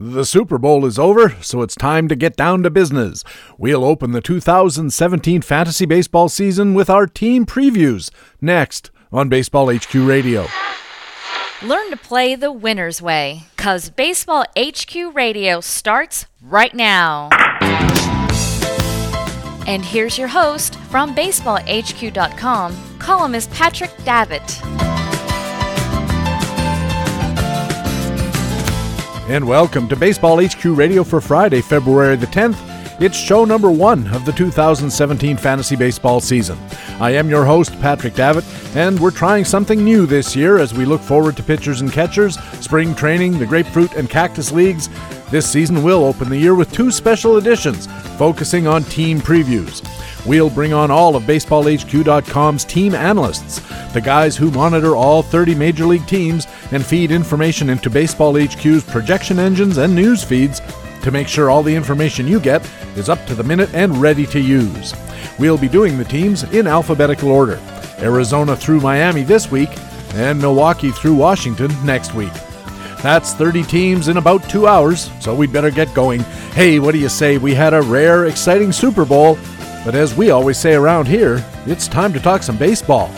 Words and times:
The 0.00 0.24
Super 0.24 0.58
Bowl 0.58 0.84
is 0.84 0.98
over, 0.98 1.36
so 1.40 1.62
it's 1.62 1.76
time 1.76 2.08
to 2.08 2.16
get 2.16 2.34
down 2.34 2.64
to 2.64 2.70
business. 2.70 3.22
We'll 3.56 3.84
open 3.84 4.10
the 4.10 4.20
2017 4.20 5.40
fantasy 5.42 5.86
baseball 5.86 6.28
season 6.28 6.74
with 6.74 6.90
our 6.90 7.06
team 7.06 7.46
previews 7.46 8.10
next 8.40 8.90
on 9.12 9.28
Baseball 9.28 9.72
HQ 9.72 9.94
Radio. 9.94 10.46
Learn 11.62 11.90
to 11.90 11.96
play 11.96 12.34
the 12.34 12.50
winner's 12.50 13.00
way, 13.00 13.44
cause 13.56 13.88
Baseball 13.88 14.44
HQ 14.58 15.14
Radio 15.14 15.60
starts 15.60 16.26
right 16.42 16.74
now. 16.74 17.28
And 19.66 19.84
here's 19.84 20.18
your 20.18 20.28
host 20.28 20.74
from 20.90 21.14
BaseballHQ.com, 21.14 22.98
columnist 22.98 23.50
Patrick 23.52 23.92
Davitt. 23.98 24.93
And 29.26 29.48
welcome 29.48 29.88
to 29.88 29.96
Baseball 29.96 30.44
HQ 30.44 30.62
Radio 30.66 31.02
for 31.02 31.18
Friday, 31.18 31.62
February 31.62 32.14
the 32.14 32.26
10th. 32.26 32.58
It's 33.00 33.16
show 33.16 33.46
number 33.46 33.70
one 33.70 34.06
of 34.08 34.26
the 34.26 34.32
2017 34.32 35.38
fantasy 35.38 35.76
baseball 35.76 36.20
season. 36.20 36.58
I 37.00 37.12
am 37.12 37.30
your 37.30 37.46
host, 37.46 37.72
Patrick 37.80 38.12
Davitt, 38.12 38.44
and 38.76 39.00
we're 39.00 39.10
trying 39.10 39.46
something 39.46 39.82
new 39.82 40.04
this 40.04 40.36
year 40.36 40.58
as 40.58 40.74
we 40.74 40.84
look 40.84 41.00
forward 41.00 41.38
to 41.38 41.42
pitchers 41.42 41.80
and 41.80 41.90
catchers, 41.90 42.38
spring 42.60 42.94
training, 42.94 43.38
the 43.38 43.46
grapefruit 43.46 43.94
and 43.94 44.10
cactus 44.10 44.52
leagues. 44.52 44.90
This 45.30 45.50
season 45.50 45.82
we'll 45.82 46.04
open 46.04 46.28
the 46.28 46.38
year 46.38 46.54
with 46.54 46.72
two 46.72 46.90
special 46.90 47.36
editions 47.36 47.86
focusing 48.18 48.66
on 48.66 48.84
team 48.84 49.20
previews. 49.20 49.82
We'll 50.26 50.50
bring 50.50 50.72
on 50.72 50.90
all 50.90 51.16
of 51.16 51.24
BaseballHQ.com's 51.24 52.64
team 52.64 52.94
analysts, 52.94 53.60
the 53.92 54.00
guys 54.00 54.36
who 54.36 54.50
monitor 54.50 54.96
all 54.96 55.22
30 55.22 55.54
major 55.54 55.86
league 55.86 56.06
teams 56.06 56.46
and 56.70 56.84
feed 56.84 57.10
information 57.10 57.70
into 57.70 57.90
Baseball 57.90 58.38
HQ's 58.38 58.84
projection 58.84 59.38
engines 59.38 59.78
and 59.78 59.94
news 59.94 60.24
feeds 60.24 60.60
to 61.02 61.10
make 61.10 61.28
sure 61.28 61.50
all 61.50 61.62
the 61.62 61.74
information 61.74 62.26
you 62.26 62.40
get 62.40 62.68
is 62.96 63.08
up 63.08 63.24
to 63.26 63.34
the 63.34 63.44
minute 63.44 63.74
and 63.74 63.96
ready 63.98 64.26
to 64.26 64.40
use. 64.40 64.94
We'll 65.38 65.58
be 65.58 65.68
doing 65.68 65.98
the 65.98 66.04
teams 66.04 66.44
in 66.44 66.66
alphabetical 66.66 67.30
order 67.30 67.60
Arizona 67.98 68.56
through 68.56 68.80
Miami 68.80 69.22
this 69.22 69.50
week, 69.50 69.70
and 70.14 70.40
Milwaukee 70.40 70.90
through 70.90 71.14
Washington 71.14 71.70
next 71.84 72.14
week. 72.14 72.32
That's 73.04 73.34
30 73.34 73.64
teams 73.64 74.08
in 74.08 74.16
about 74.16 74.48
two 74.48 74.66
hours, 74.66 75.10
so 75.20 75.34
we'd 75.34 75.52
better 75.52 75.70
get 75.70 75.92
going. 75.92 76.20
Hey, 76.54 76.78
what 76.78 76.92
do 76.92 76.98
you 76.98 77.10
say? 77.10 77.36
We 77.36 77.54
had 77.54 77.74
a 77.74 77.82
rare, 77.82 78.24
exciting 78.24 78.72
Super 78.72 79.04
Bowl, 79.04 79.36
but 79.84 79.94
as 79.94 80.14
we 80.14 80.30
always 80.30 80.56
say 80.56 80.72
around 80.72 81.06
here, 81.06 81.44
it's 81.66 81.86
time 81.86 82.14
to 82.14 82.18
talk 82.18 82.42
some 82.42 82.56
baseball. 82.56 83.08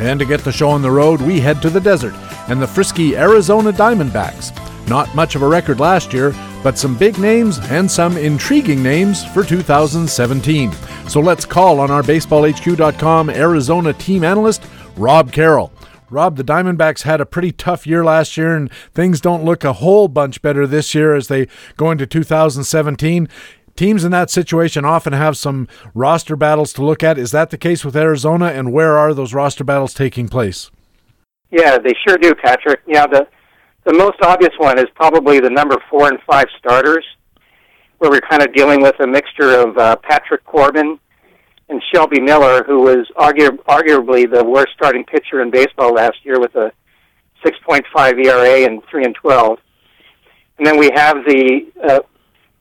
And 0.00 0.18
to 0.18 0.24
get 0.24 0.40
the 0.40 0.50
show 0.50 0.70
on 0.70 0.80
the 0.80 0.90
road, 0.90 1.20
we 1.20 1.40
head 1.40 1.60
to 1.60 1.68
the 1.68 1.78
desert 1.78 2.14
and 2.48 2.58
the 2.58 2.66
frisky 2.66 3.18
Arizona 3.18 3.70
Diamondbacks. 3.70 4.56
Not 4.88 5.14
much 5.14 5.34
of 5.34 5.42
a 5.42 5.46
record 5.46 5.80
last 5.80 6.14
year, 6.14 6.34
but 6.62 6.78
some 6.78 6.96
big 6.96 7.18
names 7.18 7.58
and 7.64 7.90
some 7.90 8.16
intriguing 8.16 8.82
names 8.82 9.26
for 9.34 9.44
2017. 9.44 10.72
So 11.06 11.20
let's 11.20 11.44
call 11.44 11.80
on 11.80 11.90
our 11.90 12.02
BaseballHQ.com 12.02 13.28
Arizona 13.28 13.92
team 13.92 14.24
analyst, 14.24 14.64
Rob 14.96 15.30
Carroll. 15.32 15.70
Rob, 16.10 16.36
the 16.36 16.44
Diamondbacks 16.44 17.02
had 17.02 17.20
a 17.20 17.26
pretty 17.26 17.52
tough 17.52 17.86
year 17.86 18.04
last 18.04 18.36
year, 18.36 18.56
and 18.56 18.72
things 18.94 19.20
don't 19.20 19.44
look 19.44 19.64
a 19.64 19.74
whole 19.74 20.08
bunch 20.08 20.40
better 20.40 20.66
this 20.66 20.94
year 20.94 21.14
as 21.14 21.28
they 21.28 21.48
go 21.76 21.90
into 21.90 22.06
2017. 22.06 23.28
Teams 23.76 24.04
in 24.04 24.10
that 24.10 24.30
situation 24.30 24.84
often 24.84 25.12
have 25.12 25.36
some 25.36 25.68
roster 25.94 26.34
battles 26.34 26.72
to 26.72 26.84
look 26.84 27.02
at. 27.02 27.18
Is 27.18 27.30
that 27.32 27.50
the 27.50 27.58
case 27.58 27.84
with 27.84 27.96
Arizona, 27.96 28.46
and 28.46 28.72
where 28.72 28.98
are 28.98 29.12
those 29.14 29.34
roster 29.34 29.64
battles 29.64 29.94
taking 29.94 30.28
place? 30.28 30.70
Yeah, 31.50 31.78
they 31.78 31.92
sure 32.06 32.16
do, 32.16 32.34
Patrick. 32.34 32.80
Yeah, 32.86 33.06
the 33.06 33.28
the 33.84 33.94
most 33.94 34.16
obvious 34.20 34.52
one 34.58 34.78
is 34.78 34.86
probably 34.96 35.40
the 35.40 35.48
number 35.48 35.76
four 35.88 36.08
and 36.08 36.18
five 36.28 36.46
starters, 36.58 37.04
where 37.98 38.10
we're 38.10 38.20
kind 38.20 38.42
of 38.42 38.52
dealing 38.52 38.82
with 38.82 38.98
a 39.00 39.06
mixture 39.06 39.60
of 39.60 39.78
uh, 39.78 39.96
Patrick 39.96 40.44
Corbin 40.44 40.98
and 41.68 41.82
Shelby 41.92 42.20
Miller, 42.20 42.64
who 42.64 42.80
was 42.80 43.06
argu- 43.16 43.58
arguably 43.64 44.30
the 44.30 44.44
worst 44.44 44.72
starting 44.74 45.04
pitcher 45.04 45.42
in 45.42 45.50
baseball 45.50 45.92
last 45.92 46.16
year 46.24 46.40
with 46.40 46.54
a 46.54 46.72
6.5 47.44 48.24
ERA 48.24 48.66
and 48.66 48.82
3 48.90 49.04
and 49.04 49.14
12. 49.14 49.58
And 50.58 50.66
then 50.66 50.78
we 50.78 50.90
have 50.94 51.16
the 51.24 51.66
uh, 51.88 52.00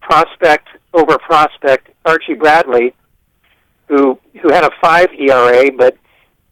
prospect 0.01 0.67
over 0.93 1.17
prospect 1.17 1.89
Archie 2.05 2.35
Bradley, 2.35 2.93
who 3.87 4.19
who 4.41 4.51
had 4.51 4.63
a 4.63 4.71
5 4.81 5.09
ERA, 5.17 5.71
but 5.71 5.97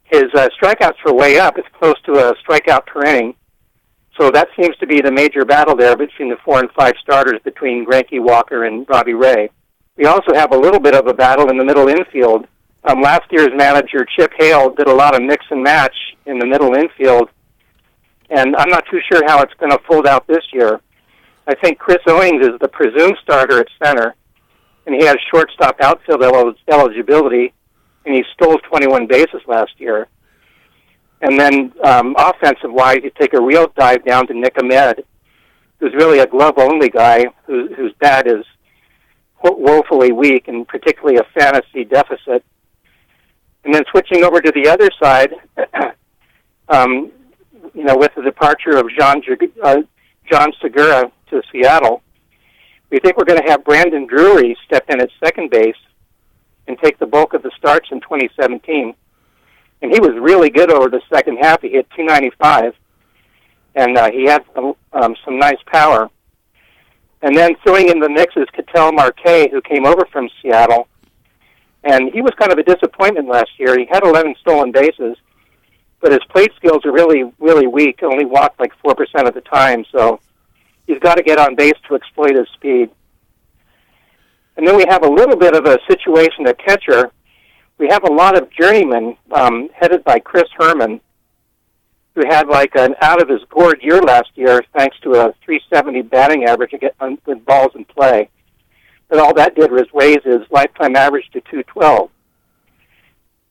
his 0.04 0.24
uh, 0.34 0.48
strikeouts 0.60 0.96
were 1.04 1.12
way 1.12 1.38
up. 1.38 1.58
It's 1.58 1.68
close 1.78 2.00
to 2.06 2.12
a 2.12 2.34
strikeout 2.36 2.86
per 2.86 3.04
inning. 3.04 3.34
So 4.18 4.30
that 4.30 4.48
seems 4.58 4.76
to 4.78 4.86
be 4.86 5.00
the 5.00 5.12
major 5.12 5.44
battle 5.44 5.76
there 5.76 5.96
between 5.96 6.30
the 6.30 6.36
four 6.44 6.58
and 6.58 6.70
five 6.72 6.94
starters 7.02 7.40
between 7.44 7.84
Greinke 7.84 8.20
Walker 8.20 8.64
and 8.64 8.86
Robbie 8.88 9.14
Ray. 9.14 9.50
We 9.96 10.04
also 10.04 10.34
have 10.34 10.52
a 10.52 10.58
little 10.58 10.80
bit 10.80 10.94
of 10.94 11.06
a 11.06 11.14
battle 11.14 11.50
in 11.50 11.56
the 11.56 11.64
middle 11.64 11.88
infield. 11.88 12.46
Um, 12.84 13.00
last 13.00 13.24
year's 13.30 13.50
manager, 13.56 14.06
Chip 14.16 14.32
Hale, 14.38 14.70
did 14.70 14.86
a 14.86 14.94
lot 14.94 15.14
of 15.14 15.22
mix 15.22 15.44
and 15.50 15.62
match 15.62 15.96
in 16.26 16.38
the 16.38 16.46
middle 16.46 16.74
infield, 16.74 17.30
and 18.30 18.54
I'm 18.56 18.68
not 18.68 18.84
too 18.90 19.00
sure 19.10 19.22
how 19.26 19.40
it's 19.42 19.54
going 19.54 19.72
to 19.72 19.78
fold 19.88 20.06
out 20.06 20.26
this 20.26 20.44
year. 20.52 20.80
I 21.48 21.54
think 21.54 21.78
Chris 21.78 21.98
Owings 22.06 22.44
is 22.44 22.58
the 22.60 22.68
presumed 22.68 23.16
starter 23.22 23.60
at 23.60 23.68
center, 23.82 24.14
and 24.86 24.94
he 24.94 25.04
has 25.06 25.16
shortstop 25.32 25.80
outfield 25.80 26.22
el- 26.22 26.54
eligibility, 26.68 27.52
and 28.04 28.14
he 28.14 28.24
stole 28.34 28.58
21 28.58 29.06
bases 29.06 29.42
last 29.46 29.72
year. 29.78 30.08
And 31.22 31.38
then 31.40 31.72
um, 31.82 32.14
offensive 32.18 32.72
wise, 32.72 32.98
you 33.02 33.10
take 33.18 33.32
a 33.32 33.40
real 33.40 33.72
dive 33.76 34.04
down 34.04 34.26
to 34.26 34.34
Nick 34.34 34.56
Ahmed, 34.62 35.04
who's 35.80 35.94
really 35.94 36.18
a 36.18 36.26
glove 36.26 36.54
only 36.58 36.88
guy 36.88 37.26
who, 37.46 37.68
whose 37.74 37.92
bat 38.00 38.26
is 38.26 38.44
woefully 39.42 40.12
weak 40.12 40.48
and 40.48 40.66
particularly 40.66 41.18
a 41.18 41.24
fantasy 41.38 41.84
deficit. 41.84 42.44
And 43.64 43.74
then 43.74 43.84
switching 43.90 44.24
over 44.24 44.40
to 44.40 44.52
the 44.52 44.68
other 44.68 44.88
side, 45.00 45.34
um, 46.68 47.10
you 47.74 47.84
know, 47.84 47.96
with 47.96 48.14
the 48.14 48.22
departure 48.22 48.76
of 48.76 48.88
Jean 48.96 49.22
uh, 49.62 49.82
Jean 50.30 50.52
Segura 50.60 51.10
to 51.30 51.42
Seattle, 51.52 52.02
we 52.90 52.98
think 53.00 53.16
we're 53.16 53.24
going 53.24 53.42
to 53.42 53.48
have 53.48 53.64
Brandon 53.64 54.06
Drury 54.06 54.56
step 54.64 54.88
in 54.88 55.00
at 55.00 55.10
second 55.22 55.50
base 55.50 55.76
and 56.68 56.78
take 56.78 56.98
the 56.98 57.06
bulk 57.06 57.34
of 57.34 57.42
the 57.42 57.50
starts 57.56 57.88
in 57.90 58.00
2017. 58.00 58.94
And 59.82 59.92
he 59.92 60.00
was 60.00 60.12
really 60.20 60.50
good 60.50 60.72
over 60.72 60.88
the 60.88 61.02
second 61.12 61.38
half. 61.38 61.60
He 61.62 61.68
hit 61.68 61.88
295, 61.96 62.74
and 63.74 63.98
uh, 63.98 64.10
he 64.10 64.24
had 64.24 64.44
um, 64.92 65.16
some 65.24 65.38
nice 65.38 65.58
power. 65.66 66.08
And 67.22 67.36
then 67.36 67.56
throwing 67.62 67.88
in 67.88 68.00
the 68.00 68.08
mix 68.08 68.36
is 68.36 68.46
Ketel 68.54 68.92
Marte, 68.92 69.50
who 69.50 69.60
came 69.62 69.86
over 69.86 70.06
from 70.12 70.28
Seattle. 70.40 70.88
And 71.84 72.12
he 72.12 72.20
was 72.20 72.32
kind 72.38 72.52
of 72.52 72.58
a 72.58 72.62
disappointment 72.62 73.28
last 73.28 73.50
year. 73.58 73.78
He 73.78 73.86
had 73.86 74.04
11 74.04 74.34
stolen 74.40 74.72
bases, 74.72 75.16
but 76.00 76.12
his 76.12 76.20
plate 76.28 76.52
skills 76.56 76.84
are 76.84 76.92
really, 76.92 77.32
really 77.38 77.66
weak. 77.66 78.02
Only 78.02 78.24
walked 78.24 78.60
like 78.60 78.72
4% 78.84 79.26
of 79.26 79.34
the 79.34 79.40
time. 79.40 79.84
So 79.92 80.20
he's 80.86 80.98
got 80.98 81.16
to 81.16 81.22
get 81.22 81.38
on 81.38 81.54
base 81.54 81.74
to 81.88 81.94
exploit 81.94 82.36
his 82.36 82.48
speed. 82.54 82.90
And 84.56 84.66
then 84.66 84.76
we 84.76 84.84
have 84.88 85.04
a 85.04 85.08
little 85.08 85.36
bit 85.36 85.54
of 85.54 85.66
a 85.66 85.78
situation 85.88 86.46
at 86.46 86.58
catcher. 86.58 87.12
We 87.78 87.88
have 87.88 88.04
a 88.04 88.12
lot 88.12 88.36
of 88.36 88.50
journeymen 88.50 89.16
um, 89.32 89.68
headed 89.74 90.02
by 90.02 90.18
Chris 90.18 90.48
Herrmann, 90.58 91.00
who 92.16 92.22
had 92.26 92.48
like 92.48 92.74
an 92.76 92.94
out 93.02 93.22
of 93.22 93.28
his 93.28 93.42
gourd 93.50 93.78
year 93.82 94.00
last 94.00 94.30
year 94.34 94.64
thanks 94.74 94.96
to 95.00 95.10
a 95.10 95.34
370 95.44 96.02
batting 96.02 96.44
average 96.44 96.74
with 97.26 97.44
balls 97.44 97.72
in 97.74 97.84
play. 97.84 98.28
But 99.08 99.18
all 99.18 99.34
that 99.34 99.54
did 99.54 99.70
was 99.70 99.84
raise 99.94 100.22
his 100.24 100.40
lifetime 100.50 100.96
average 100.96 101.26
to 101.34 101.40
212. 101.42 102.10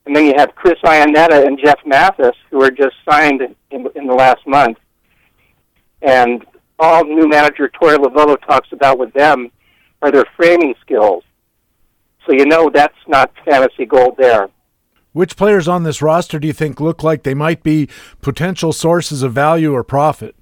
And 0.07 0.15
then 0.15 0.25
you 0.25 0.33
have 0.35 0.55
Chris 0.55 0.79
Iannetta 0.83 1.45
and 1.45 1.59
Jeff 1.63 1.79
Mathis, 1.85 2.35
who 2.49 2.57
were 2.57 2.71
just 2.71 2.95
signed 3.07 3.41
in, 3.71 3.87
in 3.95 4.07
the 4.07 4.13
last 4.13 4.45
month. 4.47 4.79
And 6.01 6.43
all 6.79 7.05
new 7.05 7.27
manager 7.27 7.69
Torey 7.69 7.97
Lovullo 7.97 8.35
talks 8.45 8.71
about 8.71 8.97
with 8.97 9.13
them 9.13 9.51
are 10.01 10.11
their 10.11 10.25
framing 10.35 10.73
skills. 10.81 11.23
So 12.25 12.33
you 12.33 12.47
know 12.47 12.71
that's 12.73 12.97
not 13.07 13.31
fantasy 13.45 13.85
gold 13.85 14.15
there. 14.17 14.49
Which 15.15 15.37
players 15.37 15.65
on 15.69 15.83
this 15.83 16.01
roster 16.01 16.39
do 16.39 16.45
you 16.45 16.51
think 16.51 16.81
look 16.81 17.01
like 17.01 17.23
they 17.23 17.33
might 17.33 17.63
be 17.63 17.87
potential 18.21 18.73
sources 18.73 19.23
of 19.23 19.31
value 19.31 19.71
or 19.71 19.81
profit? 19.81 20.35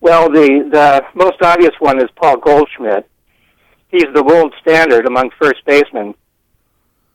Well, 0.00 0.30
the, 0.30 0.68
the 0.70 1.04
most 1.16 1.42
obvious 1.42 1.72
one 1.80 1.98
is 2.00 2.08
Paul 2.14 2.36
Goldschmidt. 2.36 3.10
He's 3.88 4.06
the 4.14 4.22
gold 4.22 4.54
standard 4.62 5.08
among 5.08 5.30
first 5.42 5.64
basemen. 5.66 6.14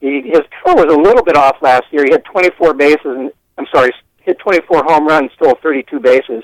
He, 0.02 0.22
his 0.24 0.42
throw 0.62 0.74
was 0.74 0.94
a 0.94 1.00
little 1.00 1.24
bit 1.24 1.38
off 1.38 1.62
last 1.62 1.86
year. 1.92 2.04
He 2.04 2.12
had 2.12 2.26
24 2.26 2.74
bases, 2.74 3.00
and, 3.06 3.32
I'm 3.58 3.68
sorry, 3.74 3.92
hit 4.18 4.38
24 4.40 4.84
home 4.84 5.08
runs, 5.08 5.32
stole 5.38 5.58
32 5.64 6.02
bases. 6.02 6.44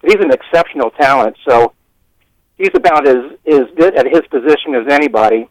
But 0.00 0.10
he's 0.10 0.24
an 0.24 0.32
exceptional 0.32 0.90
talent, 0.90 1.36
so 1.48 1.72
he's 2.58 2.74
about 2.74 3.06
as, 3.06 3.30
as 3.46 3.68
good 3.76 3.94
at 3.94 4.06
his 4.06 4.22
position 4.28 4.74
as 4.74 4.92
anybody. 4.92 5.48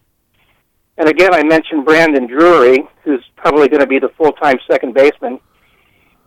And 1.00 1.08
again, 1.08 1.34
I 1.34 1.44
mentioned 1.44 1.86
Brandon 1.86 2.28
Drury, 2.28 2.84
who's 3.04 3.24
probably 3.38 3.70
going 3.70 3.80
to 3.80 3.88
be 3.88 4.00
the 4.00 4.10
full-time 4.18 4.58
second 4.70 4.94
baseman. 4.94 5.40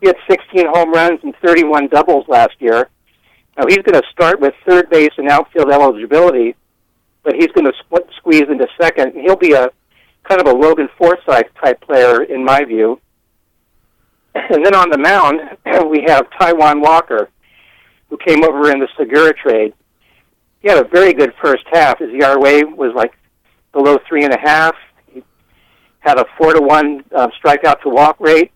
He 0.00 0.06
had 0.06 0.16
16 0.28 0.66
home 0.72 0.92
runs 0.92 1.20
and 1.22 1.34
31 1.44 1.88
doubles 1.88 2.26
last 2.26 2.54
year. 2.58 2.88
Now 3.58 3.66
he's 3.68 3.82
going 3.84 4.00
to 4.00 4.02
start 4.10 4.40
with 4.40 4.54
third 4.66 4.88
base 4.88 5.12
and 5.18 5.28
outfield 5.28 5.70
eligibility, 5.70 6.56
but 7.22 7.34
he's 7.34 7.48
going 7.48 7.66
to 7.66 7.72
split, 7.80 8.08
squeeze 8.16 8.46
into 8.48 8.66
second. 8.80 9.12
He'll 9.14 9.36
be 9.36 9.52
a 9.52 9.68
kind 10.24 10.40
of 10.40 10.46
a 10.46 10.52
Logan 10.52 10.88
Forsythe 10.96 11.44
type 11.62 11.80
player 11.82 12.22
in 12.22 12.42
my 12.42 12.64
view. 12.64 12.98
And 14.34 14.64
then 14.64 14.74
on 14.74 14.88
the 14.88 14.96
mound, 14.96 15.40
we 15.90 16.04
have 16.06 16.30
Taijuan 16.30 16.80
Walker, 16.80 17.28
who 18.08 18.16
came 18.16 18.42
over 18.42 18.70
in 18.70 18.80
the 18.80 18.88
Segura 18.96 19.34
trade. 19.34 19.74
He 20.60 20.70
had 20.70 20.78
a 20.78 20.88
very 20.88 21.12
good 21.12 21.34
first 21.42 21.64
half. 21.70 21.98
His 21.98 22.08
ERA 22.08 22.64
was 22.66 22.94
like 22.94 23.12
below 23.72 23.98
three 24.08 24.24
and 24.24 24.32
a 24.32 24.38
half. 24.38 24.74
He 25.06 25.22
had 26.00 26.18
a 26.18 26.24
four 26.36 26.52
to 26.52 26.60
one 26.60 27.04
uh, 27.14 27.28
strikeout 27.42 27.80
to 27.82 27.88
walk 27.88 28.16
rate, 28.20 28.52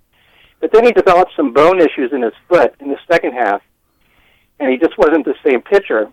but 0.60 0.72
then 0.72 0.84
he 0.84 0.92
developed 0.92 1.32
some 1.36 1.52
bone 1.52 1.80
issues 1.80 2.12
in 2.12 2.22
his 2.22 2.32
foot 2.48 2.74
in 2.80 2.88
the 2.88 2.98
second 3.10 3.32
half, 3.32 3.62
and 4.60 4.70
he 4.70 4.78
just 4.78 4.96
wasn't 4.98 5.24
the 5.24 5.34
same 5.44 5.62
pitcher. 5.62 6.10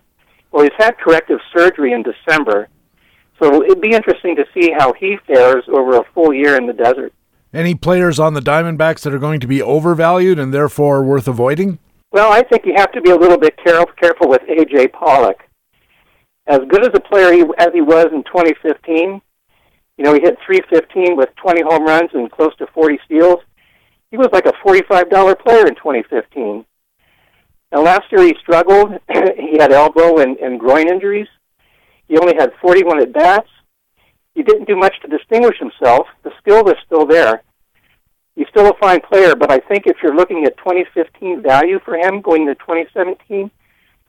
Well, 0.50 0.62
he's 0.62 0.72
had 0.78 0.98
corrective 0.98 1.40
surgery 1.56 1.92
in 1.92 2.04
December, 2.04 2.68
so 3.40 3.62
it'd 3.64 3.80
be 3.80 3.92
interesting 3.92 4.36
to 4.36 4.44
see 4.54 4.72
how 4.76 4.92
he 4.92 5.16
fares 5.26 5.64
over 5.68 5.96
a 5.96 6.04
full 6.14 6.32
year 6.32 6.56
in 6.56 6.66
the 6.66 6.72
desert. 6.72 7.12
Any 7.52 7.74
players 7.74 8.18
on 8.18 8.34
the 8.34 8.40
Diamondbacks 8.40 9.02
that 9.02 9.14
are 9.14 9.18
going 9.18 9.40
to 9.40 9.46
be 9.46 9.62
overvalued 9.62 10.38
and 10.40 10.52
therefore 10.52 11.04
worth 11.04 11.28
avoiding? 11.28 11.78
Well, 12.10 12.32
I 12.32 12.42
think 12.42 12.64
you 12.64 12.74
have 12.76 12.92
to 12.92 13.00
be 13.00 13.10
a 13.10 13.16
little 13.16 13.38
bit 13.38 13.56
careful, 13.56 13.92
careful 14.00 14.28
with 14.28 14.42
A.J. 14.48 14.88
Pollock. 14.88 15.38
As 16.46 16.60
good 16.68 16.82
as 16.82 16.90
a 16.94 17.00
player 17.00 17.32
he, 17.32 17.42
as 17.58 17.68
he 17.72 17.80
was 17.80 18.06
in 18.12 18.22
2015, 18.24 19.20
you 19.96 20.04
know, 20.04 20.12
he 20.12 20.20
hit 20.20 20.36
315 20.44 21.16
with 21.16 21.30
20 21.36 21.62
home 21.62 21.84
runs 21.84 22.10
and 22.12 22.30
close 22.30 22.54
to 22.56 22.66
40 22.74 22.98
steals. 23.04 23.40
He 24.10 24.16
was 24.16 24.28
like 24.32 24.46
a 24.46 24.52
$45 24.64 25.38
player 25.40 25.66
in 25.66 25.74
2015. 25.74 26.64
Now, 27.72 27.82
last 27.82 28.10
year 28.12 28.22
he 28.22 28.34
struggled. 28.40 28.92
he 29.08 29.56
had 29.58 29.72
elbow 29.72 30.18
and, 30.18 30.36
and 30.38 30.60
groin 30.60 30.88
injuries. 30.88 31.28
He 32.08 32.18
only 32.18 32.34
had 32.38 32.52
41 32.60 33.00
at 33.00 33.12
bats. 33.12 33.48
He 34.34 34.42
didn't 34.42 34.68
do 34.68 34.76
much 34.76 34.94
to 35.02 35.08
distinguish 35.08 35.58
himself. 35.58 36.06
The 36.22 36.32
skill 36.38 36.64
was 36.64 36.76
still 36.84 37.06
there. 37.06 37.42
He's 38.36 38.48
still 38.48 38.68
a 38.68 38.78
fine 38.80 39.00
player, 39.00 39.36
but 39.36 39.50
I 39.52 39.58
think 39.58 39.86
if 39.86 39.96
you're 40.02 40.14
looking 40.14 40.44
at 40.44 40.56
2015 40.58 41.42
value 41.42 41.78
for 41.84 41.94
him 41.96 42.20
going 42.20 42.46
to 42.46 42.54
2017, 42.56 43.50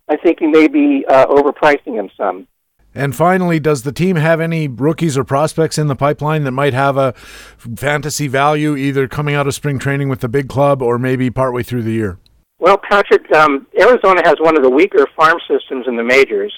I 0.07 0.18
think 0.18 0.42
you 0.42 0.50
may 0.50 0.68
be 0.68 1.06
uh, 1.07 1.25
overpricing 1.28 1.96
him 1.96 2.10
some. 2.16 2.48
And 2.94 3.13
finally, 3.13 3.60
does 3.60 3.84
the 3.84 3.92
team 3.92 4.16
have 4.16 4.40
any 4.40 4.69
rookies 4.69 5.18
or 5.18 5.25
prospects 5.25 5.78
in 5.78 5.88
the 5.88 5.96
pipeline 5.96 6.46
that 6.46 6.52
might 6.52 6.74
have 6.74 6.96
a 6.96 7.12
fantasy 7.13 8.28
value 8.28 8.78
either 8.78 9.07
coming 9.07 9.36
out 9.36 9.48
of 9.48 9.54
spring 9.54 9.80
training 9.80 10.07
with 10.07 10.22
the 10.22 10.30
big 10.30 10.48
club 10.48 10.81
or 10.81 10.98
maybe 10.98 11.30
partway 11.30 11.62
through 11.62 11.84
the 11.84 11.92
year? 11.92 12.18
Well, 12.57 12.78
Patrick, 12.78 13.30
um, 13.34 13.68
Arizona 13.78 14.22
has 14.24 14.36
one 14.40 14.56
of 14.56 14.63
the 14.63 14.69
weaker 14.69 15.06
farm 15.16 15.40
systems 15.46 15.88
in 15.88 15.98
the 15.98 16.04
majors. 16.04 16.54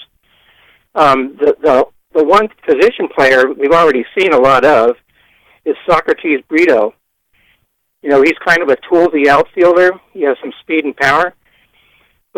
Um, 0.94 1.36
the, 1.40 1.56
the 1.60 1.86
the 2.14 2.24
one 2.24 2.48
position 2.66 3.08
player 3.14 3.52
we've 3.52 3.72
already 3.72 4.04
seen 4.18 4.32
a 4.32 4.38
lot 4.38 4.64
of 4.64 4.96
is 5.64 5.76
Socrates 5.86 6.40
Brito. 6.48 6.94
You 8.02 8.10
know, 8.10 8.22
he's 8.22 8.38
kind 8.44 8.62
of 8.62 8.68
a 8.68 8.76
toolsy 8.76 9.26
outfielder. 9.26 9.92
He 10.12 10.22
has 10.22 10.36
some 10.40 10.52
speed 10.60 10.84
and 10.84 10.96
power. 10.96 11.34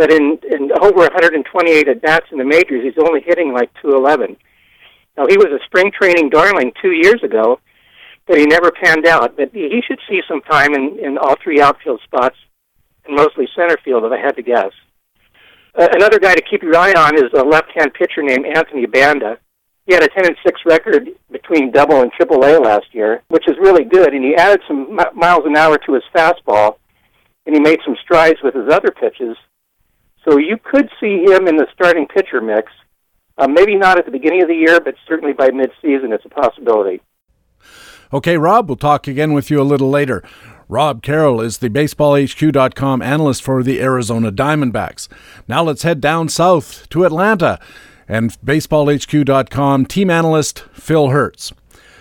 But 0.01 0.11
in, 0.11 0.39
in 0.51 0.73
over 0.81 1.01
128 1.01 1.87
at 1.87 2.01
bats 2.01 2.25
in 2.33 2.39
the 2.39 2.45
majors, 2.45 2.83
he's 2.83 2.97
only 3.07 3.21
hitting 3.21 3.53
like 3.53 3.71
211. 3.83 4.35
Now, 5.19 5.27
he 5.29 5.37
was 5.37 5.49
a 5.49 5.63
spring 5.67 5.93
training 5.93 6.31
darling 6.31 6.73
two 6.81 6.93
years 6.93 7.23
ago, 7.23 7.61
but 8.27 8.39
he 8.39 8.47
never 8.47 8.71
panned 8.71 9.07
out. 9.07 9.37
But 9.37 9.51
he 9.53 9.83
should 9.87 9.99
see 10.09 10.23
some 10.27 10.41
time 10.41 10.73
in, 10.73 10.99
in 11.05 11.19
all 11.19 11.35
three 11.45 11.61
outfield 11.61 12.01
spots, 12.03 12.37
and 13.05 13.15
mostly 13.15 13.47
center 13.55 13.77
field, 13.85 14.05
if 14.05 14.11
I 14.11 14.17
had 14.17 14.37
to 14.37 14.43
guess. 14.43 14.73
Uh, 15.79 15.89
another 15.93 16.19
guy 16.19 16.35
to 16.35 16.43
keep 16.51 16.63
your 16.63 16.79
eye 16.79 16.95
on 16.95 17.17
is 17.17 17.31
a 17.37 17.45
left-hand 17.45 17.93
pitcher 17.93 18.23
named 18.23 18.47
Anthony 18.47 18.87
Banda. 18.87 19.37
He 19.85 19.93
had 19.93 20.03
a 20.03 20.09
10 20.09 20.29
and 20.29 20.37
6 20.43 20.61
record 20.65 21.11
between 21.31 21.73
double 21.73 22.01
and 22.01 22.11
triple 22.11 22.43
A 22.43 22.57
last 22.59 22.87
year, 22.93 23.21
which 23.29 23.47
is 23.47 23.57
really 23.61 23.85
good. 23.85 24.15
And 24.15 24.25
he 24.25 24.35
added 24.35 24.63
some 24.67 24.97
miles 25.15 25.45
an 25.45 25.59
hour 25.59 25.77
to 25.77 25.93
his 25.93 26.05
fastball, 26.15 26.77
and 27.45 27.55
he 27.55 27.61
made 27.61 27.81
some 27.85 27.97
strides 28.03 28.39
with 28.43 28.55
his 28.55 28.73
other 28.73 28.93
pitches. 28.93 29.37
So 30.25 30.39
you 30.39 30.59
could 30.63 30.91
see 31.01 31.25
him 31.25 31.49
in 31.49 31.57
the 31.57 31.67
starting 31.73 32.07
pitcher 32.07 32.41
mix. 32.41 32.71
Uh, 33.39 33.49
maybe 33.49 33.75
not 33.75 33.99
at 33.99 34.05
the 34.05 34.11
beginning 34.11 34.43
of 34.43 34.49
the 34.49 34.55
year, 34.55 34.81
but 34.81 34.95
certainly 35.09 35.33
by 35.33 35.49
midseason, 35.49 36.13
it's 36.13 36.27
a 36.27 36.29
possibility. 36.29 37.01
Okay, 38.13 38.37
Rob, 38.37 38.69
we'll 38.69 38.77
talk 38.77 39.07
again 39.07 39.33
with 39.33 39.51
you 39.51 39.61
a 39.61 39.63
little 39.63 39.89
later. 39.89 40.23
Rob 40.69 41.03
Carroll 41.03 41.41
is 41.41 41.59
the 41.59 41.69
BaseballHQ.com 41.69 43.03
analyst 43.03 43.43
for 43.43 43.63
the 43.63 43.81
Arizona 43.81 44.31
Diamondbacks. 44.31 45.09
Now 45.49 45.65
let's 45.65 45.83
head 45.83 46.01
down 46.01 46.29
south 46.29 46.89
to 46.91 47.05
Atlanta 47.05 47.59
and 48.07 48.31
BaseballHQ.com 48.45 49.87
team 49.87 50.11
analyst 50.11 50.61
Phil 50.73 51.09
Hertz. 51.09 51.53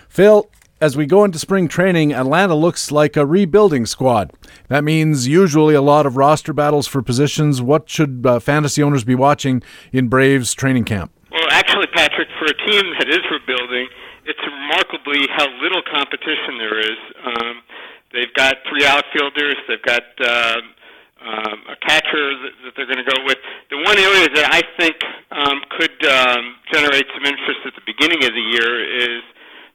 Phil, 0.08 0.50
as 0.80 0.96
we 0.96 1.06
go 1.06 1.24
into 1.24 1.38
spring 1.38 1.68
training, 1.68 2.12
Atlanta 2.12 2.54
looks 2.54 2.90
like 2.90 3.16
a 3.16 3.26
rebuilding 3.26 3.86
squad. 3.86 4.32
That 4.68 4.84
means 4.84 5.28
usually 5.28 5.74
a 5.74 5.82
lot 5.82 6.06
of 6.06 6.16
roster 6.16 6.52
battles 6.52 6.86
for 6.86 7.02
positions. 7.02 7.60
What 7.60 7.88
should 7.88 8.24
uh, 8.26 8.40
fantasy 8.40 8.82
owners 8.82 9.04
be 9.04 9.14
watching 9.14 9.62
in 9.92 10.08
Braves 10.08 10.54
training 10.54 10.84
camp? 10.84 11.12
Well, 11.30 11.48
actually, 11.50 11.86
Patrick, 11.94 12.28
for 12.38 12.46
a 12.46 12.70
team 12.70 12.84
that 12.98 13.08
is 13.08 13.20
rebuilding, 13.30 13.88
it's 14.24 14.40
remarkably 14.44 15.26
how 15.36 15.46
little 15.62 15.82
competition 15.92 16.58
there 16.58 16.78
is. 16.80 16.98
Um, 17.24 17.62
They've 18.12 18.32
got 18.34 18.58
three 18.68 18.84
outfielders. 18.84 19.54
They've 19.68 19.82
got 19.82 20.02
uh, 20.18 20.58
um, 21.22 21.58
a 21.70 21.76
catcher 21.78 22.26
that, 22.42 22.52
that 22.64 22.72
they're 22.74 22.90
going 22.90 23.04
to 23.04 23.06
go 23.06 23.22
with. 23.22 23.38
The 23.70 23.78
one 23.86 23.98
area 23.98 24.26
that 24.34 24.50
I 24.50 24.62
think 24.74 24.98
um, 25.30 25.62
could 25.78 25.98
um, 26.10 26.58
generate 26.72 27.06
some 27.14 27.22
interest 27.22 27.60
at 27.66 27.74
the 27.78 27.86
beginning 27.86 28.26
of 28.26 28.34
the 28.34 28.46
year 28.50 28.82
is 28.82 29.22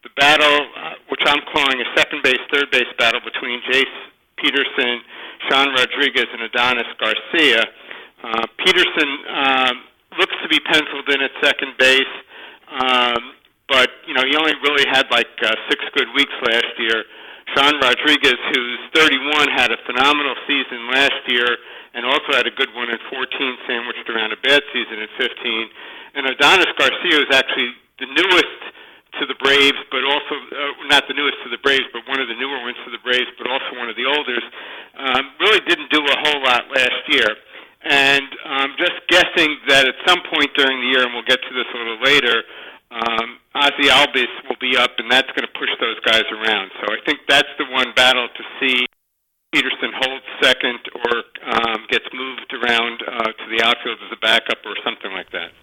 the 0.06 0.14
battle, 0.22 0.62
uh, 0.78 1.02
which 1.10 1.26
I'm 1.26 1.42
calling 1.50 1.82
a 1.82 1.90
second 1.98 2.22
base, 2.22 2.38
third 2.54 2.70
base 2.70 2.88
battle 3.02 3.20
between 3.26 3.58
Jace 3.66 3.98
Peterson, 4.38 5.02
Sean 5.50 5.74
Rodriguez, 5.74 6.30
and 6.30 6.46
Adonis 6.46 6.88
Garcia. 7.02 7.66
Uh, 8.22 8.46
Peterson 8.62 9.10
um, 9.34 9.76
looks 10.22 10.38
to 10.46 10.48
be 10.48 10.62
penciled 10.62 11.10
in 11.10 11.26
at 11.26 11.34
second 11.42 11.74
base, 11.82 12.16
um, 12.70 13.34
but 13.66 13.90
you 14.06 14.14
know 14.14 14.22
he 14.22 14.38
only 14.38 14.54
really 14.62 14.86
had 14.94 15.10
like 15.10 15.34
uh, 15.42 15.58
six 15.74 15.82
good 15.98 16.08
weeks 16.14 16.34
last 16.54 16.78
year. 16.78 17.02
Sean 17.58 17.78
Rodriguez, 17.82 18.38
who's 18.54 18.82
31, 18.94 19.50
had 19.54 19.70
a 19.70 19.78
phenomenal 19.86 20.34
season 20.46 20.90
last 20.90 21.22
year 21.30 21.46
and 21.94 22.04
also 22.04 22.34
had 22.34 22.46
a 22.46 22.54
good 22.58 22.74
one 22.76 22.90
in 22.90 22.98
14, 23.08 23.22
sandwiched 23.70 24.10
around 24.10 24.34
a 24.34 24.40
bad 24.42 24.62
season 24.74 24.98
in 25.00 25.08
15. 25.16 25.70
And 26.18 26.26
Adonis 26.28 26.74
Garcia 26.76 27.22
is 27.22 27.32
actually 27.32 27.72
the 28.02 28.10
newest 28.12 28.62
to 29.20 29.26
the 29.26 29.38
Braves, 29.40 29.80
but 29.92 30.04
also 30.04 30.34
uh, 30.36 30.88
not 30.92 31.08
the 31.08 31.16
newest 31.16 31.40
to 31.44 31.50
the 31.50 31.62
Braves, 31.64 31.88
but 31.94 32.04
one 32.08 32.20
of 32.20 32.28
the 32.28 32.36
newer 32.36 32.60
ones 32.62 32.78
to 32.84 32.92
the 32.92 33.02
Braves, 33.02 33.30
but 33.40 33.48
also 33.48 33.78
one 33.80 33.90
of 33.90 33.96
the 33.96 34.06
olders. 34.06 34.44
Um, 34.96 35.24
really 35.40 35.64
didn't 35.68 35.92
do 35.92 36.04
a 36.04 36.18
whole 36.24 36.42
lot 36.44 36.68
last 36.72 37.02
year. 37.10 37.30
And 37.86 38.26
I'm 38.46 38.74
um, 38.74 38.78
just 38.82 38.98
guessing 39.14 39.62
that 39.70 39.86
at 39.86 39.94
some 40.10 40.18
point 40.34 40.50
during 40.58 40.82
the 40.82 40.90
year, 40.90 41.06
and 41.06 41.14
we'll 41.14 41.28
get 41.30 41.38
to 41.38 41.54
this 41.54 41.70
a 41.70 41.78
little 41.78 42.02
later, 42.02 42.42
um, 42.90 43.38
Ozzie 43.54 43.94
Albies 43.94 44.32
will 44.50 44.58
be 44.60 44.74
up, 44.78 44.98
and 44.98 45.12
that's 45.12 45.30
going 45.38 45.46
to 45.46 45.56
push 45.60 45.70
those 45.78 46.00
guys 46.02 46.26
around. 46.34 46.72
So 46.82 46.90
I 46.90 46.98
think 47.06 47.20
that's 47.30 47.52
the 47.62 47.70
one 47.70 47.94
battle 47.96 48.28
to 48.28 48.44
see. 48.60 48.86
Peterson 49.54 49.94
holds 50.02 50.26
second 50.42 50.80
or 51.06 51.14
um, 51.46 51.86
gets 51.90 52.06
moved 52.12 52.52
around 52.58 53.00
uh, 53.08 53.32
to 53.32 53.46
the 53.54 53.64
outfield 53.64 54.00
as 54.02 54.12
a 54.12 54.20
backup 54.20 54.60
or 54.66 54.76
something 54.84 55.14
like 55.14 55.32
that. 55.32 55.54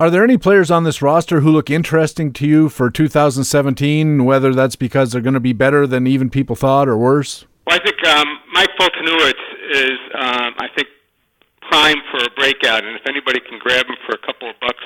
Are 0.00 0.08
there 0.08 0.24
any 0.24 0.38
players 0.38 0.70
on 0.70 0.84
this 0.84 1.02
roster 1.02 1.40
who 1.40 1.52
look 1.52 1.68
interesting 1.68 2.32
to 2.32 2.46
you 2.46 2.70
for 2.70 2.90
2017, 2.90 4.24
whether 4.24 4.54
that's 4.54 4.74
because 4.74 5.12
they're 5.12 5.20
going 5.20 5.34
to 5.34 5.40
be 5.40 5.52
better 5.52 5.86
than 5.86 6.06
even 6.06 6.30
people 6.30 6.56
thought 6.56 6.88
or 6.88 6.96
worse? 6.96 7.44
Well, 7.66 7.78
I 7.78 7.84
think 7.84 8.02
um, 8.08 8.26
Mike 8.54 8.70
Foltynewicz 8.80 9.44
is, 9.72 9.98
um, 10.14 10.54
I 10.56 10.68
think, 10.74 10.88
prime 11.70 11.98
for 12.10 12.24
a 12.24 12.30
breakout, 12.34 12.82
and 12.82 12.96
if 12.96 13.02
anybody 13.06 13.40
can 13.40 13.58
grab 13.58 13.84
him 13.84 13.96
for 14.08 14.16
a 14.16 14.26
couple 14.26 14.48
of 14.48 14.56
bucks 14.58 14.82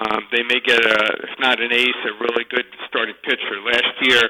um, 0.00 0.24
they 0.32 0.42
may 0.42 0.58
get 0.64 0.80
a, 0.80 0.98
if 1.22 1.38
not 1.38 1.60
an 1.60 1.72
ace, 1.72 2.00
a 2.06 2.12
really 2.18 2.44
good 2.48 2.64
starting 2.88 3.14
pitcher. 3.22 3.60
Last 3.64 3.94
year, 4.00 4.22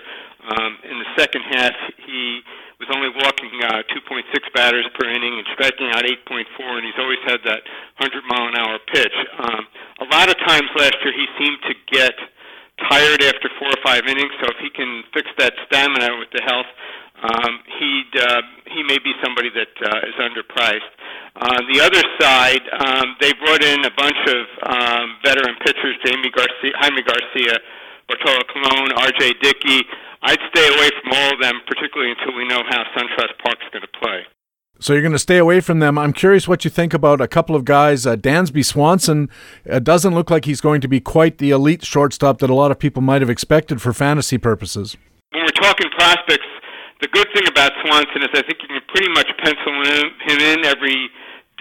um, 0.51 0.79
in 0.85 0.99
the 0.99 1.09
second 1.17 1.43
half, 1.51 1.73
he 2.05 2.41
was 2.83 2.91
only 2.91 3.15
walking 3.15 3.55
uh, 3.63 3.87
2.6 3.95 4.27
batters 4.59 4.83
per 4.99 5.07
inning 5.07 5.39
and 5.39 5.47
striking 5.55 5.87
out 5.95 6.03
8.4, 6.03 6.83
and 6.83 6.83
he's 6.83 6.99
always 6.99 7.23
had 7.23 7.39
that 7.47 7.63
100 8.03 8.27
mile 8.27 8.51
an 8.51 8.59
hour 8.59 8.83
pitch. 8.91 9.15
Um, 9.39 9.63
a 10.03 10.09
lot 10.11 10.27
of 10.27 10.35
times 10.43 10.67
last 10.75 10.99
year, 11.07 11.15
he 11.15 11.27
seemed 11.39 11.63
to 11.71 11.75
get 11.95 12.15
tired 12.91 13.23
after 13.23 13.47
four 13.63 13.71
or 13.71 13.83
five 13.87 14.03
innings. 14.11 14.35
So 14.43 14.51
if 14.51 14.59
he 14.59 14.71
can 14.75 15.07
fix 15.15 15.31
that 15.39 15.55
stamina 15.71 16.19
with 16.19 16.35
the 16.35 16.43
health, 16.43 16.67
um, 17.23 17.63
he'd 17.79 18.13
uh, 18.19 18.43
he 18.67 18.83
may 18.83 18.99
be 18.99 19.15
somebody 19.23 19.47
that 19.55 19.71
uh, 19.79 20.11
is 20.11 20.17
underpriced. 20.19 20.91
On 21.39 21.63
the 21.71 21.79
other 21.79 22.03
side, 22.19 22.67
um, 22.83 23.15
they 23.23 23.31
brought 23.39 23.63
in 23.63 23.79
a 23.87 23.95
bunch 23.95 24.19
of 24.27 24.43
um, 24.67 25.07
veteran 25.23 25.55
pitchers: 25.63 25.95
Jamie 26.03 26.35
Garcia, 26.35 26.75
Jaime 26.83 27.03
Garcia, 27.07 27.63
Bartolo 28.11 28.43
Colon, 28.51 28.91
R.A. 28.99 29.35
Dickey. 29.39 29.87
I'd 30.23 30.39
stay 30.55 30.69
away 30.69 30.91
from 31.03 31.13
all 31.13 31.35
of 31.35 31.41
them, 31.41 31.55
particularly 31.67 32.15
until 32.17 32.37
we 32.37 32.47
know 32.47 32.63
how 32.69 32.85
SunTrust 32.97 33.39
Park's 33.43 33.67
going 33.73 33.83
to 33.83 33.99
play. 34.01 34.23
So 34.79 34.93
you're 34.93 35.03
going 35.03 35.13
to 35.13 35.19
stay 35.19 35.39
away 35.39 35.61
from 35.61 35.79
them. 35.79 35.99
I'm 35.99 36.13
curious 36.13 36.49
what 36.49 36.65
you 36.65 36.71
think 36.71 36.93
about 36.93 37.21
a 37.21 37.29
couple 37.29 37.55
of 37.55 37.65
guys. 37.65 38.07
Uh, 38.07 38.17
Dansby 38.17 38.65
Swanson 38.65 39.31
uh, 39.71 39.79
doesn't 39.79 40.15
look 40.15 40.31
like 40.31 40.45
he's 40.45 40.61
going 40.61 40.81
to 40.81 40.89
be 40.89 41.01
quite 41.01 41.39
the 41.39 41.51
elite 41.51 41.85
shortstop 41.85 42.39
that 42.39 42.51
a 42.51 42.55
lot 42.55 42.71
of 42.71 42.79
people 42.79 43.03
might 43.03 43.23
have 43.23 43.31
expected 43.31 43.81
for 43.81 43.93
fantasy 43.93 44.39
purposes. 44.39 44.97
When 45.31 45.43
we're 45.43 45.63
talking 45.63 45.89
prospects, 45.97 46.47
the 47.01 47.09
good 47.09 47.29
thing 47.35 47.47
about 47.47 47.73
Swanson 47.83 48.23
is 48.23 48.31
I 48.35 48.43
think 48.43 48.59
you 48.63 48.69
can 48.69 48.81
pretty 48.89 49.13
much 49.13 49.29
pencil 49.39 49.73
him 50.27 50.39
in 50.41 50.65
every 50.65 51.11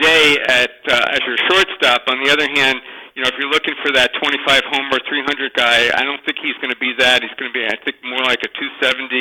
day 0.02 0.38
at 0.48 0.72
uh, 0.90 1.14
as 1.14 1.20
your 1.26 1.38
shortstop. 1.50 2.02
On 2.08 2.24
the 2.24 2.32
other 2.32 2.48
hand, 2.56 2.78
you 3.16 3.24
know, 3.24 3.30
if 3.30 3.36
you're 3.36 3.52
looking 3.52 3.76
for 3.84 3.92
that 3.92 4.16
25 4.20 4.72
homer, 4.72 5.00
300 5.04 5.52
guy, 5.54 5.92
I 5.92 6.08
don't 6.08 6.24
think 6.24 6.40
he's 6.40 6.56
going 6.64 6.72
to 6.72 6.80
be 6.80 6.96
that. 7.00 7.24
He's 7.24 7.36
going 7.36 7.52
to 7.52 7.56
be, 7.56 7.68
I 7.68 7.76
think, 7.84 8.00
more 8.08 8.24
like 8.24 8.40
a 8.44 8.52
270 8.56 9.12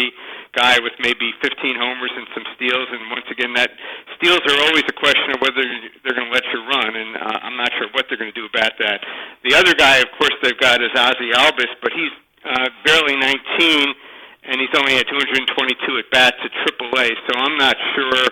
guy 0.54 0.78
with 0.78 0.94
maybe 1.02 1.34
15 1.42 1.52
homers 1.74 2.14
and 2.14 2.26
some 2.30 2.46
steals. 2.54 2.86
And 2.94 3.10
once 3.10 3.26
again, 3.30 3.50
that 3.58 3.74
steals 4.18 4.42
are 4.46 4.58
always 4.70 4.86
a 4.86 4.94
question 4.94 5.34
of 5.34 5.42
whether 5.42 5.62
they're 6.06 6.14
going 6.14 6.30
to 6.30 6.34
let 6.34 6.46
you 6.54 6.62
run, 6.70 6.92
and 6.94 7.10
uh, 7.18 7.46
I'm 7.46 7.58
not 7.58 7.74
sure 7.78 7.90
what 7.90 8.06
they're 8.06 8.20
going 8.20 8.30
to 8.30 8.38
do 8.38 8.46
about 8.46 8.78
that. 8.78 9.02
The 9.42 9.58
other 9.58 9.74
guy, 9.74 9.98
of 9.98 10.10
course, 10.18 10.34
they've 10.42 10.58
got 10.58 10.78
is 10.78 10.94
Ozzie 10.94 11.34
Albies, 11.34 11.74
but 11.82 11.90
he's 11.90 12.14
uh, 12.46 12.70
barely 12.86 13.18
19 13.18 13.94
and 14.50 14.56
he's 14.56 14.72
only 14.72 14.96
at 14.96 15.06
222 15.06 15.98
at 15.98 16.08
bats 16.10 16.40
at 16.40 16.52
AAA. 16.64 17.12
So 17.28 17.36
I'm 17.36 17.56
not 17.58 17.76
sure 17.94 18.24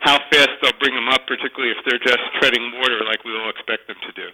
how 0.00 0.18
fast 0.30 0.50
they'll 0.60 0.76
bring 0.80 0.94
him 0.94 1.08
up, 1.08 1.26
particularly 1.26 1.72
if 1.72 1.80
they're 1.86 2.02
just 2.02 2.20
treading 2.40 2.72
water 2.76 3.00
like 3.06 3.24
we 3.24 3.32
all 3.32 3.48
expect 3.48 3.86
them 3.86 3.96
to 4.02 4.12
do. 4.12 4.28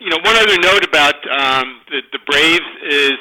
You 0.00 0.10
know, 0.10 0.18
one 0.22 0.36
other 0.36 0.58
note 0.58 0.84
about 0.84 1.14
um, 1.30 1.80
the, 1.90 2.02
the 2.12 2.18
Braves 2.26 2.70
is 2.88 3.18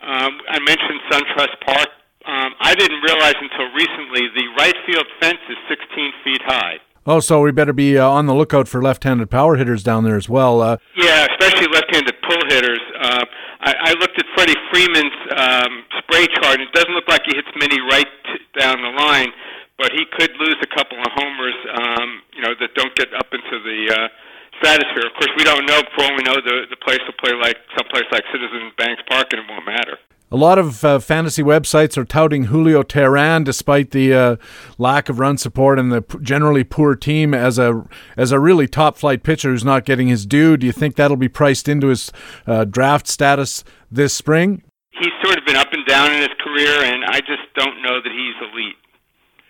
um, 0.00 0.40
I 0.48 0.58
mentioned 0.60 1.00
SunTrust 1.10 1.60
Park. 1.64 1.88
Um, 2.26 2.52
I 2.60 2.74
didn't 2.74 3.00
realize 3.02 3.34
until 3.40 3.68
recently 3.74 4.28
the 4.34 4.46
right 4.58 4.74
field 4.86 5.06
fence 5.20 5.38
is 5.48 5.56
16 5.68 6.12
feet 6.24 6.42
high. 6.44 6.78
Oh, 7.06 7.20
so 7.20 7.40
we 7.42 7.52
better 7.52 7.74
be 7.74 7.98
uh, 7.98 8.08
on 8.08 8.24
the 8.24 8.34
lookout 8.34 8.66
for 8.66 8.80
left-handed 8.80 9.30
power 9.30 9.56
hitters 9.56 9.82
down 9.82 10.04
there 10.04 10.16
as 10.16 10.26
well. 10.28 10.62
Uh, 10.62 10.76
yeah, 10.96 11.26
especially 11.36 11.68
left-handed 11.68 12.14
pull 12.26 12.40
hitters. 12.48 12.80
Uh, 12.98 13.24
I, 13.60 13.74
I 13.80 13.92
looked 14.00 14.16
at 14.18 14.24
Freddie 14.34 14.56
Freeman's 14.72 15.12
um, 15.36 15.84
spray 16.00 16.24
chart. 16.40 16.60
It 16.60 16.72
doesn't 16.72 16.94
look 16.94 17.08
like 17.08 17.20
he 17.28 17.36
hits 17.36 17.48
many 17.60 17.76
right 17.92 18.08
t- 18.24 18.40
down 18.58 18.80
the 18.80 18.88
line, 18.88 19.28
but 19.76 19.92
he 19.92 20.06
could 20.16 20.32
lose 20.40 20.56
a 20.62 20.70
couple 20.74 20.96
of 20.98 21.08
homers, 21.12 21.56
um, 21.76 22.22
you 22.32 22.40
know, 22.40 22.54
that 22.58 22.72
don't 22.74 22.94
get 22.96 23.12
up 23.12 23.28
into 23.32 23.60
the 23.60 23.92
uh, 23.92 24.08
stratosphere. 24.58 25.06
Of 25.06 25.14
course, 25.14 25.30
we 25.36 25.44
don't 25.44 25.66
know. 25.66 25.80
For 25.94 26.04
all 26.04 26.16
we 26.16 26.22
know, 26.22 26.36
the 26.36 26.66
the 26.70 26.76
place 26.76 27.00
will 27.06 27.18
play 27.18 27.32
like 27.34 27.56
someplace 27.76 28.04
like 28.12 28.24
Citizens 28.32 28.72
Bank 28.76 28.98
Park, 29.08 29.28
and 29.32 29.40
it 29.40 29.46
won't 29.48 29.66
matter. 29.66 29.98
A 30.32 30.36
lot 30.36 30.58
of 30.58 30.82
uh, 30.84 30.98
fantasy 30.98 31.42
websites 31.42 31.96
are 31.96 32.04
touting 32.04 32.44
Julio 32.44 32.82
Teheran, 32.82 33.44
despite 33.44 33.92
the 33.92 34.12
uh, 34.12 34.36
lack 34.78 35.08
of 35.08 35.20
run 35.20 35.38
support 35.38 35.78
and 35.78 35.92
the 35.92 36.02
p- 36.02 36.18
generally 36.22 36.64
poor 36.64 36.96
team, 36.96 37.34
as 37.34 37.58
a 37.58 37.84
as 38.16 38.32
a 38.32 38.40
really 38.40 38.66
top 38.66 38.96
flight 38.96 39.22
pitcher 39.22 39.50
who's 39.50 39.64
not 39.64 39.84
getting 39.84 40.08
his 40.08 40.26
due. 40.26 40.56
Do 40.56 40.66
you 40.66 40.72
think 40.72 40.96
that'll 40.96 41.16
be 41.16 41.28
priced 41.28 41.68
into 41.68 41.88
his 41.88 42.10
uh, 42.46 42.64
draft 42.64 43.06
status 43.06 43.62
this 43.92 44.12
spring? 44.12 44.64
He's 44.90 45.12
sort 45.22 45.38
of 45.38 45.44
been 45.46 45.56
up 45.56 45.72
and 45.72 45.86
down 45.86 46.12
in 46.12 46.18
his 46.18 46.34
career, 46.42 46.82
and 46.82 47.04
I 47.04 47.20
just 47.20 47.46
don't 47.54 47.82
know 47.82 48.00
that 48.00 48.10
he's 48.10 48.34
elite. 48.50 48.76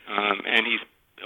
Um, 0.06 0.42
and 0.46 0.66
he's 0.66 0.80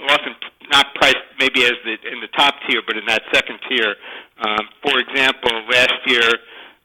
often 0.09 0.35
not 0.69 0.93
priced 0.95 1.17
maybe 1.39 1.63
as 1.63 1.73
the 1.83 1.95
in 2.11 2.21
the 2.21 2.31
top 2.35 2.55
tier, 2.67 2.81
but 2.85 2.97
in 2.97 3.05
that 3.07 3.23
second 3.33 3.59
tier. 3.67 3.95
Um, 4.39 4.69
for 4.81 4.99
example, 4.99 5.51
last 5.69 5.99
year, 6.05 6.29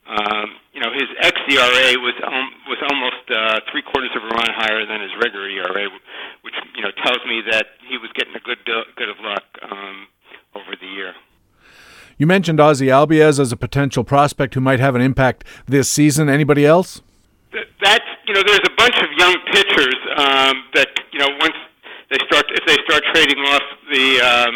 um, 0.06 0.56
you 0.72 0.80
know, 0.80 0.92
his 0.92 1.08
xERA 1.22 1.96
was 2.02 2.14
um, 2.26 2.48
was 2.68 2.80
almost 2.90 3.24
uh, 3.30 3.60
three 3.70 3.82
quarters 3.82 4.10
of 4.16 4.22
a 4.24 4.28
run 4.28 4.50
higher 4.52 4.84
than 4.86 5.00
his 5.00 5.12
regular 5.22 5.48
ERA, 5.48 5.88
which 6.42 6.54
you 6.74 6.82
know 6.82 6.90
tells 7.02 7.20
me 7.26 7.42
that 7.50 7.66
he 7.88 7.96
was 7.98 8.10
getting 8.14 8.34
a 8.34 8.40
good 8.40 8.58
good 8.64 9.08
of 9.08 9.16
luck 9.20 9.44
um, 9.62 10.06
over 10.54 10.76
the 10.80 10.86
year. 10.86 11.14
You 12.16 12.26
mentioned 12.26 12.60
Ozzie 12.60 12.86
Albies 12.86 13.40
as 13.40 13.50
a 13.50 13.56
potential 13.56 14.04
prospect 14.04 14.54
who 14.54 14.60
might 14.60 14.78
have 14.78 14.94
an 14.94 15.02
impact 15.02 15.44
this 15.66 15.88
season. 15.88 16.28
Anybody 16.28 16.64
else? 16.64 17.02
That's 17.82 18.04
you 18.26 18.34
know, 18.34 18.42
there's 18.46 18.66
a 18.66 18.74
bunch 18.76 18.96
of 18.96 19.08
young 19.16 19.36
pitchers 19.52 19.96
um, 20.16 20.64
that 20.74 20.88
you 21.12 21.18
know 21.18 21.28
once 21.40 21.54
they 22.10 22.18
start 22.26 22.46
if 22.50 22.64
they 22.66 22.78
start 22.84 23.02
trading 23.14 23.40
off 23.44 23.62
the 23.90 24.06
um, 24.20 24.54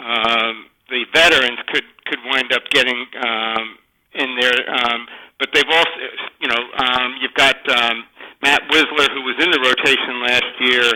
um, 0.00 0.54
the 0.90 1.04
veterans 1.14 1.58
could 1.68 1.84
could 2.06 2.18
wind 2.26 2.52
up 2.52 2.62
getting 2.70 3.06
um, 3.24 3.78
in 4.14 4.36
there. 4.40 4.60
Um, 4.68 5.06
but 5.38 5.48
they've 5.54 5.68
also 5.68 5.96
you 6.40 6.48
know 6.48 6.62
um, 6.78 7.16
you've 7.20 7.34
got 7.34 7.56
um, 7.70 8.04
Matt 8.42 8.62
Wisler 8.70 9.08
who 9.12 9.22
was 9.22 9.36
in 9.42 9.50
the 9.50 9.60
rotation 9.60 10.20
last 10.22 10.52
year. 10.60 10.86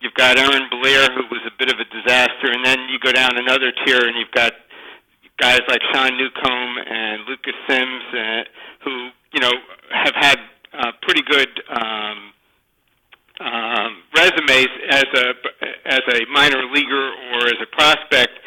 You've 0.00 0.14
got 0.14 0.38
Aaron 0.38 0.66
Blair 0.70 1.10
who 1.14 1.22
was 1.30 1.42
a 1.46 1.54
bit 1.58 1.70
of 1.70 1.78
a 1.78 1.86
disaster, 1.86 2.50
and 2.50 2.64
then 2.64 2.88
you 2.90 2.98
go 2.98 3.12
down 3.12 3.38
another 3.38 3.72
tier 3.84 4.02
and 4.02 4.18
you've 4.18 4.34
got 4.34 4.52
guys 5.38 5.60
like 5.68 5.80
Sean 5.92 6.16
Newcomb 6.16 6.78
and 6.86 7.22
Lucas 7.28 7.54
Sims 7.68 8.02
uh, 8.12 8.42
who 8.84 9.10
you 9.32 9.40
know 9.40 9.52
have 9.90 10.14
had 10.14 10.38
uh, 10.72 10.92
pretty 11.02 11.22
good. 11.22 11.48
Um, 11.68 12.31
um, 13.42 14.02
resumes 14.14 14.72
as 14.90 15.04
a 15.04 15.26
as 15.86 16.02
a 16.14 16.20
minor 16.32 16.62
leaguer 16.72 17.10
or 17.34 17.46
as 17.46 17.58
a 17.62 17.66
prospect, 17.74 18.38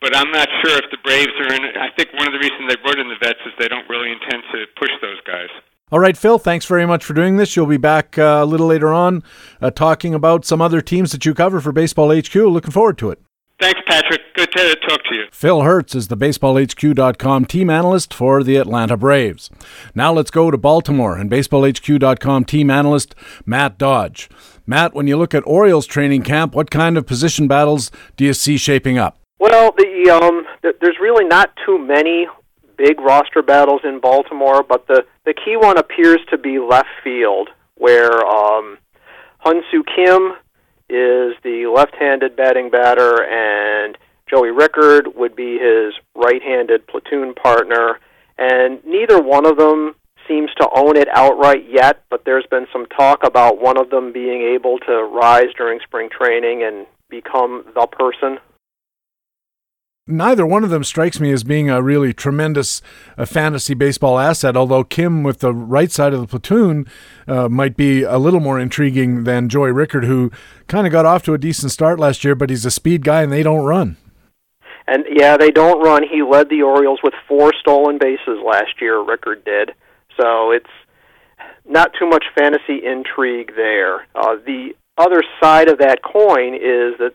but 0.00 0.16
I'm 0.16 0.30
not 0.30 0.48
sure 0.64 0.76
if 0.76 0.90
the 0.90 0.98
Braves 1.04 1.32
are 1.40 1.52
in. 1.54 1.62
I 1.76 1.88
think 1.96 2.12
one 2.14 2.26
of 2.26 2.32
the 2.32 2.38
reasons 2.38 2.68
they 2.68 2.76
brought 2.82 2.98
in 2.98 3.08
the 3.08 3.16
vets 3.20 3.40
is 3.46 3.52
they 3.58 3.68
don't 3.68 3.88
really 3.88 4.12
intend 4.12 4.42
to 4.52 4.66
push 4.78 4.90
those 5.00 5.20
guys. 5.26 5.48
All 5.90 6.00
right, 6.00 6.16
Phil, 6.16 6.38
thanks 6.38 6.64
very 6.64 6.86
much 6.86 7.04
for 7.04 7.12
doing 7.12 7.36
this. 7.36 7.54
You'll 7.54 7.66
be 7.66 7.76
back 7.76 8.18
uh, 8.18 8.40
a 8.42 8.46
little 8.46 8.66
later 8.66 8.94
on 8.94 9.22
uh, 9.60 9.70
talking 9.70 10.14
about 10.14 10.44
some 10.46 10.62
other 10.62 10.80
teams 10.80 11.12
that 11.12 11.26
you 11.26 11.34
cover 11.34 11.60
for 11.60 11.70
Baseball 11.70 12.16
HQ. 12.16 12.34
Looking 12.34 12.70
forward 12.70 12.96
to 12.98 13.10
it. 13.10 13.20
Thanks, 13.62 13.80
Patrick. 13.86 14.22
Good 14.34 14.50
to 14.50 14.74
talk 14.88 15.04
to 15.04 15.14
you. 15.14 15.26
Phil 15.30 15.62
Hertz 15.62 15.94
is 15.94 16.08
the 16.08 16.16
BaseballHQ.com 16.16 17.44
team 17.44 17.70
analyst 17.70 18.12
for 18.12 18.42
the 18.42 18.56
Atlanta 18.56 18.96
Braves. 18.96 19.50
Now 19.94 20.12
let's 20.12 20.32
go 20.32 20.50
to 20.50 20.58
Baltimore 20.58 21.16
and 21.16 21.30
BaseballHQ.com 21.30 22.44
team 22.44 22.70
analyst 22.70 23.14
Matt 23.46 23.78
Dodge. 23.78 24.28
Matt, 24.66 24.94
when 24.94 25.06
you 25.06 25.16
look 25.16 25.32
at 25.32 25.44
Orioles 25.46 25.86
training 25.86 26.22
camp, 26.22 26.56
what 26.56 26.72
kind 26.72 26.98
of 26.98 27.06
position 27.06 27.46
battles 27.46 27.92
do 28.16 28.24
you 28.24 28.34
see 28.34 28.56
shaping 28.56 28.98
up? 28.98 29.16
Well, 29.38 29.72
the 29.78 30.10
um, 30.10 30.44
th- 30.62 30.74
there's 30.80 30.98
really 31.00 31.24
not 31.24 31.52
too 31.64 31.78
many 31.78 32.26
big 32.76 33.00
roster 33.00 33.42
battles 33.42 33.82
in 33.84 34.00
Baltimore, 34.00 34.64
but 34.64 34.88
the 34.88 35.04
the 35.24 35.34
key 35.34 35.56
one 35.56 35.78
appears 35.78 36.18
to 36.30 36.36
be 36.36 36.58
left 36.58 36.88
field, 37.04 37.48
where 37.76 38.26
um, 38.26 38.78
Hyun-Soo 39.46 39.84
Kim 39.94 40.32
is 40.92 41.34
the 41.42 41.72
left-handed 41.74 42.36
batting 42.36 42.70
batter, 42.70 43.24
and 43.24 43.96
Joey 44.28 44.50
Rickard 44.50 45.08
would 45.16 45.34
be 45.34 45.58
his 45.58 45.94
right-handed 46.14 46.86
platoon 46.86 47.34
partner. 47.34 47.98
And 48.38 48.84
neither 48.84 49.20
one 49.20 49.46
of 49.46 49.56
them 49.56 49.94
seems 50.28 50.50
to 50.54 50.68
own 50.74 50.96
it 50.96 51.08
outright 51.08 51.68
yet, 51.68 52.02
but 52.10 52.24
there's 52.24 52.46
been 52.50 52.66
some 52.72 52.86
talk 52.86 53.24
about 53.24 53.60
one 53.60 53.78
of 53.78 53.90
them 53.90 54.12
being 54.12 54.42
able 54.42 54.78
to 54.80 55.02
rise 55.04 55.52
during 55.56 55.80
spring 55.80 56.08
training 56.10 56.62
and 56.62 56.86
become 57.08 57.64
the 57.74 57.86
person 57.86 58.38
Neither 60.08 60.44
one 60.44 60.64
of 60.64 60.70
them 60.70 60.82
strikes 60.82 61.20
me 61.20 61.30
as 61.30 61.44
being 61.44 61.70
a 61.70 61.80
really 61.80 62.12
tremendous 62.12 62.82
uh, 63.16 63.24
fantasy 63.24 63.72
baseball 63.72 64.18
asset, 64.18 64.56
although 64.56 64.82
Kim 64.82 65.22
with 65.22 65.38
the 65.38 65.54
right 65.54 65.92
side 65.92 66.12
of 66.12 66.20
the 66.20 66.26
platoon 66.26 66.86
uh, 67.28 67.48
might 67.48 67.76
be 67.76 68.02
a 68.02 68.18
little 68.18 68.40
more 68.40 68.58
intriguing 68.58 69.22
than 69.22 69.48
Joey 69.48 69.70
Rickard, 69.70 70.04
who 70.04 70.32
kind 70.66 70.88
of 70.88 70.92
got 70.92 71.06
off 71.06 71.22
to 71.24 71.34
a 71.34 71.38
decent 71.38 71.70
start 71.70 72.00
last 72.00 72.24
year, 72.24 72.34
but 72.34 72.50
he's 72.50 72.66
a 72.66 72.70
speed 72.70 73.04
guy 73.04 73.22
and 73.22 73.30
they 73.30 73.44
don't 73.44 73.64
run. 73.64 73.96
And 74.88 75.04
yeah, 75.08 75.36
they 75.36 75.52
don't 75.52 75.80
run. 75.80 76.02
He 76.02 76.24
led 76.24 76.48
the 76.48 76.62
Orioles 76.62 76.98
with 77.04 77.14
four 77.28 77.52
stolen 77.60 77.98
bases 77.98 78.40
last 78.44 78.80
year, 78.80 79.00
Rickard 79.00 79.44
did. 79.44 79.70
So 80.20 80.50
it's 80.50 80.66
not 81.64 81.92
too 81.96 82.08
much 82.08 82.24
fantasy 82.36 82.84
intrigue 82.84 83.52
there. 83.54 84.08
Uh, 84.16 84.34
the 84.44 84.74
other 84.98 85.22
side 85.40 85.68
of 85.68 85.78
that 85.78 86.02
coin 86.02 86.54
is 86.54 86.98
that 86.98 87.14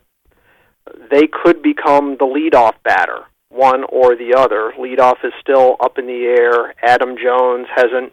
they 1.10 1.26
could 1.26 1.62
become 1.62 2.16
the 2.18 2.24
leadoff 2.24 2.74
batter, 2.84 3.24
one 3.48 3.84
or 3.84 4.16
the 4.16 4.34
other. 4.36 4.72
Leadoff 4.78 5.24
is 5.24 5.32
still 5.40 5.76
up 5.80 5.98
in 5.98 6.06
the 6.06 6.24
air. 6.24 6.74
Adam 6.82 7.16
Jones 7.16 7.66
hasn't 7.74 8.12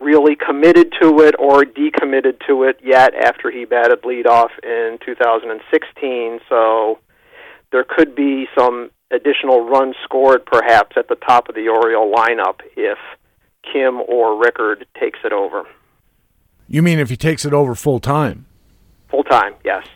really 0.00 0.34
committed 0.34 0.92
to 1.00 1.20
it 1.20 1.34
or 1.38 1.62
decommitted 1.64 2.40
to 2.46 2.64
it 2.64 2.80
yet 2.82 3.14
after 3.14 3.50
he 3.50 3.64
batted 3.64 4.02
leadoff 4.02 4.48
in 4.62 4.98
2016. 5.04 6.40
So 6.48 6.98
there 7.70 7.84
could 7.84 8.14
be 8.14 8.46
some 8.58 8.90
additional 9.10 9.68
runs 9.68 9.96
scored 10.04 10.46
perhaps 10.46 10.96
at 10.96 11.08
the 11.08 11.16
top 11.16 11.48
of 11.48 11.54
the 11.54 11.68
Oriole 11.68 12.12
lineup 12.12 12.60
if 12.76 12.98
Kim 13.72 14.00
or 14.08 14.40
Rickard 14.40 14.86
takes 14.98 15.18
it 15.24 15.32
over. 15.32 15.64
You 16.66 16.82
mean 16.82 16.98
if 16.98 17.10
he 17.10 17.16
takes 17.16 17.44
it 17.44 17.52
over 17.52 17.74
full 17.74 18.00
time? 18.00 18.46
Full 19.10 19.24
time, 19.24 19.54
yes. 19.64 19.86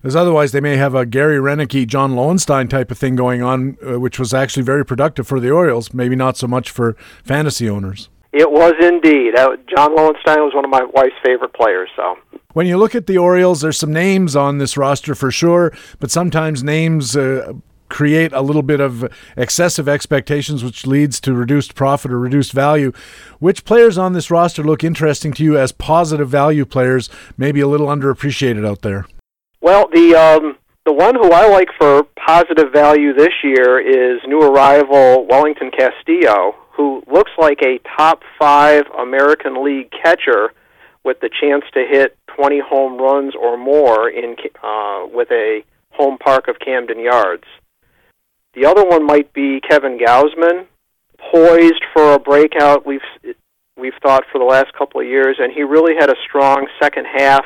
Because 0.00 0.14
otherwise, 0.14 0.52
they 0.52 0.60
may 0.60 0.76
have 0.76 0.94
a 0.94 1.04
Gary 1.04 1.38
Roenicke, 1.38 1.86
John 1.86 2.14
Lowenstein 2.14 2.68
type 2.68 2.90
of 2.90 2.98
thing 2.98 3.16
going 3.16 3.42
on, 3.42 3.76
uh, 3.86 3.98
which 3.98 4.18
was 4.18 4.32
actually 4.32 4.62
very 4.62 4.84
productive 4.84 5.26
for 5.26 5.40
the 5.40 5.50
Orioles. 5.50 5.92
Maybe 5.92 6.14
not 6.14 6.36
so 6.36 6.46
much 6.46 6.70
for 6.70 6.94
fantasy 7.24 7.68
owners. 7.68 8.08
It 8.32 8.50
was 8.50 8.74
indeed. 8.80 9.34
John 9.74 9.96
Lowenstein 9.96 10.40
was 10.40 10.54
one 10.54 10.64
of 10.64 10.70
my 10.70 10.84
wife's 10.84 11.16
favorite 11.24 11.52
players. 11.54 11.88
So 11.96 12.16
when 12.52 12.66
you 12.66 12.76
look 12.76 12.94
at 12.94 13.06
the 13.06 13.18
Orioles, 13.18 13.60
there's 13.60 13.78
some 13.78 13.92
names 13.92 14.36
on 14.36 14.58
this 14.58 14.76
roster 14.76 15.14
for 15.14 15.30
sure, 15.30 15.72
but 15.98 16.10
sometimes 16.10 16.62
names 16.62 17.16
uh, 17.16 17.54
create 17.88 18.32
a 18.32 18.42
little 18.42 18.62
bit 18.62 18.80
of 18.80 19.10
excessive 19.36 19.88
expectations, 19.88 20.62
which 20.62 20.86
leads 20.86 21.20
to 21.20 21.32
reduced 21.32 21.74
profit 21.74 22.12
or 22.12 22.18
reduced 22.18 22.52
value. 22.52 22.92
Which 23.38 23.64
players 23.64 23.96
on 23.96 24.12
this 24.12 24.30
roster 24.30 24.62
look 24.62 24.84
interesting 24.84 25.32
to 25.32 25.42
you 25.42 25.58
as 25.58 25.72
positive 25.72 26.28
value 26.28 26.64
players, 26.64 27.08
maybe 27.36 27.60
a 27.60 27.66
little 27.66 27.88
underappreciated 27.88 28.66
out 28.66 28.82
there? 28.82 29.06
Well, 29.60 29.88
the 29.92 30.14
um, 30.14 30.56
the 30.84 30.92
one 30.92 31.14
who 31.14 31.30
I 31.30 31.48
like 31.48 31.68
for 31.78 32.04
positive 32.26 32.72
value 32.72 33.12
this 33.12 33.34
year 33.42 33.78
is 33.78 34.20
new 34.26 34.40
arrival 34.40 35.26
Wellington 35.28 35.70
Castillo, 35.70 36.54
who 36.72 37.02
looks 37.06 37.32
like 37.38 37.60
a 37.62 37.80
top 37.96 38.22
five 38.38 38.84
American 38.98 39.64
League 39.64 39.90
catcher 39.90 40.52
with 41.04 41.20
the 41.20 41.28
chance 41.40 41.64
to 41.74 41.84
hit 41.88 42.16
20 42.36 42.60
home 42.60 43.00
runs 43.00 43.34
or 43.34 43.56
more 43.56 44.08
in 44.08 44.36
uh, 44.62 45.06
with 45.12 45.30
a 45.30 45.62
home 45.90 46.18
park 46.18 46.48
of 46.48 46.56
Camden 46.58 47.00
Yards. 47.00 47.44
The 48.54 48.64
other 48.64 48.84
one 48.84 49.04
might 49.04 49.32
be 49.32 49.60
Kevin 49.60 49.98
Gausman, 49.98 50.66
poised 51.32 51.84
for 51.92 52.14
a 52.14 52.18
breakout. 52.18 52.86
We've 52.86 53.00
we've 53.76 53.94
thought 54.02 54.24
for 54.30 54.38
the 54.38 54.44
last 54.44 54.72
couple 54.72 55.00
of 55.00 55.06
years, 55.06 55.36
and 55.38 55.52
he 55.52 55.62
really 55.62 55.94
had 55.98 56.10
a 56.10 56.16
strong 56.26 56.66
second 56.80 57.06
half 57.06 57.44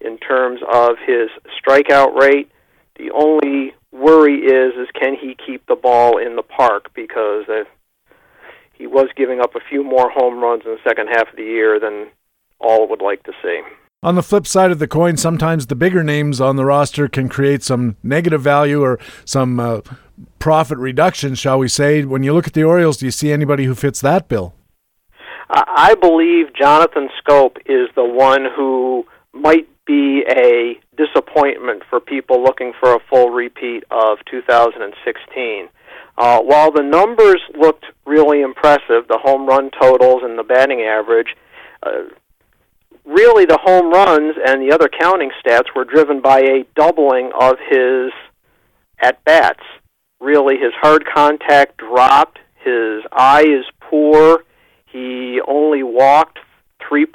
in 0.00 0.18
terms 0.18 0.60
of 0.72 0.96
his 1.04 1.28
strikeout 1.58 2.14
rate. 2.18 2.50
The 2.96 3.10
only 3.12 3.74
worry 3.92 4.40
is 4.40 4.74
is 4.74 4.88
can 4.98 5.16
he 5.20 5.36
keep 5.46 5.66
the 5.66 5.76
ball 5.76 6.18
in 6.18 6.36
the 6.36 6.42
park 6.42 6.90
because 6.94 7.44
uh, 7.48 7.64
he 8.72 8.86
was 8.86 9.08
giving 9.16 9.40
up 9.40 9.54
a 9.54 9.60
few 9.68 9.82
more 9.82 10.10
home 10.10 10.38
runs 10.38 10.62
in 10.64 10.72
the 10.72 10.88
second 10.88 11.08
half 11.08 11.28
of 11.30 11.36
the 11.36 11.44
year 11.44 11.78
than 11.80 12.08
all 12.60 12.88
would 12.88 13.02
like 13.02 13.22
to 13.24 13.32
see. 13.42 13.60
On 14.02 14.14
the 14.14 14.22
flip 14.22 14.46
side 14.46 14.70
of 14.70 14.78
the 14.78 14.88
coin, 14.88 15.18
sometimes 15.18 15.66
the 15.66 15.74
bigger 15.74 16.02
names 16.02 16.40
on 16.40 16.56
the 16.56 16.64
roster 16.64 17.06
can 17.06 17.28
create 17.28 17.62
some 17.62 17.96
negative 18.02 18.40
value 18.40 18.82
or 18.82 18.98
some 19.26 19.60
uh, 19.60 19.80
profit 20.38 20.78
reduction, 20.78 21.34
shall 21.34 21.58
we 21.58 21.68
say. 21.68 22.02
When 22.04 22.22
you 22.22 22.32
look 22.32 22.46
at 22.46 22.54
the 22.54 22.64
Orioles, 22.64 22.96
do 22.96 23.04
you 23.04 23.10
see 23.10 23.30
anybody 23.30 23.64
who 23.64 23.74
fits 23.74 24.00
that 24.00 24.26
bill? 24.26 24.54
I 25.50 25.94
believe 26.00 26.54
Jonathan 26.54 27.08
Schoop 27.20 27.56
is 27.66 27.88
the 27.96 28.04
one 28.04 28.46
who 28.56 29.04
might 29.32 29.68
be 29.90 30.24
a 30.28 30.78
disappointment 30.96 31.82
for 31.90 31.98
people 31.98 32.42
looking 32.42 32.72
for 32.78 32.94
a 32.94 33.00
full 33.08 33.30
repeat 33.30 33.82
of 33.90 34.18
2016. 34.30 35.68
Uh, 36.16 36.40
while 36.40 36.70
the 36.70 36.82
numbers 36.82 37.40
looked 37.58 37.86
really 38.04 38.40
impressive, 38.40 39.08
the 39.08 39.18
home 39.20 39.46
run 39.46 39.70
totals 39.80 40.22
and 40.22 40.38
the 40.38 40.44
batting 40.44 40.82
average, 40.82 41.34
uh, 41.82 42.02
really 43.04 43.46
the 43.46 43.58
home 43.62 43.90
runs 43.90 44.36
and 44.46 44.62
the 44.62 44.72
other 44.72 44.88
counting 44.88 45.30
stats 45.44 45.74
were 45.74 45.84
driven 45.84 46.20
by 46.20 46.38
a 46.38 46.64
doubling 46.76 47.32
of 47.40 47.56
his 47.68 48.12
at 49.00 49.24
bats 49.24 49.64
really 50.20 50.56
his 50.58 50.72
hard 50.80 51.04
contact 51.06 51.78
dropped. 51.78 52.38
His 52.62 53.02
eye 53.10 53.44
is 53.46 53.64
poor. 53.80 54.44
He 54.86 55.40
only 55.48 55.82
walked 55.82 56.38
3% 56.90 57.06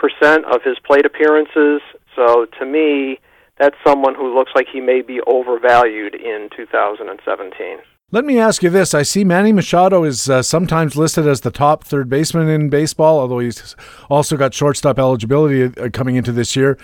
of 0.46 0.64
his 0.64 0.78
plate 0.80 1.06
appearances. 1.06 1.82
So 2.16 2.46
to 2.60 2.66
me, 2.66 3.20
that's 3.60 3.76
someone 3.86 4.16
who 4.16 4.34
looks 4.34 4.52
like 4.56 4.68
he 4.72 4.82
may 4.82 5.02
be 5.02 5.20
overvalued 5.28 6.16
in 6.16 6.50
2017. 6.56 7.80
Let 8.12 8.24
me 8.24 8.38
ask 8.38 8.62
you 8.62 8.70
this. 8.70 8.94
I 8.94 9.02
see 9.02 9.24
Manny 9.24 9.52
Machado 9.52 10.04
is 10.04 10.30
uh, 10.30 10.44
sometimes 10.44 10.96
listed 10.96 11.28
as 11.28 11.42
the 11.42 11.50
top 11.50 11.84
third 11.84 12.08
baseman 12.08 12.48
in 12.48 12.70
baseball, 12.70 13.20
although 13.20 13.40
he's 13.40 13.76
also 14.10 14.38
got 14.38 14.54
shortstop 14.54 15.00
eligibility 15.00 15.64
uh, 15.64 15.90
coming 15.92 16.16
into 16.16 16.32
this 16.32 16.56
year. 16.56 16.78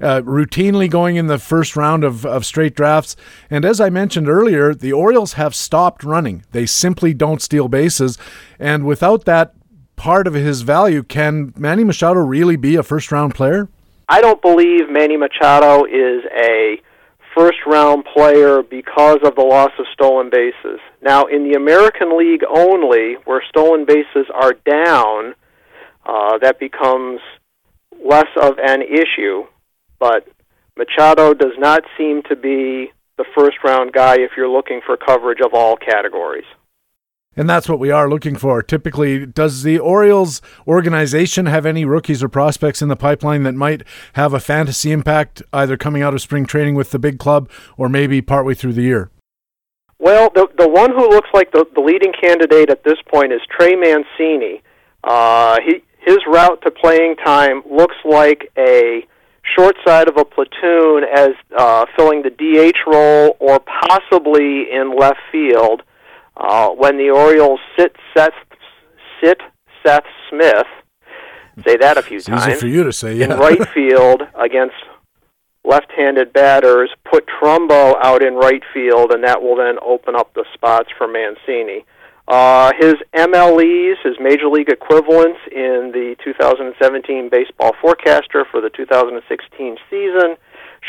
Uh, 0.00 0.20
routinely 0.20 0.88
going 0.88 1.16
in 1.16 1.26
the 1.26 1.38
first 1.38 1.74
round 1.74 2.04
of, 2.04 2.24
of 2.24 2.46
straight 2.46 2.76
drafts. 2.76 3.16
And 3.50 3.64
as 3.64 3.80
I 3.80 3.90
mentioned 3.90 4.28
earlier, 4.28 4.72
the 4.72 4.92
Orioles 4.92 5.32
have 5.32 5.54
stopped 5.54 6.04
running. 6.04 6.44
They 6.52 6.64
simply 6.64 7.12
don't 7.12 7.42
steal 7.42 7.68
bases. 7.68 8.16
And 8.60 8.86
without 8.86 9.24
that 9.24 9.54
part 9.96 10.28
of 10.28 10.34
his 10.34 10.62
value, 10.62 11.02
can 11.02 11.52
Manny 11.56 11.82
Machado 11.82 12.20
really 12.20 12.56
be 12.56 12.76
a 12.76 12.84
first 12.84 13.10
round 13.10 13.34
player? 13.34 13.68
I 14.08 14.20
don't 14.20 14.40
believe 14.40 14.90
Manny 14.90 15.16
Machado 15.16 15.84
is 15.84 16.24
a 16.34 16.80
first 17.36 17.58
round 17.66 18.04
player 18.04 18.62
because 18.62 19.18
of 19.22 19.34
the 19.34 19.42
loss 19.42 19.70
of 19.78 19.86
stolen 19.92 20.30
bases. 20.30 20.80
Now, 21.02 21.26
in 21.26 21.44
the 21.44 21.56
American 21.56 22.18
League 22.18 22.42
only, 22.48 23.16
where 23.26 23.42
stolen 23.48 23.84
bases 23.84 24.26
are 24.34 24.54
down, 24.54 25.34
uh, 26.06 26.38
that 26.38 26.58
becomes 26.58 27.20
less 28.02 28.28
of 28.40 28.58
an 28.58 28.82
issue. 28.82 29.44
But 29.98 30.26
Machado 30.76 31.34
does 31.34 31.58
not 31.58 31.82
seem 31.98 32.22
to 32.30 32.36
be 32.36 32.92
the 33.18 33.24
first 33.36 33.58
round 33.62 33.92
guy 33.92 34.14
if 34.14 34.30
you're 34.36 34.48
looking 34.48 34.80
for 34.86 34.96
coverage 34.96 35.40
of 35.44 35.52
all 35.52 35.76
categories. 35.76 36.46
And 37.38 37.48
that's 37.48 37.68
what 37.68 37.78
we 37.78 37.92
are 37.92 38.10
looking 38.10 38.34
for. 38.34 38.64
Typically, 38.64 39.24
does 39.24 39.62
the 39.62 39.78
Orioles 39.78 40.42
organization 40.66 41.46
have 41.46 41.64
any 41.64 41.84
rookies 41.84 42.20
or 42.20 42.28
prospects 42.28 42.82
in 42.82 42.88
the 42.88 42.96
pipeline 42.96 43.44
that 43.44 43.54
might 43.54 43.84
have 44.14 44.34
a 44.34 44.40
fantasy 44.40 44.90
impact 44.90 45.40
either 45.52 45.76
coming 45.76 46.02
out 46.02 46.14
of 46.14 46.20
spring 46.20 46.46
training 46.46 46.74
with 46.74 46.90
the 46.90 46.98
big 46.98 47.20
club 47.20 47.48
or 47.76 47.88
maybe 47.88 48.20
partway 48.20 48.54
through 48.54 48.72
the 48.72 48.82
year? 48.82 49.12
Well, 50.00 50.30
the 50.34 50.48
the 50.58 50.68
one 50.68 50.90
who 50.90 51.08
looks 51.08 51.28
like 51.32 51.52
the, 51.52 51.64
the 51.76 51.80
leading 51.80 52.12
candidate 52.12 52.70
at 52.70 52.82
this 52.82 52.98
point 53.08 53.32
is 53.32 53.40
Trey 53.56 53.76
Mancini. 53.76 54.60
Uh, 55.04 55.58
he 55.64 55.84
his 56.00 56.18
route 56.26 56.60
to 56.62 56.72
playing 56.72 57.16
time 57.24 57.62
looks 57.70 57.96
like 58.04 58.50
a 58.58 59.06
short 59.56 59.76
side 59.86 60.08
of 60.08 60.16
a 60.16 60.24
platoon 60.24 61.04
as 61.04 61.30
uh, 61.56 61.86
filling 61.96 62.22
the 62.22 62.30
DH 62.30 62.78
role 62.90 63.36
or 63.38 63.60
possibly 63.60 64.72
in 64.72 64.96
left 64.98 65.20
field. 65.30 65.82
Uh, 66.38 66.68
when 66.70 66.96
the 66.96 67.10
Orioles 67.10 67.60
sit 67.76 67.96
Seth 68.16 68.32
sit 69.22 69.40
Seth 69.84 70.04
Smith, 70.30 70.66
say 71.64 71.76
that 71.76 71.98
a 71.98 72.02
few 72.02 72.18
it's 72.18 72.26
times. 72.26 72.46
Easy 72.46 72.60
for 72.60 72.66
you 72.68 72.84
to 72.84 72.92
say, 72.92 73.14
yeah. 73.14 73.24
In 73.24 73.30
right 73.38 73.68
field 73.70 74.22
against 74.34 74.76
left-handed 75.64 76.32
batters, 76.32 76.90
put 77.04 77.26
Trumbo 77.26 77.94
out 78.02 78.22
in 78.22 78.34
right 78.34 78.62
field, 78.72 79.12
and 79.12 79.24
that 79.24 79.42
will 79.42 79.56
then 79.56 79.76
open 79.84 80.14
up 80.14 80.32
the 80.34 80.44
spots 80.54 80.88
for 80.96 81.08
Mancini. 81.08 81.84
Uh, 82.28 82.72
his 82.78 82.94
MLEs, 83.14 83.94
his 84.04 84.16
major 84.20 84.48
league 84.48 84.68
equivalents 84.68 85.40
in 85.50 85.90
the 85.92 86.14
2017 86.22 87.30
Baseball 87.30 87.72
Forecaster 87.80 88.44
for 88.50 88.60
the 88.60 88.70
2016 88.70 89.76
season 89.90 90.36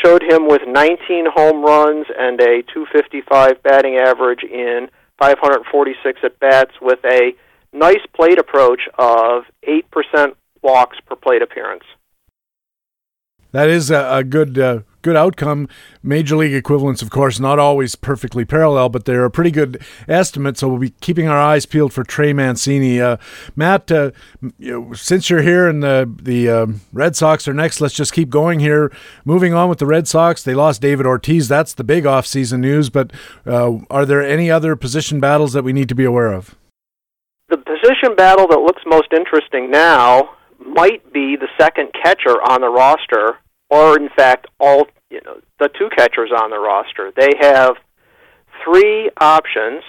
showed 0.04 0.22
him 0.22 0.46
with 0.46 0.62
19 0.66 1.26
home 1.34 1.64
runs 1.64 2.06
and 2.16 2.40
a 2.40 2.62
255 2.72 3.62
batting 3.62 3.96
average 3.96 4.44
in 4.44 4.88
546 5.20 6.20
at 6.24 6.38
bats 6.40 6.72
with 6.80 6.98
a 7.04 7.32
nice 7.72 8.04
plate 8.14 8.38
approach 8.38 8.88
of 8.98 9.44
8% 9.68 10.34
walks 10.62 10.98
per 11.06 11.14
plate 11.14 11.42
appearance. 11.42 11.84
That 13.52 13.68
is 13.68 13.90
a, 13.90 14.18
a 14.18 14.24
good 14.24 14.58
uh, 14.58 14.80
good 15.02 15.16
outcome. 15.16 15.68
Major 16.02 16.36
league 16.36 16.54
equivalents, 16.54 17.02
of 17.02 17.10
course, 17.10 17.40
not 17.40 17.58
always 17.58 17.94
perfectly 17.94 18.44
parallel, 18.44 18.88
but 18.88 19.04
they're 19.04 19.24
a 19.24 19.30
pretty 19.30 19.50
good 19.50 19.82
estimate. 20.08 20.58
So 20.58 20.68
we'll 20.68 20.78
be 20.78 20.90
keeping 21.00 21.28
our 21.28 21.38
eyes 21.38 21.66
peeled 21.66 21.92
for 21.92 22.04
Trey 22.04 22.32
Mancini. 22.32 23.00
Uh, 23.00 23.16
Matt, 23.56 23.90
uh, 23.90 24.10
you 24.58 24.72
know, 24.72 24.92
since 24.94 25.30
you're 25.30 25.42
here 25.42 25.68
and 25.68 25.82
the 25.82 26.10
the 26.22 26.48
um, 26.48 26.80
Red 26.92 27.16
Sox 27.16 27.46
are 27.48 27.54
next, 27.54 27.80
let's 27.80 27.94
just 27.94 28.12
keep 28.12 28.30
going 28.30 28.60
here. 28.60 28.92
Moving 29.24 29.54
on 29.54 29.68
with 29.68 29.78
the 29.78 29.86
Red 29.86 30.08
Sox, 30.08 30.42
they 30.42 30.54
lost 30.54 30.80
David 30.80 31.06
Ortiz. 31.06 31.48
That's 31.48 31.74
the 31.74 31.84
big 31.84 32.04
offseason 32.04 32.60
news. 32.60 32.90
But 32.90 33.12
uh, 33.46 33.78
are 33.90 34.06
there 34.06 34.22
any 34.22 34.50
other 34.50 34.76
position 34.76 35.20
battles 35.20 35.52
that 35.52 35.64
we 35.64 35.72
need 35.72 35.88
to 35.88 35.94
be 35.94 36.04
aware 36.04 36.32
of? 36.32 36.56
The 37.48 37.56
position 37.56 38.14
battle 38.16 38.46
that 38.48 38.60
looks 38.60 38.82
most 38.86 39.12
interesting 39.12 39.70
now 39.70 40.36
might 40.64 41.12
be 41.12 41.36
the 41.36 41.48
second 41.58 41.88
catcher 42.00 42.40
on 42.50 42.60
the 42.60 42.68
roster, 42.68 43.38
or 43.70 43.96
in 43.96 44.08
fact, 44.16 44.46
all 44.58 44.86
you 45.10 45.20
know, 45.24 45.40
the 45.58 45.68
two 45.78 45.88
catchers 45.96 46.30
on 46.36 46.50
the 46.50 46.58
roster. 46.58 47.12
They 47.16 47.32
have 47.40 47.76
three 48.64 49.10
options: 49.20 49.82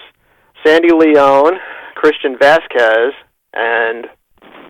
Sandy 0.64 0.92
Leon, 0.92 1.54
Christian 1.94 2.36
Vazquez, 2.36 3.10
and 3.52 4.06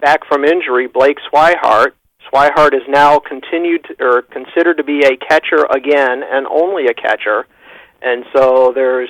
back 0.01 0.27
from 0.27 0.45
injury, 0.45 0.89
Blake 0.89 1.19
Swihart. 1.33 1.93
Swihart 2.33 2.75
is 2.75 2.83
now 2.89 3.19
continued 3.19 3.85
to, 3.85 4.05
or 4.05 4.23
considered 4.23 4.77
to 4.79 4.85
be 4.85 5.01
a 5.01 5.17
catcher 5.17 5.65
again, 5.71 6.23
and 6.23 6.47
only 6.47 6.87
a 6.87 6.95
catcher. 6.95 7.47
And 8.01 8.25
so 8.35 8.73
there's 8.75 9.09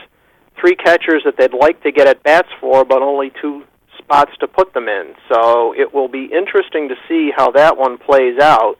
three 0.60 0.76
catchers 0.76 1.22
that 1.24 1.36
they'd 1.38 1.54
like 1.54 1.82
to 1.82 1.92
get 1.92 2.06
at 2.06 2.22
bats 2.22 2.48
for, 2.60 2.84
but 2.84 3.02
only 3.02 3.32
two 3.40 3.64
spots 3.98 4.32
to 4.40 4.46
put 4.46 4.74
them 4.74 4.88
in. 4.88 5.14
So 5.28 5.74
it 5.74 5.94
will 5.94 6.08
be 6.08 6.24
interesting 6.24 6.88
to 6.88 6.94
see 7.08 7.30
how 7.34 7.50
that 7.52 7.76
one 7.76 7.96
plays 7.98 8.38
out. 8.40 8.76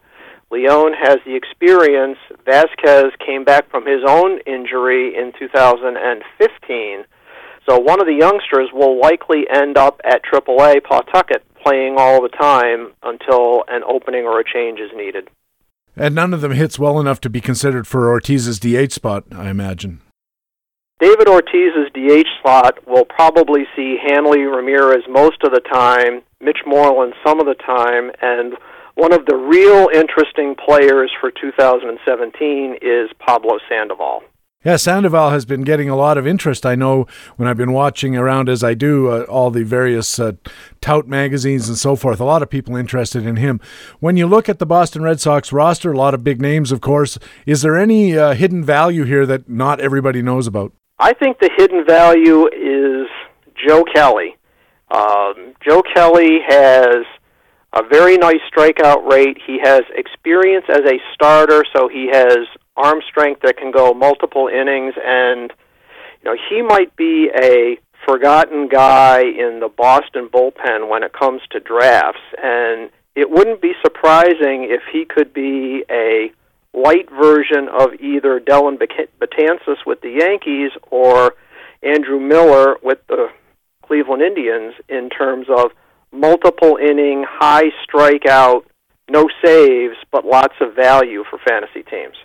Leon 0.53 0.93
has 0.93 1.17
the 1.25 1.35
experience. 1.35 2.19
Vazquez 2.47 3.11
came 3.25 3.43
back 3.43 3.71
from 3.71 3.87
his 3.87 4.03
own 4.07 4.39
injury 4.47 5.17
in 5.17 5.33
2015. 5.39 7.05
So 7.67 7.79
one 7.79 8.01
of 8.01 8.07
the 8.07 8.13
youngsters 8.13 8.69
will 8.71 9.01
likely 9.01 9.45
end 9.51 9.79
up 9.79 10.01
at 10.05 10.21
AAA. 10.31 10.85
Pawtucket 10.85 11.43
playing 11.65 11.95
all 11.97 12.21
the 12.21 12.29
time 12.29 12.93
until 13.03 13.65
an 13.69 13.83
opening 13.89 14.25
or 14.25 14.41
a 14.41 14.45
change 14.45 14.79
is 14.79 14.91
needed. 14.95 15.31
And 15.97 16.15
none 16.15 16.35
of 16.35 16.43
them 16.43 16.53
hits 16.53 16.79
well 16.79 17.01
enough 17.01 17.21
to 17.23 17.31
be 17.31 17.41
considered 17.41 17.87
for 17.87 18.11
Ortiz's 18.11 18.59
DH 18.59 18.93
spot, 18.93 19.25
I 19.33 19.49
imagine. 19.49 20.03
David 21.01 21.29
Ortiz's 21.29 21.91
DH 21.95 22.29
slot 22.43 22.87
will 22.87 23.05
probably 23.07 23.65
see 23.75 23.97
Hanley 24.07 24.43
Ramirez 24.43 25.05
most 25.09 25.43
of 25.45 25.53
the 25.53 25.61
time, 25.61 26.23
Mitch 26.41 26.61
Moreland 26.67 27.15
some 27.27 27.41
of 27.41 27.47
the 27.47 27.55
time, 27.55 28.11
and 28.21 28.55
one 28.95 29.13
of 29.13 29.27
the 29.27 29.37
real 29.37 29.89
interesting 29.93 30.55
players 30.55 31.11
for 31.21 31.31
2017 31.31 32.77
is 32.83 33.11
Pablo 33.19 33.59
Sandoval. 33.69 34.23
Yeah, 34.65 34.77
Sandoval 34.77 35.31
has 35.31 35.45
been 35.45 35.63
getting 35.63 35.89
a 35.89 35.97
lot 35.97 36.17
of 36.17 36.25
interest. 36.25 36.65
I 36.65 36.77
know 36.77 37.09
when 37.37 37.49
I've 37.49 37.57
been 37.57 37.73
watching 37.73 38.17
around 38.17 38.49
as 38.49 38.63
I 38.63 38.75
do 38.75 39.09
uh, 39.09 39.23
all 39.23 39.51
the 39.51 39.65
various 39.65 40.21
uh, 40.21 40.33
tout 40.81 41.09
magazines 41.09 41.69
and 41.69 41.77
so 41.77 41.97
forth, 41.97 42.21
a 42.21 42.25
lot 42.25 42.43
of 42.43 42.51
people 42.51 42.77
interested 42.77 43.27
in 43.27 43.37
him. 43.37 43.61
When 43.99 44.17
you 44.17 44.29
look 44.29 44.49
at 44.49 44.61
the 44.61 44.67
Boston 44.67 45.03
Red 45.03 45.21
Sox 45.21 45.53
roster, 45.53 45.91
a 45.91 45.97
lot 45.97 46.15
of 46.15 46.23
big 46.23 46.41
names, 46.41 46.71
of 46.71 46.81
course. 46.81 47.19
Is 47.45 47.63
there 47.63 47.77
any 47.77 48.17
uh, 48.17 48.35
hidden 48.35 48.65
value 48.65 49.03
here 49.03 49.27
that 49.27 49.49
not 49.49 49.81
everybody 49.81 50.23
knows 50.23 50.47
about? 50.47 50.73
I 50.97 51.13
think 51.13 51.41
the 51.41 51.51
hidden 51.57 51.85
value 51.85 52.47
is 52.47 53.09
Joe 53.67 53.83
Kelly. 53.93 54.37
Um, 54.93 55.55
Joe 55.67 55.83
Kelly 55.93 56.39
has 56.47 57.05
a 57.75 57.83
very 57.83 58.19
nice 58.19 58.41
strikeout 58.55 59.11
rate. 59.11 59.39
He 59.47 59.59
has 59.63 59.83
experience 59.95 60.67
as 60.69 60.83
a 60.87 60.99
starter, 61.15 61.65
so 61.75 61.89
he 61.89 62.09
has 62.13 62.39
arm 62.77 63.01
strength 63.09 63.43
that 63.43 63.57
can 63.57 63.71
go 63.71 63.93
multiple 63.93 64.49
innings 64.49 64.95
and 65.05 65.53
you 66.23 66.31
know 66.31 66.37
he 66.49 66.63
might 66.63 66.95
be 66.97 67.31
a 67.35 67.77
forgotten 68.07 68.69
guy 68.69 69.21
in 69.21 69.61
the 69.61 69.69
Boston 69.69 70.29
bullpen 70.29 70.89
when 70.89 71.03
it 71.03 71.13
comes 71.13 71.43
to 71.51 71.61
drafts 71.61 72.21
and 72.43 72.91
it 73.15 73.31
wouldn't 73.31 73.61
be 73.61 73.73
surprising 73.83 74.67
if 74.71 74.81
he 74.91 75.05
could 75.05 75.33
be 75.35 75.85
a 75.91 76.33
light 76.73 77.11
version 77.11 77.69
of 77.69 77.93
either 78.01 78.41
Dellin 78.41 78.79
Betances 78.79 79.77
with 79.85 80.01
the 80.01 80.19
Yankees 80.19 80.71
or 80.91 81.35
Andrew 81.83 82.19
Miller 82.19 82.77
with 82.83 83.07
the 83.09 83.29
Cleveland 83.83 84.23
Indians 84.23 84.75
in 84.89 85.11
terms 85.11 85.47
of 85.51 85.73
multiple 86.13 86.77
inning, 86.77 87.25
high 87.29 87.71
strikeout, 87.87 88.63
no 89.11 89.29
saves, 89.45 89.97
but 90.11 90.25
lots 90.25 90.55
of 90.61 90.75
value 90.75 91.25
for 91.29 91.39
fantasy 91.47 91.83
teams. 91.83 92.17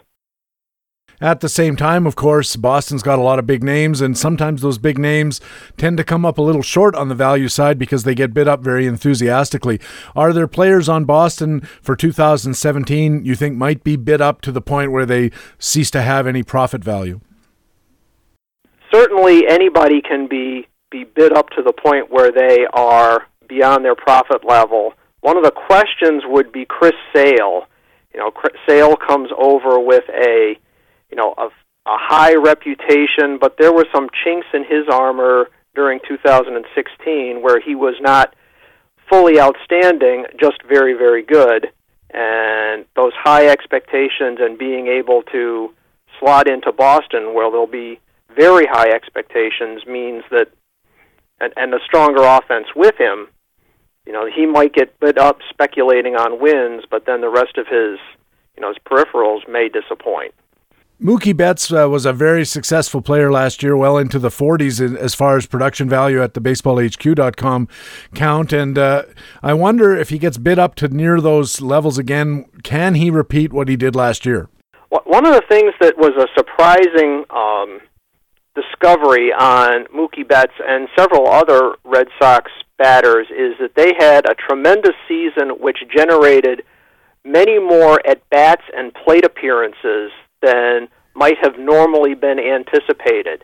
At 1.19 1.39
the 1.39 1.49
same 1.49 1.75
time, 1.75 2.05
of 2.05 2.15
course, 2.15 2.55
Boston's 2.55 3.01
got 3.01 3.17
a 3.17 3.23
lot 3.23 3.39
of 3.39 3.47
big 3.47 3.63
names, 3.63 4.01
and 4.01 4.15
sometimes 4.15 4.61
those 4.61 4.77
big 4.77 4.99
names 4.99 5.41
tend 5.75 5.97
to 5.97 6.03
come 6.03 6.23
up 6.25 6.37
a 6.37 6.43
little 6.43 6.61
short 6.61 6.93
on 6.93 7.07
the 7.07 7.15
value 7.15 7.47
side 7.47 7.79
because 7.79 8.03
they 8.03 8.13
get 8.13 8.35
bid 8.35 8.47
up 8.47 8.61
very 8.61 8.85
enthusiastically. 8.85 9.79
Are 10.15 10.31
there 10.31 10.47
players 10.47 10.87
on 10.87 11.05
Boston 11.05 11.61
for 11.81 11.95
2017 11.95 13.25
you 13.25 13.33
think 13.33 13.55
might 13.55 13.83
be 13.83 13.95
bid 13.95 14.21
up 14.21 14.41
to 14.41 14.51
the 14.51 14.61
point 14.61 14.91
where 14.91 15.07
they 15.07 15.31
cease 15.57 15.89
to 15.91 16.03
have 16.03 16.27
any 16.27 16.43
profit 16.43 16.83
value? 16.83 17.19
Certainly, 18.93 19.47
anybody 19.47 20.01
can 20.01 20.27
be, 20.27 20.67
be 20.91 21.03
bid 21.03 21.35
up 21.35 21.49
to 21.51 21.63
the 21.63 21.73
point 21.73 22.11
where 22.11 22.31
they 22.31 22.67
are 22.73 23.25
beyond 23.47 23.83
their 23.85 23.95
profit 23.95 24.45
level. 24.47 24.93
One 25.21 25.37
of 25.37 25.43
the 25.43 25.51
questions 25.51 26.23
would 26.25 26.51
be 26.51 26.65
Chris 26.65 26.93
Sale. 27.13 27.67
You 28.13 28.19
know, 28.19 28.31
Chris 28.31 28.53
Sale 28.67 28.95
comes 28.95 29.29
over 29.37 29.79
with 29.79 30.03
a 30.09 30.55
you 31.09 31.17
know, 31.17 31.33
a, 31.37 31.45
a 31.45 31.97
high 31.97 32.35
reputation, 32.35 33.37
but 33.39 33.57
there 33.57 33.73
were 33.73 33.85
some 33.93 34.09
chinks 34.23 34.47
in 34.53 34.63
his 34.63 34.87
armor 34.91 35.49
during 35.75 35.99
2016 36.07 37.41
where 37.41 37.59
he 37.59 37.75
was 37.75 37.95
not 38.01 38.35
fully 39.09 39.39
outstanding, 39.39 40.25
just 40.39 40.61
very, 40.67 40.93
very 40.93 41.23
good. 41.23 41.67
And 42.09 42.85
those 42.95 43.13
high 43.15 43.47
expectations 43.47 44.39
and 44.41 44.57
being 44.57 44.87
able 44.87 45.21
to 45.31 45.73
slot 46.19 46.49
into 46.49 46.71
Boston 46.71 47.33
where 47.33 47.49
there'll 47.49 47.67
be 47.67 47.99
very 48.35 48.65
high 48.65 48.89
expectations 48.89 49.85
means 49.87 50.23
that, 50.31 50.47
and, 51.39 51.53
and 51.55 51.73
a 51.73 51.79
stronger 51.85 52.23
offense 52.23 52.67
with 52.75 52.95
him, 52.97 53.27
you 54.07 54.13
know, 54.13 54.25
he 54.25 54.45
might 54.45 54.73
get 54.73 54.97
bid 55.01 55.19
up 55.19 55.39
speculating 55.49 56.15
on 56.15 56.39
wins, 56.39 56.85
but 56.89 57.05
then 57.05 57.19
the 57.19 57.29
rest 57.29 57.57
of 57.57 57.67
his, 57.67 57.99
you 58.55 58.61
know, 58.61 58.69
his 58.69 58.77
peripherals 58.89 59.47
may 59.49 59.67
disappoint. 59.67 60.33
Mookie 60.99 61.35
Betts 61.35 61.71
uh, 61.71 61.87
was 61.89 62.05
a 62.05 62.13
very 62.13 62.45
successful 62.45 63.01
player 63.01 63.29
last 63.29 63.61
year, 63.61 63.75
well 63.75 63.97
into 63.97 64.17
the 64.17 64.29
40s 64.29 64.83
in, 64.83 64.95
as 64.97 65.13
far 65.13 65.35
as 65.35 65.45
production 65.45 65.89
value 65.89 66.23
at 66.23 66.33
the 66.33 66.41
baseballhq.com 66.41 67.67
count. 68.15 68.53
And 68.53 68.77
uh, 68.77 69.03
I 69.43 69.53
wonder 69.53 69.95
if 69.95 70.09
he 70.09 70.17
gets 70.17 70.37
bid 70.37 70.57
up 70.57 70.73
to 70.75 70.87
near 70.87 71.19
those 71.19 71.59
levels 71.59 71.97
again, 71.97 72.45
can 72.63 72.95
he 72.95 73.11
repeat 73.11 73.51
what 73.51 73.67
he 73.67 73.75
did 73.75 73.93
last 73.93 74.25
year? 74.25 74.47
One 74.89 75.25
of 75.25 75.33
the 75.33 75.43
things 75.49 75.73
that 75.81 75.97
was 75.97 76.13
a 76.17 76.27
surprising 76.33 77.25
um, 77.29 77.81
discovery 78.55 79.33
on 79.33 79.85
Mookie 79.87 80.27
Betts 80.27 80.53
and 80.65 80.87
several 80.97 81.27
other 81.27 81.75
Red 81.83 82.07
Sox 82.19 82.49
batters 82.77 83.27
is 83.29 83.53
that 83.59 83.75
they 83.75 83.93
had 83.97 84.29
a 84.29 84.35
tremendous 84.35 84.95
season 85.07 85.49
which 85.59 85.77
generated 85.95 86.63
many 87.23 87.59
more 87.59 87.99
at 88.07 88.27
bats 88.29 88.63
and 88.75 88.93
plate 88.93 89.25
appearances 89.25 90.11
than 90.41 90.87
might 91.13 91.37
have 91.41 91.57
normally 91.57 92.13
been 92.13 92.39
anticipated. 92.39 93.43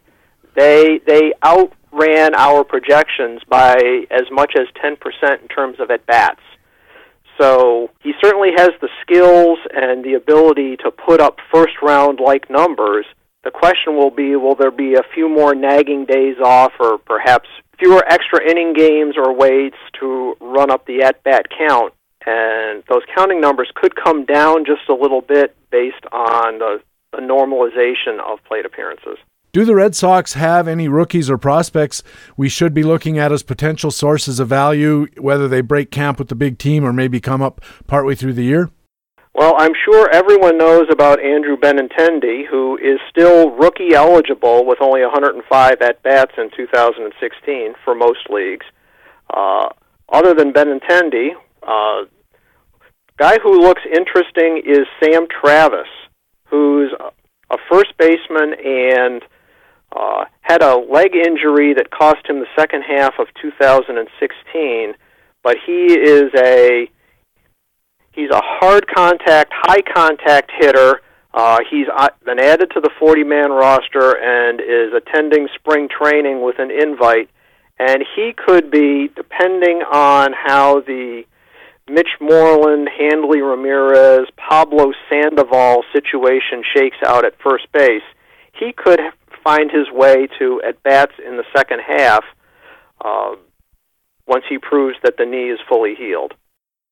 They 0.55 0.99
they 1.07 1.33
outran 1.43 2.35
our 2.35 2.63
projections 2.63 3.41
by 3.49 4.05
as 4.11 4.23
much 4.31 4.53
as 4.55 4.67
10% 4.83 5.41
in 5.41 5.47
terms 5.47 5.79
of 5.79 5.89
at 5.89 6.05
bats. 6.05 6.41
So 7.41 7.89
he 8.01 8.13
certainly 8.23 8.51
has 8.55 8.69
the 8.79 8.89
skills 9.01 9.57
and 9.73 10.03
the 10.03 10.13
ability 10.13 10.77
to 10.77 10.91
put 10.91 11.19
up 11.19 11.37
first 11.51 11.73
round 11.81 12.19
like 12.19 12.49
numbers. 12.49 13.05
The 13.43 13.51
question 13.51 13.95
will 13.95 14.11
be 14.11 14.35
will 14.35 14.55
there 14.55 14.71
be 14.71 14.93
a 14.93 15.03
few 15.15 15.27
more 15.27 15.55
nagging 15.55 16.05
days 16.05 16.37
off 16.43 16.73
or 16.79 16.99
perhaps 16.99 17.49
fewer 17.79 18.03
extra 18.07 18.43
inning 18.43 18.73
games 18.73 19.15
or 19.17 19.33
waits 19.33 19.77
to 19.99 20.35
run 20.39 20.71
up 20.71 20.85
the 20.85 21.03
at 21.03 21.23
bat 21.23 21.47
count? 21.57 21.93
And 22.25 22.83
those 22.89 23.01
counting 23.15 23.41
numbers 23.41 23.69
could 23.75 23.95
come 23.95 24.25
down 24.25 24.65
just 24.65 24.87
a 24.87 24.93
little 24.93 25.21
bit 25.21 25.55
based 25.71 26.05
on 26.11 26.59
the, 26.59 26.81
the 27.11 27.17
normalization 27.17 28.19
of 28.19 28.43
plate 28.45 28.65
appearances. 28.65 29.17
Do 29.51 29.65
the 29.65 29.75
Red 29.75 29.95
Sox 29.95 30.33
have 30.33 30.67
any 30.67 30.87
rookies 30.87 31.29
or 31.29 31.37
prospects 31.37 32.01
we 32.35 32.49
should 32.49 32.73
be 32.73 32.81
looking 32.81 33.19
at 33.19 33.31
as 33.31 33.43
potential 33.43 33.91
sources 33.91 34.39
of 34.39 34.47
value, 34.47 35.05
whether 35.19 35.47
they 35.47 35.61
break 35.61 35.91
camp 35.91 36.17
with 36.17 36.29
the 36.29 36.35
big 36.35 36.57
team 36.57 36.83
or 36.83 36.91
maybe 36.91 37.19
come 37.19 37.41
up 37.41 37.61
partway 37.85 38.15
through 38.15 38.33
the 38.33 38.43
year? 38.43 38.71
Well, 39.35 39.55
I'm 39.57 39.73
sure 39.83 40.11
everyone 40.11 40.59
knows 40.59 40.87
about 40.91 41.19
Andrew 41.19 41.57
Benintendi, 41.57 42.45
who 42.47 42.77
is 42.77 42.99
still 43.09 43.49
rookie 43.49 43.95
eligible 43.95 44.63
with 44.63 44.77
only 44.79 45.01
105 45.01 45.81
at 45.81 46.03
bats 46.03 46.33
in 46.37 46.51
2016 46.55 47.73
for 47.83 47.95
most 47.95 48.29
leagues. 48.29 48.65
Uh, 49.33 49.69
other 50.09 50.35
than 50.35 50.53
Benintendi, 50.53 51.29
uh, 51.63 52.05
guy 53.17 53.39
who 53.41 53.59
looks 53.59 53.81
interesting 53.91 54.61
is 54.63 54.85
Sam 55.01 55.25
Travis, 55.27 55.89
who's 56.45 56.93
a 57.49 57.57
first 57.71 57.97
baseman 57.97 58.53
and 58.63 59.23
uh, 59.95 60.25
had 60.41 60.61
a 60.61 60.77
leg 60.77 61.15
injury 61.15 61.73
that 61.73 61.89
cost 61.89 62.27
him 62.27 62.39
the 62.39 62.45
second 62.55 62.83
half 62.83 63.15
of 63.17 63.27
2016. 63.41 64.93
But 65.41 65.57
he 65.65 65.93
is 65.93 66.29
a 66.37 66.87
he's 68.13 68.29
a 68.29 68.41
hard 68.41 68.87
contact, 68.87 69.51
high 69.53 69.81
contact 69.81 70.51
hitter. 70.57 71.01
Uh, 71.33 71.59
he's 71.69 71.87
uh, 71.95 72.09
been 72.25 72.39
added 72.39 72.71
to 72.71 72.79
the 72.79 72.91
40 72.99 73.23
man 73.23 73.51
roster 73.51 74.17
and 74.17 74.59
is 74.61 74.93
attending 74.93 75.47
spring 75.55 75.89
training 75.89 76.41
with 76.41 76.59
an 76.59 76.71
invite. 76.71 77.29
And 77.79 78.03
he 78.15 78.33
could 78.33 78.69
be, 78.69 79.09
depending 79.15 79.81
on 79.81 80.33
how 80.33 80.81
the 80.81 81.23
Mitch 81.89 82.15
Moreland, 82.21 82.87
Hanley 82.97 83.41
Ramirez, 83.41 84.27
Pablo 84.37 84.93
Sandoval 85.09 85.83
situation 85.91 86.63
shakes 86.75 86.97
out 87.05 87.25
at 87.25 87.33
first 87.43 87.69
base, 87.73 88.03
he 88.53 88.71
could 88.71 88.99
find 89.43 89.71
his 89.71 89.89
way 89.91 90.27
to 90.39 90.61
at 90.65 90.81
bats 90.83 91.13
in 91.25 91.35
the 91.35 91.43
second 91.55 91.81
half 91.85 92.23
uh, 93.03 93.35
once 94.27 94.45
he 94.47 94.57
proves 94.57 94.95
that 95.03 95.17
the 95.17 95.25
knee 95.25 95.49
is 95.49 95.59
fully 95.67 95.95
healed. 95.95 96.33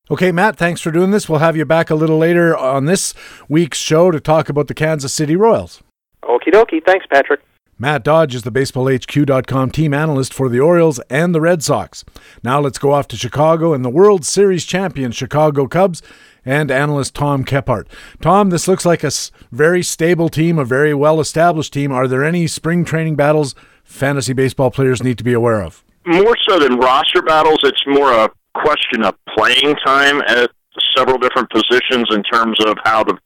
Okay, 0.09 0.31
Matt, 0.31 0.57
thanks 0.57 0.81
for 0.81 0.91
doing 0.91 1.11
this. 1.11 1.29
We'll 1.29 1.39
have 1.39 1.55
you 1.55 1.63
back 1.63 1.89
a 1.89 1.95
little 1.95 2.17
later 2.17 2.55
on 2.57 2.85
this 2.85 3.13
week's 3.47 3.77
show 3.77 4.11
to 4.11 4.19
talk 4.19 4.49
about 4.49 4.67
the 4.67 4.73
Kansas 4.73 5.13
City 5.13 5.35
Royals. 5.35 5.81
Okie 6.23 6.51
dokie. 6.51 6.83
Thanks, 6.85 7.05
Patrick. 7.09 7.39
Matt 7.79 8.03
Dodge 8.03 8.35
is 8.35 8.43
the 8.43 8.51
BaseballHQ.com 8.51 9.71
team 9.71 9.93
analyst 9.93 10.33
for 10.33 10.49
the 10.49 10.59
Orioles 10.59 10.99
and 11.09 11.33
the 11.33 11.41
Red 11.41 11.63
Sox. 11.63 12.03
Now 12.43 12.59
let's 12.59 12.77
go 12.77 12.91
off 12.91 13.07
to 13.07 13.17
Chicago 13.17 13.73
and 13.73 13.83
the 13.83 13.89
World 13.89 14.25
Series 14.25 14.65
champion 14.65 15.11
Chicago 15.11 15.65
Cubs 15.65 16.03
and 16.45 16.69
analyst 16.69 17.15
Tom 17.15 17.43
Kephart. 17.43 17.87
Tom, 18.21 18.49
this 18.49 18.67
looks 18.67 18.85
like 18.85 19.03
a 19.03 19.11
very 19.51 19.81
stable 19.81 20.29
team, 20.29 20.59
a 20.59 20.65
very 20.65 20.93
well 20.93 21.19
established 21.19 21.73
team. 21.73 21.91
Are 21.91 22.07
there 22.07 22.23
any 22.23 22.45
spring 22.47 22.85
training 22.85 23.15
battles 23.15 23.55
fantasy 23.83 24.33
baseball 24.33 24.69
players 24.71 25.01
need 25.01 25.17
to 25.17 25.23
be 25.23 25.33
aware 25.33 25.61
of? 25.63 25.83
More 26.05 26.37
so 26.47 26.59
than 26.59 26.77
roster 26.77 27.21
battles, 27.21 27.59
it's 27.63 27.83
more 27.87 28.11
a 28.11 28.29
question 28.53 29.03
of 29.03 29.15
playing 29.37 29.75
time 29.85 30.21
at 30.27 30.49
several 30.95 31.17
different 31.17 31.49
positions 31.49 32.07
in 32.11 32.23
terms 32.23 32.57
of 32.65 32.77
how 32.83 33.03
the 33.03 33.17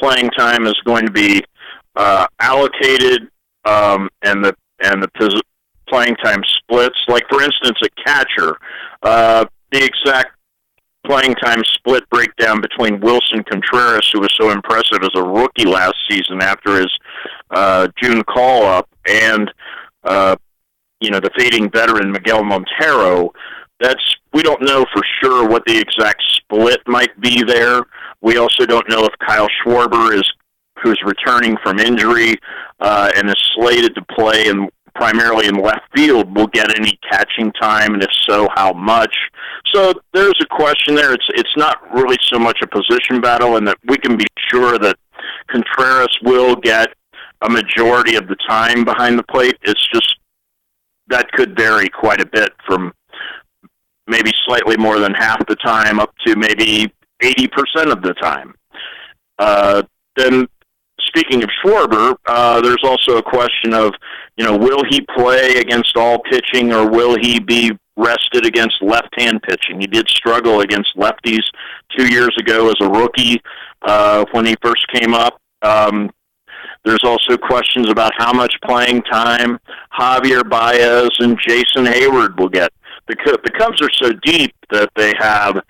playing 0.00 0.30
time 0.30 0.66
is 0.66 0.78
going 0.84 1.04
to 1.04 1.12
be 1.12 1.42
uh, 1.96 2.26
allocated 2.40 3.28
um, 3.64 4.08
and 4.22 4.44
the 4.44 4.54
and 4.82 5.02
the 5.02 5.08
pos- 5.18 5.40
playing 5.88 6.16
time 6.16 6.42
splits. 6.58 6.98
Like 7.08 7.24
for 7.28 7.42
instance, 7.42 7.78
a 7.82 7.88
catcher, 8.04 8.56
uh, 9.02 9.44
the 9.70 9.84
exact 9.84 10.32
playing 11.06 11.34
time 11.36 11.62
split 11.64 12.08
breakdown 12.10 12.60
between 12.60 13.00
Willson 13.00 13.44
Contreras, 13.46 14.08
who 14.12 14.20
was 14.20 14.34
so 14.40 14.50
impressive 14.50 15.02
as 15.02 15.10
a 15.14 15.22
rookie 15.22 15.66
last 15.66 15.96
season 16.08 16.42
after 16.42 16.80
his 16.80 16.90
uh, 17.50 17.88
June 18.02 18.22
call 18.24 18.64
up, 18.64 18.88
and 19.06 19.52
uh, 20.04 20.36
you 21.00 21.10
know 21.10 21.20
the 21.20 21.30
fading 21.36 21.70
veteran 21.70 22.10
Miguel 22.10 22.42
Montero. 22.44 23.32
That's 23.84 24.16
we 24.32 24.42
don't 24.42 24.62
know 24.62 24.86
for 24.94 25.02
sure 25.22 25.46
what 25.46 25.62
the 25.66 25.78
exact 25.78 26.22
split 26.36 26.80
might 26.86 27.20
be 27.20 27.42
there. 27.42 27.82
We 28.22 28.38
also 28.38 28.64
don't 28.64 28.88
know 28.88 29.04
if 29.04 29.12
Kyle 29.26 29.48
Schwarber 29.60 30.14
is 30.14 30.24
who's 30.82 31.00
returning 31.04 31.56
from 31.62 31.78
injury 31.78 32.34
uh, 32.80 33.12
and 33.14 33.28
is 33.28 33.52
slated 33.54 33.94
to 33.94 34.02
play 34.16 34.48
in 34.48 34.68
primarily 34.94 35.48
in 35.48 35.56
left 35.56 35.82
field 35.94 36.34
will 36.34 36.46
get 36.46 36.78
any 36.78 36.98
catching 37.10 37.52
time, 37.60 37.94
and 37.94 38.02
if 38.02 38.10
so, 38.28 38.48
how 38.54 38.72
much? 38.72 39.14
So 39.74 39.92
there's 40.12 40.38
a 40.40 40.46
question 40.46 40.94
there. 40.94 41.12
It's 41.12 41.28
it's 41.34 41.56
not 41.56 41.76
really 41.92 42.16
so 42.32 42.38
much 42.38 42.58
a 42.62 42.66
position 42.66 43.20
battle, 43.20 43.56
and 43.56 43.68
that 43.68 43.76
we 43.86 43.98
can 43.98 44.16
be 44.16 44.26
sure 44.50 44.78
that 44.78 44.96
Contreras 45.50 46.16
will 46.22 46.56
get 46.56 46.88
a 47.42 47.50
majority 47.50 48.16
of 48.16 48.28
the 48.28 48.36
time 48.48 48.84
behind 48.84 49.18
the 49.18 49.24
plate. 49.24 49.58
It's 49.62 49.86
just 49.92 50.16
that 51.08 51.30
could 51.32 51.56
vary 51.56 51.88
quite 51.88 52.20
a 52.20 52.26
bit 52.26 52.52
from 52.66 52.92
maybe 54.06 54.30
slightly 54.46 54.76
more 54.76 54.98
than 54.98 55.14
half 55.14 55.44
the 55.46 55.56
time 55.56 55.98
up 55.98 56.14
to 56.26 56.36
maybe 56.36 56.92
80% 57.22 57.92
of 57.92 58.02
the 58.02 58.14
time. 58.20 58.54
Uh, 59.38 59.82
then 60.16 60.46
speaking 61.00 61.42
of 61.42 61.50
Schwarber, 61.62 62.16
uh, 62.26 62.60
there's 62.60 62.82
also 62.84 63.16
a 63.16 63.22
question 63.22 63.72
of, 63.72 63.92
you 64.36 64.44
know, 64.44 64.56
will 64.56 64.82
he 64.90 65.00
play 65.16 65.56
against 65.56 65.96
all 65.96 66.18
pitching 66.30 66.72
or 66.72 66.88
will 66.88 67.16
he 67.20 67.38
be 67.40 67.72
rested 67.96 68.44
against 68.44 68.82
left-hand 68.82 69.42
pitching? 69.42 69.80
He 69.80 69.86
did 69.86 70.08
struggle 70.08 70.60
against 70.60 70.96
lefties 70.96 71.42
two 71.96 72.06
years 72.08 72.34
ago 72.38 72.68
as 72.68 72.74
a 72.80 72.88
rookie 72.88 73.40
uh, 73.82 74.24
when 74.32 74.44
he 74.46 74.56
first 74.62 74.86
came 74.92 75.14
up. 75.14 75.40
Um, 75.62 76.10
there's 76.84 77.04
also 77.04 77.36
questions 77.38 77.88
about 77.88 78.12
how 78.18 78.32
much 78.32 78.54
playing 78.64 79.02
time 79.02 79.58
Javier 79.98 80.48
Baez 80.48 81.10
and 81.20 81.38
Jason 81.40 81.86
Heyward 81.86 82.38
will 82.38 82.48
get. 82.48 82.72
The, 83.06 83.38
the 83.44 83.50
Cubs 83.50 83.82
are 83.82 83.90
so 83.92 84.12
deep 84.22 84.54
that 84.70 84.90
they 84.96 85.12
have 85.18 85.60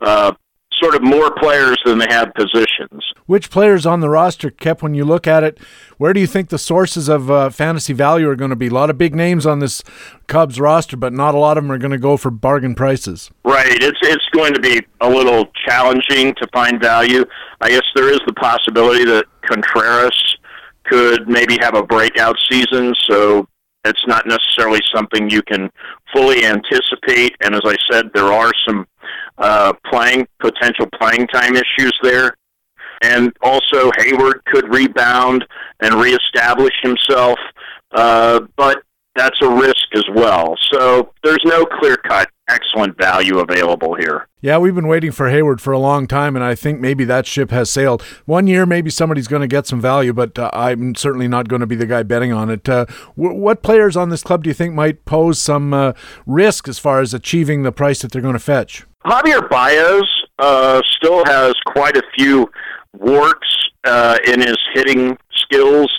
uh, 0.00 0.32
sort 0.80 0.94
of 0.94 1.02
more 1.02 1.30
players 1.34 1.78
than 1.84 1.98
they 1.98 2.06
have 2.08 2.32
positions. 2.34 3.02
Which 3.26 3.50
players 3.50 3.86
on 3.86 4.00
the 4.00 4.10
roster, 4.10 4.50
Kep, 4.50 4.82
when 4.82 4.94
you 4.94 5.04
look 5.04 5.26
at 5.26 5.42
it, 5.42 5.58
where 5.98 6.12
do 6.12 6.20
you 6.20 6.26
think 6.26 6.50
the 6.50 6.58
sources 6.58 7.08
of 7.08 7.30
uh, 7.30 7.50
fantasy 7.50 7.92
value 7.92 8.28
are 8.28 8.36
going 8.36 8.50
to 8.50 8.56
be? 8.56 8.66
A 8.66 8.70
lot 8.70 8.90
of 8.90 8.98
big 8.98 9.14
names 9.14 9.46
on 9.46 9.60
this 9.60 9.82
Cubs 10.26 10.60
roster, 10.60 10.96
but 10.96 11.12
not 11.12 11.34
a 11.34 11.38
lot 11.38 11.56
of 11.56 11.64
them 11.64 11.72
are 11.72 11.78
going 11.78 11.92
to 11.92 11.98
go 11.98 12.16
for 12.16 12.30
bargain 12.30 12.74
prices. 12.74 13.30
Right. 13.44 13.82
It's 13.82 13.98
it's 14.02 14.28
going 14.32 14.52
to 14.54 14.60
be 14.60 14.82
a 15.00 15.08
little 15.08 15.46
challenging 15.66 16.34
to 16.34 16.46
find 16.52 16.80
value. 16.80 17.24
I 17.60 17.70
guess 17.70 17.84
there 17.94 18.12
is 18.12 18.20
the 18.26 18.34
possibility 18.34 19.04
that 19.04 19.24
Contreras 19.42 20.36
could 20.84 21.28
maybe 21.28 21.56
have 21.60 21.74
a 21.74 21.82
breakout 21.82 22.36
season, 22.50 22.94
so 23.08 23.48
it's 23.84 24.06
not 24.06 24.26
necessarily 24.26 24.80
something 24.94 25.30
you 25.30 25.42
can 25.42 25.70
fully 26.14 26.44
anticipate. 26.44 27.36
And 27.42 27.54
as 27.54 27.62
I 27.64 27.76
said, 27.90 28.10
there 28.14 28.32
are 28.32 28.52
some 28.66 28.86
uh, 29.38 29.72
playing 29.90 30.26
potential 30.40 30.86
playing 31.00 31.26
time 31.28 31.54
issues 31.56 31.92
there. 32.02 32.34
And 33.02 33.32
also, 33.42 33.90
Heyward 33.92 34.44
could 34.46 34.72
rebound 34.72 35.44
and 35.80 35.94
reestablish 35.94 36.72
himself, 36.82 37.38
uh, 37.94 38.40
but 38.56 38.82
that's 39.14 39.36
a 39.42 39.48
risk 39.48 39.86
as 39.94 40.04
well. 40.14 40.54
So 40.72 41.12
there's 41.22 41.42
no 41.44 41.66
clear 41.66 41.96
cut 41.96 42.28
excellent 42.48 42.96
value 42.98 43.38
available 43.38 43.94
here. 43.94 44.28
Yeah, 44.40 44.58
we've 44.58 44.74
been 44.74 44.88
waiting 44.88 45.10
for 45.10 45.30
Heyward 45.30 45.60
for 45.60 45.72
a 45.72 45.78
long 45.78 46.06
time, 46.06 46.36
and 46.36 46.44
I 46.44 46.54
think 46.54 46.80
maybe 46.80 47.04
that 47.04 47.26
ship 47.26 47.50
has 47.50 47.70
sailed. 47.70 48.02
One 48.26 48.46
year, 48.46 48.66
maybe 48.66 48.90
somebody's 48.90 49.28
going 49.28 49.40
to 49.40 49.48
get 49.48 49.66
some 49.66 49.80
value, 49.80 50.12
but 50.12 50.38
uh, 50.38 50.50
I'm 50.52 50.94
certainly 50.94 51.28
not 51.28 51.48
going 51.48 51.60
to 51.60 51.66
be 51.66 51.76
the 51.76 51.86
guy 51.86 52.02
betting 52.02 52.32
on 52.32 52.50
it. 52.50 52.68
Uh, 52.68 52.84
w- 53.16 53.38
what 53.38 53.62
players 53.62 53.96
on 53.96 54.10
this 54.10 54.22
club 54.22 54.44
do 54.44 54.50
you 54.50 54.54
think 54.54 54.74
might 54.74 55.04
pose 55.04 55.38
some 55.38 55.72
uh, 55.72 55.92
risk 56.26 56.68
as 56.68 56.78
far 56.78 57.00
as 57.00 57.14
achieving 57.14 57.62
the 57.62 57.72
price 57.72 58.02
that 58.02 58.12
they're 58.12 58.22
going 58.22 58.34
to 58.34 58.38
fetch? 58.38 58.84
Javier 59.06 59.48
Baez 59.48 60.02
uh, 60.38 60.82
still 60.96 61.24
has 61.26 61.54
quite 61.66 61.96
a 61.96 62.02
few 62.14 62.50
warts 62.92 63.70
uh, 63.84 64.18
in 64.26 64.40
his 64.40 64.56
hitting 64.74 65.16
skills. 65.32 65.90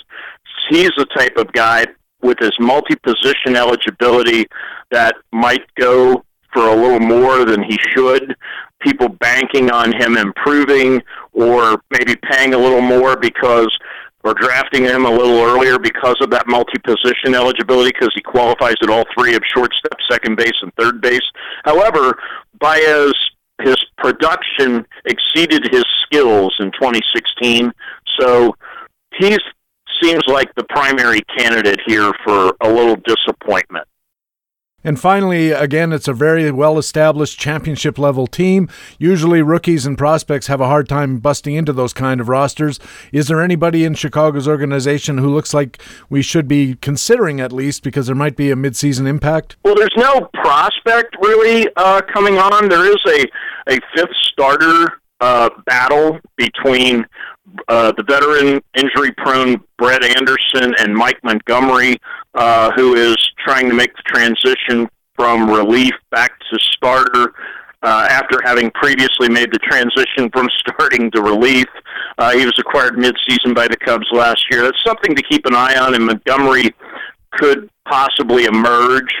He's 0.70 0.90
the 0.96 1.06
type 1.16 1.36
of 1.36 1.52
guy 1.52 1.86
with 2.22 2.38
his 2.40 2.52
multi-position 2.58 3.56
eligibility 3.56 4.46
that 4.90 5.14
might 5.32 5.62
go 5.78 6.24
for 6.56 6.68
a 6.68 6.74
little 6.74 7.00
more 7.00 7.44
than 7.44 7.62
he 7.62 7.78
should. 7.94 8.34
People 8.80 9.08
banking 9.08 9.70
on 9.70 9.92
him 9.92 10.16
improving, 10.16 11.02
or 11.32 11.82
maybe 11.90 12.16
paying 12.30 12.54
a 12.54 12.58
little 12.58 12.80
more 12.80 13.14
because, 13.14 13.68
or 14.24 14.32
drafting 14.32 14.84
him 14.84 15.04
a 15.04 15.10
little 15.10 15.38
earlier 15.42 15.78
because 15.78 16.16
of 16.22 16.30
that 16.30 16.48
multi-position 16.48 17.34
eligibility, 17.34 17.90
because 17.92 18.12
he 18.14 18.22
qualifies 18.22 18.76
at 18.82 18.88
all 18.88 19.04
three 19.16 19.34
of 19.34 19.42
shortstop, 19.54 19.98
second 20.10 20.36
base, 20.36 20.56
and 20.62 20.72
third 20.78 21.02
base. 21.02 21.20
However, 21.64 22.18
Baez 22.58 23.12
his 23.62 23.76
production 23.98 24.86
exceeded 25.06 25.66
his 25.70 25.84
skills 26.02 26.54
in 26.58 26.70
2016, 26.72 27.72
so 28.20 28.54
he 29.14 29.36
seems 30.02 30.22
like 30.26 30.54
the 30.54 30.64
primary 30.64 31.22
candidate 31.38 31.80
here 31.86 32.12
for 32.24 32.52
a 32.60 32.68
little 32.68 32.96
disappointment. 32.96 33.86
And 34.86 35.00
finally, 35.00 35.50
again, 35.50 35.92
it's 35.92 36.06
a 36.06 36.12
very 36.12 36.52
well 36.52 36.78
established 36.78 37.40
championship 37.40 37.98
level 37.98 38.28
team. 38.28 38.68
Usually, 39.00 39.42
rookies 39.42 39.84
and 39.84 39.98
prospects 39.98 40.46
have 40.46 40.60
a 40.60 40.68
hard 40.68 40.88
time 40.88 41.18
busting 41.18 41.56
into 41.56 41.72
those 41.72 41.92
kind 41.92 42.20
of 42.20 42.28
rosters. 42.28 42.78
Is 43.10 43.26
there 43.26 43.42
anybody 43.42 43.84
in 43.84 43.94
Chicago's 43.94 44.46
organization 44.46 45.18
who 45.18 45.34
looks 45.34 45.52
like 45.52 45.82
we 46.08 46.22
should 46.22 46.46
be 46.46 46.76
considering 46.76 47.40
at 47.40 47.50
least 47.50 47.82
because 47.82 48.06
there 48.06 48.14
might 48.14 48.36
be 48.36 48.52
a 48.52 48.54
midseason 48.54 49.08
impact? 49.08 49.56
Well, 49.64 49.74
there's 49.74 49.90
no 49.96 50.30
prospect 50.34 51.16
really 51.20 51.66
uh, 51.74 52.02
coming 52.02 52.38
on. 52.38 52.68
There 52.68 52.86
is 52.86 53.02
a, 53.08 53.74
a 53.74 53.80
fifth 53.92 54.14
starter 54.30 55.00
uh, 55.20 55.50
battle 55.64 56.18
between 56.36 57.04
uh, 57.68 57.92
the 57.96 58.02
veteran 58.02 58.60
injury 58.76 59.12
prone 59.16 59.62
Brett 59.78 60.04
Anderson 60.04 60.74
and 60.78 60.94
Mike 60.94 61.18
Montgomery, 61.22 61.96
uh, 62.34 62.70
who 62.72 62.94
is 62.94 63.16
trying 63.38 63.68
to 63.68 63.74
make 63.74 63.94
the 63.96 64.02
transition 64.06 64.88
from 65.14 65.50
relief 65.50 65.94
back 66.10 66.38
to 66.50 66.58
starter. 66.60 67.32
Uh, 67.82 68.08
after 68.10 68.40
having 68.42 68.70
previously 68.72 69.28
made 69.28 69.52
the 69.52 69.58
transition 69.58 70.28
from 70.32 70.48
starting 70.58 71.10
to 71.10 71.22
relief, 71.22 71.66
uh, 72.18 72.32
he 72.32 72.44
was 72.44 72.54
acquired 72.58 72.94
midseason 72.94 73.54
by 73.54 73.68
the 73.68 73.76
Cubs 73.76 74.06
last 74.12 74.44
year. 74.50 74.62
That's 74.62 74.82
something 74.84 75.14
to 75.14 75.22
keep 75.22 75.46
an 75.46 75.54
eye 75.54 75.76
on, 75.76 75.94
and 75.94 76.04
Montgomery 76.04 76.74
could 77.32 77.70
possibly 77.86 78.44
emerge 78.44 79.12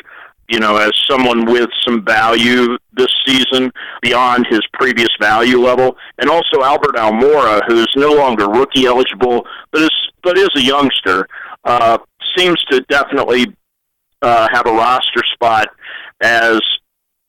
you 0.48 0.60
know, 0.60 0.76
as 0.76 0.92
someone 1.08 1.44
with 1.44 1.68
some 1.84 2.04
value 2.04 2.78
this 2.92 3.12
season 3.26 3.70
beyond 4.02 4.46
his 4.48 4.60
previous 4.72 5.08
value 5.20 5.58
level, 5.58 5.96
and 6.18 6.30
also 6.30 6.62
Albert 6.62 6.96
Almora, 6.96 7.62
who's 7.66 7.92
no 7.96 8.12
longer 8.12 8.48
rookie 8.48 8.86
eligible, 8.86 9.46
but 9.72 9.82
is 9.82 9.90
but 10.22 10.38
is 10.38 10.48
a 10.56 10.62
youngster, 10.62 11.28
uh, 11.64 11.98
seems 12.36 12.62
to 12.64 12.80
definitely 12.88 13.46
uh, 14.22 14.48
have 14.50 14.66
a 14.66 14.72
roster 14.72 15.22
spot 15.34 15.68
as 16.20 16.60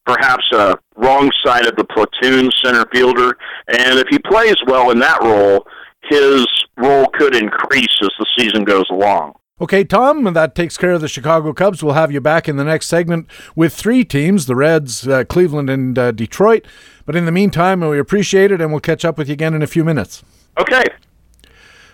perhaps 0.06 0.52
a 0.54 0.78
wrong 0.96 1.30
side 1.44 1.68
of 1.68 1.76
the 1.76 1.84
platoon 1.84 2.50
center 2.64 2.86
fielder, 2.92 3.38
and 3.68 4.00
if 4.00 4.08
he 4.10 4.18
plays 4.20 4.56
well 4.66 4.92
in 4.92 5.00
that 5.00 5.22
role, 5.22 5.68
his 6.04 6.48
role 6.78 7.08
could 7.08 7.36
increase 7.36 7.96
as 8.02 8.10
the 8.18 8.26
season 8.38 8.64
goes 8.64 8.86
along. 8.90 9.34
Okay, 9.60 9.84
Tom, 9.84 10.24
that 10.34 10.54
takes 10.54 10.78
care 10.78 10.92
of 10.92 11.02
the 11.02 11.08
Chicago 11.08 11.52
Cubs. 11.52 11.82
We'll 11.82 11.96
have 11.96 12.12
you 12.12 12.22
back 12.22 12.48
in 12.48 12.58
the 12.58 12.64
next 12.64 12.86
segment 12.86 13.28
with 13.56 13.74
three 13.74 14.06
teams 14.06 14.46
the 14.46 14.56
Reds, 14.56 15.08
uh, 15.08 15.24
Cleveland, 15.24 15.68
and 15.68 15.98
uh, 15.98 16.12
Detroit. 16.12 16.68
But 17.08 17.16
in 17.16 17.26
the 17.26 17.32
meantime, 17.32 17.80
we 17.80 17.98
appreciate 17.98 18.52
it, 18.52 18.62
and 18.62 18.72
we'll 18.72 18.82
catch 18.82 19.04
up 19.04 19.18
with 19.18 19.30
you 19.30 19.34
again 19.34 19.56
in 19.56 19.64
a 19.64 19.68
few 19.68 19.84
minutes. 19.84 20.24
Okay. 20.60 20.84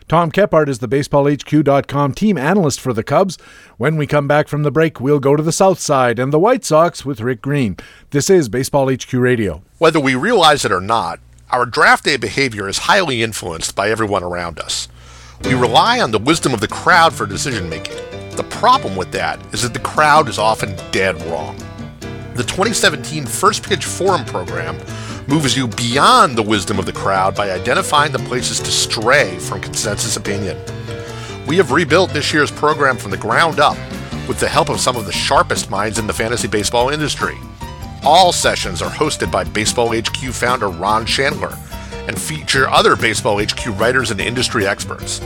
Tom 0.09 0.29
Kephart 0.29 0.67
is 0.67 0.79
the 0.79 0.89
BaseballHQ.com 0.89 2.13
team 2.13 2.37
analyst 2.37 2.81
for 2.81 2.91
the 2.91 3.03
Cubs. 3.03 3.37
When 3.77 3.95
we 3.95 4.07
come 4.07 4.27
back 4.27 4.49
from 4.49 4.63
the 4.63 4.71
break, 4.71 4.99
we'll 4.99 5.19
go 5.19 5.37
to 5.37 5.43
the 5.43 5.53
South 5.53 5.79
Side 5.79 6.19
and 6.19 6.33
the 6.33 6.39
White 6.39 6.65
Sox 6.65 7.05
with 7.05 7.21
Rick 7.21 7.41
Green. 7.41 7.77
This 8.09 8.29
is 8.29 8.49
Baseball 8.49 8.91
HQ 8.93 9.13
Radio. 9.13 9.63
Whether 9.77 10.01
we 10.01 10.15
realize 10.15 10.65
it 10.65 10.71
or 10.73 10.81
not, 10.81 11.21
our 11.49 11.65
draft 11.65 12.03
day 12.03 12.17
behavior 12.17 12.67
is 12.67 12.79
highly 12.79 13.23
influenced 13.23 13.73
by 13.73 13.89
everyone 13.89 14.23
around 14.23 14.59
us. 14.59 14.89
We 15.45 15.55
rely 15.55 15.99
on 15.99 16.11
the 16.11 16.19
wisdom 16.19 16.53
of 16.53 16.61
the 16.61 16.67
crowd 16.69 17.13
for 17.13 17.25
decision 17.25 17.69
making. 17.69 17.97
The 18.37 18.45
problem 18.49 18.95
with 18.95 19.11
that 19.11 19.39
is 19.53 19.61
that 19.61 19.73
the 19.73 19.79
crowd 19.79 20.29
is 20.29 20.39
often 20.39 20.75
dead 20.91 21.21
wrong. 21.23 21.57
The 22.35 22.43
2017 22.43 23.25
First 23.25 23.61
Pitch 23.61 23.83
Forum 23.83 24.23
program 24.23 24.77
moves 25.27 25.55
you 25.55 25.67
beyond 25.67 26.37
the 26.37 26.43
wisdom 26.43 26.79
of 26.79 26.85
the 26.85 26.93
crowd 26.93 27.35
by 27.35 27.51
identifying 27.51 28.13
the 28.13 28.19
places 28.19 28.59
to 28.61 28.71
stray 28.71 29.37
from 29.37 29.61
consensus 29.61 30.15
opinion. 30.15 30.57
We 31.45 31.57
have 31.57 31.71
rebuilt 31.71 32.11
this 32.11 32.33
year's 32.33 32.49
program 32.49 32.97
from 32.97 33.11
the 33.11 33.17
ground 33.17 33.59
up 33.59 33.77
with 34.29 34.39
the 34.39 34.47
help 34.47 34.69
of 34.69 34.79
some 34.79 34.95
of 34.95 35.05
the 35.05 35.11
sharpest 35.11 35.69
minds 35.69 35.99
in 35.99 36.07
the 36.07 36.13
fantasy 36.13 36.47
baseball 36.47 36.89
industry. 36.89 37.37
All 38.05 38.31
sessions 38.31 38.81
are 38.81 38.89
hosted 38.89 39.29
by 39.29 39.43
Baseball 39.43 39.93
HQ 39.93 40.31
founder 40.31 40.69
Ron 40.69 41.05
Shandler 41.05 41.57
and 42.07 42.19
feature 42.19 42.69
other 42.69 42.95
Baseball 42.95 43.41
HQ 43.41 43.65
writers 43.79 44.11
and 44.11 44.19
industry 44.19 44.65
experts. 44.67 45.21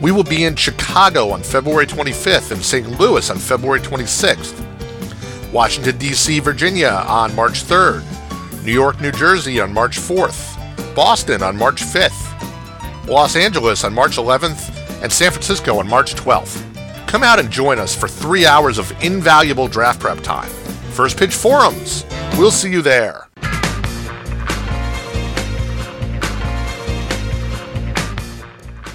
We 0.00 0.12
will 0.12 0.24
be 0.24 0.44
in 0.44 0.56
Chicago 0.56 1.30
on 1.30 1.42
February 1.42 1.86
25th 1.86 2.50
and 2.50 2.62
St. 2.62 3.00
Louis 3.00 3.30
on 3.30 3.38
February 3.38 3.80
26th, 3.80 5.52
Washington, 5.52 5.96
D.C., 5.98 6.40
Virginia 6.40 7.04
on 7.06 7.34
March 7.34 7.64
3rd, 7.64 8.04
New 8.64 8.72
York, 8.72 9.00
New 9.00 9.12
Jersey 9.12 9.60
on 9.60 9.72
March 9.72 9.98
4th, 9.98 10.54
Boston 10.94 11.42
on 11.42 11.56
March 11.56 11.82
5th, 11.82 13.08
Los 13.08 13.36
Angeles 13.36 13.84
on 13.84 13.94
March 13.94 14.16
11th, 14.16 15.02
and 15.02 15.12
San 15.12 15.30
Francisco 15.30 15.78
on 15.78 15.88
March 15.88 16.14
12th. 16.14 16.62
Come 17.06 17.22
out 17.22 17.38
and 17.38 17.50
join 17.50 17.78
us 17.78 17.94
for 17.94 18.08
three 18.08 18.46
hours 18.46 18.78
of 18.78 18.92
invaluable 19.02 19.68
draft 19.68 20.00
prep 20.00 20.20
time. 20.20 20.50
First 20.90 21.16
Pitch 21.18 21.34
Forums. 21.34 22.04
We'll 22.36 22.50
see 22.50 22.70
you 22.70 22.82
there. 22.82 23.28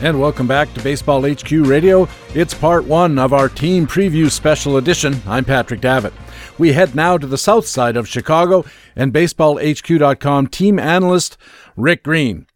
And 0.01 0.17
welcome 0.17 0.47
back 0.47 0.73
to 0.73 0.81
Baseball 0.81 1.29
HQ 1.29 1.51
Radio. 1.51 2.07
It's 2.33 2.53
part 2.53 2.85
one 2.85 3.19
of 3.19 3.33
our 3.33 3.49
team 3.49 3.85
preview 3.85 4.31
special 4.31 4.77
edition. 4.77 5.21
I'm 5.27 5.43
Patrick 5.43 5.81
Davitt. 5.81 6.13
We 6.57 6.71
head 6.71 6.95
now 6.95 7.17
to 7.17 7.27
the 7.27 7.37
south 7.37 7.67
side 7.67 7.97
of 7.97 8.07
Chicago 8.07 8.63
and 8.95 9.11
BaseballHQ.com 9.11 10.47
team 10.47 10.79
analyst 10.79 11.37
Rick 11.75 12.03
Green. 12.03 12.47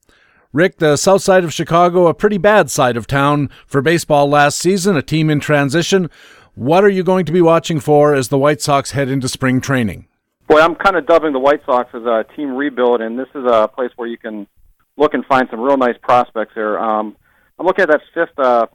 Rick, 0.53 0.77
the 0.77 0.95
south 0.95 1.21
side 1.21 1.43
of 1.43 1.51
Chicago, 1.51 2.07
a 2.07 2.13
pretty 2.13 2.37
bad 2.37 2.71
side 2.71 2.95
of 2.95 3.07
town 3.07 3.49
for 3.67 3.81
baseball 3.81 4.29
last 4.29 4.57
season, 4.57 4.95
a 4.95 5.01
team 5.01 5.29
in 5.29 5.41
transition. 5.41 6.09
What 6.55 6.85
are 6.85 6.89
you 6.89 7.03
going 7.03 7.25
to 7.25 7.33
be 7.33 7.41
watching 7.41 7.81
for 7.81 8.13
as 8.13 8.29
the 8.29 8.37
White 8.37 8.61
Sox 8.61 8.91
head 8.91 9.09
into 9.09 9.27
spring 9.27 9.59
training? 9.59 10.07
Boy, 10.47 10.61
I'm 10.61 10.75
kind 10.75 10.95
of 10.95 11.05
dubbing 11.07 11.33
the 11.33 11.39
White 11.39 11.65
Sox 11.65 11.89
as 11.93 12.03
a 12.03 12.25
team 12.37 12.55
rebuild, 12.55 13.01
and 13.01 13.19
this 13.19 13.27
is 13.35 13.43
a 13.45 13.67
place 13.67 13.91
where 13.97 14.07
you 14.07 14.17
can 14.17 14.47
look 14.95 15.13
and 15.13 15.25
find 15.25 15.49
some 15.51 15.59
real 15.59 15.75
nice 15.75 15.97
prospects 16.01 16.53
here. 16.53 16.79
Um, 16.79 17.17
I'm 17.63 17.67
looking 17.67 17.83
at 17.83 17.91
that 17.91 18.01
fifth 18.13 18.37
uh, 18.37 18.65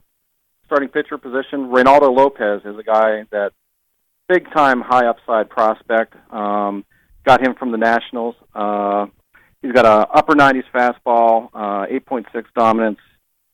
starting 0.65 0.89
pitcher 0.89 1.19
position. 1.19 1.69
Reynaldo 1.69 2.11
Lopez 2.11 2.61
is 2.65 2.75
a 2.75 2.81
guy 2.81 3.23
that 3.29 3.51
big 4.27 4.51
time 4.51 4.81
high 4.81 5.05
upside 5.05 5.47
prospect. 5.47 6.15
Um, 6.33 6.83
got 7.23 7.39
him 7.39 7.53
from 7.53 7.71
the 7.71 7.77
Nationals. 7.77 8.33
Uh, 8.55 9.05
he's 9.61 9.73
got 9.73 9.85
a 9.85 10.09
upper 10.09 10.33
90s 10.33 10.63
fastball, 10.73 11.49
uh, 11.53 11.85
8.6 11.85 12.45
dominance. 12.57 12.97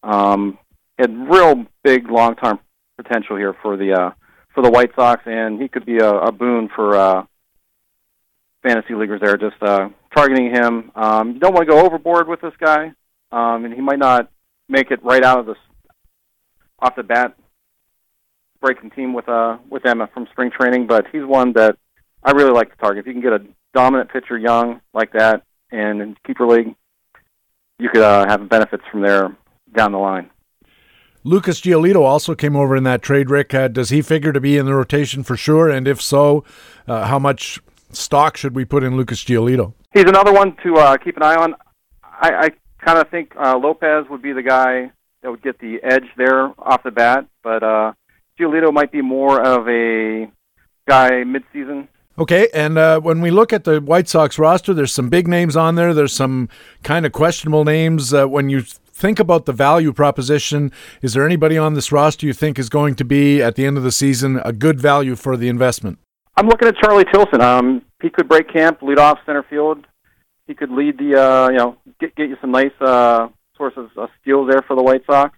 Um, 0.04 0.58
had 0.98 1.12
real 1.30 1.66
big 1.84 2.10
long 2.10 2.38
term 2.38 2.60
potential 2.96 3.36
here 3.36 3.58
for 3.62 3.76
the 3.76 3.92
uh, 3.92 4.12
for 4.54 4.64
the 4.64 4.72
White 4.72 4.92
Sox, 4.96 5.22
and 5.26 5.62
he 5.62 5.68
could 5.68 5.86
be 5.86 5.98
a, 5.98 6.12
a 6.14 6.32
boon 6.32 6.70
for 6.74 6.96
uh, 6.96 7.26
fantasy 8.64 8.96
leaguers 8.96 9.20
there. 9.20 9.36
Just 9.36 9.62
uh, 9.62 9.90
targeting 10.16 10.56
him. 10.56 10.94
Um, 10.96 11.34
you 11.34 11.40
don't 11.40 11.54
want 11.54 11.68
to 11.68 11.74
go 11.74 11.86
overboard 11.86 12.30
with 12.30 12.40
this 12.40 12.54
guy, 12.58 12.94
um, 13.34 13.66
and 13.66 13.74
he 13.74 13.82
might 13.82 14.00
not 14.00 14.32
make 14.68 14.92
it 14.92 15.04
right 15.04 15.24
out 15.24 15.40
of 15.40 15.46
the 15.46 15.56
off 16.80 16.96
the 16.96 17.04
bat 17.04 17.36
breaking 18.62 18.92
team 18.92 19.14
with 19.14 19.30
uh 19.30 19.58
with 19.70 19.86
Emma 19.86 20.10
from 20.14 20.28
spring 20.32 20.52
training, 20.52 20.88
but 20.88 21.06
he's 21.12 21.24
one 21.24 21.54
that 21.54 21.78
I 22.24 22.32
really 22.32 22.52
like 22.52 22.72
to 22.72 22.78
target. 22.78 23.02
If 23.02 23.08
you 23.08 23.14
can 23.14 23.22
get 23.22 23.34
a 23.34 23.46
dominant 23.74 24.12
pitcher 24.12 24.38
young 24.38 24.82
like 24.94 25.14
that 25.14 25.44
and 25.72 26.02
in 26.02 26.18
keeper 26.26 26.48
league, 26.48 26.76
you 27.78 27.90
could 27.90 28.02
uh, 28.02 28.26
have 28.28 28.50
benefits 28.50 28.84
from 28.92 29.02
there 29.02 29.36
down 29.76 29.92
the 29.92 29.98
line. 29.98 30.30
Lucas 31.24 31.60
Giolito 31.60 32.04
also 32.04 32.36
came 32.36 32.56
over 32.56 32.76
in 32.76 32.84
that 32.84 33.02
trade, 33.02 33.30
Rick. 33.30 33.54
Uh, 33.54 33.68
does 33.68 33.90
he 33.90 34.02
figure 34.02 34.32
to 34.32 34.40
be 34.40 34.58
in 34.58 34.66
the 34.66 34.76
rotation 34.76 35.24
for 35.24 35.36
sure? 35.36 35.70
And 35.70 35.88
if 35.88 36.02
so, 36.02 36.44
uh, 36.88 37.08
how 37.08 37.20
much 37.20 37.60
stock 37.92 38.38
should 38.38 38.56
we 38.56 38.64
put 38.64 38.84
in 38.84 38.96
Lucas 38.96 39.24
Giolito? 39.24 39.74
He's 39.94 40.04
another 40.04 40.32
one 40.32 40.56
to 40.64 40.76
uh, 40.76 40.98
keep 40.98 41.18
an 41.18 41.24
eye 41.24 41.36
on. 41.36 41.56
I, 42.04 42.32
I 42.32 42.50
kind 42.86 43.00
of 43.00 43.10
think 43.10 43.34
uh, 43.36 43.58
Lopez 43.58 44.06
would 44.10 44.22
be 44.22 44.34
the 44.34 44.44
guy 44.44 44.92
that 45.22 45.32
would 45.32 45.42
get 45.42 45.60
the 45.60 45.80
edge 45.84 46.06
there 46.18 46.54
off 46.60 46.84
the 46.84 46.92
bat, 46.92 47.26
but 47.44 47.64
uh, 47.64 47.94
Giolito 48.40 48.72
might 48.72 48.92
be 48.92 49.02
more 49.02 49.42
of 49.42 49.68
a 49.68 50.32
guy 50.88 51.10
midseason. 51.24 51.88
Okay, 52.18 52.48
and 52.54 52.78
uh, 52.78 53.02
when 53.02 53.20
we 53.20 53.30
look 53.30 53.52
at 53.52 53.66
the 53.66 53.82
White 53.82 54.08
Sox 54.08 54.40
roster, 54.40 54.74
there's 54.74 54.94
some 54.94 55.10
big 55.10 55.28
names 55.28 55.58
on 55.58 55.76
there. 55.76 55.94
There's 55.94 56.14
some 56.14 56.48
kind 56.84 57.06
of 57.06 57.12
questionable 57.12 57.66
names. 57.66 58.14
Uh, 58.14 58.26
when 58.28 58.50
you 58.50 58.62
think 58.62 59.20
about 59.20 59.46
the 59.46 59.52
value 59.52 59.92
proposition, 59.92 60.72
is 61.02 61.14
there 61.14 61.26
anybody 61.26 61.58
on 61.58 61.74
this 61.74 61.92
roster 61.92 62.26
you 62.26 62.32
think 62.32 62.58
is 62.58 62.70
going 62.70 62.96
to 62.96 63.04
be 63.04 63.42
at 63.42 63.56
the 63.56 63.66
end 63.66 63.76
of 63.78 63.84
the 63.84 63.92
season 63.92 64.40
a 64.46 64.54
good 64.54 64.80
value 64.80 65.16
for 65.18 65.36
the 65.36 65.50
investment? 65.50 66.00
I'm 66.38 66.48
looking 66.48 66.68
at 66.68 66.78
Charlie 66.78 67.06
Tilson. 67.12 67.42
Um, 67.42 67.82
he 68.02 68.10
could 68.10 68.30
break 68.30 68.52
camp, 68.52 68.82
lead 68.82 69.00
off 69.00 69.20
center 69.26 69.44
field. 69.44 69.86
He 70.48 70.54
could 70.54 70.70
lead 70.72 70.98
the, 70.98 71.20
uh, 71.20 71.50
you 71.50 71.58
know, 71.58 71.78
get 72.00 72.16
get 72.16 72.30
you 72.30 72.38
some 72.42 72.52
nice 72.52 72.74
uh, 72.82 73.28
sources 73.58 73.90
of 73.98 74.10
steals 74.22 74.50
there 74.50 74.62
for 74.68 74.76
the 74.76 74.84
White 74.84 75.06
Sox. 75.06 75.38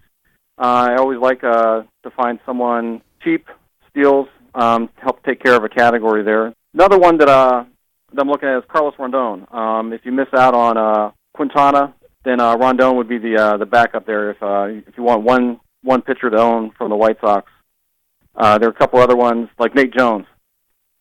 Uh, 0.58 0.90
I 0.90 0.96
always 0.96 1.18
like 1.20 1.44
uh, 1.44 1.82
to 2.02 2.10
find 2.16 2.40
someone 2.44 3.00
cheap 3.22 3.46
steals 3.90 4.28
um, 4.54 4.88
to 4.88 5.00
help 5.02 5.22
take 5.24 5.42
care 5.42 5.54
of 5.54 5.64
a 5.64 5.68
category 5.68 6.24
there. 6.24 6.52
Another 6.74 6.98
one 6.98 7.18
that 7.18 7.28
uh, 7.28 7.64
that 8.12 8.20
I'm 8.20 8.28
looking 8.28 8.48
at 8.48 8.58
is 8.58 8.64
Carlos 8.68 8.94
Rodon. 8.98 9.52
Um, 9.54 9.92
if 9.92 10.02
you 10.04 10.12
miss 10.12 10.28
out 10.34 10.54
on 10.54 10.76
uh, 10.76 11.10
Quintana, 11.34 11.94
then 12.24 12.40
uh, 12.40 12.56
Rodon 12.56 12.96
would 12.96 13.08
be 13.08 13.18
the 13.18 13.36
uh, 13.36 13.56
the 13.56 13.66
backup 13.66 14.06
there. 14.06 14.30
If 14.30 14.42
uh, 14.42 14.64
if 14.88 14.96
you 14.96 15.02
want 15.02 15.22
one 15.22 15.60
one 15.82 16.02
pitcher 16.02 16.30
to 16.30 16.36
own 16.36 16.72
from 16.76 16.90
the 16.90 16.96
White 16.96 17.20
Sox, 17.20 17.50
uh, 18.36 18.58
there 18.58 18.68
are 18.68 18.72
a 18.72 18.74
couple 18.74 18.98
other 19.00 19.16
ones 19.16 19.48
like 19.58 19.74
Nate 19.74 19.94
Jones. 19.94 20.26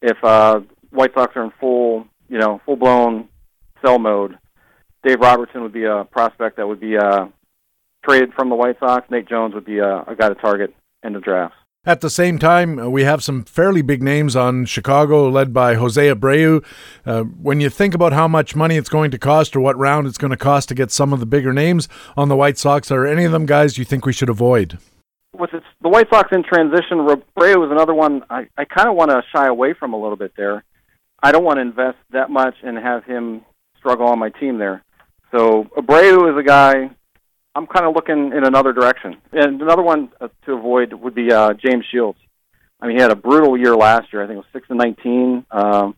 If 0.02 0.18
uh, 0.24 0.62
White 0.92 1.14
Sox 1.14 1.36
are 1.36 1.44
in 1.44 1.52
full 1.60 2.06
you 2.30 2.38
know 2.38 2.62
full 2.66 2.76
blown 2.76 3.30
sell 3.84 4.00
mode, 4.00 4.38
Dave 5.04 5.20
Robertson 5.20 5.62
would 5.64 5.74
be 5.74 5.86
a 5.86 6.06
prospect 6.06 6.58
that 6.58 6.68
would 6.68 6.80
be 6.80 6.98
uh, 6.98 7.28
traded 8.04 8.34
from 8.34 8.50
the 8.50 8.56
White 8.56 8.80
Sox. 8.80 9.10
Nate 9.10 9.28
Jones 9.28 9.54
would 9.54 9.66
be 9.66 9.80
a, 9.80 10.02
a 10.02 10.16
guy 10.18 10.30
to 10.30 10.36
target 10.36 10.74
in 11.04 11.14
the 11.14 11.20
draft. 11.20 11.56
At 11.86 12.02
the 12.02 12.10
same 12.10 12.38
time, 12.38 12.80
uh, 12.80 12.90
we 12.90 13.04
have 13.04 13.24
some 13.24 13.46
fairly 13.46 13.82
big 13.82 14.04
names 14.04 14.36
on 14.36 14.66
Chicago, 14.66 15.30
led 15.30 15.54
by 15.54 15.76
Jose 15.76 16.14
Abreu. 16.14 16.62
Uh, 17.06 17.24
when 17.24 17.62
you 17.62 17.70
think 17.70 17.94
about 17.94 18.12
how 18.12 18.28
much 18.28 18.58
money 18.58 18.76
it's 18.76 18.90
going 18.90 19.10
to 19.12 19.18
cost 19.18 19.56
or 19.56 19.62
what 19.62 19.78
round 19.78 20.06
it's 20.06 20.18
going 20.18 20.32
to 20.32 20.38
cost 20.38 20.68
to 20.68 20.76
get 20.76 20.92
some 20.92 21.14
of 21.14 21.22
the 21.22 21.26
bigger 21.26 21.54
names 21.54 21.88
on 22.18 22.28
the 22.28 22.36
White 22.36 22.58
Sox, 22.58 22.92
are 22.92 23.06
any 23.06 23.24
of 23.24 23.32
them 23.32 23.46
guys 23.46 23.78
you 23.78 23.86
think 23.86 24.06
we 24.06 24.12
should 24.12 24.28
avoid? 24.28 24.80
With 25.32 25.52
the 25.52 25.88
White 25.88 26.10
Sox 26.12 26.28
in 26.34 26.44
transition, 26.44 26.98
Abreu 27.08 27.66
is 27.66 27.72
another 27.72 27.94
one 27.94 28.22
I, 28.30 28.48
I 28.58 28.66
kind 28.66 28.90
of 28.90 28.96
want 28.96 29.12
to 29.12 29.24
shy 29.34 29.48
away 29.48 29.74
from 29.74 29.94
a 29.94 30.02
little 30.02 30.18
bit 30.18 30.34
there. 30.36 30.66
I 31.24 31.32
don't 31.32 31.46
want 31.46 31.58
to 31.58 31.62
invest 31.62 32.00
that 32.12 32.30
much 32.30 32.56
and 32.64 32.78
have 32.78 33.06
him 33.06 33.46
struggle 33.78 34.08
on 34.08 34.20
my 34.20 34.30
team 34.30 34.58
there. 34.58 34.84
So 35.32 35.66
Abreu 35.78 36.32
is 36.32 36.38
a 36.40 36.44
guy 36.44 36.90
I'm 37.58 37.66
kind 37.66 37.88
of 37.88 37.96
looking 37.96 38.34
in 38.34 38.46
another 38.46 38.72
direction. 38.72 39.18
And 39.32 39.60
another 39.60 39.82
one 39.82 40.10
uh, 40.22 40.28
to 40.46 40.54
avoid 40.54 40.94
would 40.94 41.16
be 41.16 41.32
uh, 41.32 41.54
James 41.54 41.86
Shields. 41.92 42.20
I 42.80 42.86
mean, 42.86 42.98
he 42.98 43.02
had 43.02 43.10
a 43.10 43.16
brutal 43.16 43.58
year 43.58 43.76
last 43.76 44.14
year. 44.14 44.24
I 44.24 44.28
think 44.28 44.36
it 44.36 44.38
was 44.38 44.46
six 44.54 44.68
and 44.70 44.78
nineteen, 44.78 45.44
um, 45.50 45.96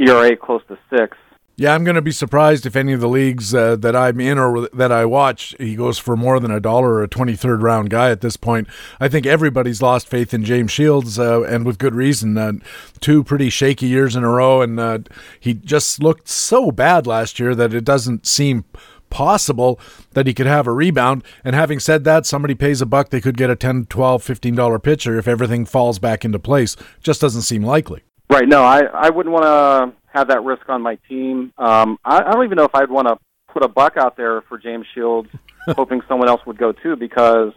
ERA 0.00 0.36
close 0.36 0.62
to 0.66 0.76
six. 0.90 1.16
Yeah, 1.60 1.74
I'm 1.74 1.82
going 1.82 1.96
to 1.96 2.02
be 2.02 2.12
surprised 2.12 2.66
if 2.66 2.76
any 2.76 2.92
of 2.92 3.00
the 3.00 3.08
leagues 3.08 3.52
uh, 3.52 3.74
that 3.74 3.96
I'm 3.96 4.20
in 4.20 4.38
or 4.38 4.68
that 4.68 4.92
I 4.92 5.04
watch, 5.04 5.56
he 5.58 5.74
goes 5.74 5.98
for 5.98 6.16
more 6.16 6.38
than 6.38 6.52
a 6.52 6.60
dollar 6.60 6.90
or 6.92 7.02
a 7.02 7.08
23rd 7.08 7.60
round 7.60 7.90
guy 7.90 8.10
at 8.12 8.20
this 8.20 8.36
point. 8.36 8.68
I 9.00 9.08
think 9.08 9.26
everybody's 9.26 9.82
lost 9.82 10.06
faith 10.06 10.32
in 10.32 10.44
James 10.44 10.70
Shields, 10.70 11.18
uh, 11.18 11.42
and 11.42 11.66
with 11.66 11.78
good 11.78 11.96
reason. 11.96 12.38
Uh, 12.38 12.52
two 13.00 13.24
pretty 13.24 13.50
shaky 13.50 13.86
years 13.86 14.14
in 14.14 14.22
a 14.22 14.28
row, 14.28 14.62
and 14.62 14.78
uh, 14.78 15.00
he 15.40 15.52
just 15.52 16.00
looked 16.00 16.28
so 16.28 16.70
bad 16.70 17.08
last 17.08 17.40
year 17.40 17.56
that 17.56 17.74
it 17.74 17.82
doesn't 17.82 18.24
seem 18.24 18.64
possible 19.10 19.80
that 20.12 20.28
he 20.28 20.34
could 20.34 20.46
have 20.46 20.68
a 20.68 20.72
rebound. 20.72 21.24
And 21.42 21.56
having 21.56 21.80
said 21.80 22.04
that, 22.04 22.24
somebody 22.24 22.54
pays 22.54 22.80
a 22.80 22.86
buck, 22.86 23.10
they 23.10 23.20
could 23.20 23.36
get 23.36 23.50
a 23.50 23.56
10, 23.56 23.86
12, 23.86 24.22
15 24.22 24.54
dollar 24.54 24.78
pitcher 24.78 25.18
if 25.18 25.26
everything 25.26 25.66
falls 25.66 25.98
back 25.98 26.24
into 26.24 26.38
place. 26.38 26.76
Just 27.02 27.20
doesn't 27.20 27.42
seem 27.42 27.64
likely. 27.64 28.04
Right. 28.30 28.46
No, 28.46 28.62
I, 28.62 28.82
I 28.92 29.10
wouldn't 29.10 29.32
want 29.32 29.44
to 29.44 29.97
have 30.18 30.28
that 30.28 30.44
risk 30.44 30.68
on 30.68 30.82
my 30.82 30.96
team. 31.08 31.52
Um, 31.58 31.98
I, 32.04 32.18
I 32.18 32.32
don't 32.32 32.44
even 32.44 32.56
know 32.56 32.64
if 32.64 32.74
I'd 32.74 32.90
want 32.90 33.08
to 33.08 33.18
put 33.52 33.64
a 33.64 33.68
buck 33.68 33.96
out 33.96 34.16
there 34.16 34.42
for 34.42 34.58
James 34.58 34.86
Shields, 34.94 35.28
hoping 35.76 36.00
someone 36.08 36.28
else 36.28 36.40
would 36.46 36.58
go 36.58 36.72
too, 36.72 36.96
because 36.96 37.52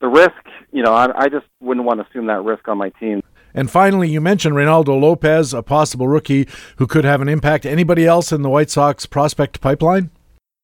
the 0.00 0.08
risk, 0.08 0.32
you 0.72 0.82
know, 0.82 0.92
I, 0.92 1.24
I 1.24 1.28
just 1.28 1.46
wouldn't 1.60 1.86
want 1.86 2.00
to 2.00 2.06
assume 2.08 2.26
that 2.26 2.42
risk 2.42 2.68
on 2.68 2.78
my 2.78 2.90
team. 3.00 3.22
And 3.54 3.70
finally, 3.70 4.08
you 4.08 4.20
mentioned 4.20 4.54
Reynaldo 4.54 4.98
Lopez, 4.98 5.52
a 5.52 5.62
possible 5.62 6.08
rookie 6.08 6.48
who 6.76 6.86
could 6.86 7.04
have 7.04 7.20
an 7.20 7.28
impact. 7.28 7.66
Anybody 7.66 8.06
else 8.06 8.32
in 8.32 8.42
the 8.42 8.48
White 8.48 8.70
Sox 8.70 9.04
prospect 9.04 9.60
pipeline? 9.60 10.10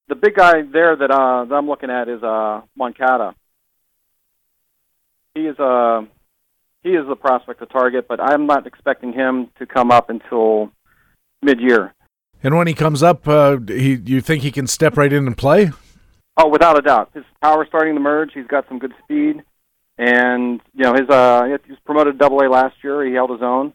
the 0.09 0.15
big 0.15 0.35
guy 0.35 0.63
there 0.63 0.97
that, 0.97 1.11
uh, 1.11 1.45
that 1.45 1.55
I'm 1.55 1.69
looking 1.69 1.91
at 1.91 2.09
is 2.09 2.23
uh, 2.23 2.63
Moncada. 2.77 3.35
He 5.35 5.43
is 5.43 5.59
a 5.59 6.07
he 6.83 6.91
is 6.91 7.07
the 7.07 7.17
prospect 7.17 7.61
to 7.61 7.67
target, 7.67 8.07
but 8.09 8.21
I'm 8.21 8.47
not 8.47 8.67
expecting 8.67 9.13
him 9.13 9.51
to 9.59 9.67
come 9.67 9.91
up 9.91 10.11
until 10.11 10.71
mid-year. 11.43 11.95
And 12.43 12.57
when 12.57 12.67
he 12.67 12.75
comes 12.75 13.03
up, 13.03 13.27
uh, 13.27 13.59
he 13.67 13.95
you 14.05 14.21
think 14.21 14.43
he 14.43 14.53
can 14.53 14.67
step 14.67 14.97
right 14.97 15.13
in 15.13 15.27
and 15.27 15.37
play? 15.37 15.73
Oh, 16.37 16.49
without 16.49 16.79
a 16.79 16.83
doubt. 16.83 17.11
His 17.15 17.25
power 17.43 17.67
starting 17.67 17.95
to 17.95 18.01
merge. 18.01 18.31
He's 18.33 18.47
got 18.47 18.67
some 18.69 18.79
good 18.79 18.95
speed, 19.03 19.43
and 19.99 20.61
you 20.75 20.85
know 20.85 20.95
his 20.95 21.09
uh, 21.09 21.45
he 21.45 21.71
was 21.71 21.81
promoted 21.85 22.15
to 22.15 22.19
Double 22.19 22.39
A 22.41 22.49
last 22.49 22.77
year. 22.85 23.05
He 23.05 23.13
held 23.13 23.31
his 23.31 23.43
own. 23.43 23.73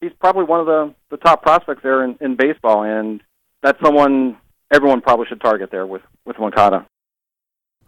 He's 0.00 0.12
probably 0.20 0.44
one 0.44 0.60
of 0.60 0.66
the 0.66 0.94
the 1.10 1.16
top 1.16 1.42
prospects 1.42 1.82
there 1.82 2.04
in, 2.04 2.16
in 2.20 2.36
baseball, 2.36 2.84
and 2.84 3.20
that's 3.62 3.80
someone 3.82 4.36
everyone 4.72 5.00
probably 5.00 5.26
should 5.26 5.40
target 5.40 5.70
there 5.72 5.86
with 5.86 6.02
with 6.24 6.38
Moncada. 6.38 6.86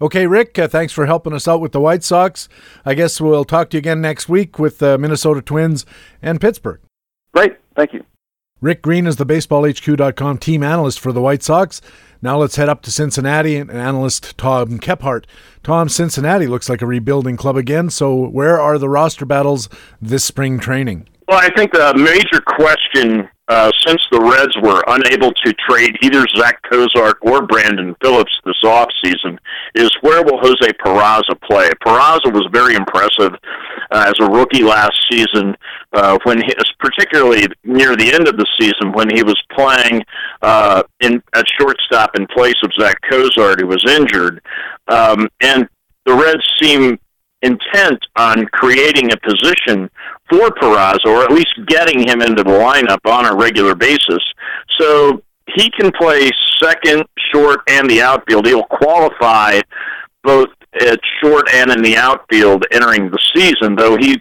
Okay, 0.00 0.26
Rick, 0.26 0.58
uh, 0.58 0.68
thanks 0.68 0.92
for 0.92 1.06
helping 1.06 1.32
us 1.32 1.48
out 1.48 1.60
with 1.60 1.72
the 1.72 1.80
White 1.80 2.04
Sox. 2.04 2.50
I 2.84 2.94
guess 2.94 3.18
we'll 3.18 3.44
talk 3.44 3.70
to 3.70 3.76
you 3.76 3.78
again 3.78 4.02
next 4.02 4.28
week 4.28 4.58
with 4.58 4.78
the 4.78 4.94
uh, 4.94 4.98
Minnesota 4.98 5.40
Twins 5.40 5.86
and 6.20 6.38
Pittsburgh. 6.38 6.80
Great. 7.32 7.56
Thank 7.74 7.94
you. 7.94 8.04
Rick 8.66 8.82
Green 8.82 9.06
is 9.06 9.14
the 9.14 9.24
BaseballHQ.com 9.24 10.38
team 10.38 10.64
analyst 10.64 10.98
for 10.98 11.12
the 11.12 11.20
White 11.20 11.44
Sox. 11.44 11.80
Now 12.20 12.36
let's 12.38 12.56
head 12.56 12.68
up 12.68 12.82
to 12.82 12.90
Cincinnati 12.90 13.54
and 13.54 13.70
analyst 13.70 14.36
Tom 14.36 14.80
Kephart. 14.80 15.24
Tom, 15.62 15.88
Cincinnati 15.88 16.48
looks 16.48 16.68
like 16.68 16.82
a 16.82 16.86
rebuilding 16.86 17.36
club 17.36 17.56
again, 17.56 17.90
so 17.90 18.26
where 18.26 18.60
are 18.60 18.76
the 18.76 18.88
roster 18.88 19.24
battles 19.24 19.68
this 20.02 20.24
spring 20.24 20.58
training? 20.58 21.08
Well, 21.28 21.38
I 21.38 21.48
think 21.54 21.74
the 21.74 21.94
major 21.94 22.40
question 22.44 23.28
uh, 23.48 23.70
since 23.86 24.02
the 24.10 24.20
Reds 24.20 24.56
were 24.60 24.82
unable 24.88 25.32
to 25.32 25.52
trade 25.68 25.96
either 26.02 26.26
Zach 26.36 26.60
Cozart 26.62 27.18
or 27.22 27.46
Brandon 27.46 27.94
Phillips 28.02 28.32
this 28.44 28.60
offseason 28.64 29.38
is 29.74 29.90
where 30.00 30.24
will 30.24 30.38
Jose 30.38 30.72
Peraza 30.84 31.40
play? 31.42 31.70
Peraza 31.84 32.32
was 32.32 32.48
very 32.52 32.74
impressive 32.74 33.34
uh, 33.90 34.04
as 34.08 34.14
a 34.18 34.28
rookie 34.28 34.64
last 34.64 34.98
season, 35.10 35.56
uh, 35.92 36.18
when 36.24 36.38
he, 36.38 36.52
particularly 36.80 37.46
near 37.64 37.96
the 37.96 38.12
end 38.12 38.26
of 38.26 38.36
the 38.36 38.46
season 38.58 38.92
when 38.92 39.08
he 39.14 39.22
was 39.22 39.40
playing 39.52 40.02
uh, 40.42 40.82
in 41.00 41.22
at 41.34 41.46
shortstop 41.58 42.16
in 42.16 42.26
place 42.26 42.56
of 42.64 42.72
Zach 42.78 42.96
Cozart, 43.08 43.60
who 43.60 43.66
was 43.68 43.84
injured, 43.88 44.42
um, 44.88 45.28
and 45.40 45.68
the 46.04 46.14
Reds 46.14 46.44
seem 46.60 46.98
intent 47.42 48.04
on 48.16 48.46
creating 48.46 49.12
a 49.12 49.16
position 49.18 49.90
for 50.30 50.50
Peraza, 50.50 51.06
or 51.06 51.22
at 51.22 51.30
least 51.30 51.54
getting 51.66 52.06
him 52.06 52.20
into 52.20 52.42
the 52.42 52.50
lineup 52.50 53.04
on 53.10 53.26
a 53.26 53.34
regular 53.34 53.74
basis. 53.74 54.22
So 54.78 55.22
he 55.54 55.70
can 55.70 55.92
play 55.92 56.30
second, 56.60 57.04
short, 57.32 57.60
and 57.68 57.88
the 57.88 58.02
outfield. 58.02 58.46
He'll 58.46 58.64
qualify 58.64 59.60
both 60.22 60.48
at 60.80 60.98
short 61.22 61.48
and 61.54 61.70
in 61.70 61.82
the 61.82 61.96
outfield 61.96 62.64
entering 62.72 63.10
the 63.10 63.18
season, 63.34 63.76
though 63.76 63.96
he 63.96 64.20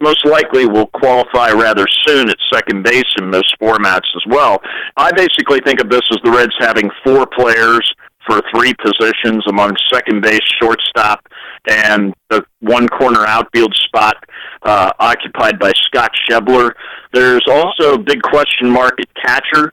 most 0.00 0.24
likely 0.24 0.66
will 0.66 0.86
qualify 0.88 1.52
rather 1.52 1.86
soon 2.06 2.28
at 2.30 2.36
second 2.52 2.82
base 2.82 3.04
in 3.18 3.30
most 3.30 3.54
formats 3.60 4.08
as 4.16 4.22
well. 4.26 4.60
I 4.96 5.12
basically 5.12 5.60
think 5.60 5.80
of 5.80 5.90
this 5.90 6.02
as 6.10 6.18
the 6.24 6.30
Reds 6.30 6.54
having 6.58 6.90
four 7.04 7.26
players 7.26 7.94
for 8.30 8.42
three 8.54 8.72
positions 8.74 9.44
among 9.48 9.76
second 9.92 10.22
base, 10.22 10.40
shortstop, 10.62 11.26
and 11.68 12.14
the 12.28 12.44
one 12.60 12.86
corner 12.88 13.24
outfield 13.26 13.74
spot 13.74 14.16
uh, 14.62 14.92
occupied 15.00 15.58
by 15.58 15.72
Scott 15.86 16.12
Schebler. 16.28 16.72
There's 17.12 17.44
also 17.48 17.94
a 17.94 17.98
big 17.98 18.22
question 18.22 18.70
mark 18.70 18.98
at 19.00 19.08
catcher 19.14 19.72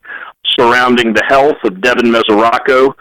surrounding 0.57 1.13
the 1.13 1.23
health 1.27 1.57
of 1.63 1.81
Devin 1.81 2.07
Mesoraco. 2.11 2.93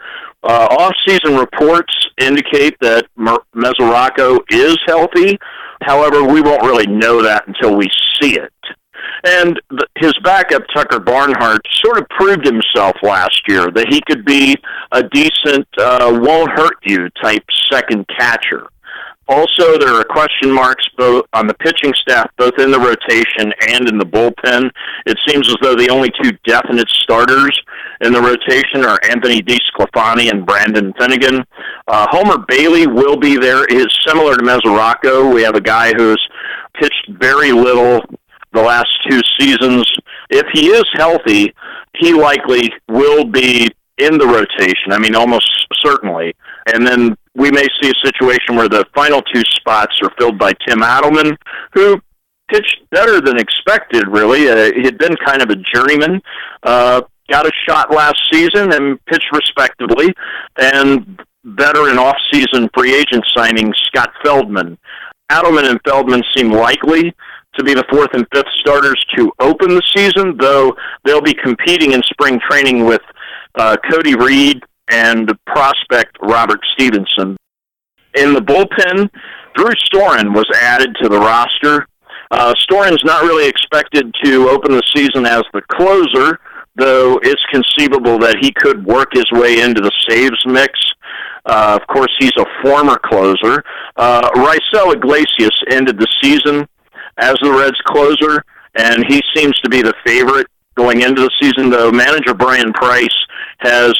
Uh, 0.43 0.67
off-season 0.79 1.35
reports 1.35 1.91
indicate 2.21 2.77
that 2.79 3.07
Mesoraco 3.17 4.39
is 4.51 4.77
healthy. 4.85 5.39
However, 5.81 6.23
we 6.23 6.41
won't 6.41 6.61
really 6.61 6.87
know 6.87 7.23
that 7.23 7.47
until 7.47 7.75
we 7.75 7.87
see 8.21 8.37
it. 8.37 8.53
And 9.23 9.59
the, 9.69 9.87
his 9.97 10.13
backup, 10.23 10.63
Tucker 10.73 10.99
Barnhart, 10.99 11.61
sort 11.83 11.97
of 11.97 12.07
proved 12.09 12.45
himself 12.45 12.95
last 13.01 13.41
year 13.47 13.69
that 13.71 13.87
he 13.89 14.01
could 14.07 14.25
be 14.25 14.55
a 14.91 15.03
decent, 15.03 15.67
uh, 15.77 16.17
won't 16.21 16.51
hurt 16.51 16.77
you 16.83 17.09
type 17.21 17.43
second 17.71 18.05
catcher. 18.17 18.67
Also, 19.29 19.77
there 19.77 19.93
are 19.93 20.05
question 20.05 20.49
marks 20.49 20.87
both 20.97 21.25
on 21.33 21.47
the 21.47 21.53
pitching 21.55 21.93
staff, 21.95 22.29
both 22.37 22.57
in 22.59 22.71
the 22.71 22.79
rotation 22.79 23.51
and 23.67 23.89
in 23.89 23.97
the 23.97 24.05
bullpen. 24.05 24.69
It 25.05 25.17
seems 25.27 25.49
as 25.49 25.55
though 25.61 25.75
the 25.75 25.89
only 25.89 26.11
two 26.21 26.31
definite 26.45 26.87
starters 26.89 27.61
in 28.01 28.13
the 28.13 28.21
rotation 28.21 28.85
are 28.85 28.97
Anthony 29.09 29.41
DeSclafani 29.41 30.31
and 30.31 30.45
Brandon 30.45 30.93
Finnegan. 30.97 31.43
Uh, 31.87 32.07
Homer 32.09 32.45
Bailey 32.47 32.87
will 32.87 33.17
be 33.17 33.35
there. 33.35 33.65
Is 33.65 33.87
similar 34.07 34.37
to 34.37 34.43
Mesoraco. 34.43 35.33
We 35.33 35.41
have 35.43 35.55
a 35.55 35.61
guy 35.61 35.91
who's 35.93 36.25
pitched 36.79 37.09
very 37.09 37.51
little 37.51 38.01
the 38.57 38.63
last 38.63 38.89
two 39.09 39.21
seasons. 39.39 39.85
If 40.29 40.45
he 40.53 40.67
is 40.67 40.85
healthy, 40.93 41.53
he 41.97 42.13
likely 42.13 42.71
will 42.89 43.25
be 43.25 43.69
in 43.97 44.17
the 44.17 44.27
rotation. 44.27 44.91
I 44.91 44.99
mean, 44.99 45.15
almost 45.15 45.49
certainly. 45.83 46.33
And 46.73 46.85
then 46.85 47.15
we 47.35 47.51
may 47.51 47.65
see 47.81 47.89
a 47.89 48.05
situation 48.05 48.55
where 48.55 48.69
the 48.69 48.85
final 48.93 49.21
two 49.21 49.43
spots 49.51 49.99
are 50.03 50.11
filled 50.17 50.37
by 50.37 50.53
Tim 50.67 50.79
Adleman, 50.79 51.37
who 51.73 51.99
pitched 52.51 52.81
better 52.91 53.21
than 53.21 53.37
expected, 53.37 54.07
really. 54.07 54.49
Uh, 54.49 54.71
he 54.73 54.83
had 54.83 54.97
been 54.97 55.15
kind 55.25 55.41
of 55.41 55.49
a 55.49 55.55
journeyman. 55.55 56.21
Uh, 56.63 57.01
got 57.29 57.45
a 57.45 57.51
shot 57.67 57.93
last 57.93 58.19
season 58.31 58.73
and 58.73 59.03
pitched 59.05 59.31
respectably. 59.33 60.13
And 60.57 61.19
veteran 61.43 61.97
off-season 61.97 62.69
free 62.75 62.95
agent 62.95 63.25
signing 63.35 63.73
Scott 63.87 64.11
Feldman. 64.23 64.77
Adleman 65.31 65.69
and 65.69 65.79
Feldman 65.85 66.23
seem 66.35 66.51
likely 66.51 67.13
to 67.57 67.63
be 67.63 67.73
the 67.73 67.85
fourth 67.89 68.09
and 68.13 68.25
fifth 68.33 68.49
starters 68.59 69.03
to 69.15 69.31
open 69.39 69.69
the 69.69 69.81
season, 69.95 70.37
though 70.37 70.75
they'll 71.03 71.21
be 71.21 71.33
competing 71.33 71.93
in 71.93 72.01
spring 72.03 72.39
training 72.49 72.85
with 72.85 73.01
uh, 73.55 73.75
Cody 73.91 74.15
Reed 74.15 74.63
and 74.89 75.31
prospect 75.45 76.17
Robert 76.21 76.59
Stephenson. 76.73 77.35
In 78.15 78.33
the 78.33 78.41
bullpen, 78.41 79.09
Drew 79.55 79.73
Storen 79.91 80.33
was 80.33 80.49
added 80.61 80.95
to 81.01 81.09
the 81.09 81.19
roster. 81.19 81.87
Uh, 82.31 82.53
Storen's 82.55 83.03
not 83.03 83.23
really 83.23 83.47
expected 83.47 84.13
to 84.23 84.49
open 84.49 84.71
the 84.71 84.83
season 84.95 85.25
as 85.25 85.43
the 85.53 85.61
closer, 85.71 86.39
though 86.75 87.19
it's 87.23 87.43
conceivable 87.51 88.19
that 88.19 88.37
he 88.39 88.51
could 88.51 88.85
work 88.85 89.09
his 89.13 89.29
way 89.31 89.61
into 89.61 89.81
the 89.81 89.91
saves 90.07 90.43
mix. 90.45 90.73
Uh, 91.45 91.79
of 91.79 91.87
course, 91.87 92.13
he's 92.19 92.33
a 92.37 92.45
former 92.61 92.97
closer. 92.97 93.63
Uh, 93.95 94.29
Raisel 94.31 94.93
Iglesias 94.93 95.63
ended 95.69 95.97
the 95.97 96.07
season 96.21 96.67
as 97.17 97.35
the 97.41 97.51
Reds 97.51 97.79
closer, 97.85 98.43
and 98.75 99.05
he 99.07 99.21
seems 99.35 99.57
to 99.59 99.69
be 99.69 99.81
the 99.81 99.93
favorite 100.05 100.47
going 100.75 101.01
into 101.01 101.21
the 101.21 101.31
season, 101.41 101.69
though 101.69 101.91
manager 101.91 102.33
Bryan 102.33 102.71
Price 102.73 103.15
has 103.59 103.93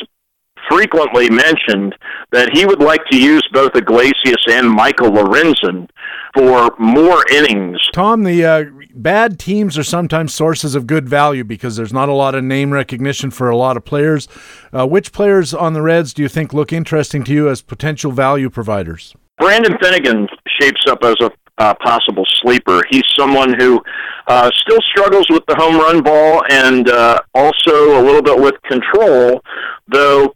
frequently 0.69 1.29
mentioned 1.29 1.95
that 2.31 2.49
he 2.53 2.65
would 2.65 2.81
like 2.81 3.03
to 3.09 3.17
use 3.17 3.47
both 3.53 3.75
Iglesias 3.75 4.43
and 4.49 4.69
Michael 4.69 5.09
Lorenzen 5.11 5.89
for 6.35 6.75
more 6.77 7.23
innings. 7.31 7.79
Tom, 7.93 8.23
the 8.23 8.45
uh, 8.45 8.65
bad 8.93 9.39
teams 9.39 9.77
are 9.77 9.83
sometimes 9.83 10.33
sources 10.33 10.75
of 10.75 10.85
good 10.85 11.07
value 11.07 11.43
because 11.43 11.77
there's 11.77 11.93
not 11.93 12.09
a 12.09 12.13
lot 12.13 12.35
of 12.35 12.43
name 12.43 12.71
recognition 12.71 13.31
for 13.31 13.49
a 13.49 13.57
lot 13.57 13.77
of 13.77 13.85
players. 13.85 14.27
Uh, 14.73 14.85
which 14.85 15.11
players 15.11 15.53
on 15.53 15.73
the 15.73 15.81
Reds 15.81 16.13
do 16.13 16.21
you 16.21 16.29
think 16.29 16.53
look 16.53 16.73
interesting 16.73 17.23
to 17.23 17.33
you 17.33 17.49
as 17.49 17.61
potential 17.61 18.11
value 18.11 18.49
providers? 18.49 19.15
Brandon 19.37 19.77
Finnegan 19.81 20.27
shapes 20.59 20.85
up 20.87 20.99
as 21.03 21.15
a 21.21 21.31
uh, 21.57 21.73
possible 21.75 22.25
sleeper. 22.41 22.81
He's 22.89 23.03
someone 23.17 23.53
who 23.59 23.81
uh, 24.27 24.49
still 24.55 24.79
struggles 24.91 25.25
with 25.29 25.43
the 25.47 25.55
home 25.55 25.77
run 25.77 26.03
ball 26.03 26.43
and 26.49 26.89
uh, 26.89 27.19
also 27.33 27.99
a 27.99 28.03
little 28.03 28.21
bit 28.21 28.39
with 28.39 28.55
control, 28.63 29.41
though 29.87 30.33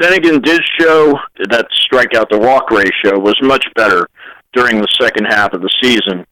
Finnegan 0.00 0.40
did 0.40 0.60
show 0.78 1.14
that 1.48 1.66
strikeout 1.70 2.28
to 2.30 2.38
walk 2.38 2.70
ratio 2.70 3.18
was 3.18 3.36
much 3.42 3.64
better 3.76 4.08
during 4.52 4.80
the 4.80 4.88
second 5.00 5.26
half 5.26 5.52
of 5.52 5.60
the 5.60 5.70
season 5.82 6.26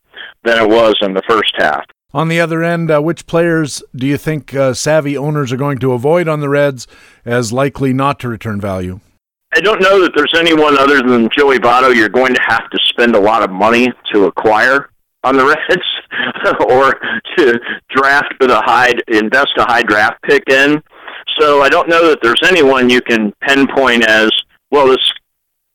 than 0.45 0.59
it 0.59 0.69
was 0.69 0.97
in 1.03 1.15
the 1.15 1.23
first 1.29 1.53
half. 1.57 1.85
On 2.15 2.29
the 2.29 2.41
other 2.41 2.63
end, 2.63 2.91
uh, 2.91 3.01
which 3.01 3.27
players 3.27 3.83
do 3.95 4.07
you 4.07 4.17
think 4.17 4.55
uh, 4.55 4.73
savvy 4.73 5.17
owners 5.17 5.53
are 5.53 5.59
going 5.59 5.79
to 5.79 5.93
avoid 5.93 6.27
on 6.27 6.41
the 6.41 6.49
Reds 6.49 6.87
as 7.27 7.53
likely 7.53 7.93
not 7.93 8.19
to 8.21 8.29
return 8.29 8.61
value? 8.61 9.01
I 9.55 9.61
don't 9.61 9.81
know 9.81 10.03
that 10.03 10.13
there's 10.15 10.35
anyone 10.37 10.77
other 10.77 11.03
than 11.03 11.29
Joey 11.37 11.59
Votto 11.59 11.95
you're 11.95 12.11
going 12.11 12.35
to 12.35 12.41
have 12.47 12.69
to 12.69 12.79
spend 12.85 13.15
a 13.15 13.21
lot 13.21 13.43
of 13.43 13.51
money 13.51 13.91
to 14.13 14.25
acquire 14.25 14.91
on 15.25 15.37
the 15.37 15.45
Reds 15.71 16.59
or 16.69 16.95
to 17.37 17.59
draft 17.89 18.35
with 18.41 18.51
a 18.51 18.61
high 18.61 18.93
invest 19.09 19.53
a 19.57 19.63
high 19.63 19.83
draft 19.83 20.23
pick 20.23 20.43
in. 20.51 20.83
So 21.39 21.63
I 21.63 21.69
don't 21.69 21.89
know 21.89 22.09
that 22.09 22.19
there's 22.23 22.43
anyone 22.45 22.91
you 22.91 23.01
can 23.01 23.33
pinpoint 23.41 24.07
as 24.07 24.31
well. 24.71 24.89
This 24.89 25.13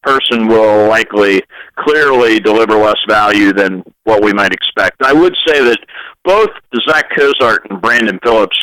person 0.03 0.47
will 0.47 0.87
likely 0.87 1.41
clearly 1.77 2.39
deliver 2.39 2.75
less 2.75 2.99
value 3.07 3.53
than 3.53 3.83
what 4.03 4.23
we 4.23 4.33
might 4.33 4.53
expect. 4.53 5.01
I 5.01 5.13
would 5.13 5.35
say 5.47 5.63
that 5.63 5.79
both 6.23 6.49
Zach 6.87 7.09
Cozart 7.15 7.69
and 7.69 7.81
Brandon 7.81 8.19
Phillips 8.23 8.61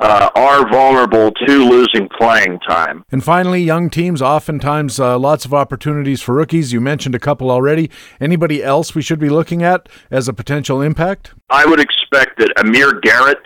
uh, 0.00 0.30
are 0.34 0.68
vulnerable 0.70 1.30
to 1.30 1.64
losing 1.64 2.08
playing 2.18 2.58
time. 2.60 3.04
And 3.12 3.22
finally, 3.22 3.62
young 3.62 3.90
teams, 3.90 4.22
oftentimes 4.22 4.98
uh, 4.98 5.18
lots 5.18 5.44
of 5.44 5.52
opportunities 5.52 6.22
for 6.22 6.34
rookies. 6.34 6.72
You 6.72 6.80
mentioned 6.80 7.14
a 7.14 7.18
couple 7.18 7.50
already. 7.50 7.90
Anybody 8.20 8.64
else 8.64 8.94
we 8.94 9.02
should 9.02 9.18
be 9.18 9.28
looking 9.28 9.62
at 9.62 9.88
as 10.10 10.26
a 10.26 10.32
potential 10.32 10.80
impact? 10.80 11.34
I 11.50 11.66
would 11.66 11.80
expect 11.80 12.38
that 12.38 12.52
Amir 12.58 13.00
Garrett, 13.00 13.42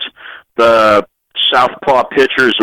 the 0.55 1.05
southpaw 1.53 2.05
pitcher, 2.05 2.47
is 2.47 2.55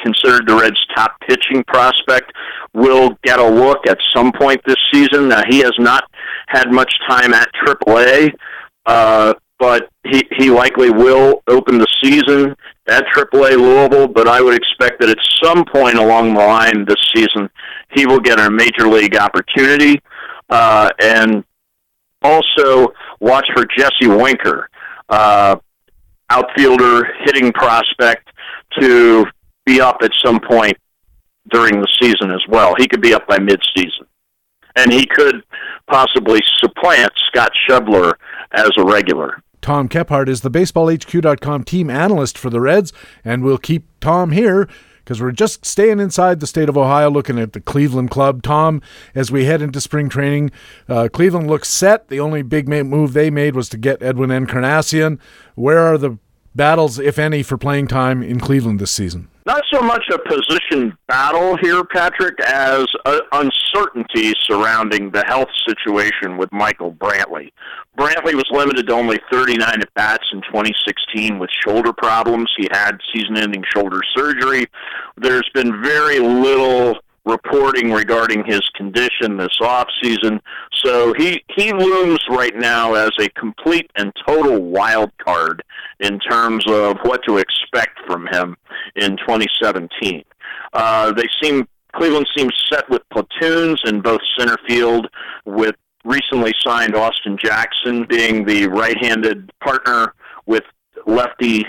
considered 0.00 0.46
the 0.46 0.56
Reds' 0.56 0.86
top 0.96 1.12
pitching 1.28 1.62
prospect, 1.64 2.32
will 2.72 3.10
get 3.24 3.38
a 3.38 3.46
look 3.46 3.86
at 3.86 3.98
some 4.14 4.32
point 4.32 4.60
this 4.66 4.76
season. 4.90 5.28
Now, 5.28 5.42
he 5.48 5.58
has 5.58 5.74
not 5.78 6.04
had 6.46 6.72
much 6.72 6.92
time 7.08 7.34
at 7.34 7.48
AAA. 7.66 8.32
Uh, 8.86 9.34
but 9.58 9.88
he 10.06 10.22
he 10.36 10.50
likely 10.50 10.90
will 10.90 11.42
open 11.48 11.78
the 11.78 11.86
season 12.02 12.54
at 12.88 13.04
AAA 13.14 13.56
Louisville. 13.56 14.08
But 14.08 14.28
I 14.28 14.40
would 14.40 14.54
expect 14.54 15.00
that 15.00 15.08
at 15.10 15.18
some 15.42 15.64
point 15.64 15.98
along 15.98 16.34
the 16.34 16.40
line 16.40 16.84
this 16.84 16.96
season, 17.14 17.48
he 17.92 18.06
will 18.06 18.20
get 18.20 18.40
a 18.40 18.50
major 18.50 18.88
league 18.88 19.16
opportunity, 19.16 20.00
uh, 20.50 20.90
and 21.00 21.44
also 22.22 22.92
watch 23.20 23.46
for 23.54 23.64
Jesse 23.76 24.08
Winker, 24.08 24.68
uh, 25.08 25.56
outfielder, 26.30 27.12
hitting 27.24 27.52
prospect, 27.52 28.28
to 28.80 29.24
be 29.64 29.80
up 29.80 29.98
at 30.02 30.10
some 30.24 30.40
point 30.40 30.76
during 31.50 31.80
the 31.80 31.88
season 32.00 32.30
as 32.30 32.42
well. 32.48 32.74
He 32.78 32.86
could 32.86 33.00
be 33.00 33.14
up 33.14 33.26
by 33.26 33.38
midseason. 33.38 34.06
And 34.76 34.92
he 34.92 35.06
could 35.06 35.42
possibly 35.88 36.40
supplant 36.58 37.12
Scott 37.28 37.50
Schebler 37.68 38.14
as 38.52 38.70
a 38.76 38.84
regular. 38.84 39.42
Tom 39.60 39.88
Kephart 39.88 40.28
is 40.28 40.42
the 40.42 40.50
BaseballHQ.com 40.50 41.64
team 41.64 41.90
analyst 41.90 42.38
for 42.38 42.50
the 42.50 42.60
Reds, 42.60 42.92
and 43.24 43.42
we'll 43.42 43.58
keep 43.58 43.86
Tom 44.00 44.32
here 44.32 44.68
because 45.08 45.22
we're 45.22 45.32
just 45.32 45.64
staying 45.64 46.00
inside 46.00 46.40
the 46.40 46.46
state 46.46 46.68
of 46.68 46.76
Ohio 46.76 47.10
looking 47.10 47.38
at 47.38 47.54
the 47.54 47.60
Cleveland 47.60 48.10
club. 48.10 48.42
Tom, 48.42 48.82
as 49.14 49.32
we 49.32 49.46
head 49.46 49.62
into 49.62 49.80
spring 49.80 50.10
training, 50.10 50.50
uh, 50.86 51.08
Cleveland 51.10 51.48
looks 51.48 51.70
set. 51.70 52.08
The 52.08 52.20
only 52.20 52.42
big 52.42 52.68
move 52.68 53.14
they 53.14 53.30
made 53.30 53.56
was 53.56 53.70
to 53.70 53.78
get 53.78 54.02
Edwin 54.02 54.30
Encarnacion. 54.30 55.18
Where 55.54 55.78
are 55.78 55.96
the 55.96 56.18
battles, 56.54 56.98
if 56.98 57.18
any, 57.18 57.42
for 57.42 57.56
playing 57.56 57.86
time 57.86 58.22
in 58.22 58.38
Cleveland 58.38 58.80
this 58.80 58.90
season? 58.90 59.28
So 59.72 59.82
much 59.82 60.04
a 60.10 60.18
position 60.18 60.96
battle 61.08 61.56
here, 61.58 61.84
Patrick, 61.84 62.40
as 62.40 62.86
uncertainty 63.32 64.32
surrounding 64.44 65.10
the 65.10 65.22
health 65.26 65.50
situation 65.68 66.38
with 66.38 66.50
Michael 66.52 66.92
Brantley. 66.92 67.50
Brantley 67.98 68.34
was 68.34 68.46
limited 68.50 68.86
to 68.86 68.94
only 68.94 69.18
39 69.30 69.82
at 69.82 69.92
bats 69.92 70.24
in 70.32 70.40
2016 70.42 71.38
with 71.38 71.50
shoulder 71.66 71.92
problems. 71.92 72.50
He 72.56 72.66
had 72.70 72.98
season 73.14 73.36
ending 73.36 73.62
shoulder 73.74 74.00
surgery. 74.16 74.66
There's 75.18 75.48
been 75.52 75.82
very 75.82 76.18
little 76.18 76.96
reporting 77.28 77.92
regarding 77.92 78.44
his 78.44 78.62
condition 78.74 79.36
this 79.36 79.56
off 79.60 79.86
season. 80.02 80.40
So 80.84 81.12
he 81.14 81.44
he 81.54 81.72
looms 81.72 82.20
right 82.30 82.56
now 82.56 82.94
as 82.94 83.10
a 83.20 83.28
complete 83.30 83.90
and 83.96 84.12
total 84.26 84.62
wild 84.62 85.10
card 85.18 85.62
in 86.00 86.18
terms 86.18 86.64
of 86.66 86.96
what 87.02 87.20
to 87.26 87.38
expect 87.38 87.98
from 88.06 88.26
him 88.28 88.56
in 88.96 89.16
2017. 89.18 90.24
Uh, 90.72 91.12
they 91.12 91.26
seem 91.42 91.68
Cleveland 91.94 92.28
seems 92.36 92.52
set 92.70 92.88
with 92.90 93.02
platoons 93.12 93.80
in 93.86 94.00
both 94.00 94.20
center 94.38 94.56
field 94.66 95.08
with 95.44 95.74
recently 96.04 96.52
signed 96.64 96.94
Austin 96.94 97.36
Jackson 97.42 98.04
being 98.04 98.44
the 98.44 98.66
right-handed 98.68 99.50
partner 99.62 100.14
with 100.46 100.64
lefty 101.06 101.64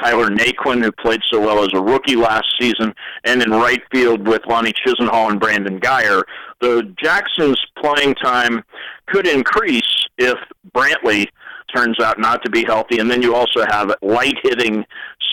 Tyler 0.00 0.28
Naquin, 0.28 0.82
who 0.82 0.90
played 0.92 1.20
so 1.30 1.40
well 1.40 1.62
as 1.62 1.70
a 1.72 1.80
rookie 1.80 2.16
last 2.16 2.46
season, 2.60 2.94
and 3.24 3.42
in 3.42 3.50
right 3.50 3.82
field 3.92 4.26
with 4.26 4.42
Lonnie 4.46 4.72
Chisenhall 4.72 5.30
and 5.30 5.40
Brandon 5.40 5.78
Guyer. 5.78 6.22
The 6.60 6.94
Jackson's 7.02 7.60
playing 7.82 8.14
time 8.16 8.62
could 9.06 9.26
increase 9.26 9.82
if 10.18 10.36
Brantley 10.74 11.26
turns 11.74 12.00
out 12.00 12.18
not 12.18 12.42
to 12.44 12.50
be 12.50 12.64
healthy, 12.64 12.98
and 12.98 13.10
then 13.10 13.22
you 13.22 13.34
also 13.34 13.64
have 13.68 13.94
light 14.02 14.36
hitting, 14.42 14.84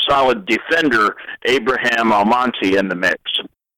solid 0.09 0.45
defender 0.45 1.15
Abraham 1.45 2.11
Almonte 2.11 2.77
in 2.77 2.87
the 2.87 2.95
mix. 2.95 3.21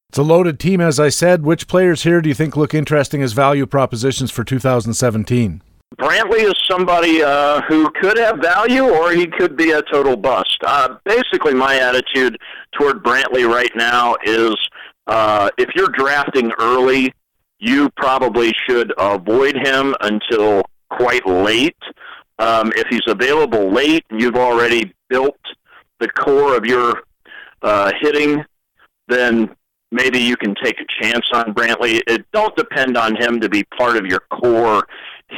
It's 0.08 0.18
a 0.18 0.22
loaded 0.22 0.60
team, 0.60 0.80
as 0.80 1.00
I 1.00 1.08
said. 1.08 1.42
Which 1.42 1.66
players 1.66 2.04
here 2.04 2.20
do 2.20 2.28
you 2.28 2.34
think 2.34 2.56
look 2.56 2.72
interesting 2.72 3.22
as 3.22 3.32
value 3.32 3.66
propositions 3.66 4.30
for 4.30 4.44
2017? 4.44 5.60
Brantley 5.96 6.44
is 6.44 6.54
somebody 6.68 7.22
uh, 7.22 7.60
who 7.62 7.90
could 8.00 8.18
have 8.18 8.38
value, 8.38 8.84
or 8.84 9.12
he 9.12 9.26
could 9.26 9.56
be 9.56 9.72
a 9.72 9.82
total 9.82 10.16
bust. 10.16 10.58
Uh, 10.64 10.96
basically, 11.04 11.54
my 11.54 11.78
attitude 11.78 12.38
toward 12.72 13.02
Brantley 13.02 13.48
right 13.48 13.70
now 13.76 14.16
is 14.24 14.54
uh, 15.06 15.50
if 15.58 15.68
you're 15.74 15.88
drafting 15.88 16.50
early, 16.58 17.12
you 17.58 17.90
probably 17.96 18.52
should 18.68 18.92
avoid 18.98 19.56
him 19.56 19.94
until 20.00 20.62
quite 20.90 21.26
late. 21.26 21.76
Um, 22.38 22.72
if 22.74 22.88
he's 22.88 23.06
available 23.06 23.72
late, 23.72 24.04
and 24.10 24.20
you've 24.20 24.36
already 24.36 24.92
built 25.08 25.38
the 26.00 26.08
core 26.08 26.56
of 26.56 26.66
your 26.66 27.02
uh, 27.62 27.92
hitting, 28.00 28.44
then 29.06 29.54
maybe 29.92 30.18
you 30.18 30.36
can 30.36 30.54
take 30.62 30.76
a 30.80 31.02
chance 31.02 31.24
on 31.32 31.54
Brantley. 31.54 32.00
It 32.08 32.26
don't 32.32 32.54
depend 32.56 32.96
on 32.96 33.14
him 33.14 33.38
to 33.40 33.48
be 33.48 33.62
part 33.78 33.96
of 33.96 34.06
your 34.06 34.20
core 34.30 34.84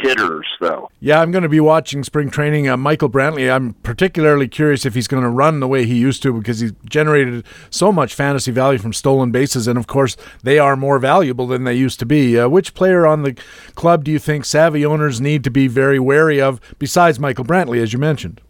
hitters, 0.02 0.46
though. 0.60 0.90
Yeah, 1.00 1.20
I'm 1.20 1.30
going 1.30 1.42
to 1.42 1.48
be 1.48 1.60
watching 1.60 2.04
spring 2.04 2.30
training. 2.30 2.68
Uh, 2.68 2.76
Michael 2.76 3.10
Brantley, 3.10 3.50
I'm 3.52 3.74
particularly 3.74 4.48
curious 4.48 4.84
if 4.84 4.94
he's 4.94 5.08
going 5.08 5.22
to 5.22 5.28
run 5.28 5.60
the 5.60 5.68
way 5.68 5.86
he 5.86 5.96
used 5.96 6.22
to 6.22 6.32
because 6.32 6.60
he's 6.60 6.72
generated 6.88 7.44
so 7.70 7.92
much 7.92 8.14
fantasy 8.14 8.50
value 8.50 8.78
from 8.78 8.92
stolen 8.92 9.30
bases. 9.30 9.66
And 9.66 9.78
of 9.78 9.86
course, 9.86 10.16
they 10.42 10.58
are 10.58 10.76
more 10.76 10.98
valuable 10.98 11.46
than 11.46 11.64
they 11.64 11.74
used 11.74 11.98
to 12.00 12.06
be. 12.06 12.38
Uh, 12.38 12.48
which 12.48 12.74
player 12.74 13.06
on 13.06 13.22
the 13.22 13.36
club 13.74 14.04
do 14.04 14.10
you 14.10 14.18
think 14.18 14.44
savvy 14.44 14.84
owners 14.84 15.20
need 15.20 15.44
to 15.44 15.50
be 15.50 15.66
very 15.66 15.98
wary 15.98 16.40
of 16.40 16.60
besides 16.78 17.18
Michael 17.18 17.44
Brantley, 17.44 17.82
as 17.82 17.92
you 17.92 17.98
mentioned? 17.98 18.40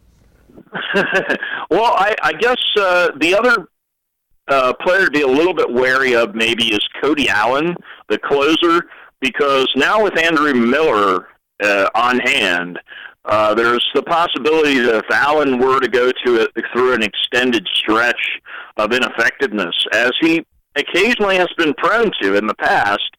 well, 1.70 1.94
I, 1.94 2.14
I 2.22 2.32
guess 2.32 2.62
uh, 2.78 3.08
the 3.18 3.34
other 3.34 3.68
uh, 4.48 4.72
player 4.74 5.06
to 5.06 5.10
be 5.10 5.22
a 5.22 5.26
little 5.26 5.54
bit 5.54 5.72
wary 5.72 6.14
of 6.14 6.34
maybe 6.34 6.74
is 6.74 6.86
Cody 7.02 7.28
Allen, 7.28 7.74
the 8.08 8.18
closer 8.18 8.86
because 9.20 9.68
now 9.76 10.02
with 10.02 10.18
Andrew 10.18 10.54
Miller 10.54 11.28
uh, 11.62 11.88
on 11.94 12.18
hand, 12.18 12.78
uh, 13.24 13.54
there's 13.54 13.84
the 13.94 14.02
possibility 14.02 14.78
that 14.78 14.96
if 14.96 15.10
Allen 15.10 15.58
were 15.58 15.80
to 15.80 15.88
go 15.88 16.12
to 16.24 16.42
it 16.42 16.50
through 16.72 16.94
an 16.94 17.02
extended 17.02 17.66
stretch 17.74 18.40
of 18.76 18.92
ineffectiveness, 18.92 19.74
as 19.92 20.12
he 20.20 20.46
occasionally 20.76 21.36
has 21.36 21.48
been 21.56 21.74
prone 21.74 22.10
to 22.20 22.36
in 22.36 22.46
the 22.46 22.54
past, 22.54 23.10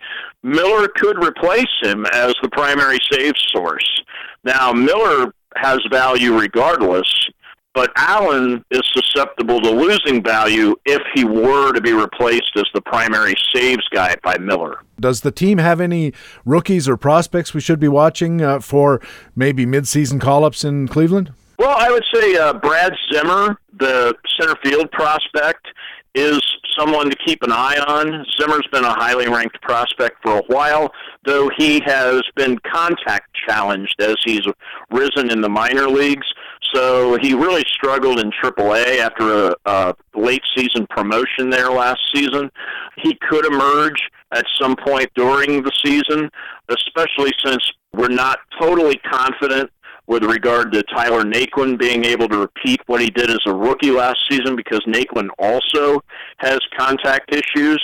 Miller 0.44 0.88
could 0.88 1.22
replace 1.24 1.66
him 1.82 2.06
as 2.14 2.34
the 2.42 2.50
primary 2.50 3.00
save 3.12 3.34
source. 3.54 4.04
Now, 4.44 4.72
Miller 4.72 5.34
has 5.56 5.80
value 5.92 6.38
regardless, 6.38 7.30
but 7.78 7.92
Allen 7.96 8.66
is 8.72 8.82
susceptible 8.92 9.62
to 9.62 9.70
losing 9.70 10.24
value 10.24 10.76
if 10.86 11.00
he 11.14 11.24
were 11.24 11.72
to 11.74 11.80
be 11.80 11.94
replaced 11.94 12.50
as 12.56 12.64
the 12.74 12.82
primary 12.82 13.36
saves 13.54 13.88
guy 13.94 14.16
by 14.24 14.36
Miller. 14.40 14.80
Does 15.00 15.22
the 15.22 15.30
team 15.30 15.60
have 15.60 15.80
any 15.80 16.12
rookies 16.44 16.90
or 16.90 16.98
prospects 16.98 17.54
we 17.54 17.62
should 17.62 17.80
be 17.80 17.88
watching 17.88 18.42
uh, 18.42 18.62
for 18.62 19.00
maybe 19.36 19.68
midseason 19.68 20.20
call 20.20 20.44
ups 20.44 20.66
in 20.66 20.88
Cleveland? 20.88 21.32
Well, 21.60 21.76
I 21.78 21.92
would 21.92 22.04
say 22.12 22.36
uh, 22.36 22.54
Brad 22.54 22.94
Zimmer, 23.14 23.60
the 23.78 24.16
center 24.40 24.56
field 24.64 24.92
prospect, 24.92 25.68
is 26.16 26.42
someone 26.78 27.10
to 27.10 27.16
keep 27.26 27.42
an 27.44 27.52
eye 27.52 27.78
on. 27.88 28.26
Zimmer's 28.40 28.68
been 28.72 28.84
a 28.84 28.94
highly 28.94 29.28
ranked 29.28 29.62
prospect 29.62 30.18
for 30.22 30.40
a 30.40 30.44
while, 30.48 30.92
though 31.26 31.50
he 31.58 31.82
has 31.86 32.22
been 32.36 32.58
contact 32.60 33.36
challenged 33.48 33.96
as 34.02 34.16
he's 34.24 34.46
risen 34.92 35.32
in 35.32 35.42
the 35.42 35.50
minor 35.50 35.88
leagues. 35.88 36.28
So 36.74 37.18
he 37.22 37.34
really 37.34 37.64
struggled 37.68 38.20
in 38.20 38.32
AAA 38.32 39.00
after 39.00 39.48
a, 39.48 39.56
a 39.66 39.96
late 40.16 40.44
season 40.56 40.86
promotion 40.90 41.50
there 41.50 41.72
last 41.72 42.00
season. 42.14 42.50
He 42.98 43.18
could 43.30 43.46
emerge 43.46 44.10
at 44.34 44.46
some 44.60 44.76
point 44.76 45.10
during 45.16 45.64
the 45.64 45.72
season, 45.84 46.30
especially 46.70 47.32
since 47.44 47.64
we're 47.94 48.10
not 48.10 48.40
totally 48.60 48.98
confident 48.98 49.72
with 50.08 50.24
regard 50.24 50.72
to 50.72 50.84
Tyler 50.84 51.24
Naquin 51.24 51.78
being 51.78 52.06
able 52.06 52.28
to 52.30 52.38
repeat 52.38 52.82
what 52.88 53.02
he 53.02 53.10
did 53.10 53.30
as 53.30 53.40
a 53.46 53.54
rookie 53.54 53.92
last 53.92 54.18
season 54.30 54.56
because 54.56 54.82
Naquin 54.88 55.28
also 55.38 56.02
has 56.38 56.60
contact 56.78 57.34
issues. 57.34 57.82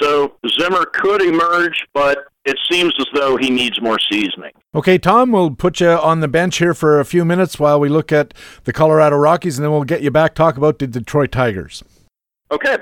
So 0.00 0.34
Zimmer 0.58 0.84
could 0.86 1.22
emerge, 1.22 1.84
but 1.94 2.24
it 2.44 2.58
seems 2.70 2.92
as 2.98 3.06
though 3.14 3.36
he 3.36 3.50
needs 3.50 3.80
more 3.80 3.98
seasoning. 4.10 4.52
Okay, 4.74 4.98
Tom, 4.98 5.30
we'll 5.30 5.52
put 5.52 5.80
you 5.80 5.90
on 5.90 6.20
the 6.20 6.28
bench 6.28 6.58
here 6.58 6.74
for 6.74 6.98
a 6.98 7.04
few 7.04 7.24
minutes 7.24 7.58
while 7.58 7.78
we 7.78 7.88
look 7.88 8.10
at 8.10 8.34
the 8.64 8.72
Colorado 8.72 9.16
Rockies, 9.16 9.58
and 9.58 9.64
then 9.64 9.70
we'll 9.70 9.84
get 9.84 10.02
you 10.02 10.10
back 10.10 10.34
talk 10.34 10.56
about 10.56 10.78
the 10.78 10.86
Detroit 10.86 11.30
Tigers. 11.30 11.84
Okay. 12.50 12.78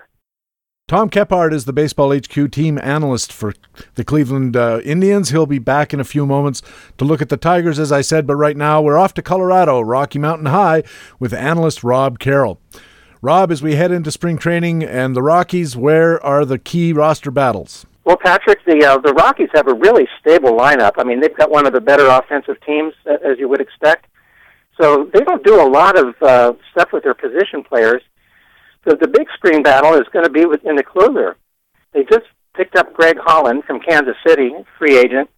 Tom 0.91 1.09
Kephart 1.09 1.53
is 1.53 1.67
the 1.67 1.73
Baseball 1.73 2.13
HQ 2.13 2.51
team 2.51 2.77
analyst 2.83 3.33
for 3.33 3.55
the 3.95 4.03
Cleveland 4.03 4.57
uh, 4.57 4.81
Indians. 4.83 5.31
He'll 5.31 5.47
be 5.47 5.61
back 5.61 5.95
in 5.95 6.01
a 6.01 6.05
few 6.05 6.27
moments 6.27 6.63
to 6.99 7.05
look 7.05 7.23
at 7.23 7.29
the 7.29 7.37
Tigers, 7.37 7.79
as 7.79 7.93
I 7.93 8.01
said, 8.01 8.27
but 8.27 8.35
right 8.35 8.57
now 8.57 8.83
we're 8.83 8.99
off 8.99 9.15
to 9.15 9.23
Colorado, 9.23 9.81
Rocky 9.83 10.19
Mountain 10.19 10.47
High, 10.47 10.83
with 11.21 11.33
analyst 11.33 11.85
Rob 11.85 12.19
Carroll. 12.19 12.59
Rob, 13.23 13.53
as 13.53 13.63
we 13.63 13.77
head 13.77 13.93
into 13.93 14.11
spring 14.11 14.37
training 14.37 14.83
and 14.83 15.15
the 15.15 15.23
Rockies, 15.23 15.77
where 15.77 16.21
are 16.27 16.45
the 16.45 16.59
key 16.59 16.93
roster 16.93 17.31
battles? 17.31 17.87
Well, 18.03 18.17
Patrick, 18.17 18.59
the 18.65 18.85
uh, 18.85 18.99
the 18.99 19.13
Rockies 19.13 19.51
have 19.55 19.69
a 19.69 19.75
really 19.75 20.09
stable 20.19 20.59
lineup. 20.59 20.95
I 20.99 21.05
mean, 21.05 21.21
they've 21.21 21.37
got 21.37 21.53
one 21.53 21.69
of 21.69 21.73
the 21.73 21.81
better 21.81 22.09
offensive 22.09 22.57
teams, 22.67 22.95
as 23.07 23.39
you 23.39 23.49
would 23.49 23.61
expect. 23.61 24.07
So 24.81 25.09
they 25.15 25.21
don't 25.21 25.45
do 25.45 25.63
a 25.63 25.69
lot 25.69 25.97
of 25.97 26.21
uh, 26.21 26.55
stuff 26.73 26.89
with 26.93 27.05
their 27.05 27.15
position 27.15 27.63
players. 27.63 28.03
So 28.89 28.95
the 28.95 29.09
big 29.09 29.29
screen 29.35 29.63
battle 29.63 29.95
is 29.95 30.09
going 30.13 30.25
to 30.25 30.31
be 30.31 30.47
within 30.47 30.77
the 30.77 30.83
closer. 30.83 31.37
They 31.93 32.05
just 32.05 32.27
picked 32.55 32.77
up 32.77 32.93
Greg 32.95 33.17
Holland 33.21 33.65
from 33.65 33.81
Kansas 33.81 34.17
City, 34.27 34.53
free 34.79 34.97
agent, 34.97 35.29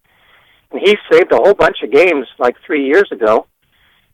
and 0.70 0.80
he 0.80 0.96
saved 1.10 1.32
a 1.32 1.36
whole 1.36 1.54
bunch 1.54 1.78
of 1.82 1.90
games 1.90 2.26
like 2.38 2.56
three 2.64 2.86
years 2.86 3.08
ago. 3.12 3.46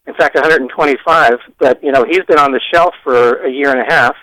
In 0.07 0.14
fact, 0.14 0.35
125. 0.35 1.33
But 1.59 1.83
you 1.83 1.93
know, 1.93 2.05
he's 2.05 2.24
been 2.26 2.39
on 2.39 2.53
the 2.53 2.61
shelf 2.72 2.95
for 3.05 3.45
a 3.45 3.51
year 3.51 3.70
and 3.70 3.81
a 3.81 3.93
half. 3.93 4.16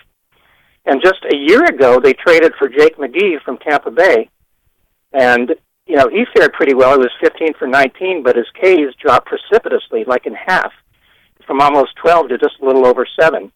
And 0.84 1.02
just 1.02 1.24
a 1.24 1.36
year 1.36 1.64
ago, 1.64 2.00
they 2.00 2.12
traded 2.12 2.52
for 2.58 2.68
Jake 2.68 2.96
McGee 2.96 3.42
from 3.44 3.58
Tampa 3.58 3.90
Bay, 3.90 4.30
and 5.12 5.52
you 5.86 5.96
know 5.96 6.08
he 6.08 6.24
fared 6.32 6.52
pretty 6.52 6.74
well. 6.74 6.92
He 6.92 6.98
was 6.98 7.10
15 7.20 7.54
for 7.58 7.66
19, 7.66 8.22
but 8.22 8.36
his 8.36 8.46
Ks 8.54 8.94
dropped 9.02 9.26
precipitously, 9.26 10.04
like 10.04 10.26
in 10.26 10.34
half, 10.34 10.72
from 11.44 11.60
almost 11.60 11.96
12 11.96 12.28
to 12.28 12.38
just 12.38 12.60
a 12.62 12.64
little 12.64 12.86
over 12.86 13.04
seven. 13.20 13.50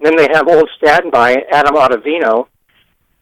Then 0.00 0.16
they 0.16 0.28
have 0.32 0.48
old 0.48 0.68
standby 0.76 1.44
Adam 1.50 1.74
Ottavino, 1.74 2.48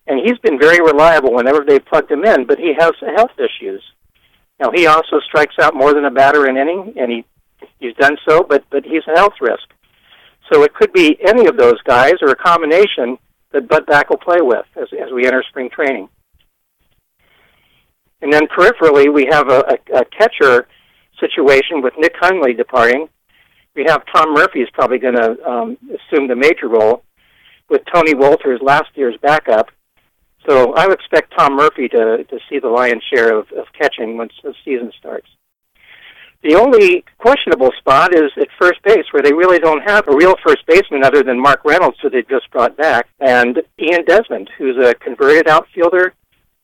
and 0.06 0.20
he's 0.20 0.38
been 0.38 0.58
very 0.58 0.80
reliable 0.80 1.32
whenever 1.32 1.64
they've 1.64 1.84
plugged 1.84 2.10
him 2.10 2.24
in, 2.24 2.46
but 2.46 2.58
he 2.58 2.74
has 2.78 2.92
health 3.16 3.30
issues. 3.38 3.82
Now 4.60 4.70
he 4.72 4.86
also 4.86 5.20
strikes 5.20 5.54
out 5.60 5.74
more 5.74 5.94
than 5.94 6.04
a 6.04 6.10
batter 6.10 6.48
in 6.48 6.56
inning, 6.56 6.94
and 6.96 7.10
he 7.10 7.24
he's 7.78 7.94
done 7.94 8.16
so, 8.28 8.42
but 8.42 8.64
but 8.70 8.84
he's 8.84 9.02
a 9.08 9.16
health 9.16 9.34
risk. 9.40 9.68
So 10.52 10.62
it 10.62 10.74
could 10.74 10.92
be 10.92 11.18
any 11.26 11.46
of 11.46 11.56
those 11.56 11.80
guys 11.82 12.14
or 12.20 12.28
a 12.28 12.36
combination 12.36 13.18
that 13.52 13.68
Bud 13.68 13.86
Black 13.86 14.10
will 14.10 14.18
play 14.18 14.40
with 14.40 14.66
as, 14.76 14.88
as 14.92 15.10
we 15.12 15.26
enter 15.26 15.42
spring 15.48 15.70
training. 15.70 16.08
And 18.20 18.32
then 18.32 18.46
peripherally, 18.46 19.12
we 19.12 19.26
have 19.30 19.48
a, 19.48 19.60
a, 19.60 19.98
a 20.00 20.04
catcher 20.06 20.66
situation 21.20 21.80
with 21.82 21.94
Nick 21.98 22.14
Hundley 22.18 22.52
departing. 22.52 23.08
We 23.74 23.84
have 23.84 24.02
Tom 24.14 24.34
Murphy 24.34 24.60
is 24.60 24.68
probably 24.72 24.98
going 24.98 25.16
to 25.16 25.48
um, 25.48 25.76
assume 25.84 26.28
the 26.28 26.36
major 26.36 26.68
role 26.68 27.02
with 27.68 27.82
Tony 27.92 28.14
Wolters, 28.14 28.62
last 28.62 28.90
year's 28.94 29.16
backup. 29.20 29.70
So 30.46 30.74
I 30.74 30.86
would 30.86 30.98
expect 30.98 31.32
Tom 31.36 31.56
Murphy 31.56 31.88
to, 31.88 32.24
to 32.24 32.38
see 32.48 32.58
the 32.58 32.68
lion's 32.68 33.02
share 33.12 33.36
of, 33.36 33.50
of 33.52 33.66
catching 33.78 34.16
once 34.16 34.32
the 34.42 34.54
season 34.64 34.92
starts. 34.98 35.26
The 36.42 36.56
only 36.56 37.04
questionable 37.18 37.70
spot 37.78 38.14
is 38.14 38.30
at 38.36 38.48
first 38.60 38.82
base, 38.82 39.06
where 39.12 39.22
they 39.22 39.32
really 39.32 39.58
don't 39.58 39.80
have 39.82 40.06
a 40.06 40.14
real 40.14 40.34
first 40.46 40.66
baseman 40.66 41.02
other 41.02 41.22
than 41.22 41.40
Mark 41.40 41.64
Reynolds, 41.64 41.96
who 42.02 42.10
they 42.10 42.20
just 42.22 42.50
brought 42.50 42.76
back, 42.76 43.08
and 43.18 43.62
Ian 43.80 44.04
Desmond, 44.04 44.50
who's 44.58 44.76
a 44.76 44.94
converted 44.96 45.48
outfielder 45.48 46.12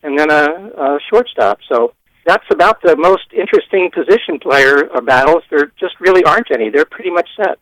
and 0.03 0.19
then 0.19 0.31
a, 0.31 0.71
a 0.77 0.99
shortstop. 1.09 1.61
So 1.67 1.95
that's 2.27 2.45
about 2.51 2.83
the 2.83 2.97
most 2.97 3.33
interesting 3.33 3.91
position 3.93 4.39
player 4.39 4.89
battles. 5.05 5.43
There 5.51 5.73
just 5.79 5.99
really 6.01 6.25
aren't 6.25 6.51
any. 6.51 6.71
They're 6.71 6.85
pretty 6.85 7.11
much 7.11 7.29
set. 7.37 7.59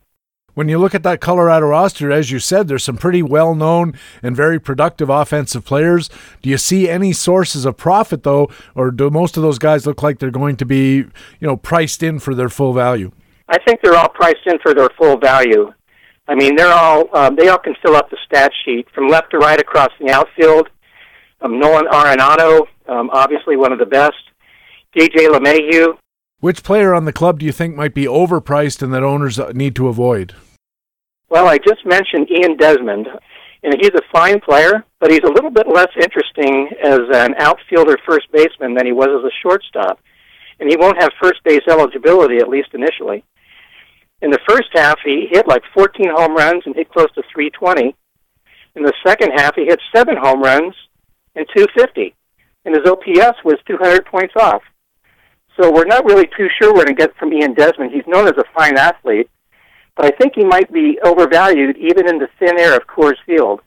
When 0.55 0.69
you 0.69 0.79
look 0.79 0.93
at 0.93 1.05
that 1.05 1.21
Colorado 1.21 1.69
roster, 1.69 2.11
as 2.11 2.33
you 2.33 2.41
said, 2.41 2.67
there's 2.67 2.83
some 2.83 2.97
pretty 2.97 3.23
well 3.23 3.55
known 3.55 3.97
and 4.25 4.35
very 4.35 4.59
productive 4.59 5.09
offensive 5.09 5.65
players. 5.65 6.11
Do 6.43 6.51
you 6.51 6.59
see 6.59 6.89
any 6.89 7.13
sources 7.13 7.65
of 7.65 7.77
profit, 7.77 8.25
though, 8.25 8.51
or 8.75 8.91
do 8.91 9.09
most 9.09 9.37
of 9.37 9.45
those 9.45 9.61
guys 9.61 9.87
look 9.87 10.03
like 10.03 10.19
they're 10.19 10.33
going 10.33 10.57
to 10.57 10.67
be, 10.67 10.97
you 10.97 11.13
know, 11.41 11.57
priced 11.57 12.03
in 12.03 12.19
for 12.19 12.35
their 12.35 12.49
full 12.49 12.73
value? 12.73 13.13
I 13.49 13.59
think 13.65 13.83
they're 13.83 13.95
all 13.95 14.09
priced 14.09 14.47
in 14.47 14.59
for 14.59 14.75
their 14.75 14.89
full 14.99 15.17
value. 15.17 15.73
I 16.27 16.35
mean, 16.35 16.57
they're 16.57 16.73
all 16.73 17.05
um, 17.17 17.37
they 17.37 17.47
all 17.49 17.59
can 17.59 17.77
fill 17.81 17.95
up 17.95 18.11
the 18.11 18.19
stat 18.27 18.51
sheet 18.65 18.89
from 18.93 19.07
left 19.07 19.31
to 19.31 19.39
right 19.39 19.61
across 19.61 19.91
the 20.01 20.11
outfield. 20.11 20.69
Um, 21.41 21.61
Nolan 21.61 21.87
Arenado, 21.87 22.67
um, 22.89 23.11
obviously 23.13 23.57
one 23.57 23.71
of 23.71 23.79
the 23.79 23.87
best. 23.87 24.17
DJ 24.99 25.29
LeMahieu. 25.29 25.97
Which 26.41 26.65
player 26.65 26.93
on 26.93 27.05
the 27.05 27.13
club 27.13 27.39
do 27.39 27.47
you 27.47 27.53
think 27.53 27.77
might 27.77 27.95
be 27.95 28.07
overpriced 28.07 28.83
and 28.83 28.93
that 28.93 29.05
owners 29.05 29.39
need 29.55 29.77
to 29.77 29.87
avoid? 29.87 30.35
Well, 31.31 31.47
I 31.47 31.59
just 31.59 31.87
mentioned 31.87 32.29
Ian 32.29 32.57
Desmond, 32.57 33.07
and 33.63 33.75
he's 33.81 33.95
a 33.95 34.03
fine 34.13 34.41
player, 34.41 34.85
but 34.99 35.13
he's 35.13 35.23
a 35.25 35.33
little 35.33 35.51
bit 35.51 35.69
less 35.69 35.91
interesting 36.01 36.71
as 36.83 37.01
an 37.13 37.35
outfielder 37.39 37.97
first 38.05 38.27
baseman 38.33 38.75
than 38.75 38.87
he 38.87 38.93
was 38.93 39.07
as 39.09 39.25
a 39.25 39.39
shortstop. 39.41 40.01
And 40.59 40.69
he 40.69 40.77
won't 40.77 41.01
have 41.01 41.13
first 41.23 41.45
base 41.45 41.63
eligibility, 41.71 42.39
at 42.39 42.49
least 42.49 42.71
initially. 42.75 43.23
In 44.21 44.33
the 44.33 44.41
first 44.49 44.71
half, 44.75 44.99
he 45.05 45.29
hit 45.31 45.47
like 45.47 45.63
14 45.75 46.11
home 46.11 46.35
runs 46.35 46.65
and 46.67 46.75
hit 46.75 46.91
close 46.91 47.13
to 47.15 47.23
320. 47.33 47.95
In 48.75 48.83
the 48.83 48.93
second 49.07 49.31
half, 49.37 49.55
he 49.55 49.67
hit 49.67 49.79
seven 49.95 50.17
home 50.17 50.43
runs 50.43 50.75
and 51.37 51.47
250. 51.55 52.17
And 52.65 52.75
his 52.75 52.85
OPS 52.85 53.39
was 53.45 53.59
200 53.69 54.05
points 54.07 54.35
off. 54.37 54.63
So 55.61 55.73
we're 55.73 55.87
not 55.87 56.05
really 56.05 56.29
too 56.37 56.49
sure 56.59 56.73
we're 56.73 56.85
going 56.85 56.97
to 56.97 57.07
get 57.07 57.17
from 57.17 57.33
Ian 57.33 57.55
Desmond. 57.55 57.91
He's 57.93 58.07
known 58.07 58.27
as 58.29 58.35
a 58.39 58.45
fine 58.55 58.79
athlete, 58.79 59.29
but 59.97 60.07
I 60.07 60.11
think 60.17 60.35
he 60.37 60.45
might 60.45 60.73
be 60.73 60.99
overvalued 61.05 61.77
even 61.77 62.09
in 62.09 62.19
the 62.19 62.29
thin 62.39 62.59
air 62.59 62.77
of 62.77 62.87
Coors 62.87 63.17
Field. 63.27 63.61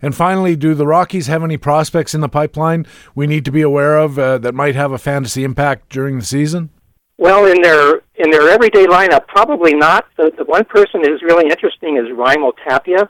And 0.00 0.14
finally, 0.14 0.56
do 0.56 0.74
the 0.74 0.86
Rockies 0.86 1.26
have 1.26 1.42
any 1.42 1.56
prospects 1.56 2.14
in 2.14 2.20
the 2.20 2.28
pipeline 2.28 2.86
we 3.14 3.26
need 3.26 3.44
to 3.44 3.50
be 3.50 3.62
aware 3.62 3.98
of 3.98 4.18
uh, 4.18 4.38
that 4.38 4.54
might 4.54 4.74
have 4.74 4.92
a 4.92 4.98
fantasy 4.98 5.44
impact 5.44 5.90
during 5.90 6.18
the 6.18 6.24
season? 6.24 6.70
Well, 7.16 7.46
in 7.46 7.62
their 7.62 8.02
in 8.16 8.30
their 8.30 8.48
everyday 8.48 8.86
lineup, 8.86 9.26
probably 9.28 9.74
not. 9.74 10.06
The, 10.16 10.32
the 10.36 10.44
one 10.44 10.64
person 10.64 11.02
who's 11.04 11.22
really 11.22 11.48
interesting 11.48 11.96
is 11.96 12.04
Raimel 12.16 12.52
Tapia. 12.66 13.08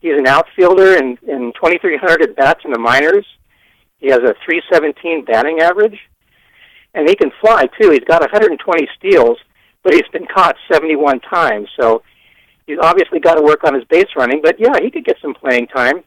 He's 0.00 0.18
an 0.18 0.26
outfielder 0.26 0.96
in, 0.96 1.18
in 1.26 1.52
2,300 1.54 2.22
at 2.22 2.36
bats 2.36 2.60
in 2.64 2.72
the 2.72 2.78
minors. 2.78 3.26
He 3.98 4.08
has 4.08 4.18
a 4.18 4.34
317 4.44 5.24
batting 5.24 5.60
average, 5.60 5.98
and 6.94 7.08
he 7.08 7.14
can 7.14 7.30
fly 7.40 7.66
too. 7.80 7.90
He's 7.90 8.04
got 8.04 8.20
120 8.20 8.88
steals, 8.96 9.38
but 9.82 9.92
he's 9.92 10.08
been 10.12 10.26
caught 10.26 10.56
71 10.70 11.20
times. 11.20 11.68
So 11.78 12.02
he's 12.66 12.78
obviously 12.80 13.20
got 13.20 13.34
to 13.34 13.42
work 13.42 13.64
on 13.64 13.74
his 13.74 13.84
base 13.84 14.08
running. 14.16 14.40
But 14.42 14.58
yeah, 14.58 14.80
he 14.80 14.90
could 14.90 15.04
get 15.04 15.16
some 15.20 15.34
playing 15.34 15.66
time. 15.68 16.02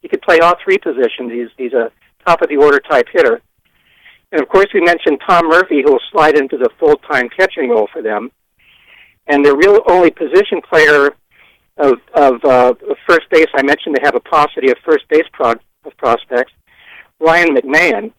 He 0.00 0.08
could 0.08 0.22
play 0.22 0.40
all 0.40 0.54
three 0.64 0.78
positions. 0.78 1.30
He's 1.32 1.48
he's 1.56 1.72
a 1.72 1.92
top 2.26 2.42
of 2.42 2.48
the 2.48 2.56
order 2.56 2.80
type 2.80 3.06
hitter. 3.12 3.40
And 4.32 4.40
of 4.40 4.48
course, 4.48 4.66
we 4.72 4.80
mentioned 4.80 5.20
Tom 5.26 5.48
Murphy, 5.48 5.82
who 5.84 5.92
will 5.92 6.00
slide 6.10 6.36
into 6.36 6.56
the 6.56 6.70
full 6.78 6.96
time 6.96 7.28
catching 7.28 7.68
role 7.70 7.88
for 7.92 8.02
them. 8.02 8.30
And 9.26 9.44
the 9.44 9.54
real 9.54 9.80
only 9.86 10.10
position 10.10 10.60
player 10.68 11.14
of 11.76 12.00
of 12.14 12.44
uh, 12.44 12.74
first 13.06 13.28
base, 13.30 13.46
I 13.54 13.62
mentioned 13.62 13.94
they 13.94 14.04
have 14.04 14.16
a 14.16 14.20
paucity 14.20 14.70
of 14.70 14.78
first 14.84 15.06
base 15.08 15.26
pro- 15.32 15.52
of 15.84 15.96
prospects. 15.98 16.52
Ryan 17.20 17.54
McMahon, 17.54 18.12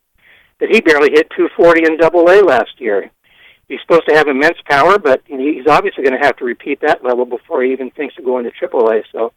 that 0.63 0.73
he 0.73 0.79
barely 0.79 1.09
hit 1.11 1.29
240 1.35 1.85
in 1.85 1.97
Double 1.97 2.29
A 2.29 2.39
last 2.41 2.79
year. 2.79 3.11
He's 3.67 3.79
supposed 3.81 4.07
to 4.07 4.15
have 4.15 4.29
immense 4.29 4.57
power, 4.65 4.97
but 4.97 5.21
he's 5.25 5.67
obviously 5.67 6.05
going 6.05 6.17
to 6.17 6.25
have 6.25 6.37
to 6.37 6.45
repeat 6.45 6.79
that 6.81 7.03
level 7.03 7.25
before 7.25 7.63
he 7.63 7.73
even 7.73 7.91
thinks 7.91 8.15
of 8.17 8.23
going 8.23 8.45
to 8.45 8.51
Triple 8.51 8.89
A. 8.89 9.01
So 9.11 9.33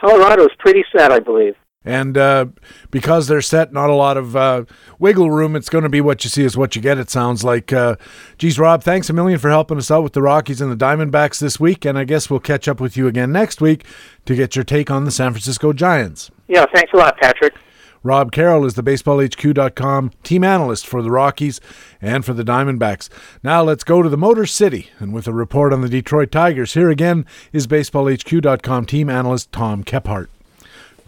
Colorado's 0.00 0.54
pretty 0.60 0.84
set, 0.96 1.10
I 1.10 1.18
believe. 1.18 1.56
And 1.84 2.16
uh, 2.16 2.46
because 2.92 3.26
they're 3.26 3.40
set, 3.40 3.72
not 3.72 3.90
a 3.90 3.94
lot 3.94 4.16
of 4.16 4.36
uh, 4.36 4.66
wiggle 5.00 5.32
room. 5.32 5.56
It's 5.56 5.70
going 5.70 5.82
to 5.82 5.88
be 5.88 6.00
what 6.00 6.22
you 6.22 6.30
see 6.30 6.44
is 6.44 6.56
what 6.56 6.76
you 6.76 6.82
get. 6.82 6.98
It 6.98 7.10
sounds 7.10 7.42
like. 7.42 7.72
Uh, 7.72 7.96
geez, 8.38 8.56
Rob, 8.56 8.84
thanks 8.84 9.10
a 9.10 9.12
million 9.12 9.38
for 9.40 9.48
helping 9.48 9.78
us 9.78 9.90
out 9.90 10.04
with 10.04 10.12
the 10.12 10.22
Rockies 10.22 10.60
and 10.60 10.70
the 10.70 10.76
Diamondbacks 10.76 11.40
this 11.40 11.58
week. 11.58 11.84
And 11.84 11.98
I 11.98 12.04
guess 12.04 12.30
we'll 12.30 12.38
catch 12.38 12.68
up 12.68 12.80
with 12.80 12.96
you 12.96 13.08
again 13.08 13.32
next 13.32 13.60
week 13.60 13.84
to 14.26 14.36
get 14.36 14.54
your 14.54 14.64
take 14.64 14.92
on 14.92 15.06
the 15.06 15.10
San 15.10 15.32
Francisco 15.32 15.72
Giants. 15.72 16.30
Yeah, 16.46 16.66
thanks 16.72 16.92
a 16.92 16.98
lot, 16.98 17.16
Patrick. 17.18 17.54
Rob 18.02 18.32
Carroll 18.32 18.64
is 18.64 18.74
the 18.74 18.82
BaseballHQ.com 18.82 20.12
team 20.22 20.42
analyst 20.42 20.86
for 20.86 21.02
the 21.02 21.10
Rockies 21.10 21.60
and 22.00 22.24
for 22.24 22.32
the 22.32 22.42
Diamondbacks. 22.42 23.10
Now 23.42 23.62
let's 23.62 23.84
go 23.84 24.02
to 24.02 24.08
the 24.08 24.16
Motor 24.16 24.46
City, 24.46 24.88
and 24.98 25.12
with 25.12 25.26
a 25.26 25.34
report 25.34 25.72
on 25.72 25.82
the 25.82 25.88
Detroit 25.88 26.30
Tigers, 26.30 26.72
here 26.74 26.88
again 26.88 27.26
is 27.52 27.66
BaseballHQ.com 27.66 28.86
team 28.86 29.10
analyst 29.10 29.52
Tom 29.52 29.84
Kephart. 29.84 30.28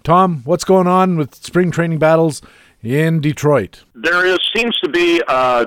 Tom, 0.02 0.42
what's 0.44 0.64
going 0.64 0.86
on 0.86 1.16
with 1.16 1.34
spring 1.34 1.70
training 1.70 1.98
battles 1.98 2.42
in 2.82 3.20
Detroit? 3.20 3.84
There 3.94 4.26
is 4.26 4.38
seems 4.54 4.78
to 4.80 4.88
be 4.90 5.22
a 5.28 5.66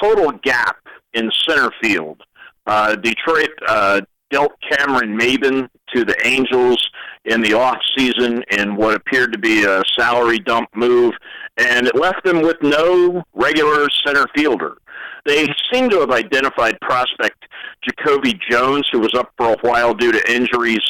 total 0.00 0.32
gap 0.42 0.76
in 1.14 1.30
center 1.48 1.70
field. 1.82 2.22
Uh, 2.66 2.94
Detroit 2.94 3.50
uh, 3.66 4.02
dealt 4.30 4.52
Cameron 4.70 5.18
Maybin 5.18 5.68
to 5.94 6.04
the 6.04 6.16
Angels 6.26 6.90
in 7.24 7.40
the 7.40 7.54
off 7.54 7.78
season 7.96 8.42
in 8.50 8.76
what 8.76 8.94
appeared 8.94 9.32
to 9.32 9.38
be 9.38 9.64
a 9.64 9.82
salary 9.98 10.38
dump 10.38 10.68
move, 10.74 11.14
and 11.56 11.86
it 11.86 11.96
left 11.96 12.24
them 12.24 12.42
with 12.42 12.56
no 12.62 13.22
regular 13.34 13.88
center 14.04 14.26
fielder. 14.34 14.76
They 15.24 15.48
seem 15.72 15.88
to 15.90 16.00
have 16.00 16.10
identified 16.10 16.78
prospect 16.80 17.46
Jacoby 17.82 18.38
Jones, 18.50 18.86
who 18.92 19.00
was 19.00 19.14
up 19.14 19.32
for 19.38 19.54
a 19.54 19.56
while 19.62 19.94
due 19.94 20.12
to 20.12 20.32
injuries 20.32 20.82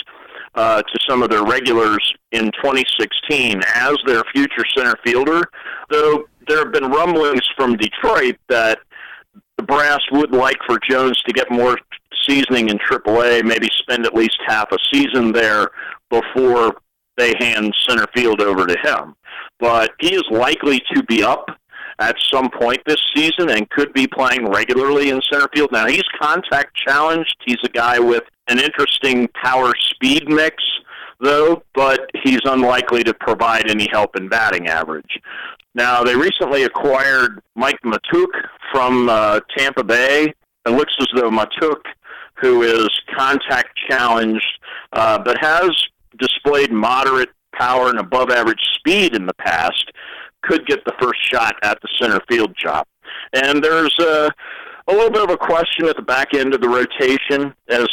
uh, 0.55 0.82
to 0.82 0.99
some 1.09 1.22
of 1.22 1.30
their 1.30 1.45
regulars 1.45 2.12
in 2.32 2.51
2016 2.62 3.61
as 3.74 3.97
their 4.07 4.22
future 4.35 4.64
center 4.76 4.95
fielder. 5.05 5.43
Though 5.91 6.24
there 6.49 6.59
have 6.59 6.72
been 6.72 6.91
rumblings 6.91 7.43
from 7.57 7.76
Detroit 7.76 8.37
that 8.49 8.78
the 9.57 9.64
brass 9.64 10.01
would 10.11 10.32
like 10.32 10.59
for 10.66 10.78
Jones 10.89 11.20
to 11.22 11.32
get 11.32 11.51
more 11.51 11.78
seasoning 12.26 12.68
in 12.68 12.78
AAA, 12.78 13.45
maybe 13.45 13.68
spend 13.78 14.07
at 14.07 14.14
least 14.14 14.39
half 14.47 14.70
a 14.72 14.78
season 14.93 15.32
there 15.32 15.70
before 16.20 16.76
they 17.16 17.34
hand 17.38 17.74
center 17.88 18.06
field 18.14 18.40
over 18.40 18.66
to 18.66 18.76
him. 18.82 19.14
But 19.60 19.92
he 20.00 20.14
is 20.14 20.24
likely 20.30 20.82
to 20.94 21.02
be 21.04 21.22
up 21.22 21.46
at 21.98 22.16
some 22.32 22.50
point 22.50 22.82
this 22.86 23.00
season 23.14 23.50
and 23.50 23.68
could 23.70 23.92
be 23.92 24.06
playing 24.06 24.46
regularly 24.46 25.10
in 25.10 25.20
center 25.30 25.48
field. 25.54 25.70
Now, 25.72 25.86
he's 25.86 26.02
contact 26.20 26.76
challenged. 26.76 27.36
He's 27.44 27.62
a 27.64 27.68
guy 27.68 27.98
with 27.98 28.24
an 28.48 28.58
interesting 28.58 29.28
power 29.42 29.72
speed 29.78 30.28
mix, 30.28 30.56
though, 31.20 31.62
but 31.74 32.10
he's 32.24 32.40
unlikely 32.44 33.04
to 33.04 33.14
provide 33.14 33.70
any 33.70 33.88
help 33.90 34.16
in 34.16 34.28
batting 34.28 34.66
average. 34.66 35.20
Now, 35.74 36.02
they 36.02 36.16
recently 36.16 36.64
acquired 36.64 37.40
Mike 37.56 37.78
Mahtook 37.84 38.28
from 38.72 39.08
uh, 39.08 39.40
Tampa 39.56 39.84
Bay. 39.84 40.32
It 40.66 40.70
looks 40.70 40.94
as 41.00 41.08
though 41.14 41.30
Mahtook, 41.30 41.82
who 42.36 42.62
is 42.62 42.88
contact 43.16 43.70
challenged, 43.88 44.46
uh, 44.92 45.18
but 45.18 45.36
has 45.40 45.70
displayed 46.18 46.72
moderate 46.72 47.30
power 47.54 47.88
and 47.88 47.98
above 47.98 48.30
average 48.30 48.60
speed 48.74 49.14
in 49.14 49.26
the 49.26 49.34
past, 49.34 49.90
could 50.42 50.66
get 50.66 50.84
the 50.84 50.94
first 51.00 51.20
shot 51.30 51.54
at 51.62 51.80
the 51.80 51.88
center 52.00 52.20
field 52.28 52.54
job. 52.56 52.86
And 53.32 53.62
there's 53.62 53.96
a, 53.98 54.30
a 54.88 54.92
little 54.92 55.10
bit 55.10 55.22
of 55.22 55.30
a 55.30 55.36
question 55.36 55.86
at 55.86 55.96
the 55.96 56.02
back 56.02 56.34
end 56.34 56.54
of 56.54 56.60
the 56.60 56.68
rotation 56.68 57.54
as 57.68 57.88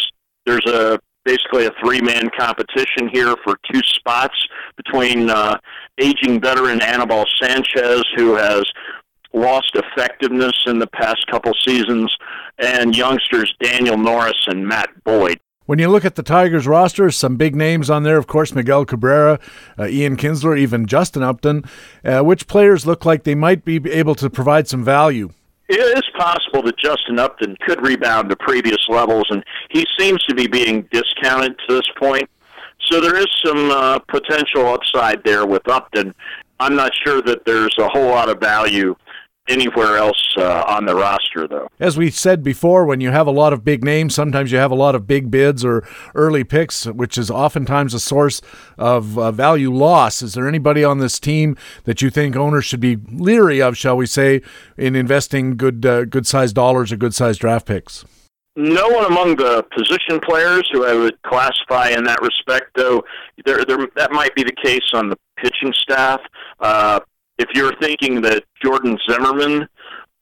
there's 0.45 0.65
a 0.65 0.99
basically 1.23 1.65
a 1.67 1.71
three 1.83 2.01
man 2.01 2.29
competition 2.37 3.07
here 3.11 3.35
for 3.43 3.57
two 3.71 3.79
spots 3.83 4.35
between 4.75 5.29
uh, 5.29 5.57
aging 5.99 6.41
veteran 6.41 6.81
Anibal 6.81 7.25
Sanchez, 7.39 8.03
who 8.15 8.35
has 8.35 8.63
lost 9.33 9.75
effectiveness 9.75 10.63
in 10.65 10.79
the 10.79 10.87
past 10.87 11.25
couple 11.27 11.53
seasons, 11.65 12.13
and 12.57 12.95
youngsters 12.95 13.53
Daniel 13.61 13.97
Norris 13.97 14.47
and 14.47 14.67
Matt 14.67 14.89
Boyd. 15.03 15.39
When 15.71 15.79
you 15.79 15.87
look 15.87 16.03
at 16.03 16.15
the 16.15 16.21
Tigers 16.21 16.67
roster, 16.67 17.09
some 17.11 17.37
big 17.37 17.55
names 17.55 17.89
on 17.89 18.03
there, 18.03 18.17
of 18.17 18.27
course, 18.27 18.53
Miguel 18.53 18.83
Cabrera, 18.83 19.39
uh, 19.79 19.87
Ian 19.87 20.17
Kinsler, 20.17 20.59
even 20.59 20.85
Justin 20.85 21.23
Upton. 21.23 21.63
Uh, 22.03 22.19
which 22.23 22.45
players 22.45 22.85
look 22.85 23.05
like 23.05 23.23
they 23.23 23.35
might 23.35 23.63
be 23.63 23.77
able 23.89 24.13
to 24.15 24.29
provide 24.29 24.67
some 24.67 24.83
value? 24.83 25.29
It 25.69 25.79
is 25.79 26.03
possible 26.17 26.61
that 26.63 26.77
Justin 26.77 27.19
Upton 27.19 27.55
could 27.61 27.81
rebound 27.81 28.29
to 28.31 28.35
previous 28.35 28.85
levels, 28.89 29.27
and 29.29 29.45
he 29.69 29.85
seems 29.97 30.21
to 30.23 30.35
be 30.35 30.45
being 30.45 30.81
discounted 30.91 31.57
to 31.59 31.75
this 31.75 31.87
point. 31.97 32.29
So 32.89 32.99
there 32.99 33.15
is 33.15 33.27
some 33.41 33.71
uh, 33.71 33.99
potential 33.99 34.67
upside 34.67 35.23
there 35.23 35.45
with 35.45 35.65
Upton. 35.69 36.13
I'm 36.59 36.75
not 36.75 36.91
sure 37.05 37.21
that 37.21 37.45
there's 37.45 37.77
a 37.79 37.87
whole 37.87 38.09
lot 38.09 38.27
of 38.27 38.41
value 38.41 38.93
anywhere 39.47 39.97
else 39.97 40.33
uh, 40.37 40.63
on 40.67 40.85
the 40.85 40.95
roster, 40.95 41.47
though. 41.47 41.67
As 41.79 41.97
we 41.97 42.09
said 42.09 42.43
before, 42.43 42.85
when 42.85 43.01
you 43.01 43.11
have 43.11 43.27
a 43.27 43.31
lot 43.31 43.53
of 43.53 43.63
big 43.63 43.83
names, 43.83 44.15
sometimes 44.15 44.51
you 44.51 44.57
have 44.57 44.71
a 44.71 44.75
lot 44.75 44.95
of 44.95 45.07
big 45.07 45.31
bids 45.31 45.65
or 45.65 45.87
early 46.15 46.43
picks, 46.43 46.85
which 46.85 47.17
is 47.17 47.29
oftentimes 47.29 47.93
a 47.93 47.99
source 47.99 48.41
of 48.77 49.17
uh, 49.17 49.31
value 49.31 49.73
loss. 49.73 50.21
Is 50.21 50.33
there 50.33 50.47
anybody 50.47 50.83
on 50.83 50.99
this 50.99 51.19
team 51.19 51.57
that 51.83 52.01
you 52.01 52.09
think 52.09 52.35
owners 52.35 52.65
should 52.65 52.79
be 52.79 52.97
leery 53.11 53.61
of, 53.61 53.77
shall 53.77 53.97
we 53.97 54.05
say, 54.05 54.41
in 54.77 54.95
investing 54.95 55.57
good 55.57 55.85
uh, 55.85 56.05
good 56.05 56.27
sized 56.27 56.55
dollars 56.55 56.91
or 56.91 56.97
good 56.97 57.13
sized 57.13 57.41
draft 57.41 57.65
picks? 57.65 58.05
No 58.57 58.89
one 58.89 59.05
among 59.05 59.37
the 59.37 59.65
position 59.75 60.19
players 60.19 60.67
who 60.73 60.85
I 60.85 60.93
would 60.93 61.21
classify 61.21 61.89
in 61.89 62.03
that 62.03 62.21
respect, 62.21 62.71
though. 62.75 63.01
There, 63.45 63.63
there, 63.63 63.87
that 63.95 64.11
might 64.11 64.35
be 64.35 64.43
the 64.43 64.51
case 64.51 64.91
on 64.93 65.07
the 65.07 65.17
pitching 65.37 65.73
staff. 65.73 66.19
Uh, 66.59 66.99
if 67.41 67.49
you're 67.55 67.75
thinking 67.81 68.21
that 68.21 68.43
Jordan 68.63 68.97
Zimmermann, 69.09 69.67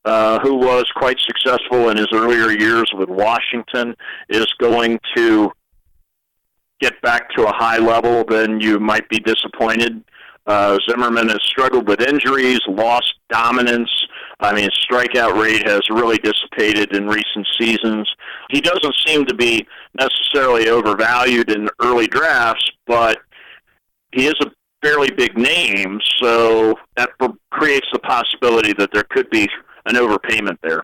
uh, 0.05 0.39
who 0.39 0.55
was 0.55 0.85
quite 0.95 1.19
successful 1.19 1.89
in 1.89 1.97
his 1.97 2.07
earlier 2.13 2.49
years 2.51 2.89
with 2.93 3.09
Washington, 3.09 3.93
is 4.29 4.47
going 4.59 4.99
to 5.17 5.51
get 6.79 6.99
back 7.01 7.29
to 7.31 7.45
a 7.45 7.53
high 7.53 7.77
level, 7.77 8.23
then 8.23 8.61
you 8.61 8.79
might 8.79 9.07
be 9.09 9.19
disappointed. 9.19 10.01
Uh, 10.47 10.79
Zimmermann 10.89 11.27
has 11.27 11.41
struggled 11.43 11.87
with 11.87 12.01
injuries, 12.01 12.61
lost 12.67 13.13
dominance. 13.29 13.91
I 14.39 14.53
mean, 14.53 14.63
his 14.63 14.87
strikeout 14.89 15.39
rate 15.39 15.67
has 15.67 15.81
really 15.89 16.17
dissipated 16.19 16.95
in 16.95 17.05
recent 17.05 17.45
seasons. 17.59 18.09
He 18.49 18.61
doesn't 18.61 18.95
seem 19.05 19.25
to 19.25 19.35
be 19.35 19.67
necessarily 19.99 20.69
overvalued 20.69 21.51
in 21.51 21.67
early 21.81 22.07
drafts, 22.07 22.71
but 22.87 23.19
he 24.13 24.25
is 24.25 24.35
a 24.41 24.47
fairly 24.81 25.11
big 25.11 25.37
names, 25.37 26.03
so 26.21 26.75
that 26.95 27.09
creates 27.51 27.87
the 27.91 27.99
possibility 27.99 28.73
that 28.73 28.91
there 28.93 29.05
could 29.09 29.29
be 29.29 29.47
an 29.85 29.95
overpayment 29.95 30.57
there. 30.61 30.83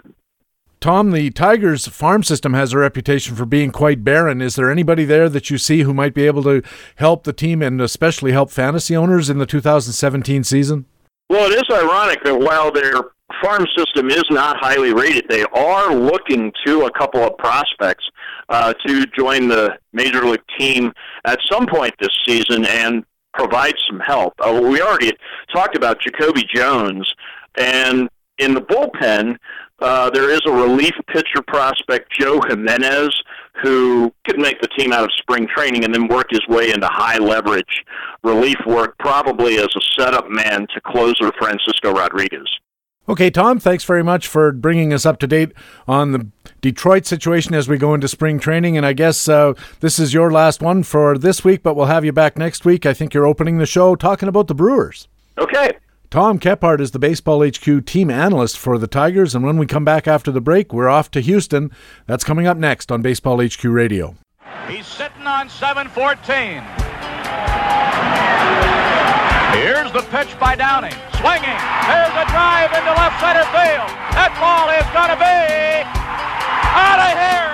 Tom, 0.86 1.12
the 1.12 1.32
Tigers 1.32 1.88
farm 1.88 2.22
system 2.22 2.54
has 2.54 2.72
a 2.72 2.78
reputation 2.78 3.36
for 3.36 3.46
being 3.46 3.72
quite 3.72 4.04
barren. 4.04 4.39
Is 4.39 4.56
there 4.56 4.70
anybody 4.70 5.04
there 5.04 5.30
that 5.30 5.50
you 5.50 5.58
see 5.58 5.82
who 5.82 5.96
might 5.96 6.14
be 6.14 6.28
able 6.28 6.43
to 6.43 6.62
help 6.98 7.24
the 7.24 7.34
team 7.34 7.64
and 7.64 7.82
especially 7.82 8.34
help 8.34 8.52
fantasy 8.52 8.96
owners 8.96 9.30
in 9.30 9.39
the 9.39 9.48
2017 9.48 10.43
season? 10.43 10.86
Well, 11.28 11.52
it 11.52 11.56
is 11.56 11.76
ironic 11.76 12.24
that 12.24 12.38
while 12.38 12.72
their 12.72 12.93
farm 13.41 13.66
system 13.76 14.12
is 14.12 14.26
not 14.30 14.58
highly 14.58 14.93
rated, 14.93 15.26
they 15.28 15.43
are 15.43 15.93
looking 15.93 16.52
to 16.66 16.86
a 16.86 16.91
couple 16.91 17.24
of 17.24 17.36
prospects 17.38 18.04
uh, 18.50 18.74
to 18.86 19.08
join 19.08 19.48
the 19.48 19.78
major 19.91 20.24
league 20.24 20.43
team 20.60 20.93
at 21.26 21.39
some 21.52 21.66
point 21.66 21.96
this 22.00 22.16
season, 22.28 22.64
and 22.66 23.04
provide 23.38 23.76
some 23.90 24.00
help. 24.00 24.34
Uh, 24.40 24.60
we 24.64 24.82
already 24.82 25.14
talked 25.54 25.76
about 25.76 26.00
Jacoby 26.00 26.44
Jones, 26.54 27.12
and 27.58 28.10
in 28.38 28.54
the 28.54 28.62
bullpen, 28.62 29.38
uh, 29.80 30.10
there 30.10 30.30
is 30.30 30.42
a 30.46 30.52
relief 30.52 30.94
pitcher 31.08 31.42
prospect, 31.48 32.12
Joe 32.12 32.40
Jimenez, 32.48 33.10
who 33.62 34.14
could 34.26 34.40
make 34.40 34.60
the 34.62 34.68
team 34.78 34.92
out 34.92 35.04
of 35.04 35.12
spring 35.18 35.48
training 35.54 35.84
and 35.86 35.94
then 35.94 36.08
work 36.08 36.28
his 36.30 36.46
way 36.48 36.72
into 36.72 36.88
high 36.88 37.18
leverage 37.18 37.84
relief 38.24 38.58
work, 38.66 38.98
probably 39.00 39.58
as 39.58 39.68
a 39.76 40.02
setup 40.02 40.30
man 40.30 40.68
to 40.74 40.82
closer 40.82 41.32
Francisco 41.38 41.94
Rodriguez. 41.94 42.48
Okay, 43.08 43.30
Tom, 43.30 43.60
thanks 43.60 43.84
very 43.84 44.04
much 44.04 44.28
for 44.28 44.52
bringing 44.52 44.92
us 44.92 45.06
up 45.06 45.20
to 45.20 45.28
date 45.28 45.52
on 45.88 46.12
the 46.12 46.28
Detroit 46.66 47.05
situation 47.05 47.53
as 47.53 47.70
we 47.70 47.78
go 47.78 47.93
into 47.93 48.07
spring 48.07 48.39
training. 48.39 48.76
And 48.76 48.88
I 48.88 48.93
guess 48.93 49.30
uh, 49.30 49.53
this 49.82 49.99
is 49.99 50.16
your 50.16 50.32
last 50.32 50.63
one 50.63 50.82
for 50.82 51.16
this 51.16 51.43
week, 51.43 51.61
but 51.61 51.76
we'll 51.76 51.86
have 51.86 52.03
you 52.03 52.11
back 52.11 52.39
next 52.39 52.66
week. 52.66 52.88
I 52.88 52.93
think 52.93 53.13
you're 53.13 53.28
opening 53.28 53.59
the 53.59 53.68
show 53.68 53.95
talking 53.95 54.28
about 54.28 54.47
the 54.47 54.55
Brewers. 54.55 55.07
Okay. 55.38 55.74
Tom 56.09 56.39
Kephart 56.39 56.80
is 56.80 56.89
the 56.89 56.97
Baseball 56.97 57.47
HQ 57.47 57.86
team 57.86 58.09
analyst 58.09 58.57
for 58.57 58.80
the 58.80 58.88
Tigers. 58.88 59.36
And 59.36 59.45
when 59.45 59.59
we 59.59 59.68
come 59.68 59.86
back 59.86 60.07
after 60.07 60.32
the 60.32 60.41
break, 60.41 60.74
we're 60.74 60.89
off 60.89 61.11
to 61.11 61.20
Houston. 61.22 61.70
That's 62.07 62.24
coming 62.24 62.47
up 62.47 62.57
next 62.57 62.91
on 62.91 63.03
Baseball 63.03 63.45
HQ 63.45 63.63
Radio. 63.66 64.16
He's 64.68 64.88
sitting 64.88 65.28
on 65.28 65.47
714. 65.47 66.63
Here's 69.61 69.91
the 69.91 70.01
pitch 70.09 70.34
by 70.39 70.55
Downing. 70.55 70.97
Swinging. 71.22 71.61
There's 71.86 72.16
a 72.18 72.26
drive 72.34 72.74
into 72.74 72.89
left 72.89 73.22
center 73.22 73.45
field. 73.53 73.93
That 74.18 74.34
ball 74.41 74.74
is 74.74 74.88
going 74.97 75.13
to 75.13 75.20
be 75.22 76.05
out 76.76 76.99
of 76.99 77.13
here. 77.15 77.51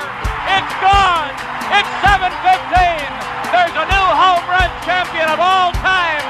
It's 0.58 0.74
gone. 0.82 1.30
It's 1.78 1.92
7:15. 2.02 3.06
There's 3.54 3.78
a 3.78 3.86
new 3.86 4.08
home 4.18 4.44
run 4.50 4.70
champion 4.82 5.30
of 5.30 5.40
all 5.40 5.72
time, 5.80 6.26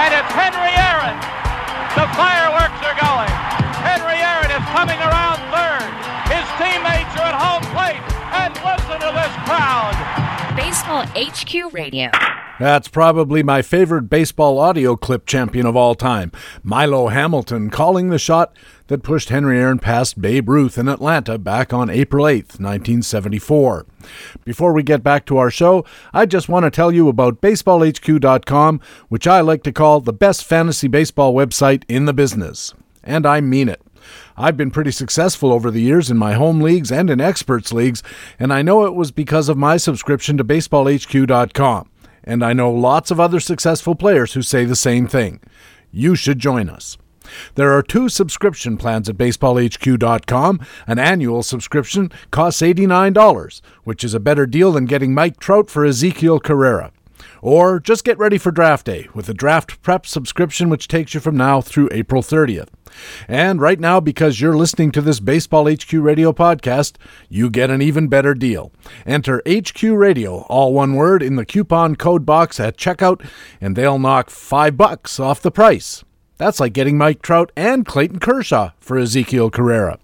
and 0.00 0.10
it's 0.16 0.32
Henry 0.32 0.72
Aaron. 0.72 1.16
The 1.94 2.08
fireworks 2.16 2.80
are 2.80 2.96
going. 2.96 3.32
Henry 3.84 4.18
Aaron 4.24 4.50
is 4.50 4.64
coming 4.72 4.98
around 4.98 5.38
third. 5.52 5.90
His 6.32 6.46
teammates 6.56 7.12
are 7.20 7.28
at 7.28 7.36
home 7.36 7.64
plate, 7.76 8.02
and 8.32 8.54
listen 8.64 8.98
to 9.04 9.10
this 9.12 9.34
crowd. 9.44 9.94
Baseball 10.56 11.04
HQ 11.14 11.72
Radio. 11.72 12.10
That's 12.60 12.88
probably 12.88 13.42
my 13.42 13.62
favorite 13.62 14.10
baseball 14.10 14.58
audio 14.58 14.94
clip 14.94 15.24
champion 15.24 15.64
of 15.64 15.76
all 15.76 15.94
time, 15.94 16.30
Milo 16.62 17.08
Hamilton, 17.08 17.70
calling 17.70 18.10
the 18.10 18.18
shot 18.18 18.54
that 18.88 19.02
pushed 19.02 19.30
Henry 19.30 19.58
Aaron 19.58 19.78
past 19.78 20.20
Babe 20.20 20.46
Ruth 20.46 20.76
in 20.76 20.86
Atlanta 20.86 21.38
back 21.38 21.72
on 21.72 21.88
April 21.88 22.28
8, 22.28 22.60
1974. 22.60 23.86
Before 24.44 24.74
we 24.74 24.82
get 24.82 25.02
back 25.02 25.24
to 25.24 25.38
our 25.38 25.50
show, 25.50 25.86
I 26.12 26.26
just 26.26 26.50
want 26.50 26.64
to 26.64 26.70
tell 26.70 26.92
you 26.92 27.08
about 27.08 27.40
BaseballHQ.com, 27.40 28.80
which 29.08 29.26
I 29.26 29.40
like 29.40 29.62
to 29.62 29.72
call 29.72 30.02
the 30.02 30.12
best 30.12 30.44
fantasy 30.44 30.86
baseball 30.86 31.32
website 31.32 31.84
in 31.88 32.04
the 32.04 32.12
business. 32.12 32.74
And 33.02 33.24
I 33.24 33.40
mean 33.40 33.70
it. 33.70 33.80
I've 34.36 34.58
been 34.58 34.70
pretty 34.70 34.90
successful 34.90 35.50
over 35.50 35.70
the 35.70 35.80
years 35.80 36.10
in 36.10 36.18
my 36.18 36.34
home 36.34 36.60
leagues 36.60 36.92
and 36.92 37.08
in 37.08 37.22
experts 37.22 37.72
leagues, 37.72 38.02
and 38.38 38.52
I 38.52 38.60
know 38.60 38.84
it 38.84 38.94
was 38.94 39.12
because 39.12 39.48
of 39.48 39.56
my 39.56 39.78
subscription 39.78 40.36
to 40.36 40.44
BaseballHQ.com 40.44 41.88
and 42.24 42.44
I 42.44 42.52
know 42.52 42.70
lots 42.70 43.10
of 43.10 43.20
other 43.20 43.40
successful 43.40 43.94
players 43.94 44.34
who 44.34 44.42
say 44.42 44.64
the 44.64 44.76
same 44.76 45.06
thing. 45.06 45.40
You 45.92 46.14
should 46.14 46.38
join 46.38 46.68
us. 46.68 46.96
There 47.54 47.72
are 47.72 47.82
two 47.82 48.08
subscription 48.08 48.76
plans 48.76 49.08
at 49.08 49.16
baseballhq.com. 49.16 50.60
An 50.86 50.98
annual 50.98 51.42
subscription 51.42 52.10
costs 52.30 52.62
$89, 52.62 53.60
which 53.84 54.04
is 54.04 54.14
a 54.14 54.20
better 54.20 54.46
deal 54.46 54.72
than 54.72 54.86
getting 54.86 55.14
Mike 55.14 55.38
Trout 55.38 55.70
for 55.70 55.84
Ezekiel 55.84 56.40
Carrera. 56.40 56.92
Or 57.42 57.80
just 57.80 58.04
get 58.04 58.18
ready 58.18 58.38
for 58.38 58.50
draft 58.50 58.86
day 58.86 59.08
with 59.14 59.28
a 59.28 59.34
draft 59.34 59.80
prep 59.82 60.06
subscription 60.06 60.68
which 60.68 60.88
takes 60.88 61.14
you 61.14 61.20
from 61.20 61.36
now 61.36 61.60
through 61.60 61.88
April 61.92 62.22
30th. 62.22 62.68
And 63.28 63.60
right 63.60 63.78
now, 63.78 64.00
because 64.00 64.40
you're 64.40 64.56
listening 64.56 64.90
to 64.92 65.00
this 65.00 65.20
Baseball 65.20 65.70
HQ 65.70 65.92
Radio 65.92 66.32
podcast, 66.32 66.96
you 67.28 67.48
get 67.48 67.70
an 67.70 67.80
even 67.80 68.08
better 68.08 68.34
deal. 68.34 68.72
Enter 69.06 69.42
HQ 69.48 69.82
Radio, 69.82 70.40
all 70.48 70.72
one 70.74 70.94
word, 70.94 71.22
in 71.22 71.36
the 71.36 71.46
coupon 71.46 71.96
code 71.96 72.26
box 72.26 72.58
at 72.60 72.76
checkout, 72.76 73.24
and 73.60 73.76
they'll 73.76 73.98
knock 73.98 74.30
five 74.30 74.76
bucks 74.76 75.20
off 75.20 75.40
the 75.40 75.50
price. 75.50 76.04
That's 76.36 76.60
like 76.60 76.72
getting 76.72 76.96
Mike 76.96 77.22
Trout 77.22 77.52
and 77.56 77.86
Clayton 77.86 78.18
Kershaw 78.18 78.70
for 78.80 78.98
Ezekiel 78.98 79.50
Carrera. 79.50 79.98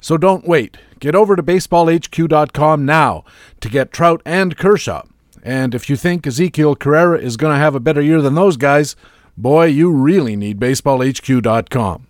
So 0.00 0.16
don't 0.16 0.46
wait. 0.46 0.76
Get 1.00 1.14
over 1.14 1.36
to 1.36 1.42
baseballhq.com 1.42 2.84
now 2.84 3.24
to 3.60 3.68
get 3.68 3.92
Trout 3.92 4.20
and 4.24 4.56
Kershaw. 4.56 5.02
And 5.42 5.74
if 5.74 5.88
you 5.88 5.96
think 5.96 6.26
Ezekiel 6.26 6.76
Carrera 6.76 7.18
is 7.18 7.36
going 7.36 7.54
to 7.54 7.60
have 7.60 7.74
a 7.74 7.80
better 7.80 8.02
year 8.02 8.20
than 8.20 8.34
those 8.34 8.56
guys, 8.56 8.96
boy, 9.36 9.66
you 9.66 9.90
really 9.90 10.36
need 10.36 10.58
baseballhq.com. 10.58 12.06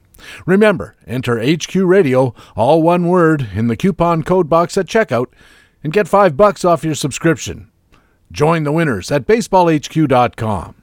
Remember, 0.47 0.97
enter 1.07 1.41
HQ 1.41 1.75
Radio, 1.75 2.35
all 2.57 2.83
one 2.83 3.07
word, 3.07 3.49
in 3.55 3.69
the 3.69 3.77
coupon 3.77 4.23
code 4.23 4.49
box 4.49 4.77
at 4.77 4.87
checkout 4.87 5.27
and 5.85 5.93
get 5.93 6.09
5 6.09 6.37
bucks 6.37 6.65
off 6.65 6.85
your 6.85 6.95
subscription. 6.95 7.71
Join 8.33 8.65
the 8.65 8.73
winners 8.73 9.11
at 9.11 9.27
baseballhq.com. 9.27 10.75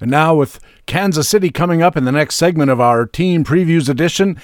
And 0.00 0.10
now 0.10 0.34
with 0.34 0.60
Kansas 0.86 1.28
City 1.28 1.50
coming 1.50 1.80
up 1.80 1.96
in 1.96 2.04
the 2.04 2.12
next 2.12 2.34
segment 2.34 2.70
of 2.70 2.80
our 2.80 3.06
team 3.06 3.44
previews 3.44 3.88
edition, 3.88 4.38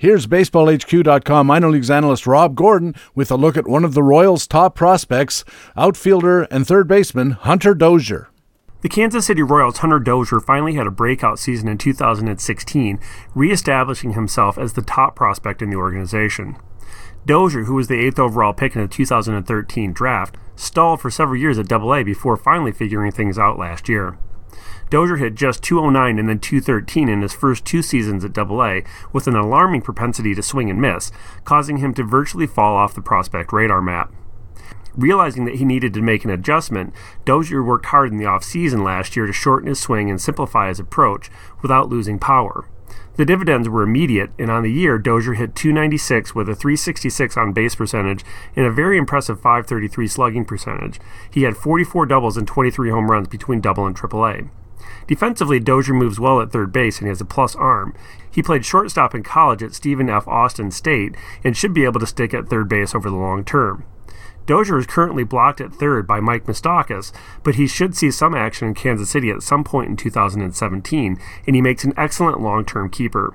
Here's 0.00 0.28
BaseballHQ.com 0.28 1.48
minor 1.48 1.70
leagues 1.70 1.90
analyst 1.90 2.24
Rob 2.24 2.54
Gordon 2.54 2.94
with 3.16 3.32
a 3.32 3.36
look 3.36 3.56
at 3.56 3.66
one 3.66 3.84
of 3.84 3.94
the 3.94 4.02
Royals' 4.04 4.46
top 4.46 4.76
prospects, 4.76 5.44
outfielder 5.76 6.42
and 6.52 6.64
third 6.64 6.86
baseman 6.86 7.32
Hunter 7.32 7.74
Dozier. 7.74 8.28
The 8.82 8.88
Kansas 8.88 9.26
City 9.26 9.42
Royals' 9.42 9.78
Hunter 9.78 9.98
Dozier 9.98 10.38
finally 10.38 10.74
had 10.74 10.86
a 10.86 10.92
breakout 10.92 11.40
season 11.40 11.66
in 11.66 11.78
2016, 11.78 13.00
reestablishing 13.34 14.12
himself 14.12 14.56
as 14.56 14.74
the 14.74 14.82
top 14.82 15.16
prospect 15.16 15.62
in 15.62 15.70
the 15.70 15.76
organization. 15.76 16.54
Dozier, 17.26 17.64
who 17.64 17.74
was 17.74 17.88
the 17.88 17.98
eighth 17.98 18.20
overall 18.20 18.52
pick 18.52 18.76
in 18.76 18.82
the 18.82 18.86
2013 18.86 19.92
draft, 19.92 20.36
stalled 20.54 21.00
for 21.00 21.10
several 21.10 21.40
years 21.40 21.58
at 21.58 21.72
AA 21.72 22.04
before 22.04 22.36
finally 22.36 22.70
figuring 22.70 23.10
things 23.10 23.36
out 23.36 23.58
last 23.58 23.88
year. 23.88 24.16
Dozier 24.90 25.16
hit 25.16 25.34
just 25.34 25.62
209 25.62 26.18
and 26.18 26.28
then 26.28 26.38
213 26.38 27.08
in 27.08 27.22
his 27.22 27.34
first 27.34 27.64
two 27.64 27.82
seasons 27.82 28.24
at 28.24 28.38
AA, 28.38 28.80
with 29.12 29.26
an 29.26 29.36
alarming 29.36 29.82
propensity 29.82 30.34
to 30.34 30.42
swing 30.42 30.70
and 30.70 30.80
miss, 30.80 31.12
causing 31.44 31.78
him 31.78 31.92
to 31.94 32.02
virtually 32.02 32.46
fall 32.46 32.76
off 32.76 32.94
the 32.94 33.02
prospect 33.02 33.52
radar 33.52 33.82
map. 33.82 34.12
Realizing 34.96 35.44
that 35.44 35.56
he 35.56 35.64
needed 35.64 35.94
to 35.94 36.02
make 36.02 36.24
an 36.24 36.30
adjustment, 36.30 36.92
Dozier 37.24 37.62
worked 37.62 37.86
hard 37.86 38.10
in 38.10 38.18
the 38.18 38.24
offseason 38.24 38.82
last 38.82 39.14
year 39.14 39.26
to 39.26 39.32
shorten 39.32 39.68
his 39.68 39.78
swing 39.78 40.10
and 40.10 40.20
simplify 40.20 40.68
his 40.68 40.80
approach 40.80 41.30
without 41.62 41.88
losing 41.88 42.18
power. 42.18 42.68
The 43.16 43.24
dividends 43.24 43.68
were 43.68 43.82
immediate, 43.82 44.30
and 44.38 44.50
on 44.50 44.62
the 44.62 44.72
year, 44.72 44.96
Dozier 44.98 45.34
hit 45.34 45.54
296 45.54 46.34
with 46.34 46.48
a 46.48 46.54
366 46.54 47.36
on 47.36 47.52
base 47.52 47.74
percentage 47.74 48.24
and 48.56 48.64
a 48.64 48.72
very 48.72 48.96
impressive 48.96 49.40
533 49.40 50.06
slugging 50.08 50.44
percentage. 50.44 50.98
He 51.30 51.42
had 51.42 51.56
44 51.56 52.06
doubles 52.06 52.36
and 52.36 52.46
23 52.46 52.90
home 52.90 53.10
runs 53.10 53.28
between 53.28 53.60
double 53.60 53.86
and 53.86 53.96
AAA. 53.96 54.48
Defensively, 55.08 55.58
Dozier 55.58 55.94
moves 55.94 56.20
well 56.20 56.40
at 56.40 56.52
third 56.52 56.70
base 56.70 56.98
and 56.98 57.06
he 57.06 57.08
has 57.08 57.20
a 57.20 57.24
plus 57.24 57.56
arm. 57.56 57.94
He 58.30 58.42
played 58.42 58.64
shortstop 58.64 59.14
in 59.14 59.22
college 59.24 59.62
at 59.62 59.74
Stephen 59.74 60.08
F. 60.08 60.28
Austin 60.28 60.70
State 60.70 61.16
and 61.42 61.56
should 61.56 61.74
be 61.74 61.84
able 61.84 61.98
to 61.98 62.06
stick 62.06 62.32
at 62.32 62.48
third 62.48 62.68
base 62.68 62.94
over 62.94 63.10
the 63.10 63.16
long 63.16 63.42
term. 63.42 63.84
Dozier 64.46 64.78
is 64.78 64.86
currently 64.86 65.24
blocked 65.24 65.60
at 65.60 65.74
third 65.74 66.06
by 66.06 66.20
Mike 66.20 66.44
Moustakas, 66.44 67.12
but 67.42 67.56
he 67.56 67.66
should 67.66 67.96
see 67.96 68.10
some 68.10 68.34
action 68.34 68.68
in 68.68 68.74
Kansas 68.74 69.10
City 69.10 69.30
at 69.30 69.42
some 69.42 69.64
point 69.64 69.90
in 69.90 69.96
2017, 69.96 71.18
and 71.46 71.56
he 71.56 71.60
makes 71.60 71.84
an 71.84 71.92
excellent 71.96 72.40
long 72.40 72.64
term 72.64 72.88
keeper. 72.88 73.34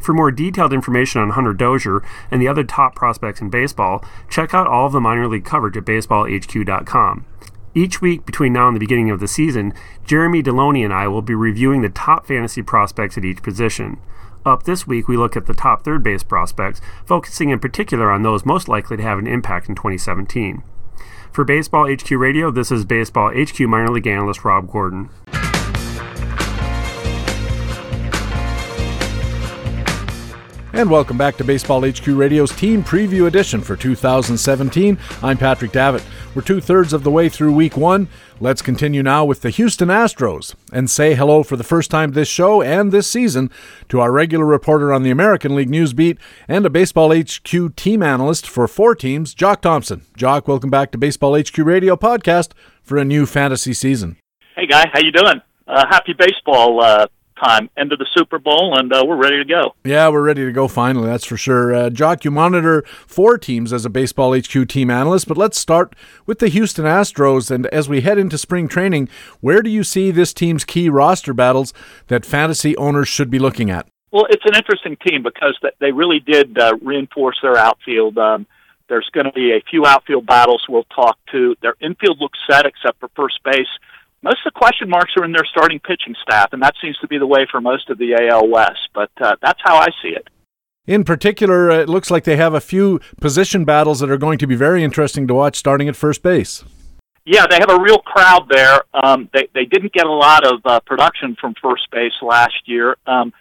For 0.00 0.12
more 0.12 0.30
detailed 0.30 0.72
information 0.72 1.20
on 1.20 1.30
Hunter 1.30 1.52
Dozier 1.52 2.02
and 2.30 2.40
the 2.40 2.48
other 2.48 2.64
top 2.64 2.94
prospects 2.94 3.40
in 3.40 3.50
baseball, 3.50 4.04
check 4.28 4.54
out 4.54 4.66
all 4.66 4.86
of 4.86 4.92
the 4.92 5.00
minor 5.00 5.28
league 5.28 5.44
coverage 5.44 5.76
at 5.76 5.84
baseballhq.com. 5.84 7.26
Each 7.72 8.00
week 8.00 8.26
between 8.26 8.52
now 8.52 8.66
and 8.66 8.74
the 8.74 8.80
beginning 8.80 9.10
of 9.10 9.20
the 9.20 9.28
season, 9.28 9.72
Jeremy 10.04 10.42
Deloney 10.42 10.84
and 10.84 10.92
I 10.92 11.06
will 11.06 11.22
be 11.22 11.36
reviewing 11.36 11.82
the 11.82 11.88
top 11.88 12.26
fantasy 12.26 12.62
prospects 12.62 13.16
at 13.16 13.24
each 13.24 13.44
position. 13.44 13.98
Up 14.44 14.64
this 14.64 14.88
week, 14.88 15.06
we 15.06 15.16
look 15.16 15.36
at 15.36 15.46
the 15.46 15.54
top 15.54 15.84
third 15.84 16.02
base 16.02 16.24
prospects, 16.24 16.80
focusing 17.06 17.50
in 17.50 17.60
particular 17.60 18.10
on 18.10 18.22
those 18.22 18.44
most 18.44 18.68
likely 18.68 18.96
to 18.96 19.02
have 19.04 19.20
an 19.20 19.28
impact 19.28 19.68
in 19.68 19.76
2017. 19.76 20.64
For 21.30 21.44
Baseball 21.44 21.88
HQ 21.88 22.10
Radio, 22.10 22.50
this 22.50 22.72
is 22.72 22.84
Baseball 22.84 23.30
HQ 23.32 23.60
minor 23.60 23.90
league 23.90 24.06
analyst 24.08 24.44
Rob 24.44 24.68
Gordon. 24.68 25.08
And 30.72 30.88
welcome 30.88 31.18
back 31.18 31.36
to 31.36 31.44
Baseball 31.44 31.82
HQ 31.82 32.06
Radio's 32.06 32.54
Team 32.54 32.82
Preview 32.82 33.26
Edition 33.26 33.60
for 33.60 33.76
2017. 33.76 34.98
I'm 35.20 35.36
Patrick 35.36 35.72
Davitt. 35.72 36.04
We're 36.32 36.42
two 36.42 36.60
thirds 36.60 36.92
of 36.92 37.02
the 37.02 37.10
way 37.10 37.28
through 37.28 37.52
week 37.52 37.76
one. 37.76 38.06
Let's 38.38 38.62
continue 38.62 39.02
now 39.02 39.24
with 39.24 39.40
the 39.40 39.50
Houston 39.50 39.88
Astros 39.88 40.54
and 40.72 40.88
say 40.88 41.16
hello 41.16 41.42
for 41.42 41.56
the 41.56 41.64
first 41.64 41.90
time 41.90 42.12
this 42.12 42.28
show 42.28 42.62
and 42.62 42.92
this 42.92 43.08
season 43.08 43.50
to 43.88 43.98
our 43.98 44.12
regular 44.12 44.44
reporter 44.44 44.92
on 44.92 45.02
the 45.02 45.10
American 45.10 45.56
League 45.56 45.68
News 45.68 45.92
Beat 45.92 46.18
and 46.46 46.64
a 46.64 46.70
Baseball 46.70 47.12
HQ 47.12 47.74
team 47.74 48.00
analyst 48.00 48.46
for 48.46 48.68
four 48.68 48.94
teams, 48.94 49.34
Jock 49.34 49.60
Thompson. 49.60 50.06
Jock, 50.16 50.46
welcome 50.46 50.70
back 50.70 50.92
to 50.92 50.98
Baseball 50.98 51.36
HQ 51.36 51.58
Radio 51.58 51.96
podcast 51.96 52.52
for 52.80 52.96
a 52.96 53.04
new 53.04 53.26
fantasy 53.26 53.74
season. 53.74 54.16
Hey, 54.54 54.68
guy, 54.68 54.88
how 54.92 55.00
you 55.00 55.10
doing? 55.10 55.42
Uh, 55.66 55.84
happy 55.90 56.12
baseball 56.12 56.80
uh, 56.80 57.06
time, 57.42 57.70
end 57.76 57.92
of 57.92 57.98
the 57.98 58.06
Super 58.16 58.38
Bowl, 58.38 58.78
and 58.78 58.92
uh, 58.92 59.04
we're 59.06 59.16
ready 59.16 59.38
to 59.38 59.44
go. 59.44 59.74
Yeah, 59.84 60.08
we're 60.08 60.22
ready 60.22 60.44
to 60.44 60.52
go 60.52 60.68
finally, 60.68 61.06
that's 61.06 61.24
for 61.24 61.36
sure. 61.36 61.74
Uh, 61.74 61.90
Jock, 61.90 62.24
you 62.24 62.30
monitor 62.30 62.82
four 63.06 63.38
teams 63.38 63.72
as 63.72 63.84
a 63.84 63.90
Baseball 63.90 64.36
HQ 64.36 64.68
team 64.68 64.90
analyst, 64.90 65.28
but 65.28 65.36
let's 65.36 65.58
start 65.58 65.94
with 66.26 66.38
the 66.38 66.48
Houston 66.48 66.84
Astros. 66.84 67.50
And 67.50 67.66
as 67.68 67.88
we 67.88 68.02
head 68.02 68.18
into 68.18 68.38
spring 68.38 68.68
training, 68.68 69.08
where 69.40 69.62
do 69.62 69.70
you 69.70 69.84
see 69.84 70.10
this 70.10 70.32
team's 70.32 70.64
key 70.64 70.88
roster 70.88 71.32
battles 71.32 71.72
that 72.08 72.26
fantasy 72.26 72.76
owners 72.76 73.08
should 73.08 73.30
be 73.30 73.38
looking 73.38 73.70
at? 73.70 73.86
Well, 74.12 74.26
it's 74.28 74.44
an 74.44 74.56
interesting 74.56 74.96
team 75.06 75.22
because 75.22 75.58
they 75.78 75.92
really 75.92 76.20
did 76.20 76.58
uh, 76.58 76.76
reinforce 76.82 77.38
their 77.42 77.56
outfield. 77.56 78.18
Um, 78.18 78.46
there's 78.88 79.08
going 79.12 79.26
to 79.26 79.32
be 79.32 79.52
a 79.52 79.62
few 79.70 79.86
outfield 79.86 80.26
battles 80.26 80.64
we'll 80.68 80.84
talk 80.84 81.16
to. 81.30 81.54
Their 81.62 81.76
infield 81.80 82.20
looks 82.20 82.38
set 82.50 82.66
except 82.66 82.98
for 82.98 83.08
first 83.14 83.40
base 83.44 83.68
most 84.22 84.38
of 84.44 84.52
the 84.52 84.58
question 84.58 84.88
marks 84.88 85.12
are 85.16 85.24
in 85.24 85.32
their 85.32 85.44
starting 85.50 85.80
pitching 85.80 86.14
staff, 86.22 86.52
and 86.52 86.62
that 86.62 86.74
seems 86.82 86.96
to 86.98 87.08
be 87.08 87.18
the 87.18 87.26
way 87.26 87.46
for 87.50 87.60
most 87.60 87.88
of 87.90 87.98
the 87.98 88.14
AL 88.14 88.48
West. 88.48 88.88
But 88.94 89.10
uh, 89.20 89.36
that's 89.40 89.60
how 89.62 89.76
I 89.76 89.88
see 90.02 90.10
it. 90.10 90.28
In 90.86 91.04
particular, 91.04 91.70
it 91.70 91.88
looks 91.88 92.10
like 92.10 92.24
they 92.24 92.36
have 92.36 92.54
a 92.54 92.60
few 92.60 93.00
position 93.20 93.64
battles 93.64 94.00
that 94.00 94.10
are 94.10 94.18
going 94.18 94.38
to 94.38 94.46
be 94.46 94.56
very 94.56 94.82
interesting 94.82 95.26
to 95.28 95.34
watch 95.34 95.56
starting 95.56 95.88
at 95.88 95.96
first 95.96 96.22
base. 96.22 96.64
Yeah, 97.24 97.46
they 97.46 97.56
have 97.56 97.70
a 97.70 97.80
real 97.80 97.98
crowd 97.98 98.48
there. 98.50 98.80
Um, 98.92 99.28
they 99.32 99.46
they 99.54 99.64
didn't 99.64 99.92
get 99.92 100.06
a 100.06 100.12
lot 100.12 100.44
of 100.44 100.60
uh, 100.64 100.80
production 100.80 101.36
from 101.40 101.54
first 101.62 101.90
base 101.90 102.14
last 102.22 102.62
year. 102.64 102.96
Um, 103.06 103.32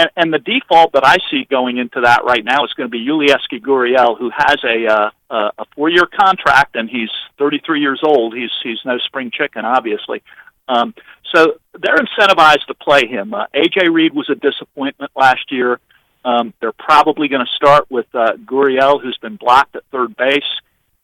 and, 0.00 0.10
and 0.16 0.32
the 0.32 0.38
default 0.38 0.92
that 0.92 1.04
I 1.04 1.18
see 1.30 1.44
going 1.50 1.76
into 1.76 2.00
that 2.00 2.24
right 2.24 2.44
now 2.44 2.64
is 2.64 2.72
going 2.72 2.88
to 2.88 2.90
be 2.90 3.04
Yulieski 3.04 3.60
Gurriel, 3.60 4.18
who 4.18 4.30
has 4.34 4.56
a 4.64 4.86
uh, 4.86 5.50
a 5.58 5.64
four-year 5.76 6.06
contract, 6.06 6.74
and 6.74 6.88
he's 6.88 7.10
33 7.38 7.80
years 7.80 8.00
old. 8.02 8.34
He's 8.34 8.50
he's 8.62 8.78
no 8.84 8.98
spring 8.98 9.30
chicken, 9.30 9.64
obviously. 9.64 10.22
Um, 10.68 10.94
so 11.34 11.58
they're 11.78 11.98
incentivized 11.98 12.66
to 12.68 12.74
play 12.74 13.06
him. 13.06 13.34
Uh, 13.34 13.46
AJ 13.54 13.92
Reed 13.92 14.14
was 14.14 14.30
a 14.30 14.34
disappointment 14.34 15.10
last 15.14 15.50
year. 15.50 15.80
Um, 16.24 16.54
they're 16.60 16.72
probably 16.72 17.28
going 17.28 17.44
to 17.44 17.52
start 17.52 17.90
with 17.90 18.06
uh, 18.14 18.32
Gurriel, 18.44 19.02
who's 19.02 19.18
been 19.18 19.36
blocked 19.36 19.76
at 19.76 19.84
third 19.90 20.16
base. 20.16 20.42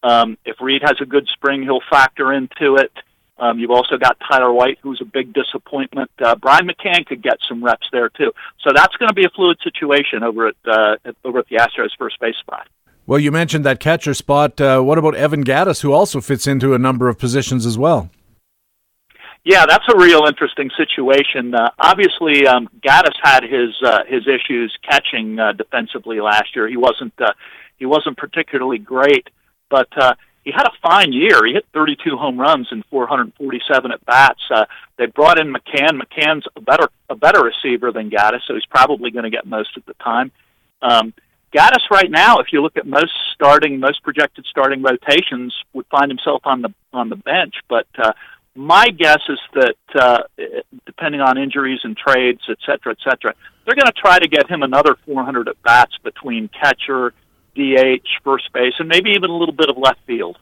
Um, 0.03 0.37
if 0.45 0.61
Reed 0.61 0.83
has 0.83 0.97
a 1.01 1.05
good 1.05 1.27
spring, 1.33 1.63
he'll 1.63 1.81
factor 1.89 2.31
into 2.31 2.75
it. 2.75 2.91
Um, 3.39 3.59
you've 3.59 3.71
also 3.71 3.97
got 3.97 4.17
Tyler 4.27 4.51
White, 4.51 4.79
who's 4.81 4.99
a 5.01 5.05
big 5.05 5.33
disappointment. 5.33 6.09
Uh, 6.19 6.35
Brian 6.35 6.67
McCann 6.67 7.05
could 7.05 7.21
get 7.21 7.37
some 7.47 7.63
reps 7.63 7.87
there 7.91 8.09
too. 8.09 8.31
So 8.61 8.71
that's 8.73 8.95
going 8.97 9.09
to 9.09 9.13
be 9.13 9.25
a 9.25 9.29
fluid 9.29 9.57
situation 9.63 10.23
over 10.23 10.47
at, 10.47 10.55
uh, 10.65 10.95
at 11.05 11.15
over 11.23 11.39
at 11.39 11.47
the 11.47 11.57
Astros 11.57 11.89
first 11.97 12.19
base 12.19 12.37
spot. 12.37 12.67
Well, 13.05 13.19
you 13.19 13.31
mentioned 13.31 13.63
that 13.65 13.79
catcher 13.79 14.13
spot. 14.13 14.59
Uh, 14.59 14.81
what 14.81 14.97
about 14.97 15.15
Evan 15.15 15.43
Gattis, 15.43 15.81
who 15.81 15.93
also 15.93 16.19
fits 16.19 16.45
into 16.45 16.73
a 16.73 16.77
number 16.77 17.07
of 17.07 17.17
positions 17.17 17.65
as 17.65 17.77
well? 17.77 18.09
Yeah, 19.45 19.65
that's 19.65 19.85
a 19.87 19.97
real 19.97 20.25
interesting 20.25 20.69
situation. 20.75 21.55
Uh, 21.55 21.69
obviously, 21.79 22.45
um, 22.45 22.67
Gattis 22.85 23.15
had 23.23 23.43
his 23.43 23.69
uh, 23.81 24.03
his 24.05 24.27
issues 24.27 24.75
catching 24.83 25.39
uh, 25.39 25.53
defensively 25.53 26.19
last 26.19 26.53
year. 26.53 26.67
He 26.67 26.75
wasn't 26.75 27.13
uh, 27.17 27.31
he 27.77 27.85
wasn't 27.85 28.17
particularly 28.17 28.77
great, 28.77 29.29
but 29.69 29.87
uh, 29.95 30.15
he 30.47 30.53
had 30.53 30.65
a 30.65 30.71
fine 30.81 31.11
year. 31.11 31.45
He 31.45 31.51
hit 31.51 31.65
32 31.73 32.15
home 32.15 32.39
runs 32.39 32.69
and 32.71 32.85
447 32.85 33.91
at 33.91 34.05
bats. 34.05 34.39
Uh, 34.49 34.63
they 34.97 35.05
brought 35.07 35.37
in 35.37 35.53
McCann. 35.53 35.99
McCann's 36.01 36.45
a 36.55 36.61
better 36.61 36.87
a 37.09 37.15
better 37.17 37.43
receiver 37.43 37.91
than 37.91 38.09
Gattis, 38.09 38.39
so 38.47 38.53
he's 38.53 38.65
probably 38.65 39.11
going 39.11 39.25
to 39.25 39.29
get 39.29 39.45
most 39.45 39.75
of 39.75 39.83
the 39.85 39.93
time. 39.95 40.31
Um, 40.81 41.13
Gattis 41.53 41.91
right 41.91 42.09
now, 42.09 42.39
if 42.39 42.53
you 42.53 42.61
look 42.61 42.77
at 42.77 42.87
most 42.87 43.11
starting, 43.33 43.81
most 43.81 44.01
projected 44.03 44.45
starting 44.49 44.81
rotations, 44.81 45.53
would 45.73 45.85
find 45.87 46.09
himself 46.09 46.43
on 46.45 46.61
the 46.61 46.73
on 46.93 47.09
the 47.09 47.17
bench. 47.17 47.55
But 47.67 47.87
uh, 47.97 48.13
my 48.55 48.87
guess 48.87 49.19
is 49.27 49.39
that 49.53 50.01
uh, 50.01 50.19
depending 50.85 51.19
on 51.19 51.37
injuries 51.37 51.81
and 51.83 51.97
trades, 51.97 52.39
et 52.47 52.59
cetera, 52.65 52.93
et 52.93 52.99
cetera, 53.03 53.33
they're 53.65 53.75
going 53.75 53.91
to 53.93 54.01
try 54.01 54.17
to 54.17 54.29
get 54.29 54.49
him 54.49 54.63
another 54.63 54.95
400 55.05 55.49
at 55.49 55.61
bats 55.61 55.97
between 56.05 56.47
catcher, 56.49 57.13
DH, 57.57 58.07
first 58.23 58.51
base, 58.53 58.73
and 58.79 58.87
maybe 58.87 59.09
even 59.11 59.29
a 59.29 59.35
little 59.35 59.55
bit 59.55 59.69
of 59.69 59.77
left 59.77 59.99
field. 60.05 60.37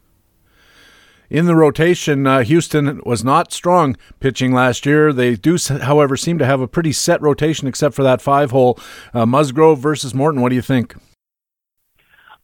In 1.29 1.45
the 1.45 1.55
rotation, 1.55 2.27
uh, 2.27 2.43
Houston 2.43 3.01
was 3.03 3.23
not 3.23 3.51
strong 3.51 3.97
pitching 4.19 4.53
last 4.53 4.85
year. 4.85 5.11
They 5.11 5.35
do, 5.35 5.57
however, 5.81 6.15
seem 6.15 6.37
to 6.37 6.45
have 6.45 6.61
a 6.61 6.67
pretty 6.67 6.91
set 6.91 7.21
rotation 7.21 7.67
except 7.67 7.95
for 7.95 8.03
that 8.03 8.21
five 8.21 8.51
hole. 8.51 8.79
Uh, 9.13 9.25
Musgrove 9.25 9.79
versus 9.79 10.13
Morton, 10.13 10.41
what 10.41 10.49
do 10.49 10.55
you 10.55 10.61
think? 10.61 10.95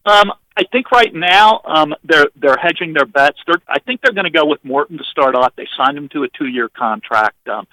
Um, 0.05 0.32
I 0.57 0.63
think 0.72 0.91
right 0.91 1.13
now 1.13 1.61
um, 1.63 1.93
they're 2.03 2.28
they're 2.36 2.57
hedging 2.57 2.93
their 2.93 3.05
bets. 3.05 3.38
They're, 3.45 3.61
I 3.67 3.80
think 3.80 4.01
they're 4.01 4.13
going 4.13 4.26
to 4.26 4.32
go 4.32 4.45
with 4.45 4.63
Morton 4.65 4.97
to 4.97 5.03
start 5.03 5.36
off. 5.36 5.53
They 5.55 5.67
signed 5.78 5.97
him 5.97 6.09
to 6.09 6.24
a 6.24 6.28
two-year 6.30 6.69
contract. 6.69 7.47
Um, 7.47 7.67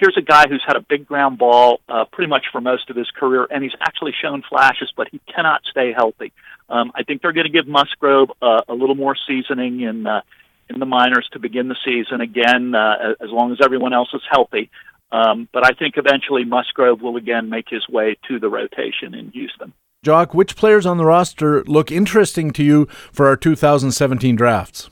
here's 0.00 0.16
a 0.16 0.22
guy 0.22 0.48
who's 0.48 0.62
had 0.66 0.76
a 0.76 0.80
big 0.80 1.06
ground 1.06 1.38
ball 1.38 1.80
uh, 1.88 2.06
pretty 2.10 2.28
much 2.28 2.46
for 2.50 2.60
most 2.60 2.90
of 2.90 2.96
his 2.96 3.08
career, 3.10 3.46
and 3.50 3.62
he's 3.62 3.74
actually 3.80 4.12
shown 4.20 4.42
flashes, 4.48 4.92
but 4.96 5.08
he 5.12 5.20
cannot 5.32 5.60
stay 5.70 5.92
healthy. 5.92 6.32
Um, 6.68 6.90
I 6.94 7.02
think 7.02 7.20
they're 7.20 7.32
going 7.32 7.46
to 7.46 7.52
give 7.52 7.68
Musgrove 7.68 8.30
uh, 8.40 8.62
a 8.68 8.74
little 8.74 8.94
more 8.94 9.14
seasoning 9.26 9.80
in 9.80 10.06
uh, 10.06 10.22
in 10.68 10.78
the 10.78 10.86
minors 10.86 11.28
to 11.32 11.40
begin 11.40 11.66
the 11.68 11.76
season 11.84 12.20
again, 12.20 12.74
uh, 12.76 13.14
as 13.20 13.28
long 13.30 13.50
as 13.50 13.58
everyone 13.62 13.92
else 13.92 14.08
is 14.14 14.22
healthy. 14.30 14.70
Um, 15.10 15.48
but 15.52 15.66
I 15.66 15.70
think 15.76 15.94
eventually 15.96 16.44
Musgrove 16.44 17.02
will 17.02 17.16
again 17.16 17.50
make 17.50 17.68
his 17.68 17.88
way 17.88 18.16
to 18.28 18.38
the 18.38 18.48
rotation 18.48 19.14
in 19.14 19.32
Houston. 19.32 19.72
Jock, 20.04 20.32
which 20.32 20.54
players 20.56 20.86
on 20.86 20.96
the 20.96 21.04
roster 21.04 21.64
look 21.64 21.90
interesting 21.90 22.52
to 22.52 22.62
you 22.62 22.86
for 23.12 23.26
our 23.26 23.36
2017 23.36 24.36
drafts? 24.36 24.88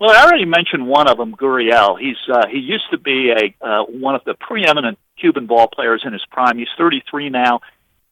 Well, 0.00 0.10
I 0.10 0.24
already 0.24 0.46
mentioned 0.46 0.86
one 0.86 1.08
of 1.08 1.18
them, 1.18 1.34
Gurriel. 1.36 2.00
He's 2.00 2.16
uh, 2.32 2.46
he 2.50 2.58
used 2.58 2.90
to 2.90 2.96
be 2.96 3.32
a 3.32 3.54
uh, 3.64 3.84
one 3.84 4.14
of 4.14 4.24
the 4.24 4.32
preeminent 4.32 4.98
Cuban 5.18 5.44
ball 5.46 5.68
players 5.68 6.02
in 6.06 6.14
his 6.14 6.24
prime. 6.30 6.56
He's 6.56 6.68
33 6.78 7.28
now. 7.28 7.60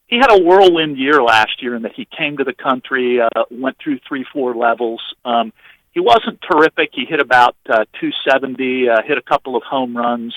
He 0.07 0.17
had 0.17 0.31
a 0.31 0.43
whirlwind 0.43 0.99
year 0.99 1.23
last 1.23 1.63
year 1.63 1.75
in 1.75 1.83
that 1.83 1.95
he 1.95 2.07
came 2.07 2.37
to 2.37 2.45
the 2.45 2.53
country, 2.53 3.21
uh, 3.23 3.29
went 3.51 3.79
through 3.83 4.01
three, 4.07 4.27
four 4.31 4.55
levels. 4.55 5.01
Um, 5.25 5.55
he 5.93 6.01
wasn't 6.01 6.41
terrific. 6.43 6.91
He 6.93 7.07
hit 7.07 7.21
about 7.21 7.57
uh, 7.69 7.85
270, 8.01 8.89
uh, 8.89 9.03
hit 9.07 9.17
a 9.17 9.23
couple 9.23 9.57
of 9.57 9.63
home 9.63 9.97
runs 9.97 10.35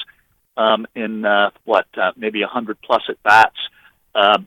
um, 0.55 0.87
in 0.95 1.25
uh, 1.25 1.51
what 1.65 1.85
uh, 1.97 2.11
maybe 2.15 2.41
100 2.41 2.77
plus 2.81 3.03
at 3.09 3.21
bats. 3.23 3.57
Uh, 4.15 4.39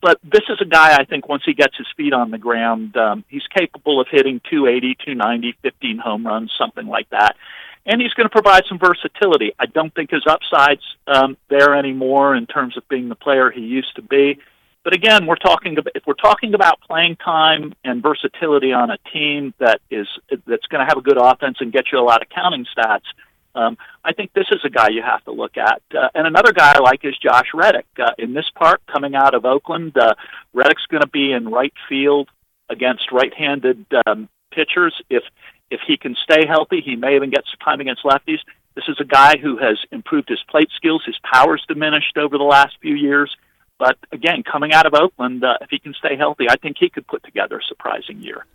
but 0.00 0.18
this 0.24 0.42
is 0.48 0.58
a 0.60 0.64
guy 0.64 0.96
I 0.96 1.04
think 1.04 1.28
once 1.28 1.42
he 1.44 1.54
gets 1.54 1.76
his 1.76 1.86
feet 1.96 2.12
on 2.12 2.30
the 2.30 2.38
ground, 2.38 2.96
um, 2.96 3.24
he's 3.28 3.46
capable 3.46 4.00
of 4.00 4.08
hitting 4.10 4.40
280, 4.50 4.96
290, 5.04 5.56
15 5.62 5.98
home 5.98 6.26
runs, 6.26 6.52
something 6.58 6.86
like 6.86 7.08
that. 7.10 7.36
And 7.84 8.00
he's 8.00 8.12
going 8.14 8.28
to 8.28 8.32
provide 8.32 8.64
some 8.68 8.80
versatility. 8.80 9.52
I 9.58 9.66
don't 9.66 9.94
think 9.94 10.10
his 10.10 10.24
upside's 10.26 10.82
um, 11.06 11.36
there 11.48 11.76
anymore 11.76 12.34
in 12.34 12.46
terms 12.46 12.76
of 12.76 12.88
being 12.88 13.08
the 13.08 13.14
player 13.14 13.50
he 13.50 13.60
used 13.60 13.94
to 13.94 14.02
be. 14.02 14.40
But 14.82 14.94
again, 14.94 15.26
we're 15.26 15.36
talking 15.36 15.78
about, 15.78 15.92
if 15.94 16.04
we're 16.06 16.14
talking 16.14 16.54
about 16.54 16.80
playing 16.80 17.16
time 17.16 17.74
and 17.84 18.02
versatility 18.02 18.72
on 18.72 18.90
a 18.90 18.98
team 19.12 19.54
that 19.58 19.80
is 19.90 20.06
that's 20.46 20.66
going 20.66 20.80
to 20.80 20.86
have 20.86 20.98
a 20.98 21.00
good 21.00 21.16
offense 21.16 21.58
and 21.60 21.72
get 21.72 21.86
you 21.92 21.98
a 21.98 22.02
lot 22.02 22.22
of 22.22 22.28
counting 22.28 22.66
stats, 22.76 23.02
um, 23.56 23.78
I 24.04 24.12
think 24.12 24.32
this 24.32 24.46
is 24.50 24.60
a 24.64 24.70
guy 24.70 24.88
you 24.88 25.02
have 25.02 25.24
to 25.24 25.32
look 25.32 25.56
at. 25.56 25.82
Uh, 25.92 26.08
and 26.14 26.26
another 26.26 26.52
guy 26.52 26.74
I 26.76 26.80
like 26.80 27.04
is 27.04 27.16
Josh 27.18 27.48
Reddick. 27.54 27.86
Uh, 27.98 28.12
in 28.18 28.34
this 28.34 28.48
part, 28.54 28.82
coming 28.86 29.14
out 29.14 29.34
of 29.34 29.44
Oakland, 29.44 29.96
uh, 29.96 30.14
Reddick's 30.52 30.86
going 30.86 31.00
to 31.00 31.08
be 31.08 31.32
in 31.32 31.48
right 31.48 31.72
field 31.88 32.28
against 32.68 33.10
right-handed 33.12 33.86
um, 34.06 34.28
pitchers. 34.52 34.94
If 35.10 35.22
if 35.68 35.80
he 35.84 35.96
can 35.96 36.14
stay 36.22 36.46
healthy, 36.46 36.80
he 36.80 36.94
may 36.94 37.16
even 37.16 37.30
get 37.30 37.42
some 37.50 37.58
time 37.58 37.80
against 37.80 38.04
lefties. 38.04 38.38
This 38.76 38.84
is 38.86 38.98
a 39.00 39.04
guy 39.04 39.36
who 39.36 39.56
has 39.56 39.78
improved 39.90 40.28
his 40.28 40.38
plate 40.48 40.68
skills. 40.76 41.02
His 41.04 41.18
power's 41.24 41.64
diminished 41.66 42.16
over 42.16 42.38
the 42.38 42.44
last 42.44 42.76
few 42.80 42.94
years. 42.94 43.34
But 43.78 43.98
again, 44.12 44.42
coming 44.42 44.72
out 44.72 44.86
of 44.86 44.94
Oakland, 44.94 45.44
uh, 45.44 45.58
if 45.60 45.70
he 45.70 45.78
can 45.78 45.92
stay 45.94 46.16
healthy, 46.16 46.48
I 46.48 46.56
think 46.56 46.76
he 46.78 46.88
could 46.88 47.06
put 47.06 47.24
together 47.24 47.58
a 47.58 47.64
surprising 47.64 48.22
year. 48.22 48.46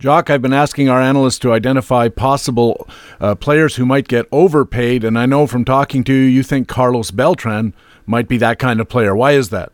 Jock, 0.00 0.30
I've 0.30 0.40
been 0.40 0.54
asking 0.54 0.88
our 0.88 0.98
analysts 0.98 1.38
to 1.40 1.52
identify 1.52 2.08
possible 2.08 2.88
uh, 3.20 3.34
players 3.34 3.76
who 3.76 3.84
might 3.84 4.08
get 4.08 4.24
overpaid, 4.32 5.04
and 5.04 5.18
I 5.18 5.26
know 5.26 5.46
from 5.46 5.62
talking 5.62 6.04
to 6.04 6.12
you, 6.14 6.22
you 6.22 6.42
think 6.42 6.68
Carlos 6.68 7.10
Beltran 7.10 7.74
might 8.06 8.26
be 8.26 8.38
that 8.38 8.58
kind 8.58 8.80
of 8.80 8.88
player. 8.88 9.14
Why 9.14 9.32
is 9.32 9.50
that? 9.50 9.72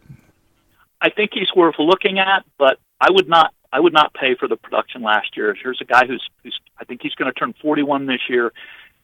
I 1.01 1.11
think 1.11 1.31
he's 1.33 1.55
worth 1.55 1.77
looking 1.79 2.19
at, 2.19 2.45
but 2.59 2.81
I 3.01 3.13
would 3.13 3.29
not. 3.29 3.55
I 3.73 3.79
would 3.79 3.93
not 3.93 4.15
pay 4.15 4.35
for 4.35 4.49
the 4.49 4.57
production 4.57 5.03
last 5.03 5.37
year. 5.37 5.55
Here's 5.55 5.81
a 5.81 5.85
guy 5.85 6.07
who's, 6.07 6.27
who's 6.43 6.59
I 6.81 6.85
think 6.85 7.03
he's 7.03 7.15
going 7.15 7.31
to 7.31 7.39
turn 7.39 7.55
41 7.61 8.07
this 8.07 8.21
year. 8.29 8.53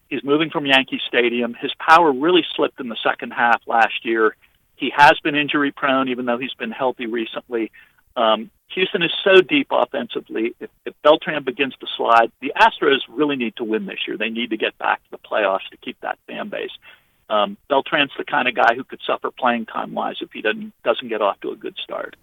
He's 0.08 0.24
moving 0.24 0.50
from 0.50 0.66
Yankee 0.66 1.00
Stadium. 1.06 1.54
His 1.60 1.72
power 1.78 2.10
really 2.10 2.44
slipped 2.56 2.80
in 2.80 2.88
the 2.88 2.96
second 3.04 3.32
half 3.32 3.60
last 3.66 4.04
year. 4.04 4.34
He 4.76 4.90
has 4.96 5.12
been 5.22 5.34
injury 5.34 5.72
prone, 5.72 6.08
even 6.08 6.24
though 6.24 6.38
he's 6.38 6.54
been 6.54 6.70
healthy 6.70 7.06
recently. 7.06 7.70
Um, 8.16 8.50
Houston 8.74 9.02
is 9.02 9.12
so 9.22 9.40
deep 9.40 9.68
offensively. 9.70 10.54
If, 10.60 10.70
if 10.84 10.94
Beltran 11.02 11.44
begins 11.44 11.74
to 11.80 11.86
slide, 11.96 12.32
the 12.40 12.52
Astros 12.56 13.00
really 13.08 13.36
need 13.36 13.56
to 13.56 13.64
win 13.64 13.86
this 13.86 14.00
year. 14.06 14.16
They 14.16 14.30
need 14.30 14.50
to 14.50 14.56
get 14.56 14.76
back 14.78 15.02
to 15.04 15.10
the 15.12 15.18
playoffs 15.18 15.68
to 15.70 15.76
keep 15.76 16.00
that 16.00 16.18
fan 16.26 16.48
base. 16.48 16.70
Um, 17.28 17.56
Beltran's 17.70 18.12
the 18.18 18.24
kind 18.24 18.48
of 18.48 18.54
guy 18.54 18.74
who 18.74 18.84
could 18.84 19.00
suffer 19.06 19.30
playing 19.30 19.66
time 19.66 19.94
wise 19.94 20.16
if 20.20 20.30
he 20.32 20.42
doesn't 20.42 20.72
doesn't 20.84 21.08
get 21.08 21.22
off 21.22 21.40
to 21.40 21.50
a 21.50 21.56
good 21.56 21.76
start. 21.82 22.16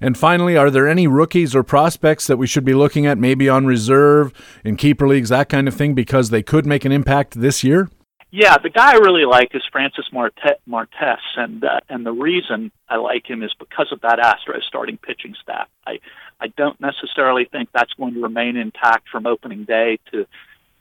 And 0.00 0.16
finally, 0.16 0.56
are 0.56 0.70
there 0.70 0.88
any 0.88 1.06
rookies 1.06 1.54
or 1.56 1.64
prospects 1.64 2.28
that 2.28 2.36
we 2.36 2.46
should 2.46 2.64
be 2.64 2.72
looking 2.72 3.04
at, 3.04 3.18
maybe 3.18 3.48
on 3.48 3.66
reserve 3.66 4.32
in 4.64 4.76
keeper 4.76 5.08
leagues, 5.08 5.28
that 5.30 5.48
kind 5.48 5.66
of 5.66 5.74
thing, 5.74 5.94
because 5.94 6.30
they 6.30 6.42
could 6.42 6.66
make 6.66 6.84
an 6.84 6.92
impact 6.92 7.40
this 7.40 7.64
year? 7.64 7.90
Yeah, 8.30 8.58
the 8.58 8.68
guy 8.68 8.92
I 8.92 8.96
really 8.96 9.24
like 9.24 9.54
is 9.54 9.62
Francis 9.72 10.04
Marte- 10.12 10.60
Martes, 10.66 11.22
and 11.36 11.64
uh, 11.64 11.80
and 11.88 12.04
the 12.04 12.12
reason 12.12 12.70
I 12.88 12.96
like 12.96 13.28
him 13.28 13.42
is 13.42 13.54
because 13.58 13.90
of 13.90 14.02
that 14.02 14.18
Astros 14.18 14.64
starting 14.64 14.98
pitching 14.98 15.34
staff. 15.42 15.68
I 15.86 16.00
I 16.38 16.48
don't 16.48 16.78
necessarily 16.78 17.46
think 17.46 17.70
that's 17.72 17.92
going 17.94 18.14
to 18.14 18.22
remain 18.22 18.56
intact 18.56 19.08
from 19.08 19.26
opening 19.26 19.64
day 19.64 19.98
to 20.12 20.26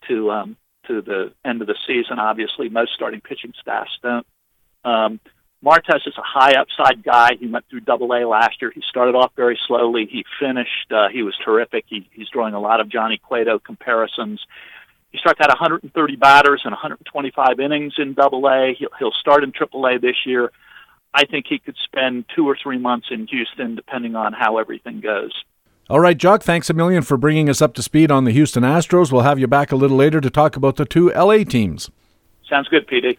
to 0.09 0.31
um, 0.31 0.57
to 0.87 1.01
the 1.01 1.31
end 1.45 1.61
of 1.61 1.67
the 1.67 1.77
season. 1.87 2.19
Obviously, 2.19 2.67
most 2.67 2.93
starting 2.93 3.21
pitching 3.21 3.53
staffs 3.61 3.97
don't. 4.03 4.27
Um, 4.83 5.19
Martes 5.61 6.05
is 6.05 6.17
a 6.17 6.21
high 6.21 6.53
upside 6.53 7.01
guy. 7.01 7.35
He 7.39 7.47
went 7.47 7.65
through 7.69 7.79
Double 7.81 8.13
A 8.13 8.27
last 8.27 8.61
year. 8.61 8.71
He 8.71 8.81
started 8.87 9.15
off 9.15 9.31
very 9.35 9.57
slowly. 9.67 10.05
He 10.05 10.23
finished. 10.39 10.91
Uh, 10.91 11.07
he 11.09 11.23
was 11.23 11.35
terrific. 11.43 11.85
He, 11.87 12.07
he's 12.11 12.29
drawing 12.29 12.53
a 12.53 12.59
lot 12.59 12.79
of 12.79 12.89
Johnny 12.89 13.17
Cueto 13.17 13.57
comparisons. 13.57 14.45
He 15.17 15.19
struck 15.19 15.41
out 15.41 15.49
130 15.49 16.15
batters 16.17 16.61
and 16.63 16.73
125 16.73 17.59
innings 17.59 17.95
in 17.97 18.13
Double 18.13 18.47
A. 18.47 18.75
He'll, 18.77 18.89
he'll 18.99 19.11
start 19.11 19.43
in 19.43 19.51
Triple 19.51 19.83
A 19.87 19.97
this 19.97 20.27
year. 20.27 20.51
I 21.11 21.25
think 21.25 21.47
he 21.49 21.57
could 21.57 21.75
spend 21.83 22.25
two 22.35 22.47
or 22.47 22.55
three 22.61 22.77
months 22.77 23.07
in 23.09 23.25
Houston, 23.25 23.73
depending 23.73 24.15
on 24.15 24.33
how 24.33 24.59
everything 24.59 25.01
goes. 25.01 25.31
All 25.89 25.99
right, 25.99 26.15
Jock, 26.15 26.43
thanks 26.43 26.69
a 26.69 26.75
million 26.75 27.01
for 27.01 27.17
bringing 27.17 27.49
us 27.49 27.63
up 27.63 27.73
to 27.75 27.81
speed 27.81 28.11
on 28.11 28.25
the 28.25 28.31
Houston 28.31 28.61
Astros. 28.61 29.11
We'll 29.11 29.23
have 29.23 29.39
you 29.39 29.47
back 29.47 29.71
a 29.71 29.75
little 29.75 29.97
later 29.97 30.21
to 30.21 30.29
talk 30.29 30.55
about 30.55 30.75
the 30.75 30.85
two 30.85 31.09
LA 31.09 31.37
teams. 31.37 31.89
Sounds 32.47 32.67
good, 32.67 32.87
PD. 32.87 33.17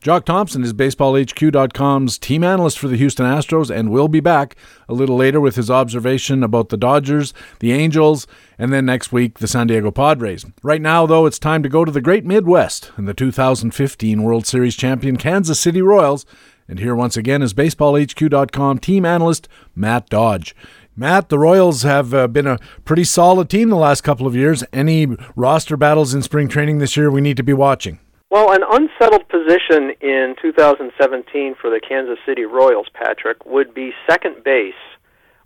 Jock 0.00 0.24
Thompson 0.24 0.62
is 0.62 0.72
BaseballHQ.com's 0.74 2.18
team 2.18 2.44
analyst 2.44 2.78
for 2.78 2.86
the 2.86 2.96
Houston 2.96 3.26
Astros 3.26 3.68
and 3.68 3.90
will 3.90 4.06
be 4.06 4.20
back 4.20 4.54
a 4.88 4.94
little 4.94 5.16
later 5.16 5.40
with 5.40 5.56
his 5.56 5.72
observation 5.72 6.44
about 6.44 6.68
the 6.68 6.76
Dodgers, 6.76 7.34
the 7.58 7.72
Angels, 7.72 8.24
and 8.58 8.72
then 8.72 8.86
next 8.86 9.10
week 9.10 9.40
the 9.40 9.48
San 9.48 9.66
Diego 9.66 9.90
Padres. 9.90 10.46
Right 10.62 10.80
now, 10.80 11.04
though, 11.04 11.26
it's 11.26 11.40
time 11.40 11.64
to 11.64 11.68
go 11.68 11.84
to 11.84 11.90
the 11.90 12.00
great 12.00 12.24
Midwest 12.24 12.92
and 12.96 13.08
the 13.08 13.14
2015 13.14 14.22
World 14.22 14.46
Series 14.46 14.76
champion 14.76 15.16
Kansas 15.16 15.58
City 15.58 15.82
Royals. 15.82 16.24
And 16.68 16.78
here 16.78 16.94
once 16.94 17.16
again 17.16 17.42
is 17.42 17.52
BaseballHQ.com 17.52 18.78
team 18.78 19.04
analyst 19.04 19.48
Matt 19.74 20.08
Dodge. 20.08 20.54
Matt, 20.94 21.28
the 21.28 21.40
Royals 21.40 21.82
have 21.82 22.14
uh, 22.14 22.28
been 22.28 22.46
a 22.46 22.60
pretty 22.84 23.04
solid 23.04 23.50
team 23.50 23.68
the 23.68 23.76
last 23.76 24.02
couple 24.02 24.28
of 24.28 24.36
years. 24.36 24.62
Any 24.72 25.08
roster 25.34 25.76
battles 25.76 26.14
in 26.14 26.22
spring 26.22 26.46
training 26.46 26.78
this 26.78 26.96
year 26.96 27.10
we 27.10 27.20
need 27.20 27.36
to 27.36 27.42
be 27.42 27.52
watching? 27.52 27.98
Well, 28.30 28.52
an 28.52 28.62
unsettled 28.62 29.26
position 29.28 29.92
in 30.02 30.34
2017 30.42 31.54
for 31.60 31.70
the 31.70 31.80
Kansas 31.80 32.18
City 32.26 32.44
Royals, 32.44 32.88
Patrick, 32.92 33.46
would 33.46 33.72
be 33.72 33.92
second 34.08 34.44
base, 34.44 34.74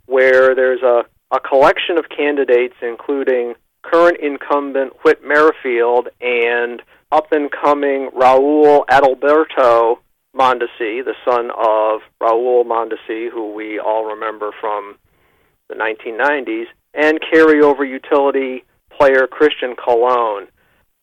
where 0.05 0.53
there's 0.53 0.81
a, 0.81 1.05
a 1.31 1.39
collection 1.39 1.97
of 1.97 2.09
candidates, 2.09 2.75
including 2.81 3.53
current 3.83 4.17
incumbent 4.21 4.93
Whit 5.03 5.23
Merrifield 5.23 6.09
and 6.19 6.81
up 7.09 7.31
and 7.31 7.49
coming 7.49 8.09
Raul 8.13 8.85
Adalberto 8.87 9.99
Mondesi, 10.35 11.05
the 11.05 11.15
son 11.23 11.51
of 11.51 12.01
Raul 12.21 12.65
Mondesi, 12.65 13.29
who 13.31 13.53
we 13.53 13.79
all 13.79 14.03
remember 14.03 14.51
from 14.59 14.95
the 15.69 15.75
1990s, 15.75 16.65
and 16.93 17.19
carryover 17.21 17.87
utility 17.87 18.65
player 18.91 19.25
Christian 19.27 19.75
Colon. 19.75 20.47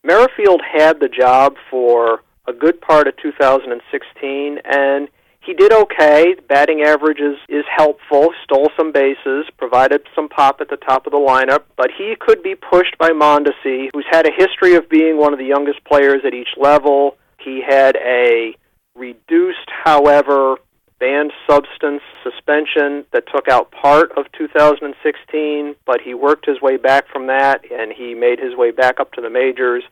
Merrifield 0.02 0.62
had 0.62 1.00
the 1.00 1.08
job 1.08 1.56
for 1.70 2.22
a 2.46 2.52
good 2.52 2.80
part 2.80 3.06
of 3.06 3.16
2016, 3.18 4.58
and 4.64 5.08
he 5.40 5.54
did 5.54 5.72
okay. 5.72 6.34
Batting 6.48 6.82
average 6.82 7.20
is, 7.20 7.36
is 7.48 7.64
helpful, 7.74 8.28
stole 8.44 8.70
some 8.76 8.92
bases, 8.92 9.46
provided 9.58 10.02
some 10.14 10.28
pop 10.28 10.60
at 10.60 10.68
the 10.68 10.76
top 10.76 11.06
of 11.06 11.12
the 11.12 11.18
lineup, 11.18 11.64
but 11.76 11.90
he 11.96 12.14
could 12.18 12.42
be 12.42 12.54
pushed 12.54 12.96
by 12.98 13.10
Mondesi, 13.10 13.88
who's 13.92 14.06
had 14.10 14.26
a 14.26 14.32
history 14.36 14.74
of 14.74 14.88
being 14.88 15.18
one 15.18 15.32
of 15.32 15.38
the 15.38 15.44
youngest 15.44 15.84
players 15.84 16.22
at 16.26 16.34
each 16.34 16.50
level. 16.56 17.16
He 17.38 17.62
had 17.66 17.96
a 17.96 18.54
reduced, 18.94 19.68
however, 19.84 20.56
banned 21.00 21.32
substance 21.48 22.02
suspension 22.22 23.04
that 23.12 23.24
took 23.34 23.48
out 23.48 23.72
part 23.72 24.12
of 24.16 24.26
2016, 24.38 25.74
but 25.86 26.00
he 26.00 26.14
worked 26.14 26.46
his 26.46 26.60
way 26.60 26.76
back 26.76 27.08
from 27.10 27.26
that 27.26 27.62
and 27.72 27.92
he 27.92 28.14
made 28.14 28.38
his 28.38 28.54
way 28.54 28.70
back 28.70 29.00
up 29.00 29.12
to 29.12 29.20
the 29.20 29.30
majors. 29.30 29.82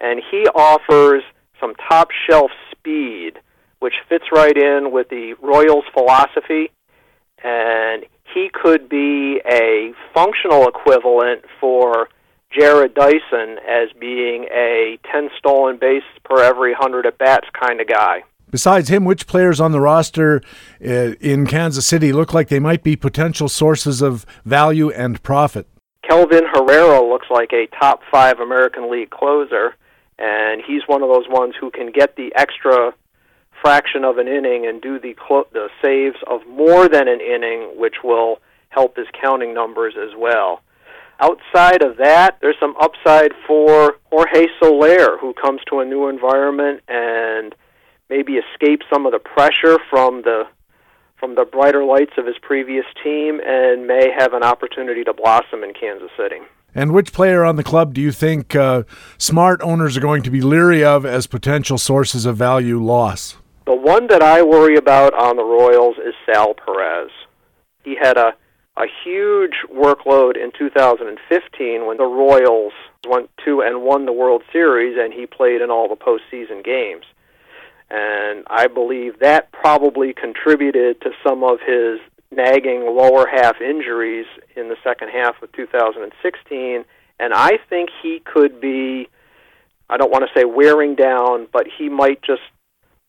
And 0.00 0.20
he 0.30 0.46
offers 0.48 1.22
some 1.58 1.74
top 1.88 2.08
shelf 2.28 2.50
speed 2.72 3.38
which 3.78 3.94
fits 4.08 4.24
right 4.32 4.56
in 4.56 4.90
with 4.90 5.08
the 5.08 5.34
Royals' 5.42 5.84
philosophy. 5.92 6.70
And 7.42 8.04
he 8.34 8.50
could 8.52 8.88
be 8.88 9.40
a 9.46 9.92
functional 10.14 10.68
equivalent 10.68 11.44
for 11.60 12.08
Jarrod 12.56 12.94
Dyson 12.94 13.58
as 13.68 13.88
being 13.98 14.46
a 14.52 14.98
10 15.12 15.30
stolen 15.38 15.78
base 15.78 16.02
per 16.24 16.42
every 16.42 16.72
100 16.72 17.06
at 17.06 17.18
bats 17.18 17.46
kind 17.52 17.80
of 17.80 17.86
guy. 17.86 18.24
Besides 18.50 18.88
him, 18.88 19.04
which 19.04 19.26
players 19.26 19.60
on 19.60 19.72
the 19.72 19.80
roster 19.80 20.40
uh, 20.80 21.14
in 21.20 21.46
Kansas 21.46 21.86
City 21.86 22.12
look 22.12 22.32
like 22.32 22.48
they 22.48 22.60
might 22.60 22.82
be 22.82 22.96
potential 22.96 23.48
sources 23.48 24.02
of 24.02 24.24
value 24.44 24.90
and 24.90 25.22
profit? 25.22 25.66
Kelvin 26.08 26.44
Herrera 26.46 27.02
looks 27.02 27.26
like 27.30 27.52
a 27.52 27.66
top 27.78 28.02
five 28.10 28.38
American 28.38 28.90
League 28.90 29.10
closer, 29.10 29.74
and 30.18 30.62
he's 30.64 30.82
one 30.86 31.02
of 31.02 31.08
those 31.08 31.28
ones 31.28 31.54
who 31.60 31.70
can 31.70 31.90
get 31.90 32.14
the 32.16 32.32
extra 32.36 32.94
fraction 33.60 34.04
of 34.04 34.18
an 34.18 34.28
inning 34.28 34.66
and 34.66 34.80
do 34.80 35.00
the 35.00 35.14
clo- 35.14 35.48
the 35.52 35.68
saves 35.82 36.16
of 36.28 36.46
more 36.46 36.88
than 36.88 37.08
an 37.08 37.20
inning, 37.20 37.72
which 37.76 37.96
will 38.04 38.38
help 38.68 38.96
his 38.96 39.06
counting 39.20 39.54
numbers 39.54 39.94
as 40.00 40.10
well. 40.16 40.62
Outside 41.18 41.82
of 41.82 41.96
that, 41.96 42.38
there's 42.40 42.60
some 42.60 42.76
upside 42.80 43.32
for 43.46 43.96
Jorge 44.10 44.46
Soler, 44.60 45.16
who 45.18 45.32
comes 45.32 45.60
to 45.70 45.80
a 45.80 45.84
new 45.84 46.08
environment 46.08 46.82
and 46.88 47.54
maybe 48.08 48.34
escape 48.34 48.82
some 48.92 49.06
of 49.06 49.12
the 49.12 49.18
pressure 49.18 49.78
from 49.90 50.22
the 50.22 50.44
from 51.18 51.34
the 51.34 51.46
brighter 51.46 51.82
lights 51.82 52.12
of 52.18 52.26
his 52.26 52.36
previous 52.42 52.84
team 53.02 53.40
and 53.44 53.86
may 53.86 54.10
have 54.16 54.34
an 54.34 54.42
opportunity 54.42 55.02
to 55.02 55.14
blossom 55.14 55.64
in 55.64 55.72
Kansas 55.72 56.10
City. 56.14 56.40
And 56.74 56.92
which 56.92 57.10
player 57.10 57.42
on 57.42 57.56
the 57.56 57.64
club 57.64 57.94
do 57.94 58.02
you 58.02 58.12
think 58.12 58.54
uh, 58.54 58.82
smart 59.16 59.62
owners 59.62 59.96
are 59.96 60.00
going 60.00 60.22
to 60.24 60.30
be 60.30 60.42
leery 60.42 60.84
of 60.84 61.06
as 61.06 61.26
potential 61.26 61.78
sources 61.78 62.26
of 62.26 62.36
value 62.36 62.78
loss? 62.78 63.38
The 63.64 63.74
one 63.74 64.08
that 64.08 64.22
I 64.22 64.42
worry 64.42 64.76
about 64.76 65.14
on 65.14 65.36
the 65.36 65.42
Royals 65.42 65.96
is 65.96 66.12
Sal 66.26 66.52
Perez. 66.52 67.10
He 67.82 67.96
had 67.96 68.18
a 68.18 68.34
a 68.76 68.84
huge 69.04 69.54
workload 69.72 70.36
in 70.36 70.52
2015 70.52 71.86
when 71.86 71.96
the 71.96 72.04
Royals 72.04 72.74
went 73.08 73.30
to 73.44 73.62
and 73.62 73.82
won 73.82 74.04
the 74.04 74.12
World 74.12 74.42
Series, 74.52 74.96
and 75.00 75.14
he 75.14 75.26
played 75.26 75.62
in 75.62 75.70
all 75.70 75.88
the 75.88 75.96
postseason 75.96 76.62
games. 76.62 77.04
And 77.90 78.44
I 78.48 78.66
believe 78.66 79.20
that 79.20 79.52
probably 79.52 80.12
contributed 80.12 81.00
to 81.02 81.10
some 81.24 81.44
of 81.44 81.58
his 81.64 82.00
nagging 82.30 82.82
lower 82.96 83.26
half 83.26 83.60
injuries 83.60 84.26
in 84.56 84.68
the 84.68 84.76
second 84.82 85.10
half 85.10 85.40
of 85.42 85.52
2016. 85.52 86.84
And 87.18 87.32
I 87.32 87.58
think 87.70 87.90
he 88.02 88.20
could 88.20 88.60
be, 88.60 89.08
I 89.88 89.96
don't 89.96 90.10
want 90.10 90.24
to 90.24 90.38
say 90.38 90.44
wearing 90.44 90.96
down, 90.96 91.46
but 91.52 91.66
he 91.78 91.88
might 91.88 92.22
just 92.22 92.42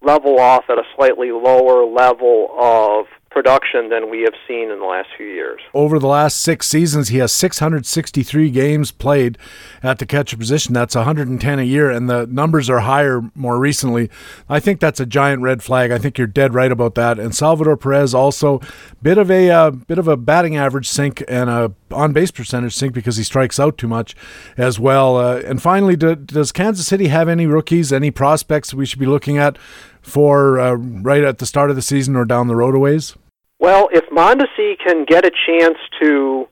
level 0.01 0.39
off 0.39 0.65
at 0.69 0.77
a 0.77 0.83
slightly 0.95 1.31
lower 1.31 1.83
level 1.85 2.49
of 2.59 3.07
production 3.37 3.89
than 3.89 4.09
we 4.09 4.23
have 4.23 4.33
seen 4.47 4.71
in 4.71 4.79
the 4.79 4.85
last 4.85 5.09
few 5.15 5.27
years. 5.27 5.61
Over 5.71 5.99
the 5.99 6.07
last 6.07 6.41
six 6.41 6.65
seasons, 6.65 7.09
he 7.09 7.19
has 7.19 7.31
663 7.31 8.49
games 8.49 8.91
played 8.91 9.37
at 9.83 9.99
the 9.99 10.07
catcher 10.07 10.35
position. 10.35 10.73
That's 10.73 10.95
110 10.95 11.59
a 11.59 11.61
year, 11.61 11.91
and 11.91 12.09
the 12.09 12.25
numbers 12.25 12.67
are 12.67 12.79
higher 12.79 13.21
more 13.35 13.59
recently. 13.59 14.09
I 14.49 14.59
think 14.59 14.79
that's 14.79 14.99
a 14.99 15.05
giant 15.05 15.43
red 15.43 15.61
flag. 15.61 15.91
I 15.91 15.99
think 15.99 16.17
you're 16.17 16.25
dead 16.25 16.55
right 16.55 16.71
about 16.71 16.95
that. 16.95 17.19
And 17.19 17.35
Salvador 17.35 17.77
Perez 17.77 18.15
also 18.15 18.59
bit 19.03 19.19
of 19.19 19.29
a 19.29 19.51
uh, 19.51 19.69
bit 19.69 19.99
of 19.99 20.07
a 20.07 20.17
batting 20.17 20.57
average 20.57 20.89
sink 20.89 21.23
and 21.27 21.47
a 21.47 21.71
on 21.91 22.13
base 22.13 22.31
percentage 22.31 22.73
sink 22.73 22.91
because 22.91 23.17
he 23.17 23.23
strikes 23.23 23.59
out 23.59 23.77
too 23.77 23.87
much 23.87 24.15
as 24.57 24.79
well. 24.79 25.15
Uh, 25.15 25.41
and 25.45 25.61
finally, 25.61 25.95
do, 25.95 26.15
does 26.15 26.51
Kansas 26.51 26.87
City 26.87 27.09
have 27.09 27.29
any 27.29 27.45
rookies, 27.45 27.93
any 27.93 28.09
prospects 28.09 28.73
we 28.73 28.87
should 28.87 28.99
be 28.99 29.05
looking 29.05 29.37
at 29.37 29.59
for 30.01 30.59
uh, 30.59 30.73
right 30.73 31.23
at 31.23 31.37
the 31.37 31.45
start 31.45 31.69
of 31.69 31.75
the 31.75 31.83
season 31.83 32.15
or 32.15 32.25
down 32.25 32.47
the 32.47 32.55
road 32.55 32.73
a 32.73 32.79
ways? 32.79 33.15
Well, 33.59 33.89
if 33.91 34.05
Mondesi 34.09 34.77
can 34.77 35.05
get 35.05 35.25
a 35.25 35.31
chance 35.47 35.77
to 36.01 36.47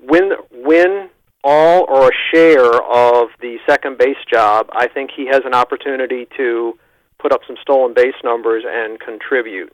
win 0.00 0.32
win 0.52 1.08
all 1.42 1.86
or 1.88 2.08
a 2.08 2.34
share 2.34 2.74
of 2.82 3.28
the 3.40 3.58
second 3.66 3.96
base 3.98 4.18
job, 4.30 4.68
I 4.72 4.88
think 4.88 5.10
he 5.16 5.26
has 5.26 5.40
an 5.44 5.54
opportunity 5.54 6.26
to 6.36 6.78
put 7.18 7.32
up 7.32 7.40
some 7.46 7.56
stolen 7.62 7.94
base 7.94 8.14
numbers 8.22 8.64
and 8.66 9.00
contribute. 9.00 9.72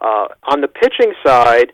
Uh, 0.00 0.28
on 0.44 0.60
the 0.60 0.68
pitching 0.68 1.12
side, 1.24 1.72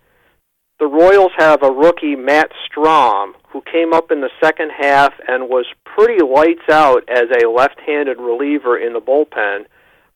the 0.79 0.87
Royals 0.87 1.33
have 1.39 1.63
a 1.63 1.71
rookie, 1.71 2.17
Matt 2.17 2.51
Strahm, 2.67 3.33
who 3.49 3.63
came 3.63 3.93
up 3.93 4.11
in 4.11 4.21
the 4.21 4.31
second 4.43 4.71
half 4.77 5.13
and 5.29 5.49
was 5.49 5.67
pretty 5.85 6.23
lights 6.23 6.69
out 6.71 7.09
as 7.09 7.25
a 7.43 7.49
left 7.49 7.79
handed 7.87 8.19
reliever 8.19 8.77
in 8.77 8.93
the 8.93 9.01
bullpen, 9.01 9.67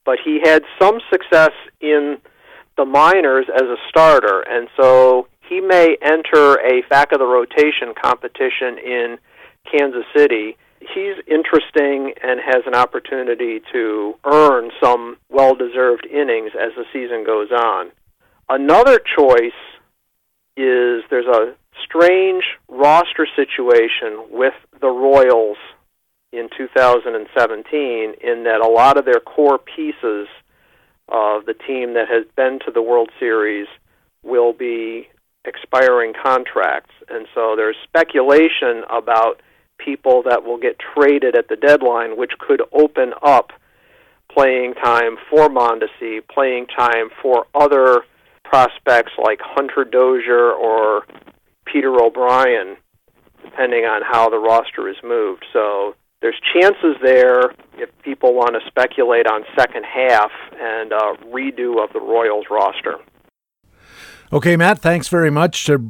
but 0.05 0.19
he 0.25 0.41
had 0.43 0.63
some 0.81 1.01
success 1.11 1.53
in 1.81 2.19
the 2.79 2.87
minors 2.87 3.47
as 3.55 3.63
a 3.63 3.77
starter, 3.91 4.41
and 4.49 4.69
so 4.81 5.27
he 5.49 5.61
may 5.61 5.97
enter 6.01 6.55
a 6.55 6.83
back 6.89 7.13
of 7.13 7.19
the 7.19 7.27
rotation 7.27 7.93
competition 8.01 8.79
in 8.79 9.19
Kansas 9.71 10.05
City. 10.17 10.57
He's 10.81 11.17
interesting 11.27 12.15
and 12.23 12.41
has 12.41 12.63
an 12.67 12.75
opportunity 12.75 13.61
to 13.73 14.15
earn 14.25 14.71
some 14.83 15.17
well 15.29 15.55
deserved 15.55 16.07
innings 16.07 16.53
as 16.55 16.71
the 16.77 16.85
season 16.93 17.25
goes 17.27 17.51
on. 17.51 17.91
Another 18.49 18.99
choice 18.99 19.59
is 20.57 21.03
there's 21.11 21.27
a 21.27 21.55
strange 21.85 22.45
roster 22.69 23.27
situation 23.37 24.29
with 24.31 24.55
the 24.81 24.89
Royals 24.89 25.59
in 26.33 26.49
2017 26.57 28.15
in 28.23 28.45
that 28.45 28.61
a 28.61 28.69
lot 28.69 28.99
of 28.99 29.05
their 29.05 29.21
core 29.21 29.59
pieces 29.59 30.29
of 31.09 31.47
the 31.47 31.55
team 31.55 31.95
that 31.95 32.09
has 32.09 32.25
been 32.37 32.59
to 32.67 32.71
the 32.73 32.83
World 32.83 33.11
Series 33.19 33.67
will 34.23 34.53
be 34.53 35.09
expiring 35.45 36.13
contracts. 36.23 36.95
And 37.09 37.27
so 37.35 37.55
there's 37.57 37.77
speculation 37.85 38.85
about 38.91 39.41
people 39.79 40.23
that 40.25 40.45
will 40.45 40.59
get 40.59 40.77
traded 40.95 41.37
at 41.37 41.49
the 41.49 41.57
deadline, 41.57 42.17
which 42.17 42.33
could 42.39 42.63
open 42.73 43.13
up 43.23 43.53
playing 44.31 44.75
time 44.75 45.17
for 45.31 45.49
Mondesi, 45.49 46.21
playing 46.29 46.67
time 46.67 47.09
for 47.23 47.47
other 47.55 48.03
prospects 48.45 49.13
like 49.23 49.41
Hunter 49.43 49.85
Dozier 49.85 50.53
or 50.53 51.07
Peter 51.65 51.95
O'Brien, 52.03 52.77
depending 53.45 53.85
on 53.85 54.03
how 54.03 54.29
the 54.29 54.39
roster 54.39 54.89
is 54.89 54.97
moved. 55.03 55.45
So 55.53 55.95
there's 56.21 56.39
chances 56.53 56.97
there 57.03 57.51
if 57.75 57.91
people 58.03 58.35
want 58.35 58.55
to 58.55 58.61
speculate 58.67 59.27
on 59.27 59.45
second 59.57 59.85
half 59.85 60.31
and 60.61 60.93
uh, 60.93 61.15
redo 61.27 61.83
of 61.83 61.93
the 61.93 62.01
Royals 62.01 62.47
roster. 62.51 62.97
Okay, 64.31 64.57
Matt, 64.57 64.81
thanks 64.81 65.09
very 65.09 65.31
much 65.31 65.65
for 65.65 65.81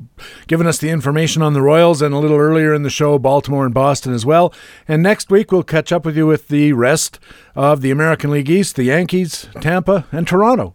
giving 0.47 0.68
us 0.68 0.79
the 0.79 0.91
information 0.91 1.43
on 1.43 1.55
the 1.55 1.62
Royals 1.62 2.01
and 2.01 2.14
a 2.14 2.18
little 2.18 2.37
earlier 2.37 2.72
in 2.72 2.85
the 2.85 2.91
show, 2.91 3.18
Baltimore 3.18 3.64
and 3.64 3.74
Boston 3.74 4.12
as 4.14 4.24
well. 4.24 4.55
And 4.87 5.03
next 5.03 5.29
week, 5.29 5.51
we'll 5.51 5.64
catch 5.64 5.91
up 5.91 6.05
with 6.05 6.16
you 6.16 6.24
with 6.26 6.47
the 6.47 6.72
rest 6.72 7.18
of 7.57 7.81
the 7.81 7.91
American 7.91 8.30
League 8.30 8.49
East, 8.49 8.76
the 8.76 8.84
Yankees, 8.84 9.49
Tampa, 9.61 10.07
and 10.13 10.29
Toronto. 10.29 10.75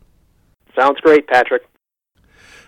Sounds 0.77 0.99
great, 0.99 1.25
Patrick. 1.27 1.61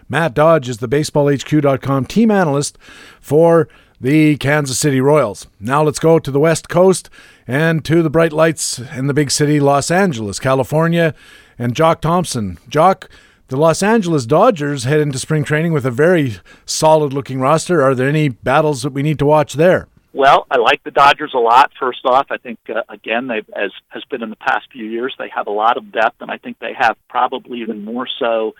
Matt 0.07 0.33
Dodge 0.33 0.69
is 0.69 0.77
the 0.77 0.87
BaseballHQ.com 0.87 2.05
team 2.05 2.31
analyst 2.31 2.77
for 3.19 3.67
the 4.05 4.37
Kansas 4.37 4.77
City 4.77 5.01
Royals. 5.01 5.47
Now 5.59 5.81
let's 5.81 5.97
go 5.97 6.19
to 6.19 6.29
the 6.29 6.39
West 6.39 6.69
Coast 6.69 7.09
and 7.47 7.83
to 7.85 8.03
the 8.03 8.09
bright 8.11 8.31
lights 8.31 8.77
in 8.77 9.07
the 9.07 9.15
big 9.15 9.31
city, 9.31 9.59
Los 9.59 9.89
Angeles, 9.89 10.37
California, 10.37 11.15
and 11.57 11.75
Jock 11.75 12.01
Thompson. 12.01 12.59
Jock, 12.69 13.09
the 13.47 13.57
Los 13.57 13.81
Angeles 13.81 14.27
Dodgers 14.27 14.83
head 14.83 14.99
into 14.99 15.17
spring 15.17 15.43
training 15.43 15.73
with 15.73 15.87
a 15.87 15.91
very 15.91 16.35
solid 16.67 17.13
looking 17.13 17.39
roster. 17.39 17.81
Are 17.81 17.95
there 17.95 18.07
any 18.07 18.29
battles 18.29 18.83
that 18.83 18.93
we 18.93 19.01
need 19.01 19.17
to 19.17 19.25
watch 19.25 19.53
there? 19.53 19.87
Well, 20.13 20.45
I 20.51 20.57
like 20.57 20.83
the 20.83 20.91
Dodgers 20.91 21.31
a 21.33 21.39
lot. 21.39 21.71
First 21.79 22.05
off, 22.05 22.27
I 22.29 22.37
think 22.37 22.59
uh, 22.69 22.83
again 22.87 23.25
they 23.25 23.41
as 23.55 23.71
has 23.87 24.03
been 24.05 24.21
in 24.21 24.29
the 24.29 24.35
past 24.35 24.71
few 24.71 24.85
years, 24.85 25.15
they 25.17 25.29
have 25.29 25.47
a 25.47 25.51
lot 25.51 25.77
of 25.77 25.91
depth, 25.91 26.21
and 26.21 26.29
I 26.29 26.37
think 26.37 26.59
they 26.59 26.73
have 26.77 26.95
probably 27.09 27.61
even 27.61 27.83
more 27.83 28.07
so 28.19 28.53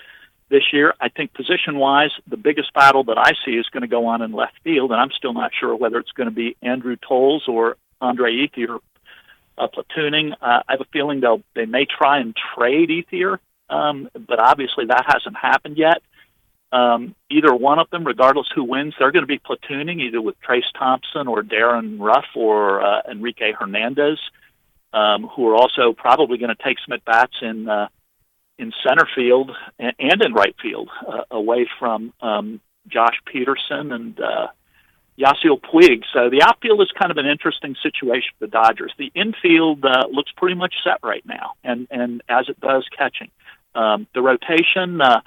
this 0.50 0.74
year. 0.74 0.94
I 1.00 1.10
think 1.10 1.34
position 1.34 1.78
wise, 1.78 2.12
the 2.28 2.38
biggest 2.38 2.74
battle 2.74 3.04
that 3.06 3.18
I 3.18 3.34
see 3.46 3.52
is 3.52 3.68
going 3.70 3.82
to 3.82 3.88
go 3.88 4.08
on 4.08 4.22
in 4.22 4.32
left 4.32 4.56
field, 4.64 4.92
and 4.92 5.00
I'm 5.00 5.12
still 5.12 5.34
not 5.34 5.52
sure 5.60 5.76
whether 5.76 5.98
it's 6.00 6.12
going 6.12 6.30
to 6.30 6.36
be 6.36 6.56
Andrew 6.62 6.96
Toles 6.96 7.48
or 7.48 7.78
Andre 8.02 8.34
Ethier 8.34 8.80
uh, 9.58 9.68
platooning. 9.68 10.34
Uh, 10.34 10.64
I 10.68 10.72
have 10.74 10.82
a 10.82 10.86
feeling 10.94 11.22
they'll 11.22 11.42
they 11.56 11.66
may 11.66 11.86
try 11.86 12.20
and 12.20 12.36
trade 12.56 12.90
Ethier 12.90 13.40
um, 13.70 14.10
but 14.28 14.40
obviously 14.40 14.86
that 14.86 15.06
hasn't 15.08 15.38
happened 15.38 15.78
yet. 15.78 16.02
Um, 16.72 17.16
either 17.30 17.54
one 17.54 17.80
of 17.80 17.90
them, 17.90 18.06
regardless 18.06 18.48
who 18.54 18.64
wins, 18.64 18.96
they're 19.00 19.12
going 19.12 19.24
to 19.24 19.28
be 19.28 19.40
platooning 19.40 20.02
either 20.02 20.22
with 20.22 20.36
Trayce 20.42 20.72
Thompson 20.78 21.28
or 21.28 21.42
Darin 21.42 22.00
Ruf 22.00 22.26
or 22.36 22.82
uh, 22.82 23.02
Enrique 23.10 23.54
Hernandez, 23.54 24.20
um, 24.94 25.28
who 25.28 25.48
are 25.50 25.56
also 25.56 25.94
probably 25.94 26.38
going 26.38 26.54
to 26.54 26.64
take 26.64 26.78
some 26.86 26.94
at 26.94 27.06
bats 27.06 27.36
in 27.42 27.70
uh, 27.70 27.88
in 28.58 28.72
center 28.88 29.08
field 29.16 29.52
and, 29.80 29.94
in 30.00 30.34
right 30.34 30.56
field, 30.62 30.90
uh, 31.08 31.24
away 31.32 31.68
from 31.80 32.14
um, 32.22 32.62
Joc 32.90 33.12
Pederson 33.28 33.94
and 33.94 34.20
uh, 34.20 34.48
Yasiel 35.18 35.60
Puig. 35.62 36.04
So 36.14 36.30
the 36.30 36.42
outfield 36.44 36.82
is 36.82 36.92
kind 36.98 37.12
of 37.12 37.18
an 37.18 37.26
interesting 37.26 37.76
situation 37.82 38.30
for 38.38 38.48
the 38.48 38.52
Dodgers. 38.52 38.94
The 38.98 39.12
infield 39.16 39.84
uh, 39.86 40.08
looks 40.12 40.32
pretty 40.36 40.56
much 40.56 40.76
set 40.84 41.00
right 41.04 41.26
now, 41.26 41.54
and 41.64 41.88
and 41.90 42.22
as 42.30 42.50
it 42.50 42.60
does 42.60 42.86
catching. 42.98 43.32
Um, 43.74 44.08
the 44.14 44.22
rotation, 44.22 45.02
uh, 45.02 45.20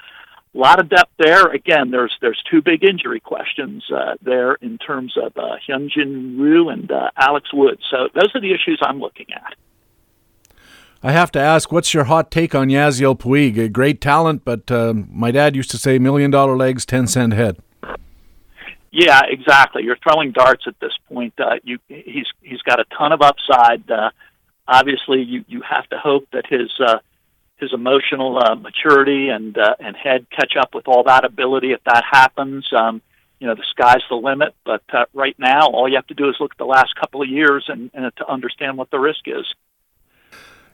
a 0.54 0.58
lot 0.58 0.80
of 0.80 0.88
depth 0.88 1.12
there. 1.18 1.46
Again, 1.48 1.90
there's 1.90 2.16
there's 2.20 2.42
two 2.50 2.62
big 2.62 2.84
injury 2.84 3.20
questions 3.20 3.84
uh, 3.90 4.14
there 4.22 4.54
in 4.54 4.78
terms 4.78 5.16
of 5.16 5.36
uh, 5.36 5.56
Hyunjin 5.66 6.38
Ryu 6.38 6.68
and 6.68 6.90
uh, 6.90 7.10
Alex 7.16 7.52
Wood. 7.52 7.78
So 7.90 8.08
those 8.14 8.34
are 8.34 8.40
the 8.40 8.52
issues 8.52 8.78
I'm 8.82 9.00
looking 9.00 9.26
at. 9.32 9.54
I 11.02 11.12
have 11.12 11.30
to 11.32 11.38
ask, 11.38 11.70
what's 11.70 11.94
your 11.94 12.04
hot 12.04 12.30
take 12.30 12.56
on 12.56 12.68
Yasiel 12.68 13.16
Puig? 13.16 13.56
A 13.56 13.68
great 13.68 14.00
talent, 14.00 14.44
but 14.44 14.70
uh, 14.70 14.94
my 15.08 15.30
dad 15.30 15.54
used 15.54 15.70
to 15.70 15.78
say 15.78 15.98
million 15.98 16.30
dollar 16.30 16.56
legs, 16.56 16.84
ten 16.84 17.06
cent 17.06 17.34
head. 17.34 17.58
Yeah, 18.90 19.20
exactly. 19.28 19.84
You're 19.84 19.98
throwing 19.98 20.32
darts 20.32 20.64
at 20.66 20.78
this 20.80 20.92
point. 21.08 21.34
Uh, 21.38 21.56
you, 21.62 21.78
he's 21.88 22.26
he's 22.42 22.62
got 22.62 22.80
a 22.80 22.84
ton 22.96 23.12
of 23.12 23.22
upside. 23.22 23.88
Uh, 23.88 24.10
obviously, 24.66 25.22
you 25.22 25.44
you 25.46 25.62
have 25.62 25.88
to 25.90 25.98
hope 25.98 26.26
that 26.32 26.46
his 26.48 26.70
uh, 26.84 26.98
his 27.58 27.72
emotional 27.72 28.38
uh, 28.38 28.56
maturity 28.56 29.28
and 29.28 29.56
uh, 29.56 29.76
and 29.78 29.94
head 29.94 30.26
catch 30.30 30.56
up 30.58 30.74
with 30.74 30.88
all 30.88 31.04
that 31.04 31.24
ability. 31.24 31.72
If 31.72 31.84
that 31.84 32.02
happens, 32.10 32.68
um, 32.72 33.02
you 33.38 33.46
know 33.46 33.54
the 33.54 33.64
sky's 33.70 34.02
the 34.08 34.16
limit. 34.16 34.54
But 34.64 34.82
uh, 34.92 35.04
right 35.14 35.38
now, 35.38 35.68
all 35.68 35.88
you 35.88 35.94
have 35.94 36.08
to 36.08 36.14
do 36.14 36.28
is 36.28 36.36
look 36.40 36.52
at 36.52 36.58
the 36.58 36.64
last 36.64 36.96
couple 36.96 37.22
of 37.22 37.28
years 37.28 37.66
and, 37.68 37.90
and 37.94 38.10
to 38.16 38.28
understand 38.28 38.78
what 38.78 38.90
the 38.90 38.98
risk 38.98 39.20
is. 39.26 39.46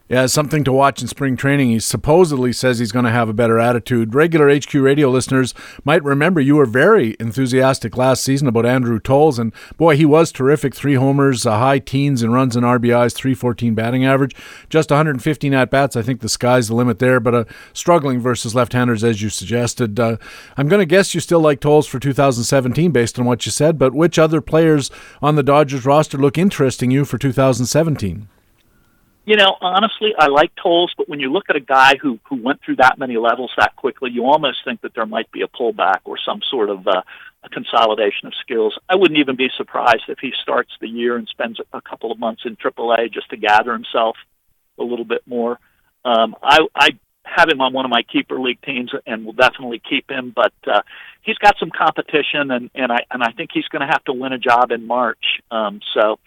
Yeah, 0.06 0.26
something 0.26 0.64
to 0.64 0.72
watch 0.72 1.00
in 1.00 1.08
spring 1.08 1.34
training. 1.34 1.70
He 1.70 1.80
supposedly 1.80 2.52
says 2.52 2.78
he's 2.78 2.92
going 2.92 3.06
to 3.06 3.10
have 3.10 3.30
a 3.30 3.32
better 3.32 3.58
attitude. 3.58 4.14
Regular 4.14 4.54
HQ 4.54 4.74
radio 4.74 5.08
listeners 5.08 5.54
might 5.82 6.04
remember 6.04 6.42
you 6.42 6.56
were 6.56 6.66
very 6.66 7.16
enthusiastic 7.18 7.96
last 7.96 8.22
season 8.22 8.46
about 8.46 8.66
Andrew 8.66 9.00
Toles, 9.00 9.38
and 9.38 9.50
boy, 9.78 9.96
he 9.96 10.04
was 10.04 10.30
terrific. 10.30 10.74
Three 10.74 10.96
homers, 10.96 11.46
a 11.46 11.56
high 11.56 11.78
teens 11.78 12.22
and 12.22 12.34
runs 12.34 12.54
and 12.54 12.66
RBIs, 12.66 13.14
314 13.14 13.74
batting 13.74 14.04
average, 14.04 14.36
just 14.68 14.90
115 14.90 15.54
at 15.54 15.70
bats. 15.70 15.96
I 15.96 16.02
think 16.02 16.20
the 16.20 16.28
sky's 16.28 16.68
the 16.68 16.74
limit 16.74 16.98
there, 16.98 17.18
but 17.18 17.34
uh, 17.34 17.44
struggling 17.72 18.20
versus 18.20 18.54
left 18.54 18.74
handers, 18.74 19.02
as 19.02 19.22
you 19.22 19.30
suggested. 19.30 19.98
Uh, 19.98 20.18
I'm 20.58 20.68
going 20.68 20.80
to 20.80 20.86
guess 20.86 21.14
you 21.14 21.20
still 21.22 21.40
like 21.40 21.60
Toles 21.60 21.86
for 21.86 21.98
2017 21.98 22.90
based 22.92 23.18
on 23.18 23.24
what 23.24 23.46
you 23.46 23.52
said, 23.52 23.78
but 23.78 23.94
which 23.94 24.18
other 24.18 24.42
players 24.42 24.90
on 25.22 25.36
the 25.36 25.42
Dodgers 25.42 25.86
roster 25.86 26.18
look 26.18 26.36
interesting 26.36 26.90
you 26.90 27.06
for 27.06 27.16
2017? 27.16 28.28
You 29.26 29.36
know, 29.36 29.56
honestly, 29.60 30.12
I 30.18 30.26
like 30.26 30.52
Toles, 30.62 30.92
but 30.98 31.08
when 31.08 31.18
you 31.18 31.32
look 31.32 31.44
at 31.48 31.56
a 31.56 31.60
guy 31.60 31.96
who 32.00 32.18
who 32.28 32.36
went 32.42 32.60
through 32.62 32.76
that 32.76 32.98
many 32.98 33.16
levels 33.16 33.50
that 33.56 33.74
quickly, 33.74 34.10
you 34.10 34.24
almost 34.24 34.58
think 34.64 34.82
that 34.82 34.94
there 34.94 35.06
might 35.06 35.30
be 35.32 35.40
a 35.40 35.48
pullback 35.48 36.00
or 36.04 36.18
some 36.18 36.40
sort 36.50 36.68
of 36.68 36.86
uh, 36.86 37.02
a 37.42 37.48
consolidation 37.48 38.26
of 38.26 38.34
skills. 38.40 38.78
I 38.88 38.96
wouldn't 38.96 39.18
even 39.18 39.36
be 39.36 39.48
surprised 39.56 40.04
if 40.08 40.18
he 40.18 40.32
starts 40.42 40.72
the 40.80 40.88
year 40.88 41.16
and 41.16 41.26
spends 41.28 41.58
a 41.72 41.80
couple 41.80 42.12
of 42.12 42.18
months 42.18 42.42
in 42.44 42.56
AAA 42.56 43.12
just 43.12 43.30
to 43.30 43.36
gather 43.36 43.72
himself 43.72 44.16
a 44.78 44.82
little 44.82 45.04
bit 45.04 45.22
more. 45.26 45.58
Um, 46.04 46.36
I, 46.42 46.60
I 46.74 46.90
have 47.24 47.48
him 47.48 47.60
on 47.60 47.72
one 47.72 47.86
of 47.86 47.90
my 47.90 48.02
keeper 48.02 48.38
league 48.38 48.60
teams 48.62 48.92
and 49.06 49.24
will 49.24 49.32
definitely 49.32 49.80
keep 49.88 50.10
him, 50.10 50.32
but 50.34 50.52
uh, 50.66 50.82
he's 51.22 51.38
got 51.38 51.56
some 51.58 51.70
competition, 51.70 52.50
and 52.50 52.70
and 52.74 52.92
I 52.92 52.98
and 53.10 53.22
I 53.22 53.32
think 53.32 53.50
he's 53.54 53.68
going 53.68 53.80
to 53.80 53.86
have 53.86 54.04
to 54.04 54.12
win 54.12 54.32
a 54.32 54.38
job 54.38 54.70
in 54.70 54.86
March. 54.86 55.40
Um, 55.50 55.80
so 55.94 56.18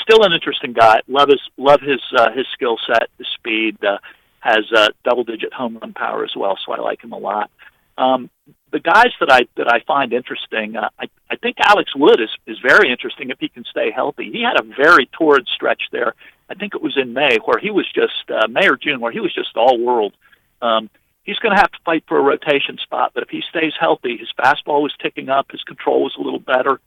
still 0.00 0.22
an 0.24 0.32
interesting 0.32 0.72
guy. 0.72 1.00
Love 1.08 1.28
his 1.28 1.40
love 1.56 1.80
his 1.80 2.00
uh, 2.16 2.30
his 2.32 2.46
skill 2.52 2.78
set, 2.86 3.08
his 3.18 3.26
speed. 3.38 3.82
Uh, 3.84 3.98
has 4.42 4.64
uh, 4.76 4.88
double 5.04 5.22
digit 5.22 5.52
home 5.52 5.78
run 5.80 5.92
power 5.92 6.24
as 6.24 6.32
well, 6.36 6.58
so 6.66 6.72
I 6.72 6.80
like 6.80 7.02
him 7.02 7.12
a 7.12 7.18
lot. 7.18 7.48
Um, 7.96 8.28
the 8.72 8.80
guys 8.80 9.12
that 9.20 9.30
I 9.30 9.42
that 9.56 9.72
I 9.72 9.80
find 9.86 10.12
interesting, 10.12 10.76
uh, 10.76 10.88
I 10.98 11.08
I 11.30 11.36
think 11.36 11.56
Alex 11.60 11.94
Wood 11.94 12.20
is 12.20 12.30
is 12.46 12.58
very 12.58 12.90
interesting 12.90 13.30
if 13.30 13.38
he 13.38 13.48
can 13.48 13.64
stay 13.64 13.90
healthy. 13.90 14.32
He 14.32 14.42
had 14.42 14.58
a 14.58 14.64
very 14.64 15.08
torrid 15.12 15.46
stretch 15.46 15.82
there. 15.92 16.14
I 16.48 16.54
think 16.54 16.74
it 16.74 16.82
was 16.82 16.96
in 16.96 17.12
May 17.12 17.38
where 17.44 17.58
he 17.60 17.70
was 17.70 17.86
just 17.94 18.30
uh, 18.30 18.48
May 18.48 18.66
or 18.66 18.76
June 18.76 19.00
where 19.00 19.12
he 19.12 19.20
was 19.20 19.32
just 19.32 19.56
all 19.56 19.78
world. 19.78 20.14
Um, 20.60 20.90
he's 21.22 21.38
going 21.38 21.54
to 21.54 21.60
have 21.60 21.70
to 21.72 21.78
fight 21.84 22.04
for 22.08 22.18
a 22.18 22.22
rotation 22.22 22.78
spot, 22.78 23.12
but 23.14 23.22
if 23.22 23.28
he 23.28 23.42
stays 23.48 23.72
healthy, 23.78 24.16
his 24.16 24.32
fastball 24.38 24.82
was 24.82 24.94
ticking 25.00 25.28
up, 25.28 25.52
his 25.52 25.62
control 25.62 26.02
was 26.02 26.14
a 26.18 26.22
little 26.22 26.40
better. 26.40 26.80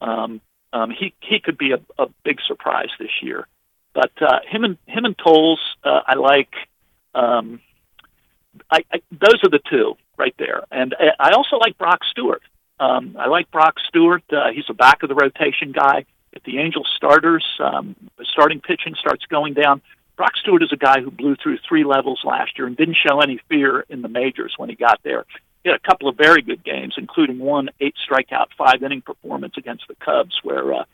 Um, 0.00 0.40
um, 0.74 0.90
he 0.90 1.14
he 1.20 1.38
could 1.38 1.56
be 1.56 1.72
a, 1.72 1.80
a 1.98 2.08
big 2.24 2.38
surprise 2.46 2.90
this 2.98 3.22
year. 3.22 3.46
But 3.94 4.10
uh, 4.20 4.40
him 4.46 4.64
and 4.64 4.76
him 4.86 5.04
and 5.04 5.16
Toles, 5.16 5.60
uh, 5.84 6.00
I 6.06 6.14
like. 6.16 6.52
Um, 7.14 7.60
I, 8.70 8.84
I, 8.92 9.00
those 9.10 9.42
are 9.44 9.50
the 9.50 9.60
two 9.70 9.94
right 10.18 10.34
there, 10.38 10.64
and 10.70 10.92
uh, 10.94 11.12
I 11.18 11.30
also 11.30 11.56
like 11.56 11.78
Brock 11.78 12.00
Stewart. 12.10 12.42
Um, 12.80 13.16
I 13.18 13.28
like 13.28 13.50
Brock 13.52 13.76
Stewart. 13.88 14.24
Uh, 14.30 14.50
he's 14.52 14.64
a 14.68 14.74
back 14.74 15.02
of 15.04 15.08
the 15.08 15.14
rotation 15.14 15.72
guy. 15.72 16.06
If 16.32 16.42
the 16.42 16.58
Angels 16.58 16.92
starters 16.96 17.44
um, 17.60 17.94
starting 18.32 18.60
pitching 18.60 18.96
starts 18.98 19.24
going 19.26 19.54
down, 19.54 19.80
Brock 20.16 20.36
Stewart 20.36 20.62
is 20.64 20.72
a 20.72 20.76
guy 20.76 21.00
who 21.00 21.12
blew 21.12 21.36
through 21.36 21.58
three 21.68 21.84
levels 21.84 22.20
last 22.24 22.58
year 22.58 22.66
and 22.66 22.76
didn't 22.76 22.96
show 23.06 23.20
any 23.20 23.40
fear 23.48 23.84
in 23.88 24.02
the 24.02 24.08
majors 24.08 24.54
when 24.56 24.68
he 24.68 24.74
got 24.74 25.00
there. 25.04 25.24
He 25.64 25.70
had 25.70 25.80
a 25.82 25.88
couple 25.88 26.08
of 26.08 26.16
very 26.16 26.42
good 26.42 26.62
games, 26.62 26.94
including 26.98 27.38
one 27.38 27.70
eight 27.80 27.94
strikeout, 28.08 28.48
five 28.56 28.82
inning 28.82 29.00
performance 29.00 29.54
against 29.56 29.88
the 29.88 29.94
Cubs, 29.96 30.38
where 30.42 30.74
uh, 30.74 30.84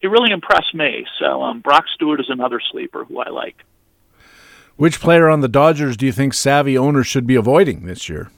he 0.00 0.08
really 0.08 0.32
impressed 0.32 0.74
me. 0.74 1.06
So 1.18 1.42
um, 1.42 1.60
Brock 1.60 1.84
Stewart 1.94 2.20
is 2.20 2.28
another 2.28 2.60
sleeper 2.70 3.04
who 3.04 3.20
I 3.20 3.30
like. 3.30 3.56
Which 4.76 5.00
player 5.00 5.28
on 5.28 5.40
the 5.40 5.48
Dodgers 5.48 5.96
do 5.96 6.04
you 6.04 6.12
think 6.12 6.34
savvy 6.34 6.76
owners 6.76 7.06
should 7.06 7.26
be 7.26 7.36
avoiding 7.36 7.86
this 7.86 8.08
year? 8.08 8.30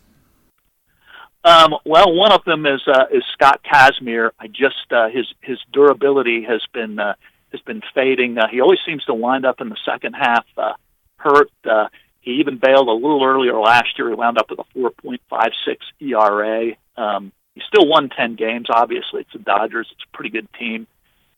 Um, 1.44 1.74
well, 1.86 2.14
one 2.14 2.32
of 2.32 2.44
them 2.44 2.66
is 2.66 2.82
uh, 2.86 3.06
is 3.10 3.22
Scott 3.32 3.60
Kazmir. 3.64 4.30
I 4.38 4.46
just 4.46 4.90
uh, 4.90 5.08
his 5.08 5.26
his 5.40 5.58
durability 5.72 6.42
has 6.44 6.62
been 6.74 6.98
uh, 6.98 7.14
has 7.52 7.60
been 7.62 7.80
fading. 7.94 8.36
Uh, 8.36 8.48
he 8.50 8.60
always 8.60 8.78
seems 8.86 9.04
to 9.06 9.14
wind 9.14 9.46
up 9.46 9.60
in 9.62 9.70
the 9.70 9.78
second 9.86 10.12
half 10.12 10.44
uh, 10.58 10.74
hurt. 11.16 11.50
Uh, 11.64 11.88
he 12.20 12.32
even 12.32 12.58
bailed 12.58 12.88
a 12.88 12.92
little 12.92 13.24
earlier 13.24 13.58
last 13.58 13.98
year. 13.98 14.08
He 14.08 14.14
wound 14.14 14.38
up 14.38 14.50
with 14.50 14.58
a 14.58 14.78
4.56 14.78 15.76
ERA. 16.00 16.72
Um, 16.96 17.32
he 17.54 17.62
still 17.66 17.88
won 17.88 18.10
10 18.10 18.36
games. 18.36 18.66
Obviously, 18.70 19.22
it's 19.22 19.32
the 19.32 19.38
Dodgers. 19.38 19.88
It's 19.92 20.04
a 20.04 20.16
pretty 20.16 20.30
good 20.30 20.48
team. 20.58 20.86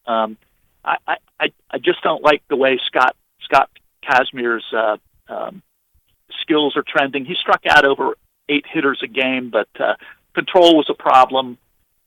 Um, 0.06 0.36
I, 0.84 0.96
I 1.38 1.52
I 1.70 1.78
just 1.78 2.02
don't 2.02 2.22
like 2.22 2.42
the 2.48 2.56
way 2.56 2.80
Scott 2.86 3.14
Scott 3.42 3.70
Kazmir's 4.02 4.64
uh, 4.72 4.96
um, 5.28 5.62
skills 6.40 6.76
are 6.76 6.84
trending. 6.86 7.24
He 7.24 7.34
struck 7.34 7.62
out 7.68 7.84
over 7.84 8.16
eight 8.48 8.66
hitters 8.68 9.00
a 9.02 9.06
game, 9.06 9.50
but 9.50 9.68
uh, 9.78 9.94
control 10.34 10.76
was 10.76 10.90
a 10.90 10.94
problem. 10.94 11.58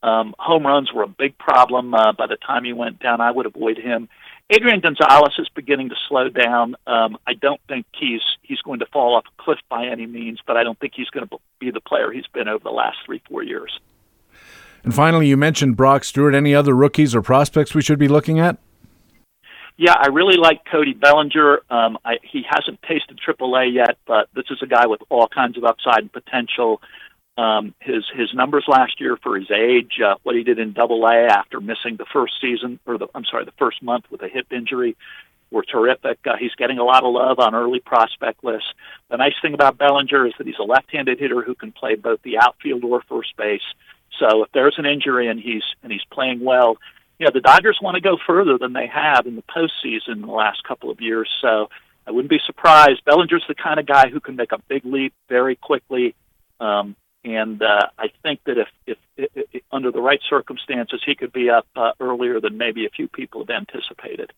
Um, 0.02 0.34
home 0.38 0.66
runs 0.66 0.92
were 0.92 1.02
a 1.02 1.08
big 1.08 1.38
problem. 1.38 1.94
Uh, 1.94 2.12
by 2.12 2.26
the 2.26 2.36
time 2.36 2.64
he 2.64 2.72
went 2.72 3.00
down, 3.00 3.20
I 3.20 3.30
would 3.30 3.46
avoid 3.46 3.78
him. 3.78 4.08
Adrian 4.48 4.80
Gonzalez 4.80 5.34
is 5.38 5.48
beginning 5.54 5.88
to 5.88 5.96
slow 6.08 6.28
down. 6.28 6.76
Um, 6.86 7.18
I 7.26 7.34
don't 7.34 7.60
think 7.68 7.86
he's 7.98 8.20
he's 8.42 8.60
going 8.60 8.78
to 8.78 8.86
fall 8.86 9.16
off 9.16 9.24
a 9.26 9.42
cliff 9.42 9.58
by 9.68 9.86
any 9.86 10.06
means, 10.06 10.40
but 10.46 10.56
I 10.56 10.62
don't 10.62 10.78
think 10.78 10.92
he's 10.94 11.10
going 11.10 11.26
to 11.26 11.38
be 11.58 11.70
the 11.72 11.80
player 11.80 12.12
he's 12.12 12.26
been 12.28 12.48
over 12.48 12.62
the 12.62 12.70
last 12.70 12.98
three 13.04 13.20
four 13.28 13.42
years. 13.42 13.80
And 14.84 14.94
finally, 14.94 15.26
you 15.26 15.36
mentioned 15.36 15.76
Brock 15.76 16.04
Stewart. 16.04 16.32
Any 16.32 16.54
other 16.54 16.74
rookies 16.74 17.12
or 17.12 17.22
prospects 17.22 17.74
we 17.74 17.82
should 17.82 17.98
be 17.98 18.06
looking 18.06 18.38
at? 18.38 18.56
Yeah, 19.76 19.94
I 19.98 20.06
really 20.06 20.36
like 20.36 20.64
Cody 20.64 20.94
Bellinger. 20.94 21.60
Um, 21.68 21.98
I, 22.04 22.18
he 22.22 22.46
hasn't 22.48 22.80
tasted 22.82 23.18
AAA 23.26 23.74
yet, 23.74 23.98
but 24.06 24.28
this 24.34 24.46
is 24.48 24.58
a 24.62 24.66
guy 24.66 24.86
with 24.86 25.00
all 25.10 25.28
kinds 25.28 25.58
of 25.58 25.64
upside 25.64 25.98
and 25.98 26.12
potential. 26.12 26.80
Um, 27.38 27.74
his 27.80 28.04
his 28.14 28.32
numbers 28.32 28.64
last 28.66 28.98
year 28.98 29.18
for 29.22 29.38
his 29.38 29.50
age, 29.50 30.00
uh, 30.04 30.14
what 30.22 30.36
he 30.36 30.42
did 30.42 30.58
in 30.58 30.72
Double 30.72 31.04
A 31.04 31.26
after 31.26 31.60
missing 31.60 31.96
the 31.96 32.06
first 32.10 32.40
season 32.40 32.80
or 32.86 32.96
the 32.96 33.08
I'm 33.14 33.26
sorry 33.26 33.44
the 33.44 33.52
first 33.58 33.82
month 33.82 34.06
with 34.10 34.22
a 34.22 34.28
hip 34.28 34.52
injury, 34.52 34.96
were 35.50 35.62
terrific. 35.62 36.18
Uh, 36.26 36.36
he's 36.36 36.54
getting 36.54 36.78
a 36.78 36.84
lot 36.84 37.04
of 37.04 37.12
love 37.12 37.38
on 37.38 37.54
early 37.54 37.80
prospect 37.80 38.42
lists. 38.42 38.72
The 39.10 39.16
nice 39.16 39.34
thing 39.40 39.54
about 39.54 39.78
Bellinger 39.78 40.26
is 40.26 40.32
that 40.38 40.46
he's 40.46 40.58
a 40.58 40.64
left-handed 40.64 41.18
hitter 41.18 41.42
who 41.42 41.54
can 41.54 41.72
play 41.72 41.94
both 41.94 42.20
the 42.22 42.38
outfield 42.38 42.84
or 42.84 43.02
first 43.02 43.36
base. 43.36 43.62
So 44.18 44.44
if 44.44 44.52
there's 44.52 44.78
an 44.78 44.86
injury 44.86 45.28
and 45.28 45.38
he's 45.38 45.62
and 45.82 45.92
he's 45.92 46.04
playing 46.10 46.40
well, 46.40 46.78
you 47.18 47.26
know 47.26 47.32
the 47.32 47.40
Dodgers 47.40 47.78
want 47.80 47.96
to 47.96 48.00
go 48.00 48.18
further 48.26 48.58
than 48.58 48.72
they 48.72 48.86
have 48.86 49.26
in 49.26 49.36
the 49.36 49.42
postseason 49.42 50.14
in 50.14 50.20
the 50.22 50.32
last 50.32 50.64
couple 50.64 50.90
of 50.90 51.00
years. 51.00 51.28
So 51.40 51.68
I 52.06 52.10
wouldn't 52.10 52.30
be 52.30 52.40
surprised. 52.44 53.04
Bellinger's 53.04 53.44
the 53.48 53.54
kind 53.54 53.78
of 53.78 53.86
guy 53.86 54.08
who 54.08 54.20
can 54.20 54.36
make 54.36 54.52
a 54.52 54.58
big 54.68 54.84
leap 54.84 55.12
very 55.28 55.56
quickly. 55.56 56.14
Um, 56.60 56.96
and 57.26 57.60
uh, 57.60 57.88
I 57.98 58.08
think 58.22 58.40
that 58.46 58.56
if, 58.56 58.68
if, 58.86 58.98
if, 59.16 59.46
if 59.52 59.62
under 59.72 59.90
the 59.90 60.00
right 60.00 60.20
circumstances, 60.30 61.02
he 61.04 61.14
could 61.16 61.32
be 61.32 61.50
up 61.50 61.66
uh, 61.74 61.92
earlier 62.00 62.40
than 62.40 62.56
maybe 62.56 62.86
a 62.86 62.90
few 62.90 63.08
people 63.08 63.44
have 63.44 63.50
anticipated. 63.50 64.32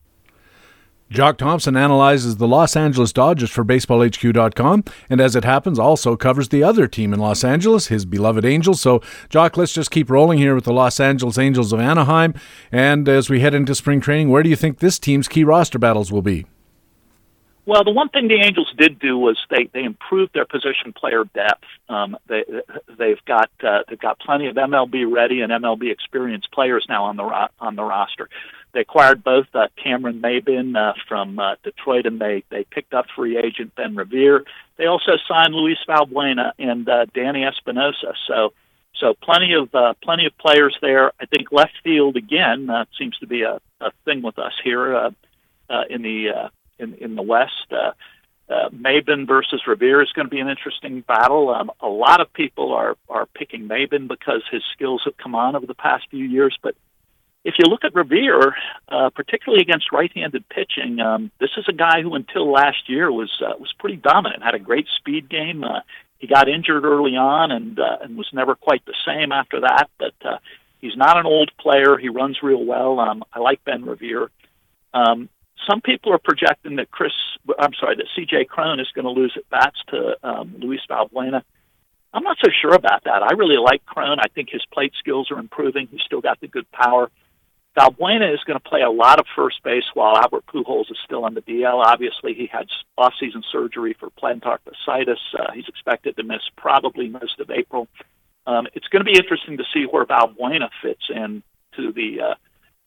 Jock 1.10 1.38
Thompson 1.38 1.74
analyzes 1.74 2.36
the 2.36 2.48
Los 2.48 2.76
Angeles 2.76 3.14
Dodgers 3.14 3.50
for 3.50 3.64
BaseballHQ.com, 3.64 4.84
and 5.08 5.20
as 5.22 5.34
it 5.34 5.44
happens, 5.44 5.78
also 5.78 6.16
covers 6.16 6.50
the 6.50 6.62
other 6.62 6.86
team 6.86 7.14
in 7.14 7.20
Los 7.20 7.44
Angeles, 7.44 7.86
his 7.86 8.04
beloved 8.04 8.44
Angels. 8.44 8.80
So, 8.80 9.00
Jock, 9.30 9.56
let's 9.56 9.72
just 9.72 9.90
keep 9.90 10.10
rolling 10.10 10.38
here 10.38 10.54
with 10.54 10.64
the 10.64 10.72
Los 10.72 11.00
Angeles 11.00 11.38
Angels 11.38 11.72
of 11.72 11.80
Anaheim. 11.80 12.34
And 12.70 13.08
as 13.08 13.30
we 13.30 13.40
head 13.40 13.54
into 13.54 13.74
spring 13.74 14.02
training, 14.02 14.28
where 14.28 14.42
do 14.42 14.50
you 14.50 14.56
think 14.56 14.78
this 14.78 14.98
team's 14.98 15.28
key 15.28 15.44
roster 15.44 15.78
battles 15.78 16.12
will 16.12 16.22
be? 16.22 16.44
Well, 17.68 17.84
the 17.84 17.90
one 17.90 18.08
thing 18.08 18.28
the 18.28 18.40
Angels 18.40 18.72
did 18.78 18.98
do 18.98 19.18
was 19.18 19.36
they 19.50 19.68
they 19.74 19.84
improved 19.84 20.32
their 20.32 20.46
position 20.46 20.94
player 20.94 21.24
depth. 21.24 21.66
Um, 21.90 22.16
they 22.26 22.42
they've 22.98 23.22
got 23.26 23.50
uh, 23.62 23.80
they've 23.86 23.98
got 23.98 24.18
plenty 24.20 24.46
of 24.46 24.56
MLB 24.56 25.04
ready 25.06 25.42
and 25.42 25.52
MLB 25.52 25.92
experienced 25.92 26.50
players 26.50 26.86
now 26.88 27.04
on 27.04 27.18
the 27.18 27.24
ro- 27.24 27.48
on 27.60 27.76
the 27.76 27.82
roster. 27.82 28.30
They 28.72 28.80
acquired 28.80 29.22
both 29.22 29.48
uh, 29.52 29.66
Cameron 29.76 30.22
Maybin 30.22 30.78
uh, 30.78 30.94
from 31.08 31.38
uh, 31.38 31.56
Detroit, 31.62 32.06
and 32.06 32.18
they 32.18 32.42
they 32.48 32.64
picked 32.64 32.94
up 32.94 33.04
free 33.14 33.36
agent 33.36 33.74
Ben 33.74 33.94
Revere. 33.94 34.44
They 34.78 34.86
also 34.86 35.18
signed 35.28 35.52
Luis 35.52 35.76
Valbuena 35.86 36.52
and 36.58 36.88
uh, 36.88 37.04
Danny 37.12 37.44
Espinosa. 37.44 38.14
So 38.26 38.54
so 38.94 39.12
plenty 39.12 39.52
of 39.52 39.74
uh, 39.74 39.92
plenty 40.02 40.24
of 40.24 40.32
players 40.38 40.74
there. 40.80 41.12
I 41.20 41.26
think 41.26 41.52
left 41.52 41.74
field 41.84 42.16
again 42.16 42.70
uh, 42.70 42.86
seems 42.98 43.18
to 43.18 43.26
be 43.26 43.42
a, 43.42 43.60
a 43.78 43.90
thing 44.06 44.22
with 44.22 44.38
us 44.38 44.54
here 44.64 44.96
uh, 44.96 45.10
uh, 45.68 45.82
in 45.90 46.00
the 46.00 46.30
uh, 46.30 46.48
in 46.78 46.94
in 46.94 47.14
the 47.14 47.22
West. 47.22 47.70
Uh, 47.70 47.92
uh, 48.50 48.70
Maybin 48.70 49.26
versus 49.26 49.62
Revere 49.66 50.00
is 50.02 50.10
going 50.12 50.26
to 50.26 50.30
be 50.30 50.40
an 50.40 50.48
interesting 50.48 51.02
battle. 51.02 51.54
Um, 51.54 51.70
a 51.80 51.88
lot 51.88 52.20
of 52.20 52.32
people 52.32 52.72
are 52.72 52.96
are 53.08 53.26
picking 53.26 53.68
Maybin 53.68 54.08
because 54.08 54.42
his 54.50 54.62
skills 54.72 55.02
have 55.04 55.16
come 55.16 55.34
on 55.34 55.54
over 55.54 55.66
the 55.66 55.74
past 55.74 56.04
few 56.10 56.24
years, 56.24 56.56
but 56.62 56.74
if 57.44 57.54
you 57.58 57.64
look 57.66 57.84
at 57.84 57.94
Revere, 57.94 58.54
uh, 58.88 59.10
particularly 59.10 59.62
against 59.62 59.92
right-handed 59.92 60.48
pitching, 60.48 61.00
um, 61.00 61.30
this 61.40 61.50
is 61.56 61.64
a 61.68 61.72
guy 61.72 62.02
who 62.02 62.14
until 62.14 62.50
last 62.50 62.88
year 62.88 63.10
was 63.10 63.30
uh, 63.40 63.54
was 63.58 63.72
pretty 63.78 63.96
dominant. 63.96 64.42
Had 64.42 64.54
a 64.54 64.58
great 64.58 64.86
speed 64.98 65.28
game. 65.28 65.64
Uh, 65.64 65.80
he 66.18 66.26
got 66.26 66.48
injured 66.48 66.84
early 66.84 67.16
on 67.16 67.50
and 67.50 67.78
uh, 67.78 67.98
and 68.02 68.16
was 68.16 68.28
never 68.32 68.54
quite 68.54 68.84
the 68.84 68.94
same 69.06 69.32
after 69.32 69.60
that. 69.60 69.88
But 69.98 70.14
uh, 70.24 70.38
he's 70.80 70.96
not 70.96 71.16
an 71.16 71.26
old 71.26 71.50
player. 71.58 71.96
He 71.96 72.08
runs 72.08 72.42
real 72.42 72.64
well. 72.64 72.98
Um, 72.98 73.24
I 73.32 73.38
like 73.38 73.64
Ben 73.64 73.84
Revere. 73.84 74.30
Um, 74.92 75.28
some 75.66 75.80
people 75.80 76.12
are 76.12 76.18
projecting 76.18 76.76
that 76.76 76.90
Chris, 76.90 77.12
I'm 77.58 77.72
sorry, 77.78 77.96
that 77.96 78.06
C.J. 78.14 78.46
Cron 78.46 78.80
is 78.80 78.88
going 78.94 79.04
to 79.04 79.10
lose 79.10 79.32
at 79.36 79.48
bats 79.50 79.78
to 79.88 80.16
um, 80.22 80.54
Luis 80.58 80.80
Valbuena. 80.88 81.42
I'm 82.12 82.22
not 82.22 82.38
so 82.42 82.50
sure 82.62 82.74
about 82.74 83.04
that. 83.04 83.22
I 83.22 83.32
really 83.34 83.58
like 83.58 83.84
Cron. 83.84 84.18
I 84.18 84.28
think 84.34 84.48
his 84.50 84.64
plate 84.72 84.92
skills 84.98 85.30
are 85.30 85.38
improving. 85.38 85.88
He's 85.90 86.00
still 86.02 86.20
got 86.20 86.40
the 86.40 86.48
good 86.48 86.70
power. 86.72 87.10
Valbuena 87.76 88.32
is 88.32 88.40
going 88.44 88.58
to 88.58 88.68
play 88.68 88.80
a 88.80 88.90
lot 88.90 89.20
of 89.20 89.26
first 89.36 89.62
base 89.62 89.84
while 89.94 90.16
Albert 90.16 90.46
Pujols 90.46 90.90
is 90.90 90.96
still 91.04 91.24
on 91.24 91.34
the 91.34 91.42
DL. 91.42 91.84
Obviously, 91.84 92.34
he 92.34 92.46
had 92.46 92.66
off-season 92.96 93.44
surgery 93.52 93.94
for 93.98 94.10
plantar 94.10 94.58
fasciitis. 94.66 95.18
Uh, 95.38 95.52
he's 95.54 95.68
expected 95.68 96.16
to 96.16 96.24
miss 96.24 96.40
probably 96.56 97.08
most 97.08 97.38
of 97.38 97.50
April. 97.50 97.86
Um, 98.46 98.66
it's 98.74 98.88
going 98.88 99.04
to 99.04 99.10
be 99.10 99.16
interesting 99.16 99.58
to 99.58 99.64
see 99.72 99.84
where 99.84 100.06
Valbuena 100.06 100.70
fits 100.82 101.04
in 101.08 101.42
to 101.76 101.92
the 101.92 102.20
uh, 102.22 102.34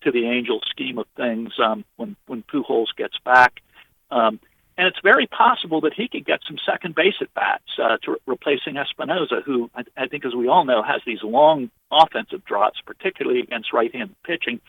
to 0.01 0.11
the 0.11 0.27
Angel 0.27 0.59
scheme 0.69 0.97
of 0.97 1.05
things 1.15 1.53
um, 1.63 1.85
when 1.95 2.15
when 2.27 2.43
Pujols 2.43 2.95
gets 2.97 3.17
back. 3.23 3.61
Um, 4.09 4.39
and 4.77 4.87
it's 4.87 4.99
very 5.03 5.27
possible 5.27 5.81
that 5.81 5.93
he 5.93 6.07
could 6.07 6.25
get 6.25 6.39
some 6.47 6.57
second 6.65 6.95
base 6.95 7.15
at 7.21 7.33
bats 7.33 7.63
uh, 7.77 7.97
to 8.03 8.11
re- 8.11 8.17
replacing 8.25 8.77
Espinosa, 8.77 9.41
who 9.45 9.69
I, 9.75 9.83
I 9.97 10.07
think, 10.07 10.25
as 10.25 10.33
we 10.33 10.47
all 10.47 10.65
know, 10.65 10.81
has 10.81 11.01
these 11.05 11.21
long 11.23 11.69
offensive 11.91 12.43
droughts, 12.45 12.79
particularly 12.85 13.41
against 13.41 13.73
right-handed 13.73 14.15
pitching. 14.23 14.59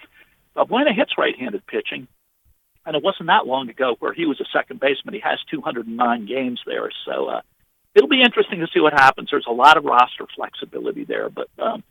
Valbuena 0.56 0.94
hits 0.94 1.16
right-handed 1.16 1.66
pitching, 1.66 2.08
and 2.84 2.96
it 2.96 3.02
wasn't 3.02 3.28
that 3.28 3.46
long 3.46 3.70
ago 3.70 3.96
where 4.00 4.12
he 4.12 4.26
was 4.26 4.40
a 4.40 4.44
second 4.52 4.80
baseman. 4.80 5.14
He 5.14 5.20
has 5.20 5.38
209 5.50 6.26
games 6.26 6.60
there, 6.66 6.90
so 7.06 7.26
uh, 7.28 7.40
it'll 7.94 8.08
be 8.08 8.22
interesting 8.22 8.60
to 8.60 8.68
see 8.72 8.80
what 8.80 8.92
happens. 8.92 9.28
There's 9.30 9.46
a 9.48 9.52
lot 9.52 9.76
of 9.76 9.84
roster 9.84 10.26
flexibility 10.34 11.04
there, 11.04 11.30
but 11.30 11.48
um, 11.58 11.82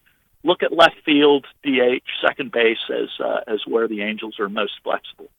look 0.43 0.63
at 0.63 0.71
left 0.71 0.95
field, 1.05 1.45
DH, 1.63 2.03
second 2.25 2.51
base 2.51 2.79
as 2.89 3.09
uh, 3.19 3.41
as 3.47 3.61
where 3.65 3.87
the 3.87 4.01
Angels 4.01 4.39
are 4.39 4.49
most 4.49 4.73
flexible. 4.83 5.29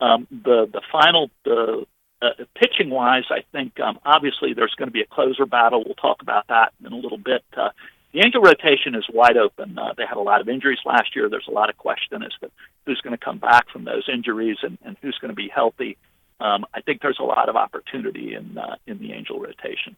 Um, 0.00 0.26
the 0.30 0.68
the 0.72 0.82
final 0.90 1.30
the 1.44 1.86
uh, 2.20 2.44
pitching 2.54 2.90
wise, 2.90 3.24
I 3.30 3.44
think 3.52 3.80
um, 3.80 3.98
obviously 4.04 4.54
there's 4.54 4.74
going 4.76 4.88
to 4.88 4.92
be 4.92 5.02
a 5.02 5.06
closer 5.06 5.46
battle. 5.46 5.82
We'll 5.84 5.94
talk 5.94 6.22
about 6.22 6.46
that 6.48 6.72
in 6.84 6.92
a 6.92 6.96
little 6.96 7.18
bit. 7.18 7.42
Uh, 7.56 7.70
the 8.12 8.20
Angel 8.20 8.42
rotation 8.42 8.94
is 8.94 9.04
wide 9.12 9.36
open. 9.36 9.78
Uh, 9.78 9.94
they 9.96 10.04
had 10.06 10.18
a 10.18 10.22
lot 10.22 10.40
of 10.40 10.48
injuries 10.48 10.78
last 10.84 11.16
year. 11.16 11.28
There's 11.28 11.48
a 11.48 11.52
lot 11.52 11.70
of 11.70 11.78
question 11.78 12.22
as 12.22 12.32
to 12.40 12.50
who's 12.84 13.00
going 13.00 13.16
to 13.16 13.24
come 13.24 13.38
back 13.38 13.70
from 13.70 13.84
those 13.84 14.08
injuries 14.12 14.58
and, 14.62 14.78
and 14.84 14.96
who's 15.00 15.18
going 15.18 15.30
to 15.30 15.34
be 15.34 15.48
healthy. 15.48 15.96
Um, 16.38 16.66
I 16.74 16.80
think 16.82 17.00
there's 17.00 17.20
a 17.20 17.24
lot 17.24 17.48
of 17.48 17.56
opportunity 17.56 18.34
in 18.34 18.58
uh, 18.58 18.76
in 18.86 18.98
the 18.98 19.12
Angel 19.12 19.40
rotation. 19.40 19.96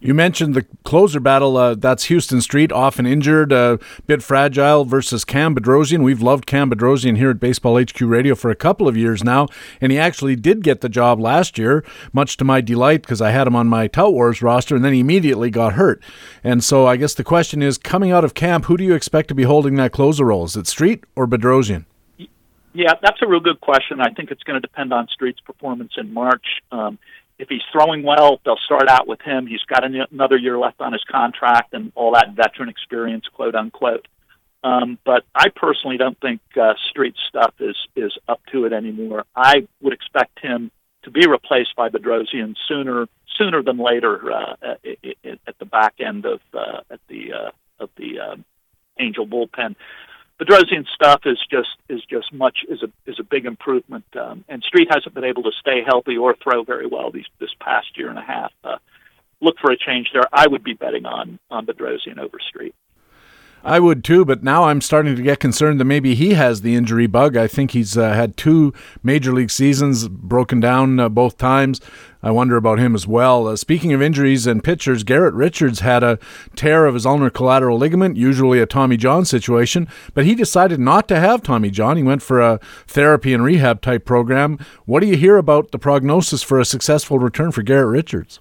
You 0.00 0.14
mentioned 0.14 0.54
the 0.54 0.66
closer 0.84 1.20
battle. 1.20 1.56
Uh, 1.56 1.74
that's 1.74 2.08
Huston 2.08 2.40
Street, 2.40 2.70
often 2.70 3.06
injured, 3.06 3.52
a 3.52 3.56
uh, 3.56 3.76
bit 4.06 4.22
fragile, 4.22 4.84
versus 4.84 5.24
Cam 5.24 5.54
Bedrosian. 5.54 6.02
We've 6.02 6.20
loved 6.20 6.46
Cam 6.46 6.70
Bedrosian 6.70 7.16
here 7.16 7.30
at 7.30 7.40
Baseball 7.40 7.80
HQ 7.80 8.00
Radio 8.02 8.34
for 8.34 8.50
a 8.50 8.54
couple 8.54 8.88
of 8.88 8.96
years 8.96 9.24
now, 9.24 9.48
and 9.80 9.90
he 9.90 9.98
actually 9.98 10.36
did 10.36 10.62
get 10.62 10.80
the 10.80 10.88
job 10.88 11.18
last 11.18 11.58
year, 11.58 11.84
much 12.12 12.36
to 12.36 12.44
my 12.44 12.60
delight 12.60 13.02
because 13.02 13.22
I 13.22 13.30
had 13.30 13.46
him 13.46 13.56
on 13.56 13.68
my 13.68 13.86
Tout 13.86 14.12
Wars 14.12 14.42
roster, 14.42 14.76
and 14.76 14.84
then 14.84 14.92
he 14.92 15.00
immediately 15.00 15.50
got 15.50 15.74
hurt. 15.74 16.02
And 16.44 16.62
so 16.62 16.86
I 16.86 16.96
guess 16.96 17.14
the 17.14 17.24
question 17.24 17.62
is, 17.62 17.78
coming 17.78 18.12
out 18.12 18.24
of 18.24 18.34
camp, 18.34 18.66
who 18.66 18.76
do 18.76 18.84
you 18.84 18.94
expect 18.94 19.28
to 19.28 19.34
be 19.34 19.44
holding 19.44 19.76
that 19.76 19.92
closer 19.92 20.26
role? 20.26 20.44
Is 20.44 20.56
it 20.56 20.66
Street 20.66 21.04
or 21.14 21.26
Bedrosian? 21.26 21.86
Yeah, 22.76 22.92
that's 23.00 23.22
a 23.22 23.26
real 23.26 23.40
good 23.40 23.62
question. 23.62 24.02
I 24.02 24.10
think 24.10 24.30
it's 24.30 24.42
going 24.42 24.60
to 24.60 24.66
depend 24.66 24.92
on 24.92 25.08
Street's 25.08 25.40
performance 25.40 25.92
in 25.96 26.12
March. 26.12 26.44
Um, 26.70 26.98
if 27.38 27.48
he's 27.48 27.62
throwing 27.70 28.02
well, 28.02 28.40
they'll 28.44 28.56
start 28.56 28.88
out 28.88 29.06
with 29.06 29.20
him. 29.20 29.46
He's 29.46 29.62
got 29.62 29.84
another 29.84 30.36
year 30.36 30.58
left 30.58 30.80
on 30.80 30.92
his 30.92 31.04
contract 31.04 31.74
and 31.74 31.92
all 31.94 32.12
that 32.12 32.32
veteran 32.34 32.68
experience, 32.68 33.26
quote 33.32 33.54
unquote. 33.54 34.06
Um, 34.64 34.98
but 35.04 35.24
I 35.34 35.50
personally 35.50 35.96
don't 35.96 36.18
think 36.20 36.40
uh, 36.60 36.74
Street 36.90 37.14
stuff 37.28 37.54
is 37.60 37.76
is 37.94 38.12
up 38.26 38.40
to 38.52 38.64
it 38.64 38.72
anymore. 38.72 39.24
I 39.34 39.68
would 39.80 39.92
expect 39.92 40.40
him 40.40 40.70
to 41.02 41.10
be 41.10 41.26
replaced 41.28 41.76
by 41.76 41.88
Bedrosian 41.88 42.56
sooner 42.66 43.06
sooner 43.36 43.62
than 43.62 43.78
later 43.78 44.32
uh, 44.32 44.56
at, 44.62 45.38
at 45.46 45.58
the 45.58 45.66
back 45.66 45.94
end 46.00 46.24
of 46.24 46.40
uh, 46.52 46.80
at 46.90 47.00
the 47.08 47.32
uh, 47.32 47.50
of 47.78 47.90
the 47.96 48.18
uh, 48.18 48.36
Angel 48.98 49.26
bullpen. 49.26 49.76
Bedrosian 50.40 50.86
stuff 50.94 51.20
is 51.24 51.38
just 51.50 51.70
is 51.88 52.02
just 52.04 52.32
much 52.32 52.58
is 52.68 52.82
a 52.82 53.10
is 53.10 53.18
a 53.18 53.24
big 53.24 53.46
improvement. 53.46 54.04
Um, 54.14 54.44
and 54.48 54.62
Street 54.62 54.88
hasn't 54.90 55.14
been 55.14 55.24
able 55.24 55.42
to 55.44 55.52
stay 55.58 55.82
healthy 55.84 56.18
or 56.18 56.36
throw 56.36 56.62
very 56.62 56.86
well 56.86 57.10
these 57.10 57.24
this 57.40 57.54
past 57.58 57.96
year 57.96 58.10
and 58.10 58.18
a 58.18 58.22
half. 58.22 58.52
Uh, 58.62 58.76
look 59.40 59.58
for 59.58 59.70
a 59.70 59.78
change 59.78 60.10
there. 60.12 60.24
I 60.32 60.46
would 60.46 60.62
be 60.62 60.74
betting 60.74 61.06
on 61.06 61.38
on 61.50 61.64
Bedrosian 61.64 62.18
over 62.18 62.38
Street. 62.46 62.74
I 63.66 63.80
would 63.80 64.04
too, 64.04 64.24
but 64.24 64.44
now 64.44 64.62
I'm 64.62 64.80
starting 64.80 65.16
to 65.16 65.22
get 65.22 65.40
concerned 65.40 65.80
that 65.80 65.86
maybe 65.86 66.14
he 66.14 66.34
has 66.34 66.60
the 66.60 66.76
injury 66.76 67.08
bug. 67.08 67.36
I 67.36 67.48
think 67.48 67.72
he's 67.72 67.98
uh, 67.98 68.12
had 68.12 68.36
two 68.36 68.72
major 69.02 69.32
league 69.32 69.50
seasons 69.50 70.06
broken 70.06 70.60
down 70.60 71.00
uh, 71.00 71.08
both 71.08 71.36
times. 71.36 71.80
I 72.22 72.30
wonder 72.30 72.56
about 72.56 72.78
him 72.78 72.94
as 72.94 73.08
well. 73.08 73.48
Uh, 73.48 73.56
speaking 73.56 73.92
of 73.92 74.00
injuries 74.00 74.46
and 74.46 74.62
pitchers, 74.62 75.02
Garrett 75.02 75.34
Richards 75.34 75.80
had 75.80 76.04
a 76.04 76.20
tear 76.54 76.86
of 76.86 76.94
his 76.94 77.04
ulnar 77.04 77.28
collateral 77.28 77.76
ligament, 77.76 78.16
usually 78.16 78.60
a 78.60 78.66
Tommy 78.66 78.96
John 78.96 79.24
situation, 79.24 79.88
but 80.14 80.24
he 80.24 80.36
decided 80.36 80.78
not 80.78 81.08
to 81.08 81.18
have 81.18 81.42
Tommy 81.42 81.70
John. 81.70 81.96
He 81.96 82.04
went 82.04 82.22
for 82.22 82.40
a 82.40 82.60
therapy 82.86 83.34
and 83.34 83.42
rehab 83.42 83.82
type 83.82 84.04
program. 84.04 84.60
What 84.84 85.00
do 85.00 85.08
you 85.08 85.16
hear 85.16 85.38
about 85.38 85.72
the 85.72 85.78
prognosis 85.80 86.40
for 86.40 86.60
a 86.60 86.64
successful 86.64 87.18
return 87.18 87.50
for 87.50 87.62
Garrett 87.62 87.88
Richards? 87.88 88.38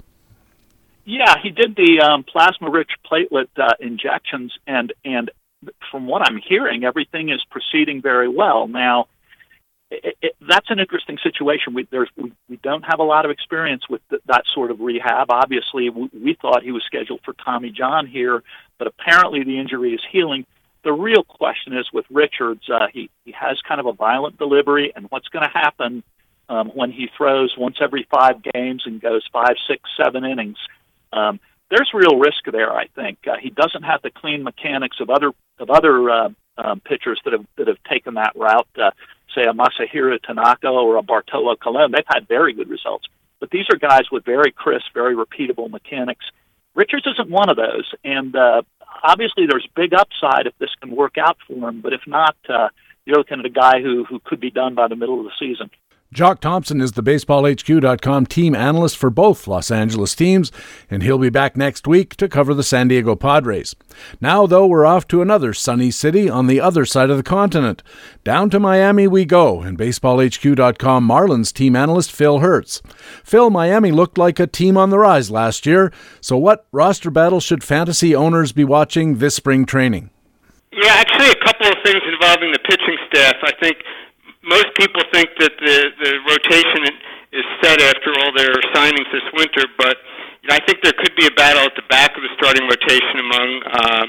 Yeah, 1.05 1.35
he 1.41 1.51
did 1.51 1.75
the 1.75 2.01
um, 2.01 2.23
plasma-rich 2.23 2.91
platelet 3.09 3.47
uh, 3.57 3.73
injections, 3.79 4.53
and 4.65 4.91
and 5.05 5.29
from 5.91 6.07
what 6.07 6.23
I'm 6.23 6.37
hearing, 6.37 6.83
everything 6.83 7.29
is 7.29 7.43
proceeding 7.49 8.01
very 8.01 8.27
well. 8.27 8.67
Now, 8.67 9.07
it, 9.91 10.17
it, 10.21 10.35
that's 10.47 10.69
an 10.69 10.79
interesting 10.79 11.17
situation. 11.21 11.73
We, 11.73 11.87
there's, 11.91 12.09
we, 12.17 12.33
we 12.49 12.57
don't 12.57 12.83
have 12.83 12.99
a 12.99 13.03
lot 13.03 13.25
of 13.25 13.31
experience 13.31 13.87
with 13.89 14.01
th- 14.09 14.21
that 14.25 14.43
sort 14.53 14.71
of 14.71 14.79
rehab. 14.79 15.29
Obviously, 15.29 15.89
we, 15.89 16.09
we 16.13 16.33
thought 16.41 16.63
he 16.63 16.71
was 16.71 16.83
scheduled 16.85 17.21
for 17.23 17.33
Tommy 17.33 17.69
John 17.69 18.07
here, 18.07 18.43
but 18.77 18.87
apparently 18.87 19.43
the 19.43 19.59
injury 19.59 19.93
is 19.93 20.01
healing. 20.11 20.45
The 20.83 20.93
real 20.93 21.23
question 21.23 21.77
is 21.77 21.87
with 21.93 22.05
Richards. 22.11 22.69
Uh, 22.69 22.87
he 22.91 23.09
he 23.23 23.31
has 23.31 23.59
kind 23.67 23.79
of 23.79 23.87
a 23.87 23.93
violent 23.93 24.37
delivery, 24.37 24.91
and 24.95 25.07
what's 25.09 25.27
going 25.29 25.45
to 25.45 25.51
happen 25.51 26.03
um, 26.49 26.69
when 26.75 26.91
he 26.91 27.09
throws 27.17 27.55
once 27.57 27.77
every 27.81 28.07
five 28.11 28.43
games 28.53 28.83
and 28.85 29.01
goes 29.01 29.23
five, 29.33 29.55
six, 29.67 29.81
seven 29.97 30.25
innings? 30.25 30.57
Um, 31.15 31.39
there's 31.69 31.89
real 31.93 32.19
risk 32.19 32.43
there. 32.51 32.71
I 32.71 32.87
think 32.87 33.19
uh, 33.27 33.37
he 33.41 33.49
doesn't 33.49 33.83
have 33.83 34.01
the 34.01 34.11
clean 34.11 34.43
mechanics 34.43 34.97
of 34.99 35.09
other 35.09 35.31
of 35.57 35.69
other 35.69 36.09
uh, 36.09 36.29
um, 36.57 36.79
pitchers 36.81 37.19
that 37.25 37.33
have 37.33 37.45
that 37.57 37.67
have 37.67 37.81
taken 37.89 38.15
that 38.15 38.33
route. 38.35 38.67
Uh, 38.77 38.91
say 39.33 39.43
a 39.43 39.53
Masahiro 39.53 40.21
Tanaka 40.21 40.67
or 40.67 40.97
a 40.97 41.01
Bartolo 41.01 41.55
Colon. 41.55 41.91
They've 41.91 42.03
had 42.07 42.27
very 42.27 42.53
good 42.53 42.69
results, 42.69 43.05
but 43.39 43.49
these 43.49 43.65
are 43.71 43.77
guys 43.77 44.03
with 44.11 44.23
very 44.25 44.51
crisp, 44.51 44.85
very 44.93 45.15
repeatable 45.15 45.69
mechanics. 45.69 46.25
Richards 46.75 47.07
isn't 47.07 47.29
one 47.29 47.49
of 47.49 47.57
those, 47.57 47.91
and 48.03 48.35
uh, 48.35 48.61
obviously 49.03 49.45
there's 49.47 49.67
big 49.75 49.93
upside 49.93 50.45
if 50.45 50.57
this 50.59 50.73
can 50.81 50.95
work 50.95 51.17
out 51.17 51.37
for 51.47 51.69
him. 51.69 51.81
But 51.81 51.93
if 51.93 52.01
not, 52.05 52.35
uh, 52.47 52.69
you're 53.05 53.17
looking 53.17 53.39
at 53.39 53.45
a 53.45 53.49
guy 53.49 53.81
who 53.81 54.03
who 54.03 54.19
could 54.19 54.39
be 54.39 54.51
done 54.51 54.75
by 54.75 54.87
the 54.87 54.95
middle 54.95 55.19
of 55.19 55.25
the 55.25 55.31
season. 55.39 55.69
Jock 56.15 56.39
Thompson 56.39 56.79
is 56.79 56.93
the 56.93 57.03
BaseballHQ.com 57.03 58.25
team 58.27 58.55
analyst 58.55 58.95
for 58.95 59.09
both 59.09 59.47
Los 59.47 59.69
Angeles 59.69 60.15
teams, 60.15 60.49
and 60.89 61.03
he'll 61.03 61.17
be 61.17 61.29
back 61.29 61.57
next 61.57 61.87
week 61.87 62.15
to 62.15 62.29
cover 62.29 62.53
the 62.53 62.63
San 62.63 62.87
Diego 62.87 63.17
Padres. 63.17 63.75
Now, 64.21 64.47
though, 64.47 64.65
we're 64.65 64.85
off 64.85 65.09
to 65.09 65.21
another 65.21 65.53
sunny 65.53 65.91
city 65.91 66.29
on 66.29 66.47
the 66.47 66.61
other 66.61 66.85
side 66.85 67.09
of 67.09 67.17
the 67.17 67.23
continent. 67.23 67.83
Down 68.23 68.49
to 68.51 68.61
Miami 68.61 69.09
we 69.09 69.25
go, 69.25 69.59
and 69.59 69.77
BaseballHQ.com 69.77 71.05
Marlins 71.05 71.51
team 71.51 71.75
analyst 71.75 72.13
Phil 72.13 72.39
Hertz. 72.39 72.81
Phil, 73.25 73.49
Miami 73.49 73.91
looked 73.91 74.17
like 74.17 74.39
a 74.39 74.47
team 74.47 74.77
on 74.77 74.91
the 74.91 74.99
rise 74.99 75.29
last 75.29 75.65
year, 75.65 75.91
so 76.21 76.37
what 76.37 76.65
roster 76.71 77.11
battle 77.11 77.41
should 77.41 77.61
fantasy 77.61 78.15
owners 78.15 78.53
be 78.53 78.63
watching 78.63 79.17
this 79.17 79.35
spring 79.35 79.65
training? 79.65 80.11
Yeah, 80.71 80.93
actually, 80.93 81.31
a 81.31 81.43
couple 81.43 81.67
of 81.67 81.75
things 81.83 82.01
involving 82.07 82.53
the 82.53 82.59
pitching 82.59 82.97
staff. 83.09 83.35
I 83.43 83.51
think 83.61 83.77
most 84.45 84.69
people 84.77 85.01
think 85.11 85.29
that 85.39 85.53
the 85.57 85.77
the 85.99 86.11
rotation 86.29 86.81
is 87.33 87.45
set 87.61 87.81
after 87.81 88.13
all 88.21 88.31
their 88.31 88.53
signings 88.71 89.09
this 89.11 89.27
winter, 89.33 89.67
but 89.77 89.97
you 90.41 90.49
know, 90.49 90.55
I 90.55 90.61
think 90.65 90.81
there 90.85 90.93
could 90.93 91.15
be 91.17 91.25
a 91.25 91.35
battle 91.35 91.65
at 91.65 91.75
the 91.75 91.87
back 91.89 92.15
of 92.15 92.21
the 92.21 92.31
starting 92.37 92.63
rotation 92.69 93.17
among 93.19 93.49
uh, 93.65 94.05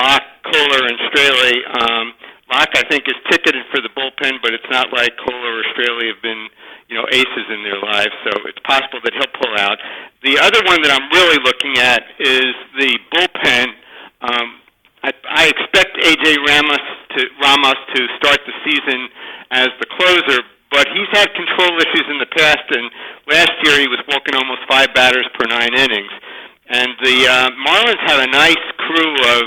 Locke, 0.00 0.28
Koehler, 0.48 0.82
and 0.88 0.98
Straily. 1.12 1.56
Um, 1.68 2.04
Locke, 2.50 2.74
I 2.74 2.84
think, 2.88 3.04
is 3.06 3.18
ticketed 3.30 3.62
for 3.70 3.84
the 3.84 3.92
bullpen, 3.92 4.40
but 4.42 4.56
it's 4.56 4.70
not 4.70 4.92
like 4.92 5.12
Koehler 5.20 5.60
or 5.60 5.64
Straily 5.76 6.08
have 6.08 6.22
been 6.22 6.48
you 6.88 6.96
know 6.96 7.06
aces 7.12 7.46
in 7.50 7.62
their 7.62 7.78
lives, 7.78 8.14
so 8.24 8.30
it's 8.48 8.60
possible 8.64 9.00
that 9.04 9.12
he'll 9.14 9.36
pull 9.36 9.54
out. 9.58 9.78
The 10.22 10.38
other 10.38 10.62
one 10.64 10.80
that 10.82 10.90
I'm 10.90 11.10
really 11.12 11.38
looking 11.44 11.78
at 11.78 12.02
is 12.18 12.54
the 12.80 12.98
bullpen. 13.12 13.66
Um, 14.22 14.65
I, 15.06 15.14
I 15.30 15.44
expect 15.46 15.94
AJ 16.02 16.42
Ramos 16.42 16.82
to 17.14 17.20
Ramos 17.38 17.78
to 17.94 18.00
start 18.18 18.42
the 18.42 18.56
season 18.66 19.06
as 19.54 19.70
the 19.78 19.86
closer, 19.94 20.42
but 20.74 20.82
he's 20.90 21.06
had 21.14 21.30
control 21.30 21.78
issues 21.78 22.06
in 22.10 22.18
the 22.18 22.26
past, 22.34 22.66
and 22.74 22.90
last 23.30 23.54
year 23.62 23.78
he 23.78 23.86
was 23.86 24.02
walking 24.10 24.34
almost 24.34 24.66
five 24.66 24.90
batters 24.98 25.26
per 25.38 25.46
nine 25.46 25.70
innings. 25.78 26.10
And 26.66 26.90
the 27.06 27.16
uh, 27.22 27.50
Marlins 27.62 28.02
have 28.10 28.18
a 28.18 28.30
nice 28.34 28.66
crew 28.82 29.14
of 29.14 29.44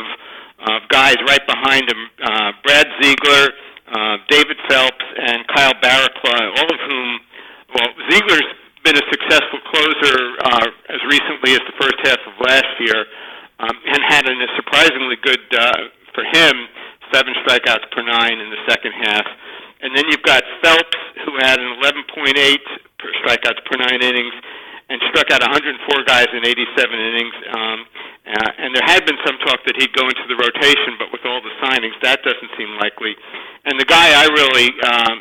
uh, 0.64 0.80
guys 0.88 1.20
right 1.28 1.44
behind 1.44 1.92
him: 1.92 2.08
uh, 2.24 2.52
Brad 2.64 2.88
Ziegler, 3.04 3.52
uh, 3.92 4.16
David 4.32 4.56
Phelps, 4.72 5.06
and 5.20 5.44
Kyle 5.52 5.76
Barraclough, 5.84 6.56
all 6.56 6.72
of 6.72 6.80
whom, 6.88 7.20
well, 7.76 7.90
Ziegler's 8.08 8.48
been 8.88 8.96
a 8.96 9.06
successful 9.12 9.60
closer 9.76 10.16
uh, 10.40 10.68
as 10.88 11.04
recently 11.12 11.52
as 11.52 11.64
the 11.68 11.76
first 11.76 12.00
half 12.08 12.20
of 12.24 12.34
last 12.48 12.72
year, 12.80 13.04
um, 13.60 13.76
and 13.86 14.00
had 14.08 14.26
a 14.28 14.36
surprisingly 14.56 15.16
good 15.22 15.44
uh, 15.54 15.92
for 16.16 16.24
him 16.24 16.68
seven 17.14 17.34
strikeouts 17.46 17.90
per 17.92 18.04
nine 18.04 18.40
in 18.40 18.50
the 18.50 18.62
second 18.70 18.94
half. 18.94 19.26
And 19.82 19.96
then 19.96 20.06
you've 20.10 20.24
got 20.24 20.44
Phelps, 20.62 21.00
who 21.26 21.38
had 21.40 21.60
an 21.60 21.80
11.8 21.82 22.36
per 23.00 23.10
strikeouts 23.24 23.62
per 23.66 23.78
nine 23.80 24.02
innings, 24.02 24.34
and 24.90 25.00
struck 25.14 25.30
out 25.32 25.42
104 25.42 26.04
guys 26.06 26.28
in 26.34 26.46
87 26.46 27.00
innings. 27.00 27.36
Um, 27.54 27.80
uh, 28.30 28.52
and 28.58 28.76
there 28.76 28.86
had 28.86 29.06
been 29.06 29.18
some 29.26 29.38
talk 29.46 29.62
that 29.66 29.78
he'd 29.78 29.94
go 29.94 30.06
into 30.10 30.26
the 30.28 30.38
rotation, 30.38 30.98
but 30.98 31.14
with 31.14 31.22
all 31.26 31.42
the 31.42 31.54
signings, 31.62 31.98
that 32.02 32.22
doesn't 32.24 32.52
seem 32.58 32.70
likely. 32.78 33.16
And 33.66 33.80
the 33.80 33.86
guy 33.86 34.14
I 34.14 34.26
really 34.34 34.70
um, 34.86 35.18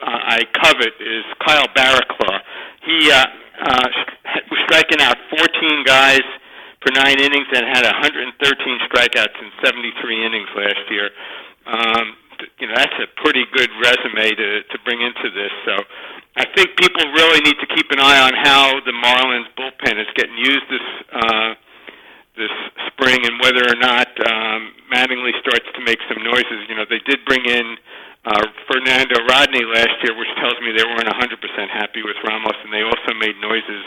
uh, 0.00 0.36
I 0.36 0.38
covet 0.62 0.94
is 1.00 1.24
Kyle 1.44 1.68
Barraclough. 1.74 2.40
He 2.84 3.10
uh, 3.10 3.26
uh, 3.64 3.88
was 4.52 4.60
striking 4.68 5.00
out 5.00 5.16
14 5.32 5.84
guys 5.84 6.22
per 6.80 6.90
nine 6.94 7.18
innings 7.18 7.48
and 7.52 7.66
had 7.66 7.84
113 7.84 8.38
strikeouts 8.86 9.36
in 9.42 9.50
73 9.64 10.26
innings 10.26 10.48
last 10.54 10.84
year. 10.90 11.10
Um, 11.66 12.16
you 12.58 12.66
know 12.70 12.74
that's 12.74 12.94
a 13.02 13.08
pretty 13.18 13.44
good 13.50 13.70
resume 13.82 14.30
to 14.30 14.62
to 14.62 14.76
bring 14.84 15.02
into 15.02 15.30
this. 15.34 15.50
So 15.66 15.74
I 16.38 16.46
think 16.54 16.78
people 16.78 17.02
really 17.12 17.40
need 17.42 17.58
to 17.58 17.68
keep 17.74 17.90
an 17.90 17.98
eye 17.98 18.22
on 18.22 18.34
how 18.34 18.78
the 18.86 18.94
Marlins 18.94 19.50
bullpen 19.58 19.98
is 19.98 20.06
getting 20.14 20.38
used 20.38 20.66
this 20.70 20.88
uh, 21.10 21.50
this 22.38 22.54
spring 22.94 23.18
and 23.26 23.42
whether 23.42 23.66
or 23.66 23.74
not 23.74 24.06
um, 24.22 24.70
Mattingly 24.94 25.34
starts 25.42 25.66
to 25.74 25.80
make 25.82 25.98
some 26.06 26.22
noises. 26.22 26.62
You 26.70 26.76
know 26.78 26.86
they 26.86 27.02
did 27.02 27.26
bring 27.26 27.42
in 27.42 27.76
uh, 28.24 28.46
Fernando 28.70 29.18
Rodney 29.26 29.66
last 29.66 29.98
year, 30.06 30.14
which 30.14 30.30
tells 30.38 30.54
me 30.62 30.70
they 30.76 30.86
weren't 30.86 31.10
100% 31.10 31.18
happy 31.70 32.02
with 32.02 32.16
Ramos, 32.22 32.58
and 32.62 32.72
they 32.72 32.82
also 32.82 33.14
made 33.18 33.34
noises 33.40 33.82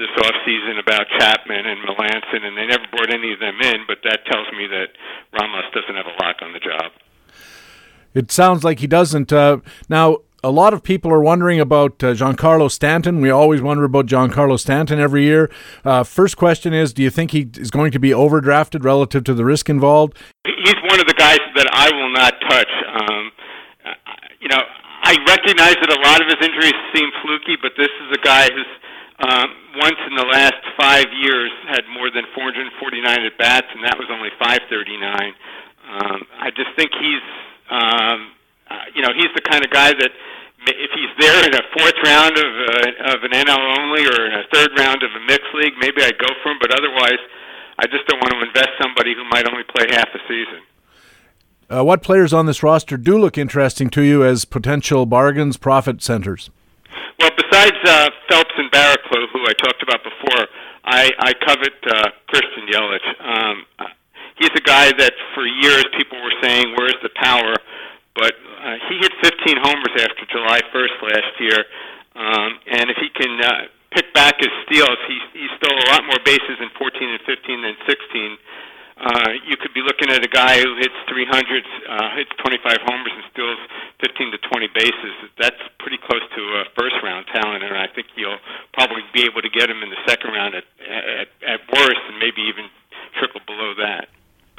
this 0.00 0.10
off 0.24 0.34
season 0.44 0.78
about 0.80 1.06
Chapman 1.18 1.66
and 1.66 1.78
Melancon, 1.84 2.42
and 2.42 2.56
they 2.56 2.66
never 2.66 2.84
brought 2.90 3.12
any 3.12 3.32
of 3.32 3.38
them 3.38 3.60
in. 3.60 3.84
But 3.86 3.98
that 4.04 4.24
tells 4.24 4.48
me 4.56 4.66
that 4.66 4.88
Ramos 5.38 5.68
doesn't 5.74 5.94
have 5.94 6.06
a 6.06 6.16
lock 6.24 6.36
on 6.40 6.52
the 6.52 6.58
job. 6.58 6.92
It 8.14 8.32
sounds 8.32 8.64
like 8.64 8.80
he 8.80 8.86
doesn't. 8.86 9.32
Uh, 9.32 9.58
now, 9.88 10.18
a 10.42 10.50
lot 10.50 10.72
of 10.72 10.82
people 10.82 11.12
are 11.12 11.20
wondering 11.20 11.60
about 11.60 12.02
uh, 12.02 12.14
Giancarlo 12.14 12.70
Stanton. 12.70 13.20
We 13.20 13.30
always 13.30 13.60
wonder 13.60 13.84
about 13.84 14.06
Giancarlo 14.06 14.58
Stanton 14.58 14.98
every 14.98 15.24
year. 15.24 15.50
Uh, 15.84 16.02
first 16.02 16.36
question 16.36 16.72
is 16.72 16.92
Do 16.92 17.02
you 17.02 17.10
think 17.10 17.32
he 17.32 17.48
is 17.54 17.70
going 17.70 17.92
to 17.92 18.00
be 18.00 18.10
overdrafted 18.10 18.82
relative 18.82 19.22
to 19.24 19.34
the 19.34 19.44
risk 19.44 19.68
involved? 19.68 20.16
He's 20.44 20.80
one 20.88 20.98
of 20.98 21.06
the 21.06 21.14
guys 21.14 21.40
that 21.56 21.68
I 21.72 21.94
will 21.94 22.12
not 22.12 22.34
touch. 22.48 22.72
Um, 22.88 23.30
you 24.40 24.48
know, 24.48 24.62
I 25.02 25.16
recognize 25.28 25.76
that 25.76 25.92
a 25.92 26.00
lot 26.08 26.22
of 26.22 26.26
his 26.26 26.40
injuries 26.40 26.74
seem 26.96 27.10
fluky, 27.22 27.56
but 27.60 27.72
this 27.76 27.88
is 27.88 28.16
a 28.16 28.24
guy 28.24 28.48
who's 28.48 28.66
once 29.76 30.00
in 30.08 30.16
the 30.16 30.26
last 30.26 30.60
five 30.80 31.06
years 31.12 31.50
had 31.68 31.84
more 31.92 32.10
than 32.10 32.24
449 32.34 33.04
at 33.04 33.38
bats, 33.38 33.68
and 33.74 33.84
that 33.84 33.98
was 33.98 34.08
only 34.10 34.30
539. 34.40 35.34
Um, 35.90 36.22
I 36.40 36.50
just 36.50 36.72
think 36.76 36.90
he's 36.96 37.24
um, 37.70 38.32
uh, 38.70 38.86
you 38.94 39.02
know, 39.02 39.10
he's 39.14 39.30
the 39.34 39.42
kind 39.42 39.64
of 39.64 39.70
guy 39.70 39.90
that 39.90 40.12
if 40.66 40.90
he's 40.94 41.12
there 41.18 41.42
in 41.42 41.54
a 41.54 41.64
fourth 41.74 41.98
round 42.04 42.38
of 42.38 42.46
uh, 42.46 43.14
of 43.14 43.18
an 43.24 43.32
NL 43.32 43.62
only 43.78 44.06
or 44.06 44.26
in 44.26 44.34
a 44.34 44.44
third 44.52 44.70
round 44.78 45.02
of 45.02 45.10
a 45.10 45.22
mixed 45.26 45.50
league, 45.54 45.74
maybe 45.80 46.02
I'd 46.02 46.18
go 46.18 46.28
for 46.42 46.52
him. 46.52 46.58
But 46.60 46.70
otherwise, 46.76 47.18
I 47.78 47.86
just 47.86 48.06
don't 48.06 48.20
want 48.20 48.34
to 48.34 48.42
invest 48.46 48.70
somebody 48.80 49.14
who 49.14 49.24
might 49.24 49.48
only 49.48 49.64
play 49.64 49.86
half 49.90 50.08
a 50.14 50.20
season. 50.28 50.62
Uh, 51.68 51.84
what 51.84 52.02
players 52.02 52.32
on 52.32 52.46
this 52.46 52.62
roster 52.62 52.96
do 52.96 53.18
look 53.18 53.38
interesting 53.38 53.90
to 53.90 54.02
you 54.02 54.24
as 54.24 54.44
potential 54.44 55.06
bargains, 55.06 55.56
profit 55.56 56.02
centers? 56.02 56.50
Well, 57.20 57.36
besides 57.36 57.76
uh, 57.84 58.08
Phelps 58.32 58.56
and 58.56 58.72
Barraclough, 58.72 59.28
who 59.28 59.44
I 59.44 59.52
talked 59.60 59.82
about 59.84 60.00
before, 60.00 60.48
I, 60.88 61.12
I 61.20 61.32
covet 61.36 61.76
uh, 61.84 62.16
Christian 62.32 62.64
Yelich. 62.64 63.08
Um, 63.20 63.56
he's 64.40 64.56
a 64.56 64.64
guy 64.64 64.88
that 64.96 65.12
for 65.36 65.44
years 65.44 65.84
people 66.00 66.16
were 66.16 66.32
saying, 66.40 66.72
"Where's 66.80 66.96
the 67.04 67.12
power?" 67.20 67.60
But 68.16 68.32
uh, 68.64 68.76
he 68.88 69.04
hit 69.04 69.12
15 69.20 69.36
homers 69.60 69.94
after 70.00 70.24
July 70.32 70.64
1st 70.72 70.96
last 71.12 71.32
year, 71.44 71.60
um, 72.16 72.56
and 72.72 72.88
if 72.88 72.96
he 72.96 73.12
can 73.12 73.36
uh, 73.36 73.68
pick 73.92 74.14
back 74.16 74.40
his 74.40 74.52
steals, 74.64 74.96
he 75.04 75.20
he 75.36 75.46
stole 75.60 75.76
a 75.76 75.88
lot 75.92 76.08
more 76.08 76.24
bases 76.24 76.56
in 76.56 76.72
14 76.80 77.04
and 77.04 77.20
15 77.28 77.62
than 77.68 77.76
16. 77.84 78.38
Uh, 79.00 79.32
you 79.48 79.56
could 79.56 79.72
be 79.72 79.80
looking 79.80 80.12
at 80.12 80.20
a 80.20 80.28
guy 80.28 80.60
who 80.60 80.76
hits 80.76 80.92
300, 81.08 81.64
uh, 81.88 82.16
hits 82.20 82.30
25 82.44 82.84
homers, 82.84 83.12
and 83.16 83.24
steals 83.32 83.56
15 84.04 84.36
to 84.36 84.38
20 84.44 84.68
bases. 84.76 85.14
That's 85.40 85.56
pretty 85.80 85.96
close 85.96 86.20
to 86.20 86.42
a 86.60 86.68
first 86.76 87.00
round 87.02 87.24
talent, 87.32 87.64
and 87.64 87.72
I 87.76 87.88
think 87.88 88.12
you'll 88.14 88.40
probably 88.76 89.00
be 89.16 89.24
able 89.24 89.40
to 89.40 89.48
get 89.48 89.72
him 89.72 89.82
in 89.82 89.88
the 89.88 90.00
second 90.06 90.36
round 90.36 90.54
at 90.54 90.64
at, 90.84 91.28
at 91.48 91.60
worst, 91.72 92.02
and 92.12 92.20
maybe 92.20 92.44
even 92.44 92.68
trickle 93.16 93.40
below 93.48 93.72
that 93.80 94.12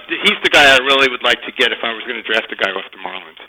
he's 0.07 0.39
the 0.43 0.49
guy 0.49 0.75
I 0.75 0.77
really 0.77 1.09
would 1.09 1.23
like 1.23 1.41
to 1.43 1.51
get 1.51 1.71
if 1.71 1.79
I 1.83 1.93
was 1.93 2.03
going 2.03 2.21
to 2.21 2.23
draft 2.23 2.51
a 2.51 2.55
guy 2.55 2.69
off 2.71 2.85
the 2.91 2.97
Marlins. 2.97 3.39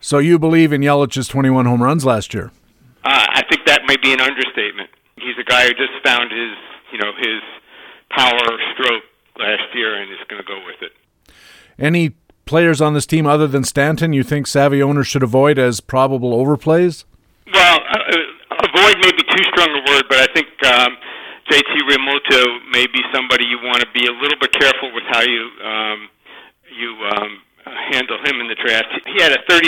So 0.00 0.18
you 0.18 0.38
believe 0.38 0.72
in 0.72 0.80
Yelich's 0.80 1.28
21 1.28 1.66
home 1.66 1.82
runs 1.82 2.04
last 2.04 2.34
year? 2.34 2.52
Uh, 3.04 3.26
I 3.28 3.42
think 3.48 3.66
that 3.66 3.82
may 3.86 3.96
be 3.96 4.12
an 4.12 4.20
understatement. 4.20 4.90
He's 5.16 5.36
a 5.40 5.44
guy 5.44 5.66
who 5.66 5.70
just 5.70 5.92
found 6.04 6.30
his, 6.30 6.56
you 6.92 6.98
know, 6.98 7.12
his 7.16 7.40
power 8.10 8.38
stroke 8.74 9.04
last 9.38 9.74
year 9.74 9.94
and 10.00 10.10
is 10.10 10.18
going 10.28 10.42
to 10.42 10.46
go 10.46 10.58
with 10.64 10.82
it. 10.82 10.92
Any 11.78 12.14
players 12.44 12.80
on 12.80 12.94
this 12.94 13.06
team 13.06 13.26
other 13.26 13.46
than 13.46 13.64
Stanton 13.64 14.12
you 14.12 14.22
think 14.22 14.46
savvy 14.46 14.82
owners 14.82 15.06
should 15.06 15.22
avoid 15.22 15.58
as 15.58 15.80
probable 15.80 16.32
overplays? 16.32 17.04
Well, 17.52 17.80
uh, 17.80 17.98
uh 17.98 18.68
avoid 18.70 18.96
may 18.98 19.12
be 19.12 19.22
too 19.22 19.44
strong 19.52 19.70
a 19.70 19.82
word, 19.90 20.04
but 20.08 20.18
I 20.18 20.32
think 20.32 20.48
um, 20.64 20.96
JT 21.50 21.72
Realmuto 21.86 22.70
may 22.70 22.86
be 22.86 23.02
somebody 23.12 23.44
you 23.44 23.58
want 23.62 23.80
to 23.80 23.90
be 23.92 24.06
a 24.06 24.12
little 24.12 24.38
bit 24.40 24.52
careful 24.52 24.92
with 24.94 25.04
how 25.10 25.22
you 25.22 25.50
um, 25.62 26.08
you 26.76 26.90
um, 27.16 27.42
handle 27.92 28.18
him 28.24 28.40
in 28.40 28.48
the 28.48 28.58
draft. 28.58 28.86
He 29.06 29.22
had 29.22 29.32
a 29.32 29.40
36% 29.48 29.62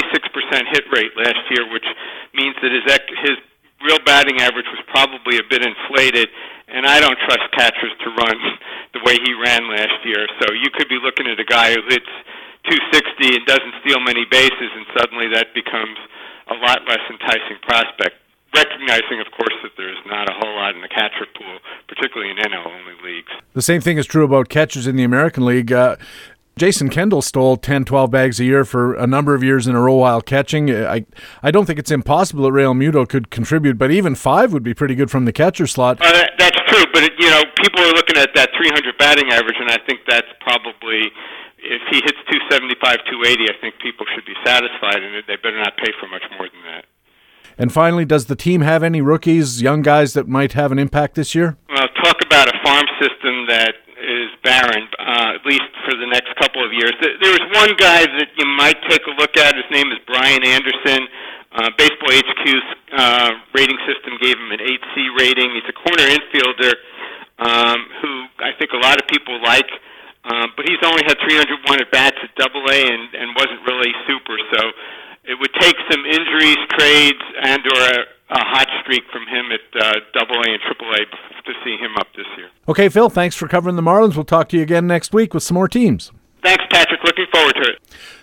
hit 0.70 0.84
rate 0.92 1.12
last 1.16 1.38
year, 1.50 1.70
which 1.72 1.86
means 2.34 2.54
that 2.62 2.70
his 2.70 2.82
his 3.22 3.38
real 3.84 3.98
batting 4.04 4.40
average 4.40 4.66
was 4.70 4.82
probably 4.88 5.38
a 5.38 5.46
bit 5.48 5.62
inflated. 5.64 6.28
And 6.68 6.84
I 6.84 7.00
don't 7.00 7.16
trust 7.24 7.48
catchers 7.56 7.92
to 8.04 8.08
run 8.12 8.36
the 8.94 9.00
way 9.04 9.16
he 9.24 9.32
ran 9.34 9.68
last 9.68 10.04
year. 10.04 10.26
So 10.40 10.52
you 10.52 10.70
could 10.74 10.88
be 10.88 10.98
looking 11.02 11.26
at 11.26 11.40
a 11.40 11.48
guy 11.48 11.72
who 11.72 11.82
hits 11.88 12.12
260 12.68 13.36
and 13.36 13.46
doesn't 13.46 13.74
steal 13.80 14.00
many 14.00 14.26
bases, 14.28 14.70
and 14.76 14.84
suddenly 14.92 15.32
that 15.32 15.54
becomes 15.54 15.96
a 16.52 16.56
lot 16.60 16.84
less 16.84 17.00
enticing 17.08 17.56
prospect 17.62 18.16
recognizing, 18.54 19.20
of 19.20 19.30
course, 19.32 19.54
that 19.62 19.72
there's 19.76 19.98
not 20.06 20.28
a 20.28 20.32
whole 20.34 20.54
lot 20.56 20.74
in 20.74 20.80
the 20.80 20.88
catcher 20.88 21.26
pool, 21.36 21.58
particularly 21.86 22.30
in 22.30 22.36
NL 22.38 22.66
only 22.66 22.94
leagues. 23.04 23.32
The 23.54 23.62
same 23.62 23.80
thing 23.80 23.98
is 23.98 24.06
true 24.06 24.24
about 24.24 24.48
catchers 24.48 24.86
in 24.86 24.96
the 24.96 25.04
American 25.04 25.44
League. 25.44 25.72
Uh, 25.72 25.96
Jason 26.58 26.88
Kendall 26.88 27.22
stole 27.22 27.56
10, 27.56 27.84
12 27.84 28.10
bags 28.10 28.40
a 28.40 28.44
year 28.44 28.64
for 28.64 28.94
a 28.94 29.06
number 29.06 29.34
of 29.34 29.42
years 29.42 29.66
in 29.66 29.74
a 29.74 29.80
row 29.80 29.94
while 29.94 30.20
catching. 30.20 30.70
I, 30.74 31.06
I 31.42 31.50
don't 31.50 31.66
think 31.66 31.78
it's 31.78 31.90
impossible 31.90 32.44
that 32.44 32.50
Realmuto 32.50 33.08
could 33.08 33.30
contribute, 33.30 33.78
but 33.78 33.90
even 33.90 34.14
five 34.14 34.52
would 34.52 34.62
be 34.62 34.74
pretty 34.74 34.94
good 34.94 35.10
from 35.10 35.24
the 35.24 35.32
catcher 35.32 35.66
slot. 35.66 35.98
Uh, 36.00 36.26
that's 36.38 36.58
true, 36.66 36.84
but 36.92 37.04
it, 37.04 37.12
you 37.18 37.30
know, 37.30 37.42
people 37.62 37.80
are 37.80 37.94
looking 37.94 38.16
at 38.16 38.30
that 38.34 38.50
300 38.56 38.98
batting 38.98 39.30
average, 39.30 39.56
and 39.60 39.70
I 39.70 39.78
think 39.86 40.00
that's 40.08 40.28
probably 40.40 41.10
if 41.58 41.82
he 41.90 41.96
hits 42.04 42.18
275, 42.30 42.98
280, 43.10 43.50
I 43.50 43.54
think 43.60 43.74
people 43.82 44.06
should 44.14 44.24
be 44.24 44.34
satisfied, 44.44 45.02
and 45.02 45.22
they 45.26 45.36
better 45.36 45.58
not 45.58 45.76
pay 45.76 45.92
for 46.00 46.06
much 46.08 46.22
more 46.36 46.48
than 46.48 46.62
that. 46.66 46.84
And 47.58 47.72
finally, 47.72 48.04
does 48.04 48.26
the 48.26 48.36
team 48.36 48.60
have 48.60 48.82
any 48.82 49.00
rookies, 49.00 49.60
young 49.60 49.82
guys 49.82 50.12
that 50.12 50.28
might 50.28 50.52
have 50.52 50.70
an 50.70 50.78
impact 50.78 51.16
this 51.16 51.34
year? 51.34 51.56
Well, 51.68 51.88
talk 52.02 52.22
about 52.24 52.48
a 52.48 52.56
farm 52.62 52.86
system 53.00 53.46
that 53.48 53.74
is 53.98 54.30
barren, 54.44 54.86
uh, 54.98 55.27
least 55.48 55.72
for 55.88 55.96
the 55.96 56.06
next 56.06 56.36
couple 56.36 56.60
of 56.60 56.70
years. 56.76 56.92
There 57.00 57.32
was 57.32 57.44
one 57.56 57.72
guy 57.80 58.04
that 58.04 58.28
you 58.36 58.44
might 58.44 58.76
take 58.84 59.00
a 59.08 59.14
look 59.16 59.34
at. 59.40 59.56
His 59.56 59.68
name 59.72 59.88
is 59.88 59.98
Brian 60.04 60.44
Anderson. 60.44 61.08
Uh, 61.48 61.72
Baseball 61.80 62.12
HQ's 62.12 62.68
uh, 62.92 63.32
rating 63.56 63.80
system 63.88 64.20
gave 64.20 64.36
him 64.36 64.52
an 64.52 64.60
8C 64.60 65.16
rating. 65.16 65.48
He's 65.56 65.68
a 65.72 65.76
corner 65.80 66.04
infielder 66.04 66.76
um, 67.40 67.80
who 68.04 68.12
I 68.44 68.52
think 68.60 68.76
a 68.76 68.82
lot 68.84 69.00
of 69.00 69.08
people 69.08 69.40
like. 69.40 69.68
Um, 70.28 70.52
but 70.60 70.68
he's 70.68 70.82
only 70.84 71.02
had 71.08 71.16
301 71.24 71.80
at 71.80 71.90
bats 71.90 72.20
at 72.20 72.28
Double 72.36 72.60
A 72.68 72.76
and, 72.76 73.08
and 73.16 73.32
wasn't 73.32 73.64
really 73.64 73.96
super. 74.04 74.36
So 74.52 74.60
it 75.24 75.40
would 75.40 75.54
take 75.56 75.76
some 75.88 76.04
injuries, 76.04 76.60
trades, 76.76 77.24
and 77.40 77.64
or 77.64 78.17
a, 78.30 78.38
hot 78.38 78.68
streak 78.82 79.04
from 79.12 79.26
him 79.26 79.52
at 79.52 79.82
uh, 79.82 79.92
Double 80.12 80.36
A 80.36 80.50
and 80.50 80.60
Triple 80.66 80.90
A 80.92 80.98
to 80.98 81.52
see 81.64 81.76
him 81.76 81.96
up 81.98 82.08
this 82.16 82.26
year. 82.36 82.48
Okay, 82.68 82.88
Phil. 82.88 83.08
Thanks 83.08 83.36
for 83.36 83.48
covering 83.48 83.76
the 83.76 83.82
Marlins. 83.82 84.14
We'll 84.14 84.24
talk 84.24 84.48
to 84.50 84.56
you 84.56 84.62
again 84.62 84.86
next 84.86 85.12
week 85.12 85.34
with 85.34 85.42
some 85.42 85.54
more 85.54 85.68
teams. 85.68 86.12
Thanks, 86.42 86.64
Patrick. 86.70 87.02
Looking 87.04 87.26
forward 87.32 87.54
to 87.54 87.70
it. 87.70 87.78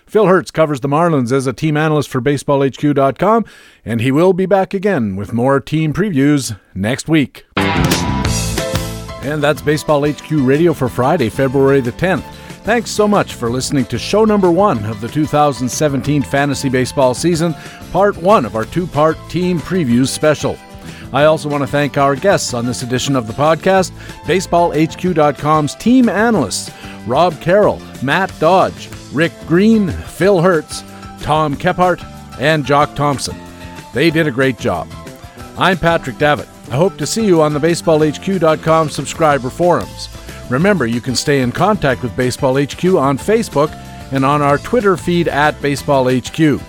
Phil 0.06 0.28
Hertz 0.28 0.52
covers 0.52 0.80
the 0.80 0.88
Marlins 0.88 1.32
as 1.32 1.48
a 1.48 1.54
team 1.54 1.76
analyst 1.76 2.10
for 2.10 2.22
BaseballHQ.com, 2.22 3.46
and 3.84 4.02
he 4.02 4.12
will 4.12 4.34
be 4.34 4.46
back 4.46 4.74
again 4.74 5.16
with 5.16 5.34
more 5.34 5.60
team 5.60 5.94
previews 5.94 6.58
next 6.74 7.10
week. 7.10 7.46
And 7.58 9.42
that's 9.42 9.62
Baseball 9.62 10.08
HQ 10.08 10.30
Radio 10.32 10.74
for 10.74 10.88
Friday, 10.88 11.30
February 11.30 11.82
the 11.82 11.92
10th. 11.92 12.35
Thanks 12.66 12.90
so 12.90 13.08
much 13.08 13.36
for 13.36 13.52
listening 13.52 13.86
to 13.86 14.00
show 14.00 14.26
number 14.26 14.50
one 14.50 14.84
of 14.86 15.00
the 15.00 15.08
2017 15.08 16.24
fantasy 16.24 16.68
baseball 16.68 17.14
season, 17.14 17.54
part 17.92 18.18
one 18.18 18.44
of 18.44 18.56
our 18.56 18.66
two 18.66 18.88
part 18.88 19.18
team 19.30 19.60
previews 19.60 20.08
special. 20.08 20.58
I 21.14 21.26
also 21.26 21.48
want 21.48 21.62
to 21.62 21.68
thank 21.68 22.00
our 22.00 22.16
guests 22.16 22.56
on 22.56 22.66
this 22.66 22.82
edition 22.82 23.16
of 23.16 23.28
the 23.28 23.34
podcast 23.34 23.92
BaseballHQ.com's 24.24 25.76
team 25.76 26.10
analysts 26.10 26.72
Rob 27.06 27.40
Carroll, 27.40 27.80
Matt 28.02 28.34
Dodge, 28.40 28.90
Rick 29.14 29.34
Green, 29.46 29.90
Phil 29.90 30.42
Hertz, 30.42 30.82
Tom 31.22 31.56
Kephart, 31.56 32.04
and 32.40 32.66
Jock 32.66 32.96
Thompson. 32.96 33.38
They 33.94 34.10
did 34.10 34.26
a 34.26 34.32
great 34.32 34.58
job. 34.58 34.90
I'm 35.56 35.78
Patrick 35.78 36.18
Davitt. 36.18 36.50
I 36.72 36.78
hope 36.78 36.98
to 36.98 37.06
see 37.06 37.28
you 37.28 37.44
on 37.44 37.54
the 37.54 37.60
BaseballHQ.com 37.60 38.90
subscriber 38.90 39.52
forums. 39.52 40.10
Remember, 40.50 40.86
you 40.86 41.02
can 41.02 41.16
stay 41.16 41.42
in 41.42 41.52
contact 41.52 42.04
with 42.04 42.16
Baseball 42.16 42.56
HQ 42.56 42.84
on 42.86 43.18
Facebook 43.18 43.72
and 44.12 44.24
on 44.24 44.42
our 44.42 44.58
Twitter 44.58 44.96
feed 44.96 45.28
at 45.28 45.56
BaseballHQ. 45.56 46.62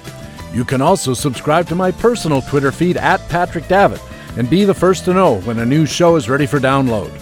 You 0.54 0.64
can 0.64 0.80
also 0.80 1.12
subscribe 1.12 1.66
to 1.68 1.74
my 1.74 1.90
personal 1.90 2.40
Twitter 2.40 2.72
feed 2.72 2.96
at 2.96 3.26
Patrick 3.28 3.68
Davitt 3.68 4.00
and 4.38 4.48
be 4.48 4.64
the 4.64 4.74
first 4.74 5.04
to 5.04 5.14
know 5.14 5.40
when 5.40 5.58
a 5.58 5.66
new 5.66 5.84
show 5.84 6.16
is 6.16 6.30
ready 6.30 6.46
for 6.46 6.58
download. 6.58 7.12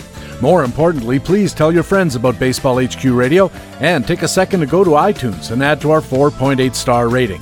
More 0.40 0.64
importantly, 0.64 1.18
please 1.18 1.52
tell 1.54 1.72
your 1.72 1.82
friends 1.82 2.16
about 2.16 2.38
Baseball 2.38 2.84
HQ 2.84 3.04
Radio 3.04 3.50
and 3.80 4.06
take 4.06 4.22
a 4.22 4.28
second 4.28 4.60
to 4.60 4.66
go 4.66 4.84
to 4.84 4.90
iTunes 4.90 5.50
and 5.50 5.62
add 5.62 5.80
to 5.80 5.90
our 5.90 6.00
4.8 6.00 6.74
star 6.74 7.08
rating. 7.08 7.40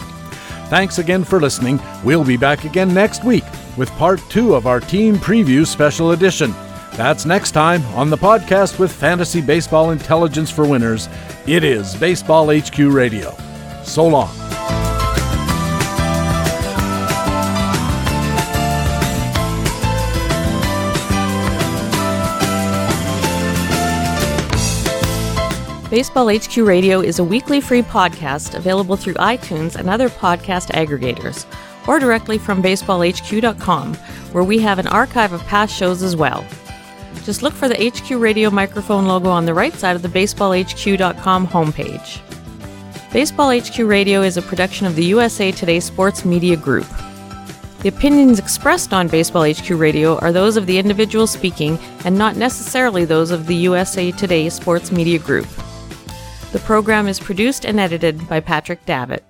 Thanks 0.69 0.99
again 0.99 1.25
for 1.25 1.41
listening. 1.41 1.81
We'll 2.05 2.25
be 2.25 2.37
back 2.37 2.65
again 2.65 2.95
next 2.95 3.25
week 3.25 3.45
with 3.77 3.91
part 3.93 4.21
two 4.31 4.55
of 4.55 4.67
our 4.67 4.81
Team 4.81 5.17
Preview 5.17 5.67
Special 5.67 6.13
Edition. 6.13 6.55
That's 6.95 7.25
next 7.25 7.53
time 7.53 7.83
on 7.95 8.11
the 8.11 8.19
podcast 8.19 8.79
with 8.79 8.93
Fantasy 8.93 9.41
Baseball 9.41 9.93
Intelligence 9.93 10.51
for 10.51 10.67
Winners. 10.69 11.09
It 11.47 11.65
is 11.65 11.97
Baseball 11.97 12.55
HQ 12.55 12.79
Radio. 12.79 13.35
So 13.83 14.07
long. 14.07 14.29
Baseball 25.89 26.29
HQ 26.29 26.57
Radio 26.59 27.01
is 27.01 27.19
a 27.19 27.25
weekly 27.25 27.63
free 27.63 27.83
podcast 27.83 28.55
available 28.55 28.97
through 28.97 29.15
iTunes 29.15 29.77
and 29.77 29.89
other 29.89 30.11
podcast 30.11 30.71
aggregators, 30.73 31.47
or 31.89 31.99
directly 31.99 32.37
from 32.37 32.63
baseballhq.com, 32.63 33.95
where 34.33 34.45
we 34.45 34.59
have 34.59 34.79
an 34.79 34.87
archive 34.87 35.33
of 35.33 35.43
past 35.47 35.75
shows 35.75 36.03
as 36.03 36.17
well. 36.17 36.47
Just 37.25 37.43
look 37.43 37.55
for 37.55 37.69
the 37.69 37.91
HQ 37.91 38.11
Radio 38.21 38.51
microphone 38.51 39.07
logo 39.07 39.29
on 39.29 39.47
the 39.47 39.55
right 39.55 39.73
side 39.75 39.97
of 39.97 40.03
the 40.03 40.09
baseballhq.com 40.09 41.47
homepage. 41.47 42.21
Baseball 43.13 43.57
HQ 43.57 43.79
Radio 43.79 44.23
is 44.23 44.37
a 44.37 44.43
production 44.43 44.87
of 44.87 44.97
the 44.97 45.05
USA 45.05 45.53
Today 45.53 45.81
Sports 45.81 46.25
Media 46.25 46.57
Group. 46.57 46.87
The 47.83 47.89
opinions 47.89 48.39
expressed 48.39 48.93
on 48.93 49.09
Baseball 49.09 49.45
HQ 49.53 49.71
Radio 49.71 50.17
are 50.19 50.33
those 50.33 50.57
of 50.57 50.67
the 50.67 50.79
individual 50.79 51.27
speaking 51.27 51.79
and 52.05 52.17
not 52.17 52.37
necessarily 52.37 53.05
those 53.05 53.31
of 53.31 53.47
the 53.47 53.57
USA 53.57 54.13
Today 54.13 54.49
Sports 54.49 54.93
Media 54.93 55.19
Group. 55.19 55.49
The 56.53 56.61
program 56.61 57.09
is 57.09 57.19
produced 57.19 57.65
and 57.65 57.81
edited 57.81 58.29
by 58.29 58.41
Patrick 58.41 58.85
Davitt. 58.87 59.25